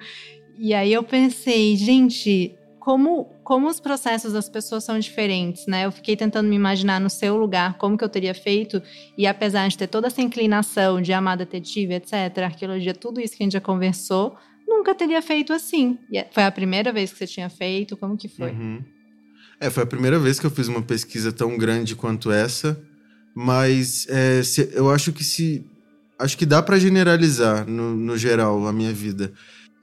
E 0.59 0.75
aí 0.75 0.93
eu 0.93 1.03
pensei, 1.03 1.77
gente, 1.77 2.55
como, 2.85 3.25
como 3.43 3.67
os 3.67 3.81
processos 3.81 4.35
das 4.35 4.47
pessoas 4.47 4.85
são 4.85 4.99
diferentes, 4.99 5.67
né? 5.67 5.87
Eu 5.87 5.91
fiquei 5.91 6.15
tentando 6.15 6.51
me 6.51 6.55
imaginar 6.55 7.01
no 7.01 7.09
seu 7.09 7.35
lugar, 7.35 7.79
como 7.79 7.97
que 7.97 8.05
eu 8.05 8.09
teria 8.11 8.35
feito, 8.35 8.83
e 9.17 9.27
apesar 9.27 9.67
de 9.69 9.79
ter 9.79 9.87
toda 9.87 10.09
essa 10.09 10.21
inclinação 10.21 11.01
de 11.01 11.11
amar 11.11 11.39
detetive, 11.39 11.95
etc., 11.95 12.13
arqueologia, 12.45 12.93
tudo 12.93 13.23
isso 13.23 13.35
que 13.35 13.43
a 13.43 13.45
gente 13.47 13.55
já 13.55 13.61
conversou, 13.61 14.37
nunca 14.69 14.95
teria 14.95 15.23
feito 15.23 15.51
assim. 15.51 15.99
É, 16.13 16.27
foi 16.31 16.45
a 16.45 16.51
primeira 16.53 16.93
vez 16.93 17.11
que 17.11 17.17
você 17.17 17.27
tinha 17.27 17.49
feito? 17.49 17.97
Como 17.97 18.19
que 18.19 18.29
foi? 18.29 18.51
Uhum. 18.51 18.85
É, 19.59 19.71
foi 19.71 19.85
a 19.85 19.87
primeira 19.87 20.19
vez 20.19 20.39
que 20.39 20.45
eu 20.45 20.51
fiz 20.51 20.69
uma 20.69 20.83
pesquisa 20.83 21.33
tão 21.33 21.57
grande 21.57 21.97
quanto 21.97 22.31
essa, 22.31 22.79
mas 23.35 24.07
é, 24.11 24.43
se, 24.43 24.69
eu 24.75 24.91
acho 24.91 25.11
que 25.11 25.25
se. 25.25 25.65
Acho 26.19 26.37
que 26.37 26.45
dá 26.45 26.63
para 26.63 26.79
generalizar 26.79 27.67
no, 27.67 27.97
no 27.97 28.19
geral 28.19 28.67
a 28.67 28.73
minha 28.75 28.93
vida. 28.93 29.33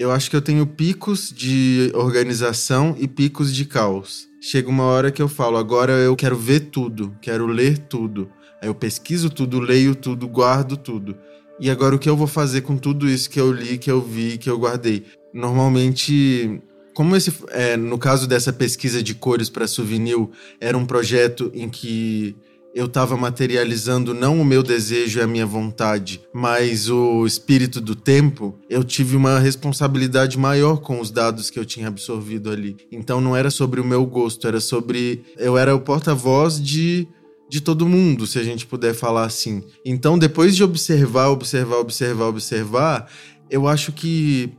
Eu 0.01 0.11
acho 0.11 0.31
que 0.31 0.35
eu 0.35 0.41
tenho 0.41 0.65
picos 0.65 1.31
de 1.31 1.91
organização 1.93 2.95
e 2.97 3.07
picos 3.07 3.53
de 3.53 3.65
caos. 3.65 4.27
Chega 4.41 4.67
uma 4.67 4.85
hora 4.85 5.11
que 5.11 5.21
eu 5.21 5.27
falo, 5.27 5.57
agora 5.57 5.91
eu 5.91 6.15
quero 6.15 6.35
ver 6.35 6.71
tudo, 6.71 7.15
quero 7.21 7.45
ler 7.45 7.77
tudo. 7.77 8.27
Aí 8.59 8.67
eu 8.67 8.73
pesquiso 8.73 9.29
tudo, 9.29 9.59
leio 9.59 9.93
tudo, 9.93 10.27
guardo 10.27 10.75
tudo. 10.75 11.15
E 11.59 11.69
agora 11.69 11.95
o 11.95 11.99
que 11.99 12.09
eu 12.09 12.17
vou 12.17 12.25
fazer 12.25 12.61
com 12.61 12.77
tudo 12.77 13.07
isso 13.07 13.29
que 13.29 13.39
eu 13.39 13.51
li, 13.51 13.77
que 13.77 13.91
eu 13.91 14.01
vi, 14.01 14.39
que 14.39 14.49
eu 14.49 14.57
guardei? 14.57 15.05
Normalmente 15.31 16.59
como 16.95 17.15
esse, 17.15 17.31
é, 17.49 17.77
no 17.77 17.99
caso 17.99 18.27
dessa 18.27 18.51
pesquisa 18.51 19.03
de 19.03 19.13
cores 19.13 19.51
para 19.51 19.67
souvenir, 19.67 20.17
era 20.59 20.75
um 20.75 20.85
projeto 20.85 21.51
em 21.53 21.69
que 21.69 22.35
eu 22.73 22.85
estava 22.85 23.17
materializando 23.17 24.13
não 24.13 24.39
o 24.39 24.45
meu 24.45 24.63
desejo 24.63 25.19
e 25.19 25.21
a 25.21 25.27
minha 25.27 25.45
vontade, 25.45 26.21
mas 26.33 26.89
o 26.89 27.25
espírito 27.25 27.81
do 27.81 27.95
tempo, 27.95 28.57
eu 28.69 28.83
tive 28.83 29.15
uma 29.15 29.39
responsabilidade 29.39 30.37
maior 30.37 30.77
com 30.77 30.99
os 30.99 31.11
dados 31.11 31.49
que 31.49 31.59
eu 31.59 31.65
tinha 31.65 31.87
absorvido 31.87 32.49
ali. 32.49 32.77
Então 32.91 33.19
não 33.19 33.35
era 33.35 33.49
sobre 33.49 33.81
o 33.81 33.85
meu 33.85 34.05
gosto, 34.05 34.47
era 34.47 34.59
sobre. 34.59 35.23
Eu 35.37 35.57
era 35.57 35.75
o 35.75 35.81
porta-voz 35.81 36.61
de. 36.61 37.07
De 37.49 37.59
todo 37.59 37.85
mundo, 37.85 38.25
se 38.25 38.39
a 38.39 38.43
gente 38.43 38.65
puder 38.65 38.93
falar 38.93 39.25
assim. 39.25 39.61
Então, 39.83 40.17
depois 40.17 40.55
de 40.55 40.63
observar, 40.63 41.27
observar, 41.27 41.79
observar, 41.79 42.27
observar, 42.27 43.11
eu 43.49 43.67
acho 43.67 43.91
que. 43.91 44.53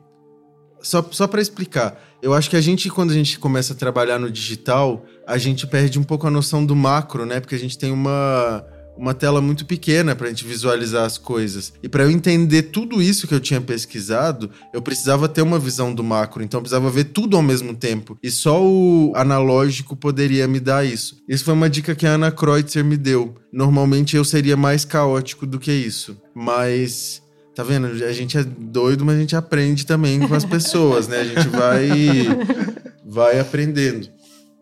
Só, 0.83 1.07
só 1.11 1.27
para 1.27 1.41
explicar, 1.41 2.01
eu 2.23 2.35
acho 2.35 2.51
que 2.51 2.57
a 2.57 2.61
gente, 2.61 2.89
quando 2.91 3.11
a 3.11 3.15
gente 3.15 3.39
começa 3.39 3.73
a 3.73 3.77
trabalhar 3.77 4.19
no 4.19 4.31
digital, 4.31 5.05
a 5.27 5.39
gente 5.39 5.67
perde 5.67 5.99
um 5.99 6.03
pouco 6.03 6.27
a 6.27 6.31
noção 6.31 6.65
do 6.65 6.75
macro, 6.77 7.25
né? 7.25 7.41
Porque 7.41 7.55
a 7.55 7.59
gente 7.59 7.79
tem 7.79 7.91
uma, 7.91 8.65
uma 8.97 9.15
tela 9.15 9.41
muito 9.41 9.65
pequena 9.65 10.15
para 10.15 10.27
a 10.27 10.31
gente 10.31 10.45
visualizar 10.45 11.05
as 11.05 11.19
coisas. 11.19 11.73
E 11.83 11.89
para 11.89 12.05
eu 12.05 12.11
entender 12.11 12.65
tudo 12.65 13.01
isso 13.01 13.27
que 13.27 13.35
eu 13.35 13.41
tinha 13.41 13.61
pesquisado, 13.61 14.51
eu 14.73 14.83
precisava 14.83 15.29
ter 15.29 15.43
uma 15.43 15.59
visão 15.59 15.95
do 15.95 16.05
macro, 16.05 16.43
então 16.43 16.59
eu 16.59 16.63
precisava 16.63 16.91
ver 16.91 17.05
tudo 17.05 17.37
ao 17.37 17.43
mesmo 17.43 17.75
tempo. 17.75 18.19
E 18.23 18.31
só 18.31 18.63
o 18.63 19.13
analógico 19.15 19.97
poderia 19.97 20.47
me 20.47 20.61
dar 20.61 20.85
isso. 20.85 21.17
Isso 21.29 21.45
foi 21.45 21.55
uma 21.55 21.71
dica 21.71 21.95
que 21.95 22.07
a 22.07 22.13
Ana 22.13 22.31
Kreutzer 22.31 22.85
me 22.85 22.97
deu. 22.97 23.35
Normalmente 23.53 24.17
eu 24.17 24.25
seria 24.25 24.57
mais 24.57 24.85
caótico 24.85 25.47
do 25.47 25.59
que 25.59 25.73
isso, 25.73 26.17
mas 26.35 27.22
Tá 27.55 27.63
vendo? 27.63 27.87
A 27.87 28.13
gente 28.13 28.39
é 28.39 28.43
doido, 28.45 29.05
mas 29.05 29.17
a 29.17 29.21
gente 29.21 29.37
aprende 29.37 29.85
também 29.85 30.27
com 30.27 30.35
as 30.35 30.45
pessoas, 30.45 31.07
né? 31.07 31.21
A 31.21 31.25
gente 31.25 31.49
vai 31.49 31.89
vai 33.05 33.39
aprendendo. 33.39 34.09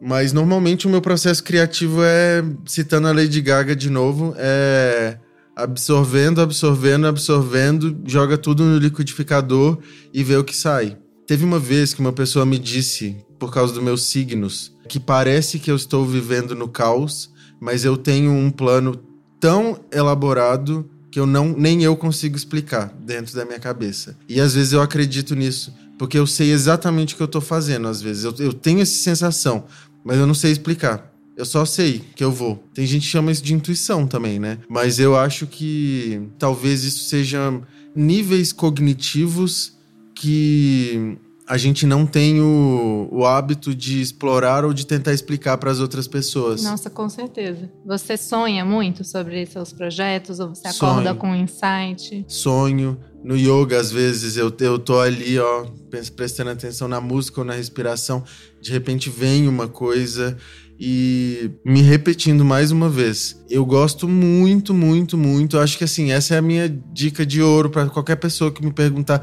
Mas 0.00 0.32
normalmente 0.32 0.86
o 0.86 0.90
meu 0.90 1.00
processo 1.00 1.44
criativo 1.44 2.02
é, 2.02 2.42
citando 2.66 3.06
a 3.06 3.12
Lady 3.12 3.40
Gaga 3.40 3.76
de 3.76 3.90
novo, 3.90 4.34
é 4.38 5.18
absorvendo, 5.54 6.40
absorvendo, 6.40 7.06
absorvendo, 7.06 8.00
joga 8.06 8.38
tudo 8.38 8.64
no 8.64 8.78
liquidificador 8.78 9.78
e 10.12 10.24
vê 10.24 10.36
o 10.36 10.44
que 10.44 10.56
sai. 10.56 10.96
Teve 11.26 11.44
uma 11.44 11.58
vez 11.58 11.92
que 11.92 12.00
uma 12.00 12.12
pessoa 12.12 12.46
me 12.46 12.58
disse, 12.58 13.16
por 13.38 13.52
causa 13.52 13.74
dos 13.74 13.82
meus 13.82 14.04
signos, 14.04 14.74
que 14.88 14.98
parece 14.98 15.58
que 15.58 15.70
eu 15.70 15.76
estou 15.76 16.04
vivendo 16.04 16.54
no 16.56 16.66
caos, 16.66 17.30
mas 17.60 17.84
eu 17.84 17.96
tenho 17.96 18.32
um 18.32 18.50
plano 18.50 18.98
tão 19.38 19.78
elaborado 19.92 20.88
que 21.10 21.18
eu 21.18 21.26
não 21.26 21.48
nem 21.56 21.82
eu 21.82 21.96
consigo 21.96 22.36
explicar 22.36 22.94
dentro 23.00 23.34
da 23.34 23.44
minha 23.44 23.58
cabeça. 23.58 24.16
E 24.28 24.40
às 24.40 24.54
vezes 24.54 24.72
eu 24.72 24.80
acredito 24.80 25.34
nisso, 25.34 25.74
porque 25.98 26.18
eu 26.18 26.26
sei 26.26 26.52
exatamente 26.52 27.14
o 27.14 27.16
que 27.16 27.22
eu 27.22 27.28
tô 27.28 27.40
fazendo 27.40 27.88
às 27.88 28.00
vezes. 28.00 28.24
Eu, 28.24 28.34
eu 28.38 28.52
tenho 28.52 28.80
essa 28.80 28.94
sensação, 28.94 29.64
mas 30.04 30.18
eu 30.18 30.26
não 30.26 30.34
sei 30.34 30.52
explicar. 30.52 31.10
Eu 31.36 31.46
só 31.46 31.64
sei 31.64 32.04
que 32.14 32.22
eu 32.22 32.30
vou. 32.30 32.62
Tem 32.74 32.86
gente 32.86 33.02
que 33.02 33.08
chama 33.08 33.32
isso 33.32 33.42
de 33.42 33.54
intuição 33.54 34.06
também, 34.06 34.38
né? 34.38 34.58
Mas 34.68 34.98
eu 34.98 35.16
acho 35.16 35.46
que 35.46 36.28
talvez 36.38 36.84
isso 36.84 37.04
seja 37.04 37.58
níveis 37.96 38.52
cognitivos 38.52 39.72
que 40.14 41.16
a 41.50 41.58
gente 41.58 41.84
não 41.84 42.06
tem 42.06 42.40
o, 42.40 43.08
o 43.10 43.26
hábito 43.26 43.74
de 43.74 44.00
explorar 44.00 44.64
ou 44.64 44.72
de 44.72 44.86
tentar 44.86 45.12
explicar 45.12 45.58
para 45.58 45.68
as 45.68 45.80
outras 45.80 46.06
pessoas. 46.06 46.62
Nossa, 46.62 46.88
com 46.88 47.08
certeza. 47.08 47.68
Você 47.84 48.16
sonha 48.16 48.64
muito 48.64 49.02
sobre 49.02 49.44
seus 49.46 49.72
projetos 49.72 50.38
ou 50.38 50.54
você 50.54 50.68
acorda 50.68 51.08
Sonho. 51.08 51.16
com 51.16 51.30
um 51.30 51.34
insight? 51.34 52.24
Sonho. 52.28 53.00
No 53.24 53.36
yoga, 53.36 53.80
às 53.80 53.90
vezes, 53.90 54.36
eu, 54.36 54.54
eu 54.60 54.78
tô 54.78 55.00
ali, 55.00 55.40
ó, 55.40 55.66
prestando 56.14 56.50
atenção 56.50 56.86
na 56.86 57.00
música 57.00 57.40
ou 57.40 57.44
na 57.44 57.54
respiração. 57.54 58.22
De 58.60 58.70
repente 58.70 59.10
vem 59.10 59.48
uma 59.48 59.66
coisa 59.66 60.38
e 60.82 61.50
me 61.62 61.82
repetindo 61.82 62.42
mais 62.42 62.70
uma 62.70 62.88
vez, 62.88 63.38
eu 63.50 63.66
gosto 63.66 64.08
muito, 64.08 64.72
muito, 64.72 65.18
muito. 65.18 65.58
Acho 65.58 65.76
que 65.76 65.84
assim, 65.84 66.10
essa 66.10 66.34
é 66.34 66.38
a 66.38 66.42
minha 66.42 66.68
dica 66.90 67.26
de 67.26 67.42
ouro 67.42 67.68
para 67.68 67.86
qualquer 67.90 68.16
pessoa 68.16 68.50
que 68.50 68.64
me 68.64 68.72
perguntar 68.72 69.22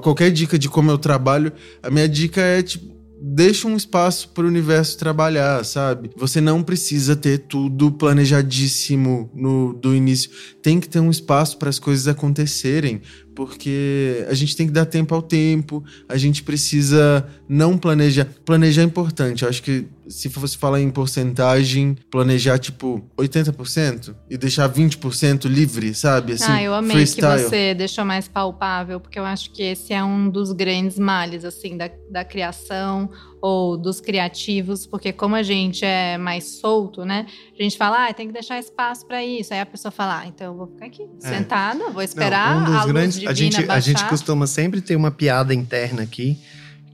qualquer 0.00 0.30
dica 0.30 0.56
de 0.56 0.68
como 0.68 0.92
eu 0.92 0.98
trabalho. 0.98 1.52
A 1.82 1.90
minha 1.90 2.08
dica 2.08 2.40
é 2.40 2.62
tipo 2.62 2.92
deixa 3.24 3.68
um 3.68 3.76
espaço 3.76 4.30
para 4.30 4.44
o 4.44 4.48
universo 4.48 4.98
trabalhar, 4.98 5.64
sabe? 5.64 6.10
Você 6.16 6.40
não 6.40 6.60
precisa 6.60 7.14
ter 7.14 7.38
tudo 7.38 7.92
planejadíssimo 7.92 9.30
no 9.32 9.72
do 9.74 9.94
início. 9.94 10.28
Tem 10.60 10.80
que 10.80 10.88
ter 10.88 10.98
um 10.98 11.10
espaço 11.10 11.56
para 11.56 11.68
as 11.68 11.78
coisas 11.78 12.08
acontecerem 12.08 13.00
porque 13.34 14.24
a 14.28 14.34
gente 14.34 14.56
tem 14.56 14.66
que 14.66 14.72
dar 14.72 14.86
tempo 14.86 15.14
ao 15.14 15.22
tempo, 15.22 15.82
a 16.08 16.16
gente 16.16 16.42
precisa 16.42 17.26
não 17.48 17.76
planejar. 17.78 18.26
Planejar 18.44 18.82
é 18.82 18.84
importante. 18.84 19.42
Eu 19.42 19.48
acho 19.48 19.62
que 19.62 19.86
se 20.08 20.28
fosse 20.28 20.56
falar 20.56 20.80
em 20.80 20.90
porcentagem, 20.90 21.96
planejar 22.10 22.58
tipo 22.58 23.02
80% 23.16 24.14
e 24.28 24.36
deixar 24.36 24.68
20% 24.68 25.44
livre, 25.46 25.94
sabe? 25.94 26.34
Assim, 26.34 26.44
ah, 26.50 26.62
eu 26.62 26.74
amei 26.74 26.96
freestyle. 26.96 27.42
que 27.42 27.48
você 27.48 27.74
deixou 27.74 28.04
mais 28.04 28.28
palpável, 28.28 29.00
porque 29.00 29.18
eu 29.18 29.24
acho 29.24 29.50
que 29.52 29.62
esse 29.62 29.92
é 29.92 30.02
um 30.02 30.28
dos 30.28 30.52
grandes 30.52 30.98
males, 30.98 31.44
assim, 31.44 31.76
da, 31.76 31.90
da 32.10 32.24
criação 32.24 33.10
ou 33.40 33.76
dos 33.76 34.00
criativos, 34.00 34.86
porque 34.86 35.12
como 35.12 35.34
a 35.34 35.42
gente 35.42 35.84
é 35.84 36.16
mais 36.16 36.60
solto, 36.60 37.04
né? 37.04 37.26
A 37.58 37.62
gente 37.62 37.76
fala, 37.76 38.08
ah, 38.08 38.14
tem 38.14 38.28
que 38.28 38.32
deixar 38.32 38.58
espaço 38.58 39.04
para 39.06 39.24
isso. 39.24 39.52
Aí 39.52 39.60
a 39.60 39.66
pessoa 39.66 39.90
fala, 39.90 40.20
ah, 40.20 40.26
então 40.26 40.48
eu 40.48 40.56
vou 40.56 40.66
ficar 40.68 40.86
aqui, 40.86 41.08
é. 41.22 41.28
sentada, 41.28 41.90
vou 41.90 42.02
esperar 42.02 42.54
Não, 42.54 42.62
um 42.62 42.64
dos 42.64 42.76
a 42.76 42.86
grandes, 42.86 43.16
luz 43.18 43.28
a 43.28 43.34
gente, 43.34 43.56
baixar. 43.56 43.74
a 43.74 43.80
gente 43.80 44.04
costuma 44.04 44.46
sempre 44.46 44.80
ter 44.80 44.94
uma 44.94 45.10
piada 45.10 45.52
interna 45.52 46.02
aqui 46.02 46.38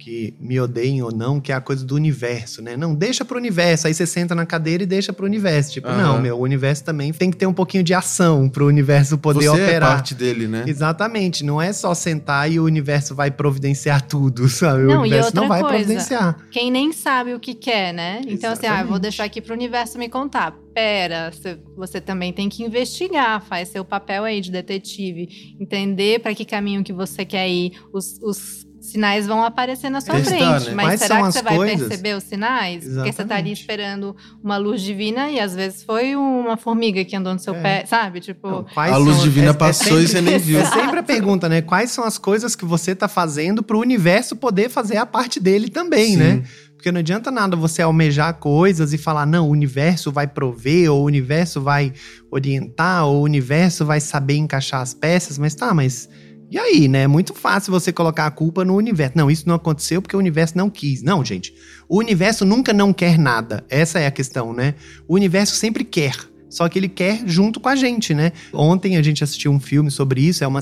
que 0.09 0.33
me 0.41 0.59
odeiem 0.59 1.03
ou 1.03 1.13
não, 1.13 1.39
que 1.39 1.53
é 1.53 1.55
a 1.55 1.61
coisa 1.61 1.85
do 1.85 1.95
universo, 1.95 2.63
né? 2.63 2.79
Não, 2.79 2.95
deixa 2.95 3.27
pro 3.27 3.37
universo. 3.37 3.87
Aí 3.87 3.93
você 3.93 4.07
senta 4.07 4.35
na 4.35 4.47
cadeira 4.47 4.83
e 4.83 4.87
deixa 4.87 5.13
pro 5.13 5.27
universo. 5.27 5.73
Tipo, 5.73 5.89
uhum. 5.89 5.99
não, 5.99 6.19
meu, 6.21 6.39
o 6.39 6.41
universo 6.41 6.83
também 6.83 7.13
tem 7.13 7.31
que 7.31 7.37
ter 7.37 7.47
um 7.47 7.53
pouquinho 7.53 7.85
de 7.85 7.93
ação 7.93 8.49
pro 8.49 8.67
universo 8.67 9.19
poder 9.19 9.41
você 9.41 9.47
é 9.47 9.51
operar. 9.51 9.91
é 9.91 9.95
parte 9.95 10.15
dele, 10.15 10.49
né? 10.49 10.65
Exatamente. 10.67 11.45
Não 11.45 11.61
é 11.61 11.75
só 11.75 11.93
sentar 11.93 12.51
e 12.51 12.59
o 12.59 12.65
universo 12.65 13.15
vai 13.15 13.31
providenciar 13.31 14.01
tudo, 14.01 14.49
sabe? 14.49 14.85
Não, 14.85 14.97
o 14.97 15.01
universo 15.01 15.37
não 15.37 15.47
vai 15.47 15.61
coisa, 15.61 15.77
providenciar. 15.77 16.49
Quem 16.51 16.71
nem 16.71 16.91
sabe 16.91 17.35
o 17.35 17.41
que 17.41 17.53
quer, 17.53 17.93
né? 17.93 18.21
Então, 18.23 18.53
Exatamente. 18.53 18.67
assim, 18.67 18.67
ah, 18.67 18.81
eu 18.81 18.89
vou 18.89 18.99
deixar 18.99 19.25
aqui 19.25 19.43
pro 19.43 19.53
universo 19.53 19.99
me 19.99 20.09
contar. 20.09 20.57
Pera, 20.73 21.31
você, 21.31 21.59
você 21.77 22.01
também 22.01 22.33
tem 22.33 22.49
que 22.49 22.63
investigar, 22.63 23.45
faz 23.45 23.69
seu 23.69 23.85
papel 23.85 24.25
aí 24.25 24.41
de 24.41 24.51
detetive, 24.51 25.57
entender 25.61 26.21
para 26.21 26.35
que 26.35 26.45
caminho 26.45 26.85
que 26.85 26.93
você 26.93 27.25
quer 27.25 27.49
ir, 27.49 27.73
os, 27.93 28.19
os 28.23 28.68
sinais 28.89 29.27
vão 29.27 29.45
aparecer 29.45 29.91
na 29.91 30.01
sua 30.01 30.17
Testar, 30.17 30.31
frente. 30.31 30.69
Né? 30.71 30.75
Mas 30.75 30.87
Quais 30.87 31.01
será 31.01 31.17
que 31.19 31.33
você 31.33 31.43
vai 31.43 31.57
coisas? 31.57 31.89
perceber 31.89 32.17
os 32.17 32.25
sinais? 32.25 32.85
Exatamente. 32.85 32.97
Porque 32.97 33.13
você 33.13 33.29
tá 33.29 33.37
ali 33.37 33.53
esperando 33.53 34.17
uma 34.43 34.57
luz 34.57 34.83
divina 34.83 35.31
e 35.31 35.39
às 35.39 35.55
vezes 35.55 35.83
foi 35.83 36.17
uma 36.17 36.57
formiga 36.57 37.05
que 37.05 37.15
andou 37.15 37.33
no 37.33 37.39
seu 37.39 37.55
é. 37.55 37.63
pé, 37.63 37.87
sabe? 37.87 38.21
Tipo. 38.21 38.49
Não, 38.49 38.67
a 38.75 38.97
luz 38.97 39.17
são... 39.17 39.25
divina 39.25 39.49
é, 39.49 39.51
é 39.51 39.55
passou 39.55 39.99
é 39.99 40.01
sempre, 40.01 40.05
e 40.05 40.09
você 40.09 40.21
nem 40.21 40.39
viu. 40.39 40.61
É 40.61 40.65
sempre 40.65 40.99
a 40.99 41.03
pergunta, 41.03 41.49
né? 41.49 41.63
Quais 41.63 41.91
são 41.91 42.05
as 42.05 42.19
coisas 42.19 42.57
que 42.57 42.65
você 42.65 42.95
tá 42.95 43.09
fazendo 43.09 43.63
para 43.63 43.77
o 43.77 43.81
universo 43.81 44.37
poder 44.37 44.69
fazer 44.69 44.97
a 44.97 45.07
parte 45.07 45.39
dele 45.39 45.69
também, 45.69 46.17
né? 46.17 46.31
Sim. 46.31 46.37
né? 46.39 46.45
Porque 46.79 46.93
não 46.93 47.01
adianta 47.01 47.29
nada 47.33 47.57
você 47.57 47.83
almejar 47.83 48.33
coisas 48.35 48.93
e 48.93 48.99
falar, 48.99 49.27
não, 49.27 49.49
o 49.49 49.51
universo 49.51 50.13
vai 50.13 50.29
prover, 50.29 50.93
ou 50.93 51.03
o 51.03 51.05
universo 51.07 51.61
vai 51.61 51.93
orientar, 52.31 53.05
ou 53.05 53.17
o 53.17 53.25
universo 53.25 53.85
vai 53.85 54.01
saber 54.01 54.37
encaixar 54.37 54.81
as 54.81 54.95
peças, 54.95 55.39
mas 55.39 55.57
tá, 55.57 55.75
mas 55.75 56.09
E 56.51 56.59
aí, 56.59 56.89
né? 56.89 57.03
É 57.03 57.07
muito 57.07 57.35
fácil 57.35 57.71
você 57.71 57.93
colocar 57.93 58.27
a 58.27 58.31
culpa 58.31 58.65
no 58.65 58.75
universo. 58.75 59.17
Não, 59.17 59.31
isso 59.31 59.47
não 59.47 59.55
aconteceu 59.55 60.01
porque 60.01 60.17
o 60.17 60.19
universo 60.19 60.57
não 60.57 60.71
quis. 60.71 61.03
Não, 61.03 61.23
gente. 61.23 61.55
O 61.87 61.99
universo 61.99 62.45
nunca 62.45 62.73
não 62.73 62.93
quer 62.93 63.19
nada. 63.19 63.65
Essa 63.69 63.99
é 63.99 64.07
a 64.07 64.11
questão, 64.11 64.55
né? 64.55 64.75
O 65.07 65.15
universo 65.15 65.55
sempre 65.55 65.85
quer. 65.85 66.17
Só 66.49 66.69
que 66.69 66.79
ele 66.79 66.89
quer 66.89 67.21
junto 67.27 67.61
com 67.61 67.69
a 67.69 67.77
gente, 67.77 68.15
né? 68.15 68.33
Ontem 68.53 68.97
a 68.97 69.03
gente 69.03 69.23
assistiu 69.23 69.53
um 69.53 69.61
filme 69.61 69.91
sobre 69.91 70.21
isso. 70.23 70.43
É, 70.43 70.47
uma, 70.47 70.61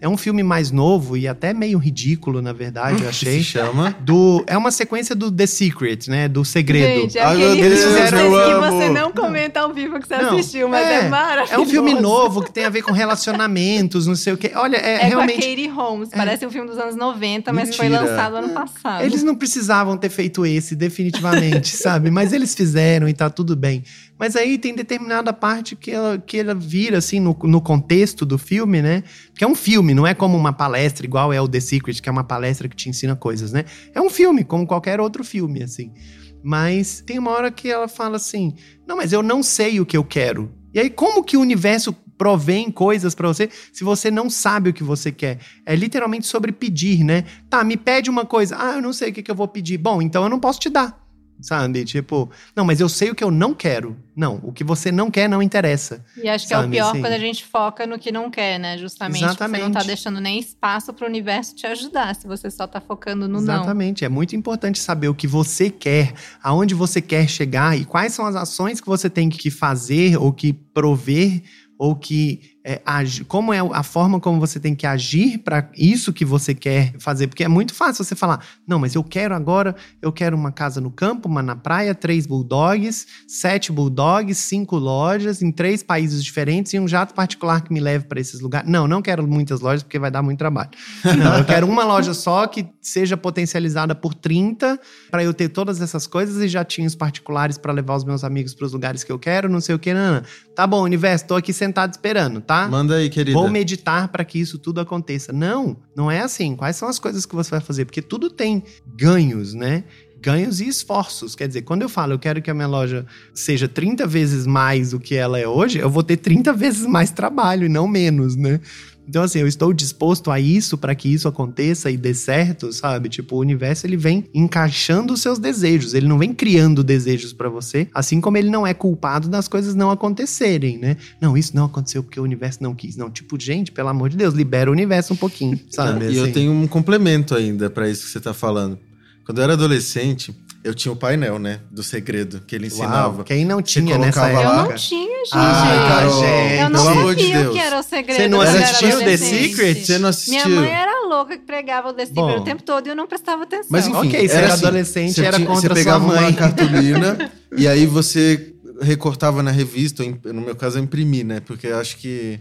é 0.00 0.08
um 0.08 0.16
filme 0.16 0.42
mais 0.42 0.70
novo 0.70 1.16
e 1.16 1.26
até 1.26 1.54
meio 1.54 1.78
ridículo, 1.78 2.42
na 2.42 2.52
verdade, 2.52 3.02
eu 3.02 3.08
achei. 3.10 3.38
Se 3.38 3.44
chama. 3.44 3.96
Do, 4.00 4.44
é 4.46 4.56
uma 4.56 4.70
sequência 4.70 5.14
do 5.14 5.30
The 5.30 5.46
Secret, 5.46 6.08
né? 6.08 6.28
Do 6.28 6.44
Segredo. 6.44 7.02
Gente, 7.02 7.18
é 7.18 7.22
Ai, 7.22 7.52
aquele 7.52 7.76
filme 7.76 8.00
eu 8.00 8.60
que 8.60 8.70
você 8.70 8.88
não 8.90 9.12
comenta 9.12 9.60
ao 9.60 9.72
vivo 9.72 9.98
que 9.98 10.06
você 10.06 10.16
Não, 10.18 10.38
assistiu, 10.38 10.68
mas 10.68 10.86
é, 10.86 11.08
maravilhoso. 11.08 11.54
É 11.54 11.58
um 11.58 11.66
filme 11.66 11.94
novo 11.94 12.42
que 12.42 12.52
tem 12.52 12.64
a 12.64 12.70
ver 12.70 12.82
com 12.82 12.92
relacionamentos, 12.92 14.06
não 14.06 14.14
sei 14.16 14.32
o 14.32 14.36
quê. 14.36 14.52
Olha, 14.54 14.76
é, 14.76 15.02
É 15.02 15.04
realmente. 15.06 15.40
com 15.40 15.46
a 15.46 15.48
Katie 15.48 15.68
Holmes. 15.68 16.08
Parece 16.14 16.46
um 16.46 16.50
filme 16.50 16.68
dos 16.68 16.78
anos 16.78 16.96
90, 16.96 17.52
mas 17.52 17.74
foi 17.74 17.88
Mentira. 17.88 18.10
lançado 18.10 18.36
ano 18.36 18.48
passado. 18.50 19.02
Eles 19.04 19.22
não 19.22 19.34
precisavam 19.34 19.96
ter 19.96 20.10
feito 20.10 20.44
esse, 20.44 20.76
definitivamente, 20.76 21.76
sabe? 21.76 22.10
Mas 22.10 22.32
eles 22.32 22.54
fizeram 22.54 23.08
e 23.08 23.14
tá 23.14 23.30
tudo 23.30 23.56
bem. 23.56 23.82
Mas 24.22 24.36
aí 24.36 24.56
tem 24.56 24.72
determinada 24.72 25.32
parte 25.32 25.74
que 25.74 25.90
ela, 25.90 26.16
que 26.16 26.38
ela 26.38 26.54
vira, 26.54 26.98
assim, 26.98 27.18
no, 27.18 27.36
no 27.42 27.60
contexto 27.60 28.24
do 28.24 28.38
filme, 28.38 28.80
né? 28.80 29.02
Porque 29.26 29.42
é 29.42 29.48
um 29.48 29.54
filme, 29.56 29.94
não 29.94 30.06
é 30.06 30.14
como 30.14 30.36
uma 30.36 30.52
palestra, 30.52 31.04
igual 31.04 31.32
é 31.32 31.40
o 31.40 31.48
The 31.48 31.58
Secret, 31.58 32.00
que 32.00 32.08
é 32.08 32.12
uma 32.12 32.22
palestra 32.22 32.68
que 32.68 32.76
te 32.76 32.88
ensina 32.88 33.16
coisas, 33.16 33.50
né? 33.50 33.64
É 33.92 34.00
um 34.00 34.08
filme, 34.08 34.44
como 34.44 34.64
qualquer 34.64 35.00
outro 35.00 35.24
filme, 35.24 35.64
assim. 35.64 35.92
Mas 36.40 37.02
tem 37.04 37.18
uma 37.18 37.32
hora 37.32 37.50
que 37.50 37.68
ela 37.68 37.88
fala 37.88 38.14
assim: 38.14 38.54
não, 38.86 38.96
mas 38.96 39.12
eu 39.12 39.24
não 39.24 39.42
sei 39.42 39.80
o 39.80 39.86
que 39.86 39.96
eu 39.96 40.04
quero. 40.04 40.54
E 40.72 40.78
aí, 40.78 40.88
como 40.88 41.24
que 41.24 41.36
o 41.36 41.40
universo 41.40 41.92
provém 42.16 42.70
coisas 42.70 43.16
pra 43.16 43.26
você 43.26 43.48
se 43.72 43.82
você 43.82 44.08
não 44.08 44.30
sabe 44.30 44.70
o 44.70 44.72
que 44.72 44.84
você 44.84 45.10
quer? 45.10 45.40
É 45.66 45.74
literalmente 45.74 46.28
sobre 46.28 46.52
pedir, 46.52 47.02
né? 47.02 47.24
Tá, 47.50 47.64
me 47.64 47.76
pede 47.76 48.08
uma 48.08 48.24
coisa. 48.24 48.56
Ah, 48.56 48.76
eu 48.76 48.82
não 48.82 48.92
sei 48.92 49.10
o 49.10 49.12
que, 49.12 49.20
que 49.24 49.32
eu 49.32 49.34
vou 49.34 49.48
pedir. 49.48 49.78
Bom, 49.78 50.00
então 50.00 50.22
eu 50.22 50.28
não 50.28 50.38
posso 50.38 50.60
te 50.60 50.70
dar. 50.70 51.01
Sabe? 51.42 51.84
Tipo, 51.84 52.30
não, 52.54 52.64
mas 52.64 52.80
eu 52.80 52.88
sei 52.88 53.10
o 53.10 53.14
que 53.14 53.22
eu 53.22 53.30
não 53.30 53.52
quero. 53.54 53.96
Não, 54.14 54.40
o 54.42 54.52
que 54.52 54.62
você 54.62 54.92
não 54.92 55.10
quer 55.10 55.28
não 55.28 55.42
interessa. 55.42 56.04
E 56.22 56.28
acho 56.28 56.46
que 56.46 56.54
é 56.54 56.58
o 56.58 56.60
Sabe, 56.60 56.72
pior 56.72 56.90
assim? 56.90 57.00
quando 57.00 57.12
a 57.12 57.18
gente 57.18 57.44
foca 57.44 57.86
no 57.86 57.98
que 57.98 58.12
não 58.12 58.30
quer, 58.30 58.58
né? 58.58 58.78
Justamente. 58.78 59.18
Você 59.18 59.26
não 59.26 59.34
tá 59.34 59.46
Exatamente. 59.46 59.86
deixando 59.86 60.20
nem 60.20 60.38
espaço 60.38 60.92
pro 60.92 61.06
universo 61.06 61.54
te 61.54 61.66
ajudar, 61.66 62.14
se 62.14 62.26
você 62.26 62.50
só 62.50 62.66
tá 62.66 62.80
focando 62.80 63.26
no 63.26 63.40
não. 63.40 63.54
Exatamente. 63.54 64.04
É 64.04 64.08
muito 64.08 64.36
importante 64.36 64.78
saber 64.78 65.08
o 65.08 65.14
que 65.14 65.26
você 65.26 65.70
quer, 65.70 66.14
aonde 66.42 66.74
você 66.74 67.00
quer 67.00 67.28
chegar 67.28 67.76
e 67.76 67.84
quais 67.84 68.12
são 68.12 68.26
as 68.26 68.36
ações 68.36 68.80
que 68.80 68.86
você 68.86 69.10
tem 69.10 69.28
que 69.28 69.50
fazer 69.50 70.16
ou 70.16 70.32
que 70.32 70.52
prover 70.52 71.42
ou 71.78 71.96
que 71.96 72.51
é, 72.64 72.80
como 73.26 73.52
é 73.52 73.58
a 73.58 73.82
forma 73.82 74.20
como 74.20 74.38
você 74.38 74.60
tem 74.60 74.74
que 74.74 74.86
agir 74.86 75.38
para 75.38 75.68
isso 75.76 76.12
que 76.12 76.24
você 76.24 76.54
quer 76.54 76.94
fazer, 76.98 77.26
porque 77.26 77.42
é 77.42 77.48
muito 77.48 77.74
fácil 77.74 78.04
você 78.04 78.14
falar, 78.14 78.44
não, 78.66 78.78
mas 78.78 78.94
eu 78.94 79.02
quero 79.02 79.34
agora, 79.34 79.74
eu 80.00 80.12
quero 80.12 80.36
uma 80.36 80.52
casa 80.52 80.80
no 80.80 80.90
campo, 80.90 81.28
uma 81.28 81.42
na 81.42 81.56
praia, 81.56 81.92
três 81.92 82.24
bulldogs, 82.24 83.06
sete 83.26 83.72
bulldogs, 83.72 84.38
cinco 84.38 84.76
lojas 84.76 85.42
em 85.42 85.50
três 85.50 85.82
países 85.82 86.22
diferentes 86.22 86.72
e 86.72 86.78
um 86.78 86.86
jato 86.86 87.14
particular 87.14 87.62
que 87.62 87.72
me 87.72 87.80
leve 87.80 88.04
para 88.04 88.20
esses 88.20 88.40
lugares. 88.40 88.70
Não, 88.70 88.86
não 88.86 89.02
quero 89.02 89.26
muitas 89.26 89.60
lojas 89.60 89.82
porque 89.82 89.98
vai 89.98 90.10
dar 90.10 90.22
muito 90.22 90.38
trabalho. 90.38 90.70
Não, 91.22 91.38
eu 91.38 91.44
quero 91.44 91.66
uma 91.66 91.84
loja 91.84 92.14
só 92.14 92.46
que 92.46 92.66
seja 92.80 93.16
potencializada 93.16 93.94
por 93.94 94.14
30 94.14 94.78
para 95.10 95.22
eu 95.22 95.32
ter 95.34 95.48
todas 95.48 95.80
essas 95.80 96.06
coisas 96.06 96.42
e 96.42 96.48
jatinhos 96.48 96.94
particulares 96.94 97.58
para 97.58 97.72
levar 97.72 97.96
os 97.96 98.04
meus 98.04 98.24
amigos 98.24 98.54
para 98.54 98.66
os 98.66 98.72
lugares 98.72 99.04
que 99.04 99.12
eu 99.12 99.18
quero, 99.18 99.48
não 99.48 99.60
sei 99.60 99.74
o 99.74 99.78
que, 99.78 99.92
não, 99.92 100.14
não. 100.14 100.22
Tá 100.54 100.66
bom, 100.66 100.82
universo, 100.82 101.26
tô 101.26 101.34
aqui 101.34 101.52
sentado 101.52 101.92
esperando, 101.92 102.40
tá? 102.40 102.51
Manda 102.68 102.96
aí, 102.96 103.08
querida. 103.08 103.38
Vou 103.38 103.48
meditar 103.48 104.08
para 104.08 104.24
que 104.24 104.38
isso 104.38 104.58
tudo 104.58 104.80
aconteça. 104.80 105.32
Não, 105.32 105.76
não 105.96 106.10
é 106.10 106.20
assim. 106.20 106.54
Quais 106.54 106.76
são 106.76 106.88
as 106.88 106.98
coisas 106.98 107.24
que 107.24 107.34
você 107.34 107.50
vai 107.50 107.60
fazer? 107.60 107.84
Porque 107.84 108.02
tudo 108.02 108.30
tem 108.30 108.62
ganhos, 108.86 109.54
né? 109.54 109.84
Ganhos 110.20 110.60
e 110.60 110.68
esforços. 110.68 111.34
Quer 111.34 111.48
dizer, 111.48 111.62
quando 111.62 111.82
eu 111.82 111.88
falo 111.88 112.12
eu 112.12 112.18
quero 112.18 112.40
que 112.40 112.50
a 112.50 112.54
minha 112.54 112.68
loja 112.68 113.04
seja 113.34 113.66
30 113.66 114.06
vezes 114.06 114.46
mais 114.46 114.90
do 114.92 115.00
que 115.00 115.16
ela 115.16 115.38
é 115.38 115.48
hoje, 115.48 115.78
eu 115.78 115.90
vou 115.90 116.02
ter 116.02 116.16
30 116.16 116.52
vezes 116.52 116.86
mais 116.86 117.10
trabalho 117.10 117.66
e 117.66 117.68
não 117.68 117.88
menos, 117.88 118.36
né? 118.36 118.60
Então, 119.08 119.22
assim, 119.22 119.40
eu 119.40 119.46
estou 119.48 119.72
disposto 119.72 120.30
a 120.30 120.38
isso 120.38 120.78
para 120.78 120.94
que 120.94 121.08
isso 121.08 121.26
aconteça 121.26 121.90
e 121.90 121.96
dê 121.96 122.14
certo, 122.14 122.72
sabe? 122.72 123.08
Tipo, 123.08 123.36
o 123.36 123.40
universo 123.40 123.86
ele 123.86 123.96
vem 123.96 124.24
encaixando 124.32 125.12
os 125.12 125.20
seus 125.20 125.38
desejos, 125.38 125.94
ele 125.94 126.06
não 126.06 126.18
vem 126.18 126.32
criando 126.32 126.84
desejos 126.84 127.32
para 127.32 127.48
você, 127.48 127.88
assim 127.92 128.20
como 128.20 128.36
ele 128.36 128.48
não 128.50 128.66
é 128.66 128.72
culpado 128.72 129.28
das 129.28 129.48
coisas 129.48 129.74
não 129.74 129.90
acontecerem, 129.90 130.78
né? 130.78 130.96
Não, 131.20 131.36
isso 131.36 131.54
não 131.54 131.64
aconteceu 131.64 132.02
porque 132.02 132.20
o 132.20 132.22
universo 132.22 132.62
não 132.62 132.74
quis. 132.74 132.96
Não, 132.96 133.10
tipo, 133.10 133.38
gente, 133.40 133.72
pelo 133.72 133.88
amor 133.88 134.08
de 134.08 134.16
Deus, 134.16 134.34
libera 134.34 134.70
o 134.70 134.72
universo 134.72 135.12
um 135.14 135.16
pouquinho, 135.16 135.58
sabe? 135.70 136.06
E 136.10 136.16
eu 136.16 136.24
Assim. 136.24 136.32
tenho 136.32 136.52
um 136.52 136.66
complemento 136.66 137.34
ainda 137.34 137.68
pra 137.68 137.88
isso 137.88 138.04
que 138.04 138.10
você 138.10 138.20
tá 138.20 138.32
falando. 138.32 138.78
Quando 139.24 139.38
eu 139.38 139.44
era 139.44 139.52
adolescente, 139.54 140.34
eu 140.64 140.74
tinha 140.74 140.92
o 140.92 140.96
painel, 140.96 141.38
né? 141.38 141.60
Do 141.70 141.82
segredo, 141.82 142.40
que 142.46 142.54
ele 142.54 142.66
ensinava. 142.68 143.16
Uau, 143.16 143.24
quem 143.24 143.44
não 143.44 143.60
tinha 143.60 143.98
nessa 143.98 144.20
colocava 144.20 144.42
Eu 144.42 144.50
época? 144.58 144.68
não 144.70 144.76
tinha, 144.76 145.18
gente. 145.24 145.30
Ai, 145.34 145.88
Carol, 145.88 146.20
gente. 146.24 146.54
eu 146.60 146.70
não 146.70 146.84
pelo 146.84 146.88
amor 147.00 147.14
de 147.14 147.22
sabia 147.26 147.50
o 147.50 147.52
que 147.52 147.58
era 147.58 147.78
o 147.78 147.82
segredo. 147.82 148.16
Você 148.16 148.28
não 148.28 148.40
assistiu 148.40 148.98
The. 149.00 149.16
Secret? 149.16 149.74
Você 149.84 149.98
não 149.98 150.08
assistiu? 150.08 150.48
Minha 150.48 150.60
mãe 150.60 150.70
era 150.70 151.06
louca 151.08 151.36
que 151.36 151.44
pregava 151.44 151.88
o 151.88 151.92
The 151.92 152.06
Secret 152.06 152.14
Bom. 152.22 152.38
o 152.38 152.44
tempo 152.44 152.62
todo 152.62 152.86
e 152.86 152.90
eu 152.90 152.96
não 152.96 153.06
prestava 153.06 153.42
atenção. 153.42 153.66
Mas 153.70 153.86
enfim, 153.86 153.96
Ok, 154.08 154.28
você 154.28 154.34
era 154.34 154.44
era 154.46 154.54
assim, 154.54 154.64
adolescente, 154.66 155.14
você 155.14 155.24
era 155.24 155.36
tinha- 155.36 155.46
contra 155.48 155.60
Você 155.60 155.66
sua 155.68 155.74
pegava 155.74 156.06
mãe. 156.06 156.18
uma 156.18 156.32
cartolina 156.32 157.32
e 157.56 157.66
aí 157.68 157.84
você 157.86 158.54
recortava 158.80 159.42
na 159.42 159.50
revista, 159.50 160.02
no 160.24 160.40
meu 160.40 160.54
caso 160.56 160.78
eu 160.78 160.82
imprimi, 160.82 161.22
né? 161.24 161.40
Porque 161.40 161.66
eu 161.66 161.78
acho 161.78 161.96
que 161.98 162.40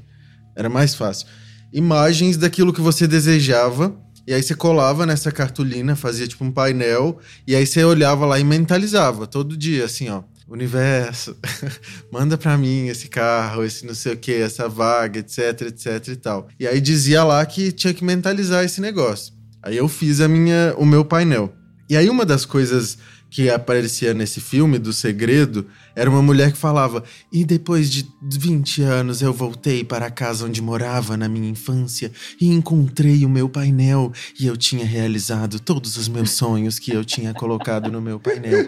era 0.56 0.70
mais 0.70 0.96
fácil. 0.96 1.28
Imagens 1.74 2.38
daquilo 2.38 2.74
que 2.74 2.82
você 2.82 3.08
desejava. 3.08 3.96
E 4.28 4.34
aí 4.34 4.42
você 4.42 4.56
colava 4.56 5.06
nessa 5.06 5.32
cartolina, 5.32 5.96
fazia 5.96 6.28
tipo 6.28 6.44
um 6.44 6.52
painel, 6.52 7.20
e 7.48 7.56
aí 7.56 7.66
você 7.66 7.84
olhava 7.84 8.26
lá 8.26 8.40
e 8.40 8.44
mentalizava 8.44 9.26
todo 9.26 9.58
dia, 9.58 9.86
assim, 9.86 10.10
ó. 10.10 10.24
Universo, 10.48 11.36
manda 12.12 12.38
pra 12.38 12.58
mim 12.58 12.88
esse 12.88 13.08
carro, 13.08 13.64
esse 13.64 13.86
não 13.86 13.96
sei 13.96 14.14
o 14.14 14.18
que, 14.18 14.34
essa 14.34 14.68
vaga, 14.68 15.20
etc, 15.20 15.62
etc 15.62 16.08
e 16.10 16.16
tal. 16.18 16.50
E 16.60 16.68
aí 16.68 16.82
dizia 16.82 17.24
lá 17.24 17.46
que 17.46 17.72
tinha 17.72 17.94
que 17.94 18.04
mentalizar 18.04 18.66
esse 18.66 18.82
negócio. 18.82 19.34
Aí 19.64 19.78
eu 19.78 19.88
fiz 19.88 20.20
a 20.20 20.28
minha, 20.28 20.74
o 20.78 20.86
meu 20.86 21.06
painel. 21.06 21.54
E 21.90 21.96
aí 21.96 22.10
uma 22.10 22.26
das 22.26 22.46
coisas 22.46 22.98
que 23.32 23.50
aparecia 23.50 24.14
nesse 24.14 24.42
filme 24.42 24.78
do 24.78 24.92
segredo 24.92 25.66
era 25.96 26.10
uma 26.10 26.22
mulher 26.22 26.52
que 26.52 26.58
falava: 26.58 27.04
"E 27.32 27.46
depois 27.46 27.90
de 27.90 28.06
20 28.22 28.84
anos 28.84 29.22
eu 29.22 29.34
voltei 29.34 29.84
para 29.84 30.08
a 30.08 30.12
casa 30.12 30.46
onde 30.46 30.62
morava 30.62 31.16
na 31.16 31.30
minha 31.30 31.50
infância 31.50 32.12
e 32.40 32.50
encontrei 32.50 33.26
o 33.26 33.30
meu 33.30 33.48
painel 33.48 34.12
e 34.38 34.46
eu 34.46 34.58
tinha 34.58 34.86
realizado 34.86 35.60
todos 35.60 35.96
os 35.96 36.10
meus 36.10 36.32
sonhos 36.32 36.78
que 36.78 36.92
eu 36.92 37.06
tinha 37.06 37.34
colocado 37.34 37.90
no 37.90 38.02
meu 38.02 38.20
painel". 38.20 38.68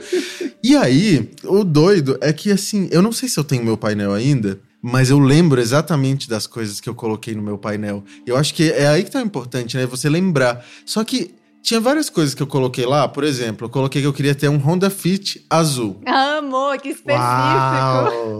E 0.63 0.77
aí, 0.77 1.29
o 1.43 1.65
doido 1.65 2.17
é 2.21 2.31
que 2.31 2.49
assim, 2.49 2.87
eu 2.89 3.01
não 3.01 3.11
sei 3.11 3.27
se 3.27 3.37
eu 3.37 3.43
tenho 3.43 3.65
meu 3.65 3.77
painel 3.77 4.13
ainda, 4.13 4.61
mas 4.81 5.09
eu 5.09 5.19
lembro 5.19 5.59
exatamente 5.59 6.29
das 6.29 6.47
coisas 6.47 6.79
que 6.79 6.87
eu 6.87 6.95
coloquei 6.95 7.35
no 7.35 7.43
meu 7.43 7.57
painel. 7.57 8.03
Eu 8.25 8.37
acho 8.37 8.53
que 8.53 8.71
é 8.71 8.87
aí 8.87 9.03
que 9.03 9.11
tá 9.11 9.21
importante, 9.21 9.75
né? 9.75 9.85
Você 9.85 10.09
lembrar. 10.09 10.65
Só 10.85 11.03
que 11.03 11.35
tinha 11.63 11.79
várias 11.79 12.09
coisas 12.09 12.35
que 12.35 12.43
eu 12.43 12.47
coloquei 12.47 12.85
lá, 12.85 13.07
por 13.07 13.23
exemplo, 13.23 13.65
eu 13.65 13.69
coloquei 13.69 14.01
que 14.01 14.07
eu 14.07 14.13
queria 14.13 14.35
ter 14.35 14.49
um 14.49 14.57
Honda 14.57 14.89
Fit 14.89 15.45
azul. 15.49 16.01
Amor, 16.05 16.77
que 16.77 16.89
específico. 16.89 17.17
Uau! 17.17 18.39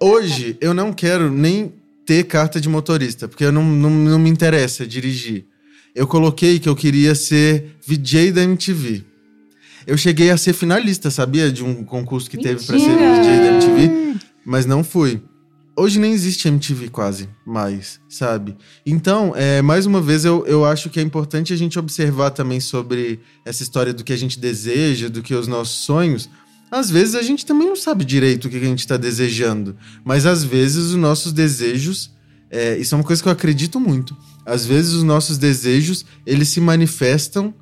Hoje 0.00 0.56
eu 0.60 0.72
não 0.72 0.92
quero 0.92 1.30
nem 1.30 1.72
ter 2.06 2.22
carta 2.24 2.60
de 2.60 2.68
motorista, 2.68 3.26
porque 3.26 3.44
eu 3.44 3.50
não, 3.50 3.64
não, 3.64 3.90
não 3.90 4.18
me 4.20 4.30
interessa 4.30 4.86
dirigir. 4.86 5.46
Eu 5.94 6.06
coloquei 6.06 6.60
que 6.60 6.68
eu 6.68 6.76
queria 6.76 7.14
ser 7.16 7.76
VJ 7.84 8.30
da 8.30 8.42
MTV. 8.42 9.02
Eu 9.84 9.98
cheguei 9.98 10.30
a 10.30 10.36
ser 10.36 10.52
finalista, 10.52 11.10
sabia? 11.10 11.50
De 11.50 11.64
um 11.64 11.84
concurso 11.84 12.30
que 12.30 12.38
teve 12.38 12.64
pra 12.64 12.78
ser 12.78 12.88
Mentira! 12.88 13.20
VJ 13.20 13.38
da 13.38 13.46
MTV, 13.48 14.16
mas 14.46 14.64
não 14.64 14.84
fui. 14.84 15.20
Hoje 15.76 15.98
nem 15.98 16.12
existe 16.12 16.46
MTV 16.46 16.88
quase 16.88 17.28
mais, 17.44 17.98
sabe? 18.08 18.56
Então, 18.86 19.32
é, 19.34 19.60
mais 19.60 19.86
uma 19.86 20.00
vez, 20.00 20.24
eu, 20.24 20.46
eu 20.46 20.64
acho 20.64 20.88
que 20.88 21.00
é 21.00 21.02
importante 21.02 21.52
a 21.52 21.56
gente 21.56 21.76
observar 21.78 22.30
também 22.30 22.60
sobre 22.60 23.18
essa 23.44 23.62
história 23.64 23.92
do 23.92 24.04
que 24.04 24.12
a 24.12 24.16
gente 24.16 24.38
deseja, 24.38 25.08
do 25.08 25.20
que 25.20 25.34
os 25.34 25.48
nossos 25.48 25.84
sonhos. 25.84 26.28
Às 26.70 26.90
vezes 26.90 27.16
a 27.16 27.22
gente 27.22 27.44
também 27.44 27.66
não 27.66 27.74
sabe 27.76 28.04
direito 28.04 28.44
o 28.46 28.50
que 28.50 28.56
a 28.56 28.60
gente 28.60 28.80
está 28.80 28.96
desejando, 28.96 29.76
mas 30.04 30.26
às 30.26 30.44
vezes 30.44 30.86
os 30.90 30.94
nossos 30.94 31.32
desejos, 31.32 32.10
é, 32.50 32.76
isso 32.78 32.94
é 32.94 32.98
uma 32.98 33.04
coisa 33.04 33.20
que 33.20 33.28
eu 33.28 33.32
acredito 33.32 33.80
muito. 33.80 34.16
Às 34.46 34.64
vezes 34.64 34.92
os 34.92 35.02
nossos 35.02 35.38
desejos 35.38 36.04
eles 36.24 36.48
se 36.50 36.60
manifestam 36.60 37.52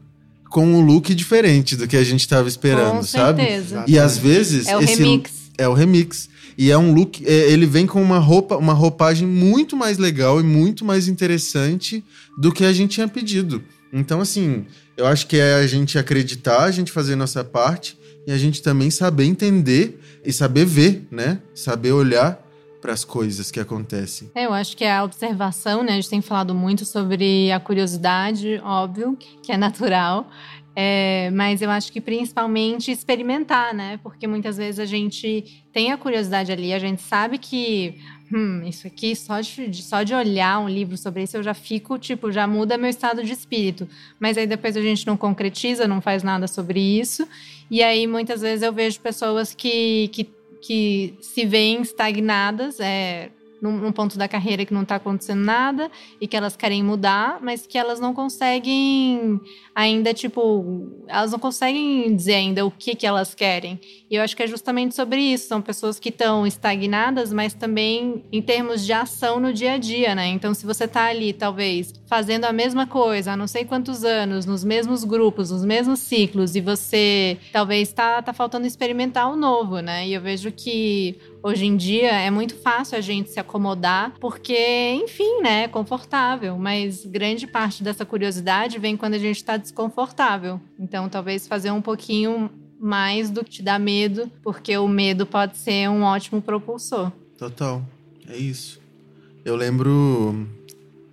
com 0.51 0.67
um 0.67 0.83
look 0.85 1.15
diferente 1.15 1.77
do 1.77 1.89
que 1.89 1.97
a 1.97 2.05
gente 2.05 2.21
estava 2.21 2.47
esperando, 2.47 2.97
Com 2.99 3.03
sabe? 3.05 3.41
certeza. 3.43 3.85
E 3.89 3.99
às 3.99 4.19
vezes 4.19 4.67
É 4.67 4.77
o 4.77 4.83
esse 4.83 5.03
remix. 5.03 5.31
é 5.57 5.67
o 5.67 5.73
remix. 5.73 6.29
E 6.57 6.71
é 6.71 6.79
um 6.79 6.93
look, 6.93 7.25
é, 7.27 7.51
ele 7.51 7.67
vem 7.67 7.87
com 7.87 8.03
uma 8.03 8.19
roupa, 8.19 8.57
uma 8.57 8.73
roupagem 8.73 9.27
muito 9.27 9.77
mais 9.77 9.99
legal 9.99 10.41
e 10.41 10.43
muito 10.43 10.85
mais 10.85 11.09
interessante 11.09 12.05
do 12.39 12.53
que 12.53 12.65
a 12.65 12.73
gente 12.73 12.95
tinha 12.95 13.09
pedido. 13.09 13.63
Então, 13.93 14.21
assim, 14.21 14.65
eu 14.97 15.07
acho 15.07 15.27
que 15.27 15.37
é 15.37 15.55
a 15.55 15.67
gente 15.67 15.99
acreditar, 15.99 16.63
a 16.65 16.71
gente 16.71 16.91
fazer 16.91 17.17
nossa 17.17 17.45
parte 17.45 17.99
e 18.27 18.33
a 18.33 18.39
gente 18.39 18.63
também 18.63 18.91
saber 18.91 19.25
entender 19.25 20.01
e 20.25 20.33
saber 20.33 20.65
ver, 20.65 21.07
né? 21.11 21.41
Saber 21.55 21.93
olhar 21.93 22.41
para 22.81 22.93
as 22.93 23.05
coisas 23.05 23.51
que 23.51 23.61
acontecem. 23.61 24.29
É, 24.35 24.47
eu 24.47 24.53
acho 24.53 24.77
que 24.77 24.85
é 24.85 24.93
a 24.93 25.05
observação, 25.05 25.85
né? 25.85 25.93
A 25.93 25.95
gente 25.95 26.11
tem 26.11 26.21
falado 26.21 26.53
muito 26.53 26.85
sobre 26.85 27.53
a 27.53 27.61
curiosidade, 27.61 28.61
óbvio, 28.65 29.17
que 29.41 29.53
é 29.53 29.57
natural. 29.57 30.29
É, 30.75 31.31
mas 31.33 31.61
eu 31.61 31.71
acho 31.71 31.93
que 31.93 32.01
principalmente 32.01 32.91
experimentar, 32.91 33.75
né? 33.75 34.01
Porque 34.03 34.27
muitas 34.27 34.57
vezes 34.57 34.81
a 34.81 34.87
gente 34.87 35.65
tem 35.73 35.93
a 35.93 35.99
curiosidade 35.99 36.51
ali, 36.51 36.73
a 36.73 36.79
gente 36.79 37.03
sabe 37.03 37.37
que 37.37 38.01
hum, 38.33 38.63
isso 38.67 38.87
aqui, 38.87 39.15
só 39.15 39.41
de, 39.41 39.83
só 39.83 40.03
de 40.03 40.15
olhar 40.15 40.59
um 40.59 40.69
livro 40.69 40.97
sobre 40.97 41.23
isso, 41.23 41.37
eu 41.37 41.43
já 41.43 41.53
fico, 41.53 41.99
tipo, 41.99 42.33
já 42.33 42.47
muda 42.47 42.79
meu 42.79 42.89
estado 42.89 43.23
de 43.23 43.33
espírito. 43.33 43.87
Mas 44.19 44.39
aí 44.39 44.47
depois 44.47 44.77
a 44.77 44.81
gente 44.81 45.07
não 45.07 45.17
concretiza, 45.17 45.87
não 45.87 46.01
faz 46.01 46.23
nada 46.23 46.49
sobre 46.49 46.81
isso. 46.81 47.29
E 47.71 47.83
aí 47.83 48.07
muitas 48.07 48.41
vezes 48.41 48.63
eu 48.63 48.73
vejo 48.73 48.99
pessoas 49.01 49.55
que, 49.55 50.09
que, 50.09 50.31
que 50.63 51.15
se 51.21 51.45
veem 51.45 51.83
estagnadas, 51.83 52.81
é, 52.81 53.31
num, 53.63 53.79
num 53.79 53.93
ponto 53.93 54.19
da 54.19 54.27
carreira 54.27 54.67
que 54.67 54.75
não 54.75 54.83
está 54.83 54.97
acontecendo 54.97 55.45
nada 55.45 55.89
e 56.21 56.27
que 56.27 56.37
elas 56.37 56.57
querem 56.57 56.83
mudar, 56.83 57.39
mas 57.41 57.65
que 57.65 57.79
elas 57.79 58.01
não 58.01 58.13
conseguem 58.13 59.41
ainda, 59.73 60.13
tipo, 60.13 60.91
elas 61.07 61.31
não 61.31 61.39
conseguem 61.39 62.15
dizer 62.15 62.35
ainda 62.35 62.67
o 62.67 62.71
que, 62.71 62.97
que 62.97 63.07
elas 63.07 63.37
querem. 63.37 63.79
E 64.11 64.17
eu 64.17 64.23
acho 64.23 64.37
que 64.37 64.43
é 64.43 64.47
justamente 64.49 64.97
sobre 64.97 65.21
isso. 65.21 65.47
São 65.47 65.63
pessoas 65.63 66.01
que 66.01 66.09
estão 66.09 66.45
estagnadas, 66.45 67.33
mas 67.33 67.55
também 67.55 68.25
em 68.33 68.43
termos 68.43 68.85
de 68.85 68.93
ação 68.93 69.39
no 69.39 69.53
dia 69.53 69.75
a 69.75 69.79
dia, 69.79 70.13
né? 70.15 70.27
Então, 70.27 70.53
se 70.53 70.67
você 70.67 70.85
está 70.85 71.05
ali, 71.05 71.33
talvez, 71.33 71.95
fazendo 72.07 72.45
a 72.47 72.53
mesma 72.53 72.87
coisa 72.87 73.33
há 73.33 73.37
não 73.37 73.47
sei 73.47 73.65
quantos 73.65 74.05
anos, 74.05 74.45
nos 74.45 74.65
mesmos 74.65 75.05
grupos, 75.05 75.53
nos 75.53 75.65
mesmos 75.65 76.01
ciclos, 76.01 76.57
e 76.57 76.61
você 76.61 77.39
talvez 77.53 77.89
está 77.89 78.21
tá 78.21 78.33
faltando 78.33 78.67
experimentar 78.67 79.31
o 79.31 79.37
novo, 79.37 79.79
né? 79.79 80.09
E 80.09 80.15
eu 80.15 80.21
vejo 80.21 80.51
que 80.51 81.17
hoje 81.43 81.67
em 81.67 81.77
dia 81.77 82.13
é 82.13 82.31
muito 82.31 82.55
fácil 82.55 82.97
a 82.97 83.01
gente 83.01 83.31
se 83.31 83.41
acomodar, 83.41 84.15
porque, 84.21 84.91
enfim, 84.93 85.41
né, 85.43 85.65
é 85.65 85.69
confortável, 85.69 86.57
mas 86.57 87.05
grande 87.05 87.47
parte 87.47 87.83
dessa 87.83 88.05
curiosidade 88.05 88.79
vem 88.79 88.97
quando 88.97 89.15
a 89.15 89.19
gente 89.19 89.37
está 89.37 89.57
desconfortável. 89.57 90.61
Então, 90.79 91.09
talvez 91.09 91.47
fazer 91.47 91.71
um 91.71 91.83
pouquinho 91.83 92.51
mais 92.79 93.31
do 93.31 93.45
que 93.45 93.51
te 93.51 93.63
dá 93.63 93.79
medo, 93.79 94.31
porque 94.43 94.77
o 94.77 94.89
medo 94.89 95.25
pode 95.25 95.57
ser 95.57 95.89
um 95.89 96.03
ótimo 96.03 96.43
propulsor. 96.43 97.13
Total. 97.39 97.83
É 98.29 98.37
isso. 98.37 98.81
Eu 99.45 99.57
lembro. 99.57 100.47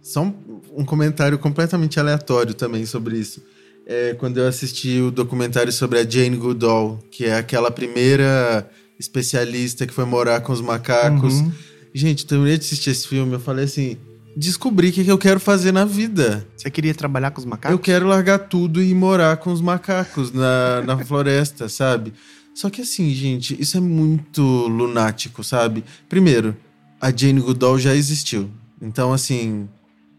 Só 0.01 0.23
um, 0.23 0.83
comentário 0.85 1.37
completamente 1.37 1.99
aleatório 1.99 2.53
também 2.53 2.85
sobre 2.85 3.17
isso. 3.17 3.43
É 3.85 4.15
quando 4.15 4.37
eu 4.37 4.47
assisti 4.47 4.99
o 4.99 5.11
documentário 5.11 5.71
sobre 5.71 5.99
a 5.99 6.09
Jane 6.09 6.37
Goodall, 6.37 6.99
que 7.11 7.25
é 7.25 7.35
aquela 7.35 7.69
primeira 7.69 8.67
especialista 8.99 9.87
que 9.87 9.93
foi 9.93 10.05
morar 10.05 10.41
com 10.41 10.51
os 10.51 10.61
macacos. 10.61 11.35
Uhum. 11.35 11.51
Gente, 11.93 12.23
eu 12.23 12.27
terminei 12.27 12.57
de 12.57 12.65
assistir 12.65 12.89
esse 12.89 13.07
filme, 13.07 13.33
eu 13.33 13.39
falei 13.39 13.65
assim: 13.65 13.97
descobri 14.35 14.89
o 14.89 14.91
que, 14.91 15.07
eu 15.07 15.17
quero 15.17 15.39
fazer 15.39 15.71
na 15.71 15.85
vida. 15.85 16.45
Você 16.55 16.69
queria 16.69 16.93
trabalhar 16.93 17.31
com 17.31 17.39
os 17.39 17.45
macacos? 17.45 17.71
Eu 17.71 17.79
quero 17.79 18.07
largar 18.07 18.39
tudo 18.39 18.81
e 18.81 18.93
morar 18.93 19.37
com 19.37 19.51
os 19.51 19.61
macacos 19.61 20.31
na, 20.31 20.81
na 20.81 20.97
floresta, 21.05 21.67
sabe? 21.69 22.13
Só 22.53 22.69
que 22.69 22.81
assim, 22.81 23.09
gente, 23.13 23.59
isso 23.59 23.77
é 23.77 23.79
muito 23.79 24.41
lunático, 24.41 25.43
sabe? 25.43 25.83
Primeiro, 26.09 26.55
a 26.99 27.15
Jane 27.15 27.39
Goodall 27.39 27.79
já 27.79 27.95
existiu. 27.95 28.49
Então, 28.81 29.13
assim, 29.13 29.67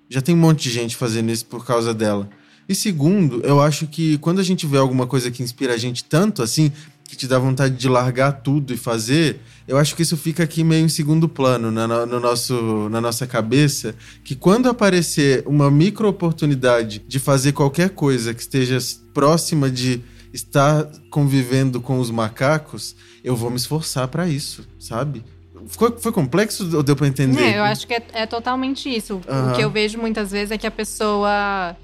já 0.08 0.20
tem 0.20 0.34
um 0.34 0.38
monte 0.38 0.62
de 0.64 0.70
gente 0.70 0.96
fazendo 0.96 1.30
isso 1.30 1.44
por 1.46 1.64
causa 1.64 1.92
dela. 1.92 2.28
E 2.68 2.74
segundo, 2.74 3.40
eu 3.40 3.60
acho 3.60 3.86
que 3.86 4.16
quando 4.18 4.38
a 4.38 4.44
gente 4.44 4.66
vê 4.66 4.78
alguma 4.78 5.06
coisa 5.06 5.30
que 5.30 5.42
inspira 5.42 5.74
a 5.74 5.76
gente 5.76 6.04
tanto 6.04 6.42
assim, 6.42 6.70
que 7.10 7.16
te 7.16 7.26
dá 7.26 7.40
vontade 7.40 7.74
de 7.74 7.88
largar 7.88 8.30
tudo 8.40 8.72
e 8.72 8.76
fazer, 8.76 9.40
eu 9.66 9.76
acho 9.76 9.96
que 9.96 10.02
isso 10.02 10.16
fica 10.16 10.44
aqui 10.44 10.62
meio 10.62 10.84
em 10.84 10.88
segundo 10.88 11.28
plano 11.28 11.68
na, 11.68 12.06
no 12.06 12.20
nosso, 12.20 12.88
na 12.88 13.00
nossa 13.00 13.26
cabeça, 13.26 13.96
que 14.22 14.36
quando 14.36 14.68
aparecer 14.68 15.42
uma 15.44 15.68
micro 15.72 16.06
oportunidade 16.06 17.02
de 17.04 17.18
fazer 17.18 17.50
qualquer 17.50 17.90
coisa 17.90 18.32
que 18.32 18.40
esteja 18.40 18.78
próxima 19.12 19.68
de 19.68 20.00
estar 20.32 20.88
convivendo 21.10 21.80
com 21.80 21.98
os 21.98 22.12
macacos, 22.12 22.94
eu 23.24 23.34
vou 23.34 23.50
me 23.50 23.56
esforçar 23.56 24.06
para 24.06 24.28
isso, 24.28 24.64
sabe? 24.78 25.24
Foi, 25.66 25.90
foi 25.98 26.12
complexo 26.12 26.76
ou 26.76 26.82
deu 26.82 26.94
para 26.94 27.08
entender? 27.08 27.42
É, 27.42 27.58
eu 27.58 27.64
acho 27.64 27.88
que 27.88 27.94
é, 27.94 28.02
é 28.12 28.26
totalmente 28.26 28.88
isso. 28.88 29.14
Uhum. 29.28 29.50
O 29.50 29.56
que 29.56 29.62
eu 29.62 29.70
vejo 29.70 29.98
muitas 29.98 30.30
vezes 30.30 30.52
é 30.52 30.58
que 30.58 30.66
a 30.66 30.70
pessoa 30.70 31.76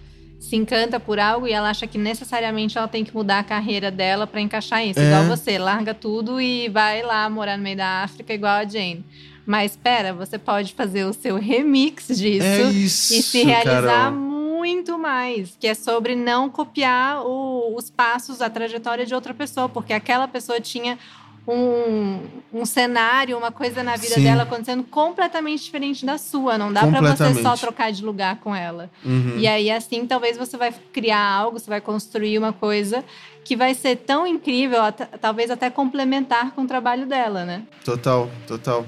se 0.46 0.56
encanta 0.56 1.00
por 1.00 1.18
algo 1.18 1.46
e 1.46 1.52
ela 1.52 1.68
acha 1.70 1.86
que 1.86 1.98
necessariamente 1.98 2.78
ela 2.78 2.86
tem 2.86 3.04
que 3.04 3.14
mudar 3.14 3.40
a 3.40 3.44
carreira 3.44 3.90
dela 3.90 4.26
para 4.26 4.40
encaixar 4.40 4.86
isso. 4.86 5.00
É. 5.00 5.06
Igual 5.06 5.24
você, 5.24 5.58
larga 5.58 5.92
tudo 5.92 6.40
e 6.40 6.68
vai 6.68 7.02
lá 7.02 7.28
morar 7.28 7.56
no 7.56 7.64
meio 7.64 7.76
da 7.76 8.04
África 8.04 8.32
igual 8.32 8.52
a 8.52 8.64
Jane. 8.64 9.04
Mas 9.44 9.72
espera, 9.72 10.12
você 10.12 10.38
pode 10.38 10.72
fazer 10.74 11.04
o 11.04 11.12
seu 11.12 11.36
remix 11.36 12.08
disso 12.08 12.46
é 12.46 12.62
isso, 12.62 13.14
e 13.14 13.22
se 13.22 13.42
realizar 13.44 14.10
Carol. 14.10 14.12
muito 14.12 14.98
mais, 14.98 15.56
que 15.58 15.68
é 15.68 15.74
sobre 15.74 16.16
não 16.16 16.50
copiar 16.50 17.24
o, 17.24 17.76
os 17.76 17.90
passos, 17.90 18.40
a 18.40 18.50
trajetória 18.50 19.06
de 19.06 19.14
outra 19.14 19.32
pessoa, 19.32 19.68
porque 19.68 19.92
aquela 19.92 20.26
pessoa 20.26 20.60
tinha 20.60 20.98
um, 21.46 22.20
um 22.52 22.66
cenário, 22.66 23.38
uma 23.38 23.52
coisa 23.52 23.82
na 23.82 23.96
vida 23.96 24.16
Sim. 24.16 24.24
dela 24.24 24.42
acontecendo 24.42 24.82
completamente 24.82 25.64
diferente 25.64 26.04
da 26.04 26.18
sua. 26.18 26.58
Não 26.58 26.72
dá 26.72 26.86
para 26.86 27.00
você 27.00 27.42
só 27.42 27.56
trocar 27.56 27.92
de 27.92 28.04
lugar 28.04 28.40
com 28.40 28.54
ela. 28.54 28.90
Uhum. 29.04 29.36
E 29.38 29.46
aí, 29.46 29.70
assim, 29.70 30.06
talvez 30.06 30.36
você 30.36 30.56
vai 30.56 30.74
criar 30.92 31.22
algo, 31.22 31.58
você 31.58 31.70
vai 31.70 31.80
construir 31.80 32.36
uma 32.36 32.52
coisa 32.52 33.04
que 33.44 33.56
vai 33.56 33.74
ser 33.74 33.96
tão 33.96 34.26
incrível, 34.26 34.80
talvez 35.20 35.50
até 35.50 35.70
complementar 35.70 36.50
com 36.50 36.62
o 36.62 36.66
trabalho 36.66 37.06
dela, 37.06 37.44
né? 37.44 37.62
Total, 37.84 38.28
total. 38.46 38.84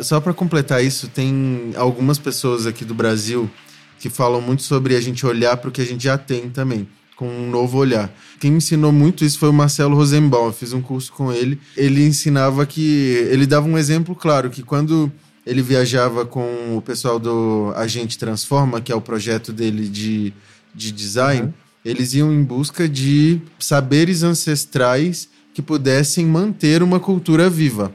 Só 0.00 0.20
para 0.20 0.32
completar 0.32 0.82
isso, 0.82 1.08
tem 1.08 1.72
algumas 1.76 2.18
pessoas 2.18 2.66
aqui 2.66 2.84
do 2.84 2.94
Brasil 2.94 3.50
que 3.98 4.08
falam 4.08 4.40
muito 4.40 4.62
sobre 4.62 4.96
a 4.96 5.00
gente 5.00 5.26
olhar 5.26 5.56
para 5.56 5.68
o 5.68 5.72
que 5.72 5.82
a 5.82 5.84
gente 5.84 6.04
já 6.04 6.16
tem 6.16 6.48
também 6.48 6.88
com 7.18 7.28
um 7.28 7.50
novo 7.50 7.78
olhar. 7.78 8.14
Quem 8.38 8.52
me 8.52 8.58
ensinou 8.58 8.92
muito 8.92 9.24
isso 9.24 9.40
foi 9.40 9.48
o 9.48 9.52
Marcelo 9.52 9.96
Rosenbaum. 9.96 10.46
Eu 10.46 10.52
fiz 10.52 10.72
um 10.72 10.80
curso 10.80 11.12
com 11.12 11.32
ele. 11.32 11.58
Ele 11.76 12.06
ensinava 12.06 12.64
que. 12.64 13.26
Ele 13.28 13.44
dava 13.44 13.66
um 13.66 13.76
exemplo 13.76 14.14
claro, 14.14 14.48
que 14.48 14.62
quando 14.62 15.10
ele 15.44 15.60
viajava 15.60 16.24
com 16.24 16.76
o 16.76 16.80
pessoal 16.80 17.18
do 17.18 17.72
Agente 17.74 18.16
Transforma, 18.16 18.80
que 18.80 18.92
é 18.92 18.94
o 18.94 19.00
projeto 19.00 19.52
dele 19.52 19.88
de, 19.88 20.32
de 20.72 20.92
design, 20.92 21.46
uhum. 21.46 21.52
eles 21.84 22.14
iam 22.14 22.32
em 22.32 22.42
busca 22.44 22.88
de 22.88 23.40
saberes 23.58 24.22
ancestrais 24.22 25.28
que 25.52 25.60
pudessem 25.60 26.24
manter 26.24 26.84
uma 26.84 27.00
cultura 27.00 27.50
viva. 27.50 27.92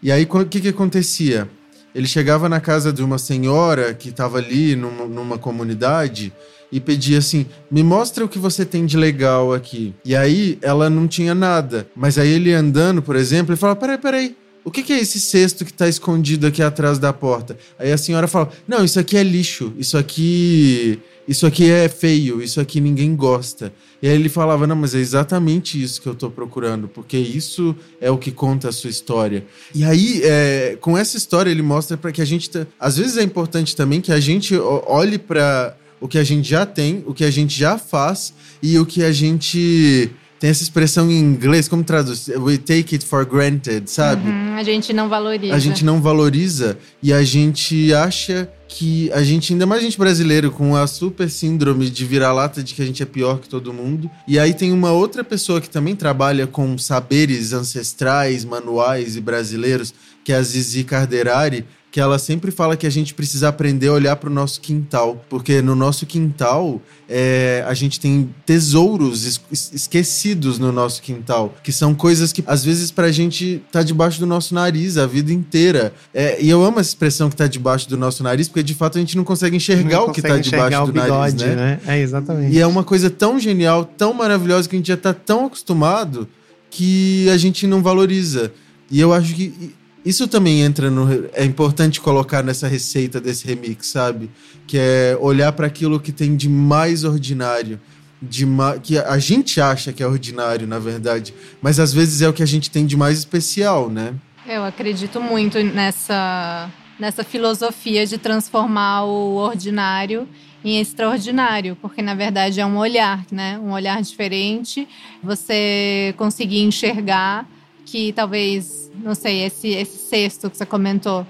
E 0.00 0.12
aí, 0.12 0.28
o 0.30 0.44
que, 0.44 0.60
que 0.60 0.68
acontecia? 0.68 1.50
Ele 1.94 2.06
chegava 2.06 2.48
na 2.48 2.60
casa 2.60 2.92
de 2.92 3.02
uma 3.02 3.18
senhora 3.18 3.94
que 3.94 4.08
estava 4.08 4.38
ali 4.38 4.74
numa, 4.74 5.06
numa 5.06 5.38
comunidade 5.38 6.32
e 6.72 6.80
pedia 6.80 7.18
assim: 7.18 7.46
me 7.70 7.84
mostra 7.84 8.24
o 8.24 8.28
que 8.28 8.38
você 8.38 8.64
tem 8.64 8.84
de 8.84 8.96
legal 8.96 9.54
aqui. 9.54 9.94
E 10.04 10.16
aí 10.16 10.58
ela 10.60 10.90
não 10.90 11.06
tinha 11.06 11.34
nada. 11.34 11.86
Mas 11.94 12.18
aí 12.18 12.28
ele 12.28 12.52
andando, 12.52 13.00
por 13.00 13.14
exemplo, 13.14 13.52
ele 13.52 13.60
fala: 13.60 13.76
peraí, 13.76 13.98
peraí. 13.98 14.36
O 14.64 14.70
que, 14.70 14.82
que 14.82 14.94
é 14.94 14.98
esse 14.98 15.20
cesto 15.20 15.62
que 15.64 15.70
está 15.70 15.86
escondido 15.86 16.46
aqui 16.46 16.62
atrás 16.62 16.98
da 16.98 17.12
porta? 17.12 17.56
Aí 17.78 17.92
a 17.92 17.98
senhora 17.98 18.26
fala: 18.26 18.50
Não, 18.66 18.84
isso 18.84 18.98
aqui 18.98 19.16
é 19.16 19.22
lixo. 19.22 19.72
Isso 19.78 19.96
aqui. 19.96 21.00
Isso 21.26 21.46
aqui 21.46 21.70
é 21.70 21.88
feio. 21.88 22.42
Isso 22.42 22.60
aqui 22.60 22.80
ninguém 22.80 23.16
gosta. 23.16 23.72
E 24.02 24.08
aí 24.08 24.14
ele 24.14 24.28
falava: 24.28 24.66
Não, 24.66 24.76
mas 24.76 24.94
é 24.94 24.98
exatamente 24.98 25.82
isso 25.82 26.00
que 26.00 26.06
eu 26.06 26.12
estou 26.12 26.30
procurando, 26.30 26.88
porque 26.88 27.16
isso 27.16 27.74
é 28.00 28.10
o 28.10 28.18
que 28.18 28.30
conta 28.30 28.68
a 28.68 28.72
sua 28.72 28.90
história. 28.90 29.46
E 29.74 29.84
aí, 29.84 30.20
é, 30.22 30.76
com 30.80 30.96
essa 30.96 31.16
história, 31.16 31.50
ele 31.50 31.62
mostra 31.62 31.96
para 31.96 32.12
que 32.12 32.20
a 32.20 32.24
gente. 32.24 32.50
Às 32.78 32.98
vezes 32.98 33.16
é 33.16 33.22
importante 33.22 33.74
também 33.74 34.00
que 34.00 34.12
a 34.12 34.20
gente 34.20 34.56
olhe 34.56 35.18
para 35.18 35.76
o 36.00 36.06
que 36.06 36.18
a 36.18 36.24
gente 36.24 36.48
já 36.48 36.66
tem, 36.66 37.02
o 37.06 37.14
que 37.14 37.24
a 37.24 37.30
gente 37.30 37.58
já 37.58 37.78
faz 37.78 38.34
e 38.62 38.78
o 38.78 38.84
que 38.84 39.02
a 39.02 39.10
gente 39.10 40.10
tem 40.44 40.50
essa 40.50 40.62
expressão 40.62 41.10
em 41.10 41.18
inglês, 41.18 41.68
como 41.68 41.82
traduz? 41.82 42.28
We 42.28 42.58
take 42.58 42.94
it 42.94 43.06
for 43.06 43.24
granted, 43.24 43.90
sabe? 43.90 44.28
Uhum, 44.28 44.56
a 44.56 44.62
gente 44.62 44.92
não 44.92 45.08
valoriza. 45.08 45.54
A 45.54 45.58
gente 45.58 45.82
não 45.82 46.02
valoriza 46.02 46.76
e 47.02 47.14
a 47.14 47.22
gente 47.22 47.94
acha 47.94 48.46
que 48.68 49.10
a 49.12 49.22
gente, 49.22 49.54
ainda 49.54 49.64
mais 49.64 49.80
a 49.80 49.84
gente 49.84 49.96
brasileiro, 49.96 50.50
com 50.50 50.76
a 50.76 50.86
super 50.86 51.30
síndrome 51.30 51.88
de 51.88 52.04
virar-lata 52.04 52.62
de 52.62 52.74
que 52.74 52.82
a 52.82 52.84
gente 52.84 53.02
é 53.02 53.06
pior 53.06 53.38
que 53.38 53.48
todo 53.48 53.72
mundo. 53.72 54.10
E 54.28 54.38
aí 54.38 54.52
tem 54.52 54.70
uma 54.70 54.92
outra 54.92 55.24
pessoa 55.24 55.62
que 55.62 55.70
também 55.70 55.96
trabalha 55.96 56.46
com 56.46 56.76
saberes 56.76 57.54
ancestrais, 57.54 58.44
manuais 58.44 59.16
e 59.16 59.22
brasileiros, 59.22 59.94
que 60.22 60.30
é 60.30 60.36
a 60.36 60.42
Zizi 60.42 60.84
Carderari, 60.84 61.64
que 61.94 62.00
ela 62.00 62.18
sempre 62.18 62.50
fala 62.50 62.76
que 62.76 62.88
a 62.88 62.90
gente 62.90 63.14
precisa 63.14 63.46
aprender 63.46 63.86
a 63.86 63.92
olhar 63.92 64.16
para 64.16 64.28
o 64.28 64.32
nosso 64.32 64.60
quintal, 64.60 65.24
porque 65.30 65.62
no 65.62 65.76
nosso 65.76 66.04
quintal 66.04 66.82
é, 67.08 67.64
a 67.68 67.72
gente 67.72 68.00
tem 68.00 68.34
tesouros 68.44 69.24
es 69.24 69.40
esquecidos 69.72 70.58
no 70.58 70.72
nosso 70.72 71.00
quintal, 71.00 71.54
que 71.62 71.70
são 71.70 71.94
coisas 71.94 72.32
que 72.32 72.42
às 72.48 72.64
vezes 72.64 72.90
para 72.90 73.06
a 73.06 73.12
gente 73.12 73.62
tá 73.70 73.80
debaixo 73.80 74.18
do 74.18 74.26
nosso 74.26 74.56
nariz 74.56 74.98
a 74.98 75.06
vida 75.06 75.32
inteira. 75.32 75.94
É, 76.12 76.42
e 76.42 76.50
eu 76.50 76.64
amo 76.64 76.80
essa 76.80 76.88
expressão 76.88 77.30
que 77.30 77.36
tá 77.36 77.46
debaixo 77.46 77.88
do 77.88 77.96
nosso 77.96 78.24
nariz, 78.24 78.48
porque 78.48 78.64
de 78.64 78.74
fato 78.74 78.98
a 78.98 79.00
gente 79.00 79.16
não 79.16 79.22
consegue 79.22 79.54
enxergar 79.54 79.98
não 79.98 80.08
o 80.08 80.12
que 80.12 80.20
tá 80.20 80.36
debaixo 80.36 80.86
do 80.86 80.92
bigode, 80.92 81.10
nariz, 81.10 81.34
né? 81.34 81.54
né? 81.54 81.80
É 81.86 82.00
exatamente. 82.00 82.56
E 82.56 82.58
é 82.58 82.66
uma 82.66 82.82
coisa 82.82 83.08
tão 83.08 83.38
genial, 83.38 83.84
tão 83.84 84.12
maravilhosa 84.12 84.68
que 84.68 84.74
a 84.74 84.78
gente 84.80 84.88
já 84.88 84.96
tá 84.96 85.14
tão 85.14 85.46
acostumado 85.46 86.28
que 86.68 87.30
a 87.30 87.36
gente 87.36 87.68
não 87.68 87.80
valoriza. 87.80 88.50
E 88.90 88.98
eu 88.98 89.12
acho 89.12 89.32
que 89.32 89.72
isso 90.04 90.28
também 90.28 90.60
entra 90.60 90.90
no. 90.90 91.28
É 91.32 91.44
importante 91.44 92.00
colocar 92.00 92.42
nessa 92.42 92.68
receita 92.68 93.20
desse 93.20 93.46
remix, 93.46 93.86
sabe? 93.86 94.30
Que 94.66 94.76
é 94.78 95.18
olhar 95.18 95.50
para 95.52 95.66
aquilo 95.66 95.98
que 95.98 96.12
tem 96.12 96.36
de 96.36 96.48
mais 96.48 97.04
ordinário. 97.04 97.80
De 98.20 98.44
ma... 98.44 98.78
que 98.78 98.98
a 98.98 99.18
gente 99.18 99.60
acha 99.60 99.92
que 99.92 100.02
é 100.02 100.06
ordinário, 100.06 100.66
na 100.66 100.78
verdade. 100.78 101.32
Mas 101.60 101.80
às 101.80 101.92
vezes 101.92 102.20
é 102.20 102.28
o 102.28 102.32
que 102.32 102.42
a 102.42 102.46
gente 102.46 102.70
tem 102.70 102.84
de 102.84 102.96
mais 102.96 103.18
especial, 103.18 103.88
né? 103.88 104.14
Eu 104.46 104.62
acredito 104.62 105.20
muito 105.20 105.58
nessa, 105.62 106.70
nessa 106.98 107.24
filosofia 107.24 108.06
de 108.06 108.18
transformar 108.18 109.04
o 109.04 109.36
ordinário 109.36 110.28
em 110.62 110.80
extraordinário, 110.80 111.76
porque 111.80 112.02
na 112.02 112.14
verdade 112.14 112.60
é 112.60 112.66
um 112.66 112.76
olhar, 112.76 113.24
né? 113.30 113.58
Um 113.58 113.72
olhar 113.72 114.02
diferente. 114.02 114.86
Você 115.22 116.14
conseguir 116.18 116.60
enxergar 116.60 117.46
que 117.94 118.12
talvez, 118.12 118.90
não 119.04 119.14
sei, 119.14 119.44
esse, 119.44 119.68
esse 119.68 119.96
sexto 120.08 120.50
que 120.50 120.56
você 120.56 120.66
comentou 120.66 121.24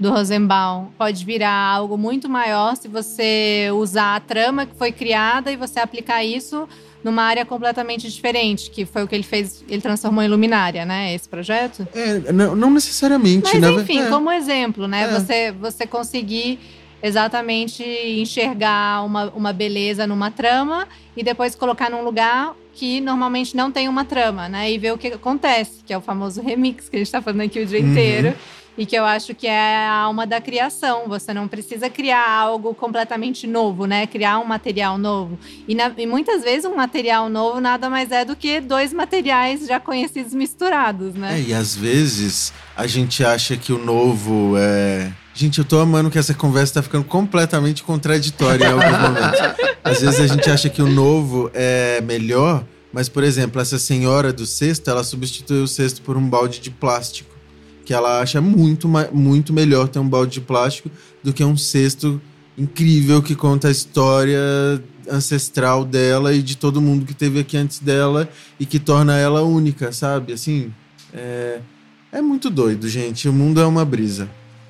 do 0.00 0.10
Rosenbaum 0.10 0.86
pode 0.98 1.24
virar 1.24 1.52
algo 1.52 1.96
muito 1.96 2.28
maior 2.28 2.76
se 2.76 2.88
você 2.88 3.68
usar 3.72 4.16
a 4.16 4.20
trama 4.20 4.66
que 4.66 4.74
foi 4.74 4.90
criada 4.90 5.52
e 5.52 5.56
você 5.56 5.78
aplicar 5.78 6.24
isso 6.24 6.68
numa 7.04 7.22
área 7.22 7.46
completamente 7.46 8.10
diferente, 8.10 8.68
que 8.68 8.84
foi 8.84 9.04
o 9.04 9.06
que 9.06 9.14
ele 9.14 9.22
fez, 9.22 9.62
ele 9.68 9.80
transformou 9.80 10.24
em 10.24 10.26
luminária, 10.26 10.84
né? 10.84 11.14
Esse 11.14 11.28
projeto? 11.28 11.86
É, 11.94 12.32
não, 12.32 12.56
não 12.56 12.70
necessariamente. 12.72 13.44
Mas 13.44 13.60
né? 13.60 13.70
enfim, 13.70 14.00
é. 14.00 14.08
como 14.08 14.28
exemplo, 14.32 14.88
né? 14.88 15.04
É. 15.04 15.20
Você, 15.20 15.52
você 15.52 15.86
conseguir 15.86 16.58
exatamente 17.02 17.82
enxergar 17.84 19.04
uma, 19.04 19.30
uma 19.30 19.52
beleza 19.52 20.06
numa 20.06 20.30
trama 20.30 20.86
e 21.16 21.22
depois 21.22 21.54
colocar 21.54 21.90
num 21.90 22.02
lugar 22.02 22.54
que 22.78 23.00
normalmente 23.00 23.56
não 23.56 23.72
tem 23.72 23.88
uma 23.88 24.04
trama, 24.04 24.48
né? 24.48 24.70
E 24.70 24.78
ver 24.78 24.92
o 24.92 24.98
que 24.98 25.08
acontece, 25.08 25.82
que 25.84 25.92
é 25.92 25.98
o 25.98 26.00
famoso 26.00 26.40
remix 26.40 26.88
que 26.88 26.94
a 26.94 26.98
gente 27.00 27.08
está 27.08 27.20
falando 27.20 27.40
aqui 27.40 27.60
o 27.60 27.66
dia 27.66 27.80
uhum. 27.80 27.90
inteiro. 27.90 28.34
E 28.76 28.86
que 28.86 28.94
eu 28.94 29.04
acho 29.04 29.34
que 29.34 29.48
é 29.48 29.88
a 29.88 29.92
alma 29.92 30.24
da 30.24 30.40
criação. 30.40 31.08
Você 31.08 31.34
não 31.34 31.48
precisa 31.48 31.90
criar 31.90 32.30
algo 32.30 32.72
completamente 32.72 33.44
novo, 33.44 33.86
né? 33.86 34.06
Criar 34.06 34.38
um 34.38 34.44
material 34.44 34.96
novo. 34.96 35.36
E, 35.66 35.74
na, 35.74 35.92
e 35.98 36.06
muitas 36.06 36.44
vezes 36.44 36.64
um 36.64 36.76
material 36.76 37.28
novo 37.28 37.60
nada 37.60 37.90
mais 37.90 38.12
é 38.12 38.24
do 38.24 38.36
que 38.36 38.60
dois 38.60 38.92
materiais 38.92 39.66
já 39.66 39.80
conhecidos 39.80 40.32
misturados, 40.32 41.14
né? 41.14 41.40
É, 41.40 41.48
e 41.48 41.52
às 41.52 41.74
vezes 41.74 42.52
a 42.76 42.86
gente 42.86 43.24
acha 43.24 43.56
que 43.56 43.72
o 43.72 43.84
novo 43.84 44.56
é. 44.56 45.10
Gente, 45.38 45.60
eu 45.60 45.64
tô 45.64 45.78
amando 45.78 46.10
que 46.10 46.18
essa 46.18 46.34
conversa 46.34 46.74
tá 46.74 46.82
ficando 46.82 47.04
completamente 47.04 47.84
contraditória 47.84 48.64
em 48.64 48.72
alguns 48.72 48.90
momentos. 48.90 49.40
Às 49.84 50.00
vezes 50.00 50.18
a 50.18 50.26
gente 50.26 50.50
acha 50.50 50.68
que 50.68 50.82
o 50.82 50.88
novo 50.88 51.48
é 51.54 52.00
melhor, 52.00 52.64
mas, 52.92 53.08
por 53.08 53.22
exemplo, 53.22 53.62
essa 53.62 53.78
senhora 53.78 54.32
do 54.32 54.44
cesto, 54.44 54.90
ela 54.90 55.04
substituiu 55.04 55.62
o 55.62 55.68
cesto 55.68 56.02
por 56.02 56.16
um 56.16 56.28
balde 56.28 56.58
de 56.58 56.72
plástico 56.72 57.30
que 57.84 57.94
ela 57.94 58.20
acha 58.20 58.40
muito, 58.40 58.88
muito 59.12 59.52
melhor 59.52 59.86
ter 59.86 60.00
um 60.00 60.08
balde 60.08 60.32
de 60.32 60.40
plástico 60.40 60.90
do 61.22 61.32
que 61.32 61.44
um 61.44 61.56
cesto 61.56 62.20
incrível 62.58 63.22
que 63.22 63.36
conta 63.36 63.68
a 63.68 63.70
história 63.70 64.40
ancestral 65.08 65.84
dela 65.84 66.34
e 66.34 66.42
de 66.42 66.56
todo 66.56 66.82
mundo 66.82 67.06
que 67.06 67.14
teve 67.14 67.38
aqui 67.38 67.56
antes 67.56 67.78
dela 67.78 68.28
e 68.58 68.66
que 68.66 68.80
torna 68.80 69.16
ela 69.16 69.42
única, 69.42 69.92
sabe? 69.92 70.32
Assim, 70.32 70.74
é, 71.14 71.60
é 72.10 72.20
muito 72.20 72.50
doido, 72.50 72.88
gente. 72.88 73.28
O 73.28 73.32
mundo 73.32 73.60
é 73.60 73.66
uma 73.66 73.84
brisa. 73.84 74.28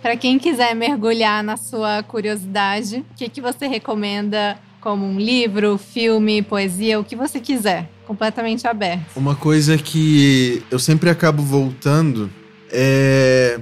Para 0.08 0.16
quem 0.16 0.38
quiser 0.38 0.74
mergulhar 0.74 1.44
na 1.44 1.58
sua 1.58 2.02
curiosidade, 2.02 3.04
o 3.10 3.14
que, 3.14 3.28
que 3.28 3.42
você 3.42 3.66
recomenda 3.66 4.58
como 4.80 5.04
um 5.04 5.20
livro, 5.20 5.76
filme, 5.76 6.40
poesia, 6.40 6.98
o 6.98 7.04
que 7.04 7.14
você 7.14 7.38
quiser? 7.38 7.90
Completamente 8.06 8.66
aberto. 8.66 9.04
Uma 9.14 9.36
coisa 9.36 9.76
que 9.76 10.62
eu 10.70 10.78
sempre 10.78 11.10
acabo 11.10 11.42
voltando 11.42 12.30
é... 12.70 13.60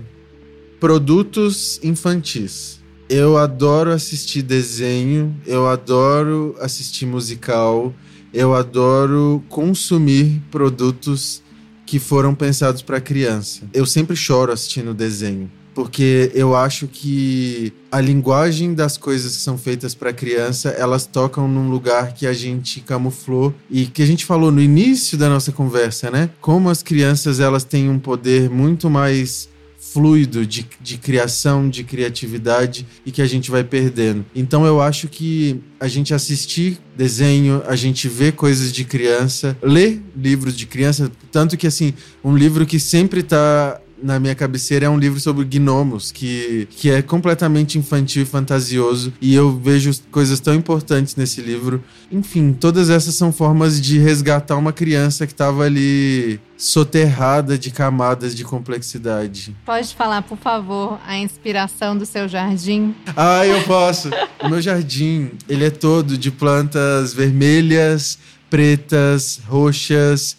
Produtos 0.79 1.81
infantis. 1.83 2.81
Eu 3.09 3.37
adoro 3.37 3.91
assistir 3.91 4.43
desenho, 4.43 5.35
eu 5.45 5.67
adoro 5.67 6.55
assistir 6.61 7.07
musical, 7.07 7.93
eu 8.33 8.55
adoro 8.55 9.43
consumir 9.49 10.41
produtos 10.53 11.43
que 11.85 11.99
foram 11.99 12.37
pensados 12.37 12.83
para 12.83 13.01
criança. 13.01 13.69
Eu 13.75 13.85
sempre 13.85 14.15
choro 14.15 14.53
assistindo 14.53 14.95
desenho, 14.95 15.51
porque 15.77 16.33
eu 16.35 16.57
acho 16.57 16.89
que 16.89 17.71
a 17.93 18.01
linguagem 18.01 18.73
das 18.73 18.97
coisas 18.97 19.37
que 19.37 19.43
são 19.43 19.59
feitas 19.59 19.95
para 19.95 20.11
criança, 20.11 20.71
elas 20.71 21.05
tocam 21.05 21.47
num 21.47 21.69
lugar 21.69 22.15
que 22.15 22.27
a 22.27 22.33
gente 22.33 22.81
camuflou 22.81 23.55
e 23.71 23.85
que 23.85 24.03
a 24.03 24.07
gente 24.07 24.25
falou 24.25 24.51
no 24.51 24.63
início 24.63 25.19
da 25.19 25.29
nossa 25.29 25.53
conversa, 25.53 26.11
né? 26.11 26.31
Como 26.41 26.71
as 26.71 26.83
crianças 26.83 27.41
elas 27.41 27.63
têm 27.63 27.91
um 27.91 27.99
poder 27.99 28.49
muito 28.49 28.89
mais 28.89 29.51
fluido 29.79 30.47
de, 30.47 30.67
de 30.81 30.97
criação, 30.97 31.69
de 31.69 31.85
criatividade 31.85 32.87
e 33.05 33.13
que 33.13 33.21
a 33.21 33.27
gente 33.27 33.51
vai 33.51 33.63
perdendo. 33.63 34.25
Então 34.35 34.65
eu 34.65 34.81
acho 34.81 35.09
que 35.09 35.61
a 35.79 35.89
gente 35.89 36.15
assistir 36.15 36.79
desenho, 36.97 37.63
a 37.67 37.77
gente 37.77 38.09
vê 38.09 38.33
coisas 38.33 38.73
de 38.73 38.83
criança, 38.83 39.55
ler 39.63 40.03
livros 40.17 40.57
de 40.57 40.65
criança, 40.65 41.13
tanto 41.31 41.55
que 41.55 41.67
assim, 41.67 41.93
um 42.25 42.35
livro 42.35 42.65
que 42.65 42.81
sempre 42.81 43.21
está 43.21 43.79
na 44.03 44.21
minha 44.21 44.35
cabeceira 44.35 44.87
é 44.87 44.89
um 44.89 44.99
livro 44.99 45.19
sobre 45.21 45.45
gnomos, 45.45 46.13
que, 46.13 46.69
que 46.71 46.91
é 46.91 47.03
completamente 47.03 47.79
infantil 47.79 48.23
e 48.23 48.27
fantasioso, 48.27 49.13
e 49.21 49.35
eu 49.35 49.57
vejo 49.57 49.91
coisas 50.11 50.41
tão 50.41 50.55
importantes 50.55 51.17
nesse 51.17 51.41
livro. 51.41 51.83
Enfim, 52.11 52.53
todas 52.53 52.91
essas 52.91 53.15
são 53.15 53.33
formas 53.33 53.81
de 53.81 53.99
resgatar 53.99 54.57
uma 54.57 54.73
criança 54.73 55.27
que 55.27 55.33
estava 55.33 55.65
ali 55.65 56.41
soterrada 56.57 57.59
de 57.59 57.71
camadas 57.71 58.35
de 58.35 58.45
complexidade. 58.45 59.55
Pode 59.65 59.95
falar, 59.95 60.23
por 60.23 60.39
favor, 60.39 60.99
a 61.07 61.19
inspiração 61.19 61.97
do 61.97 62.07
seu 62.07 62.29
jardim? 62.29 62.95
Ah, 63.17 63.47
eu 63.47 63.63
posso. 63.65 64.11
o 64.43 64.49
meu 64.49 64.61
jardim, 64.61 65.31
ele 65.49 65.65
é 65.65 65.71
todo 65.71 66.17
de 66.17 66.31
plantas 66.31 67.13
vermelhas, 67.13 68.19
pretas, 68.49 69.41
roxas 69.47 70.37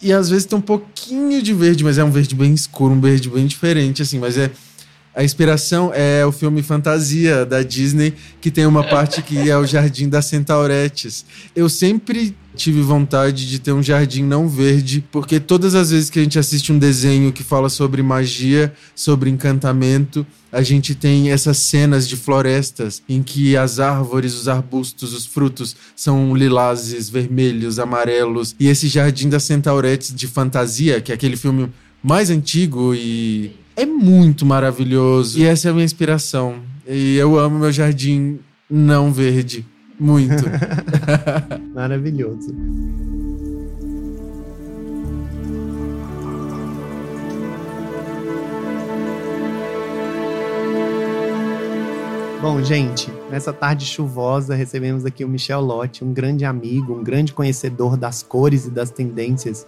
e 0.00 0.12
às 0.12 0.28
vezes 0.28 0.44
tem 0.44 0.58
um 0.58 0.62
pouquinho 0.62 1.42
de 1.42 1.52
verde, 1.52 1.82
mas 1.84 1.98
é 1.98 2.04
um 2.04 2.10
verde 2.10 2.34
bem 2.34 2.52
escuro, 2.52 2.94
um 2.94 3.00
verde 3.00 3.30
bem 3.30 3.46
diferente, 3.46 4.02
assim. 4.02 4.18
Mas 4.18 4.36
é. 4.36 4.50
A 5.14 5.24
inspiração 5.24 5.90
é 5.94 6.26
o 6.26 6.30
filme 6.30 6.62
Fantasia 6.62 7.46
da 7.46 7.62
Disney, 7.62 8.12
que 8.38 8.50
tem 8.50 8.66
uma 8.66 8.84
parte 8.84 9.22
que 9.22 9.48
é 9.48 9.56
o 9.56 9.64
Jardim 9.64 10.10
das 10.10 10.26
Centauretes. 10.26 11.24
Eu 11.54 11.70
sempre 11.70 12.36
tive 12.56 12.80
vontade 12.80 13.48
de 13.48 13.58
ter 13.58 13.72
um 13.72 13.82
jardim 13.82 14.22
não 14.22 14.48
verde, 14.48 15.04
porque 15.12 15.38
todas 15.38 15.74
as 15.74 15.90
vezes 15.90 16.10
que 16.10 16.18
a 16.18 16.22
gente 16.22 16.38
assiste 16.38 16.72
um 16.72 16.78
desenho 16.78 17.32
que 17.32 17.44
fala 17.44 17.68
sobre 17.68 18.02
magia, 18.02 18.72
sobre 18.94 19.30
encantamento, 19.30 20.26
a 20.50 20.62
gente 20.62 20.94
tem 20.94 21.30
essas 21.30 21.58
cenas 21.58 22.08
de 22.08 22.16
florestas 22.16 23.02
em 23.08 23.22
que 23.22 23.56
as 23.56 23.78
árvores, 23.78 24.34
os 24.34 24.48
arbustos, 24.48 25.12
os 25.12 25.26
frutos 25.26 25.76
são 25.94 26.34
lilazes, 26.34 27.10
vermelhos, 27.10 27.78
amarelos. 27.78 28.56
E 28.58 28.66
esse 28.66 28.88
Jardim 28.88 29.28
das 29.28 29.44
Centauretes 29.44 30.14
de 30.14 30.26
fantasia, 30.26 31.00
que 31.00 31.12
é 31.12 31.14
aquele 31.14 31.36
filme 31.36 31.70
mais 32.02 32.30
antigo 32.30 32.94
e 32.94 33.52
é 33.76 33.84
muito 33.84 34.46
maravilhoso. 34.46 35.38
E 35.38 35.44
essa 35.44 35.68
é 35.68 35.70
a 35.70 35.74
minha 35.74 35.84
inspiração. 35.84 36.62
E 36.88 37.16
eu 37.16 37.38
amo 37.38 37.58
meu 37.58 37.72
jardim 37.72 38.38
não 38.70 39.12
verde. 39.12 39.66
Muito. 39.98 40.44
Maravilhoso. 41.74 42.54
Bom, 52.40 52.62
gente, 52.62 53.10
nessa 53.30 53.52
tarde 53.52 53.84
chuvosa 53.84 54.54
recebemos 54.54 55.04
aqui 55.04 55.24
o 55.24 55.28
Michel 55.28 55.60
Lotti, 55.60 56.04
um 56.04 56.12
grande 56.12 56.44
amigo, 56.44 56.94
um 56.94 57.02
grande 57.02 57.32
conhecedor 57.32 57.96
das 57.96 58.22
cores 58.22 58.66
e 58.66 58.70
das 58.70 58.90
tendências, 58.90 59.66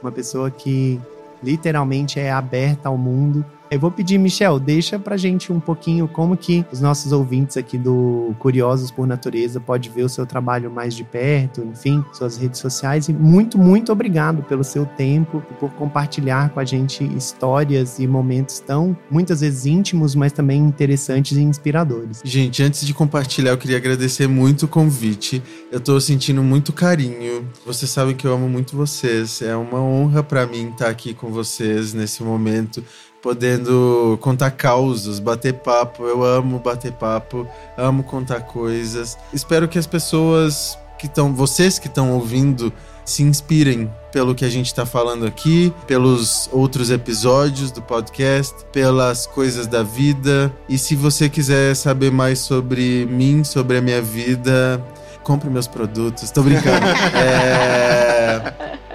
uma 0.00 0.12
pessoa 0.12 0.50
que 0.50 1.00
literalmente 1.42 2.20
é 2.20 2.30
aberta 2.30 2.88
ao 2.88 2.96
mundo 2.96 3.44
eu 3.72 3.80
vou 3.80 3.90
pedir, 3.90 4.18
Michel, 4.18 4.60
deixa 4.60 4.98
pra 4.98 5.16
gente 5.16 5.50
um 5.50 5.58
pouquinho 5.58 6.06
como 6.06 6.36
que 6.36 6.62
os 6.70 6.78
nossos 6.78 7.10
ouvintes 7.10 7.56
aqui 7.56 7.78
do 7.78 8.34
Curiosos 8.38 8.90
por 8.90 9.06
Natureza 9.06 9.60
pode 9.60 9.88
ver 9.88 10.02
o 10.02 10.10
seu 10.10 10.26
trabalho 10.26 10.70
mais 10.70 10.94
de 10.94 11.02
perto, 11.02 11.62
enfim, 11.62 12.04
suas 12.12 12.36
redes 12.36 12.60
sociais. 12.60 13.08
E 13.08 13.14
muito, 13.14 13.56
muito 13.56 13.90
obrigado 13.90 14.42
pelo 14.42 14.62
seu 14.62 14.84
tempo 14.84 15.42
e 15.50 15.54
por 15.54 15.70
compartilhar 15.70 16.50
com 16.50 16.60
a 16.60 16.64
gente 16.66 17.02
histórias 17.16 17.98
e 17.98 18.06
momentos 18.06 18.60
tão, 18.60 18.94
muitas 19.10 19.40
vezes 19.40 19.64
íntimos, 19.64 20.14
mas 20.14 20.32
também 20.32 20.60
interessantes 20.60 21.38
e 21.38 21.40
inspiradores. 21.40 22.20
Gente, 22.22 22.62
antes 22.62 22.84
de 22.84 22.92
compartilhar, 22.92 23.52
eu 23.52 23.58
queria 23.58 23.78
agradecer 23.78 24.26
muito 24.26 24.66
o 24.66 24.68
convite. 24.68 25.42
Eu 25.70 25.80
tô 25.80 25.98
sentindo 25.98 26.42
muito 26.42 26.74
carinho. 26.74 27.48
Vocês 27.64 27.90
sabem 27.90 28.14
que 28.14 28.26
eu 28.26 28.34
amo 28.34 28.50
muito 28.50 28.76
vocês. 28.76 29.40
É 29.40 29.56
uma 29.56 29.80
honra 29.80 30.22
para 30.22 30.46
mim 30.46 30.68
estar 30.68 30.88
aqui 30.88 31.14
com 31.14 31.30
vocês 31.30 31.94
nesse 31.94 32.22
momento 32.22 32.84
podendo 33.22 34.18
contar 34.20 34.50
causos, 34.50 35.20
bater 35.20 35.54
papo. 35.54 36.04
Eu 36.04 36.24
amo 36.24 36.58
bater 36.58 36.92
papo, 36.92 37.46
amo 37.78 38.02
contar 38.02 38.40
coisas. 38.40 39.16
Espero 39.32 39.68
que 39.68 39.78
as 39.78 39.86
pessoas 39.86 40.76
que 40.98 41.06
estão, 41.06 41.32
vocês 41.32 41.78
que 41.78 41.86
estão 41.86 42.12
ouvindo, 42.12 42.72
se 43.04 43.22
inspirem 43.22 43.90
pelo 44.12 44.34
que 44.34 44.44
a 44.44 44.48
gente 44.48 44.74
tá 44.74 44.84
falando 44.84 45.26
aqui, 45.26 45.72
pelos 45.86 46.48
outros 46.52 46.90
episódios 46.90 47.70
do 47.70 47.80
podcast, 47.80 48.54
pelas 48.72 49.26
coisas 49.26 49.66
da 49.66 49.82
vida. 49.82 50.52
E 50.68 50.76
se 50.76 50.94
você 50.94 51.28
quiser 51.28 51.74
saber 51.74 52.10
mais 52.10 52.40
sobre 52.40 53.06
mim, 53.06 53.42
sobre 53.44 53.78
a 53.78 53.80
minha 53.80 54.02
vida, 54.02 54.84
compre 55.22 55.48
meus 55.48 55.66
produtos. 55.66 56.30
Tô 56.30 56.42
brincando. 56.42 56.86
é... 57.16 58.52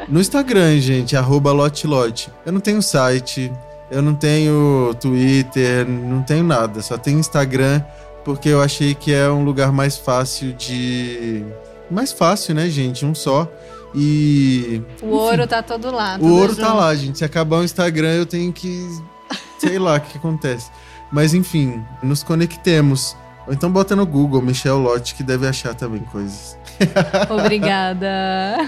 No 0.07 0.21
Instagram, 0.21 0.79
gente, 0.79 1.17
arroba 1.17 1.51
lotelote. 1.51 2.31
Eu 2.45 2.53
não 2.53 2.61
tenho 2.61 2.81
site, 2.81 3.51
eu 3.89 4.01
não 4.01 4.15
tenho 4.15 4.95
Twitter, 4.99 5.87
não 5.87 6.21
tenho 6.21 6.43
nada. 6.43 6.81
Só 6.81 6.97
tenho 6.97 7.19
Instagram 7.19 7.81
porque 8.27 8.49
eu 8.49 8.61
achei 8.61 8.93
que 8.93 9.13
é 9.13 9.29
um 9.29 9.45
lugar 9.45 9.71
mais 9.71 9.97
fácil 9.97 10.51
de. 10.51 11.45
Mais 11.89 12.11
fácil, 12.11 12.53
né, 12.53 12.69
gente? 12.69 13.05
Um 13.05 13.15
só. 13.15 13.49
E. 13.95 14.81
O 15.01 15.07
ouro 15.07 15.47
tá 15.47 15.63
todo 15.63 15.89
lá. 15.89 16.17
O 16.19 16.33
ouro 16.33 16.53
tá 16.53 16.73
lá, 16.73 16.93
gente. 16.93 17.17
Se 17.17 17.23
acabar 17.23 17.59
o 17.59 17.63
Instagram, 17.63 18.13
eu 18.13 18.25
tenho 18.25 18.51
que. 18.51 18.85
Sei 19.57 19.79
lá 19.79 19.95
o 19.95 20.01
que, 20.01 20.11
que 20.11 20.17
acontece. 20.17 20.69
Mas 21.09 21.33
enfim, 21.33 21.81
nos 22.03 22.21
conectemos. 22.21 23.15
Ou 23.47 23.53
então 23.53 23.71
bota 23.71 23.95
no 23.95 24.05
Google 24.05 24.41
Michel 24.41 24.77
Lotte, 24.77 25.15
que 25.15 25.23
deve 25.23 25.47
achar 25.47 25.73
também 25.73 26.01
coisas. 26.01 26.57
Obrigada. 27.29 28.07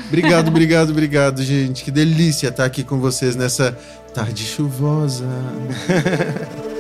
obrigado, 0.08 0.48
obrigado, 0.48 0.90
obrigado, 0.92 1.44
gente. 1.44 1.84
Que 1.84 1.92
delícia 1.92 2.48
estar 2.48 2.64
aqui 2.64 2.84
com 2.84 2.98
vocês 2.98 3.36
nessa 3.36 3.78
tarde 4.14 4.44
chuvosa. 4.44 5.26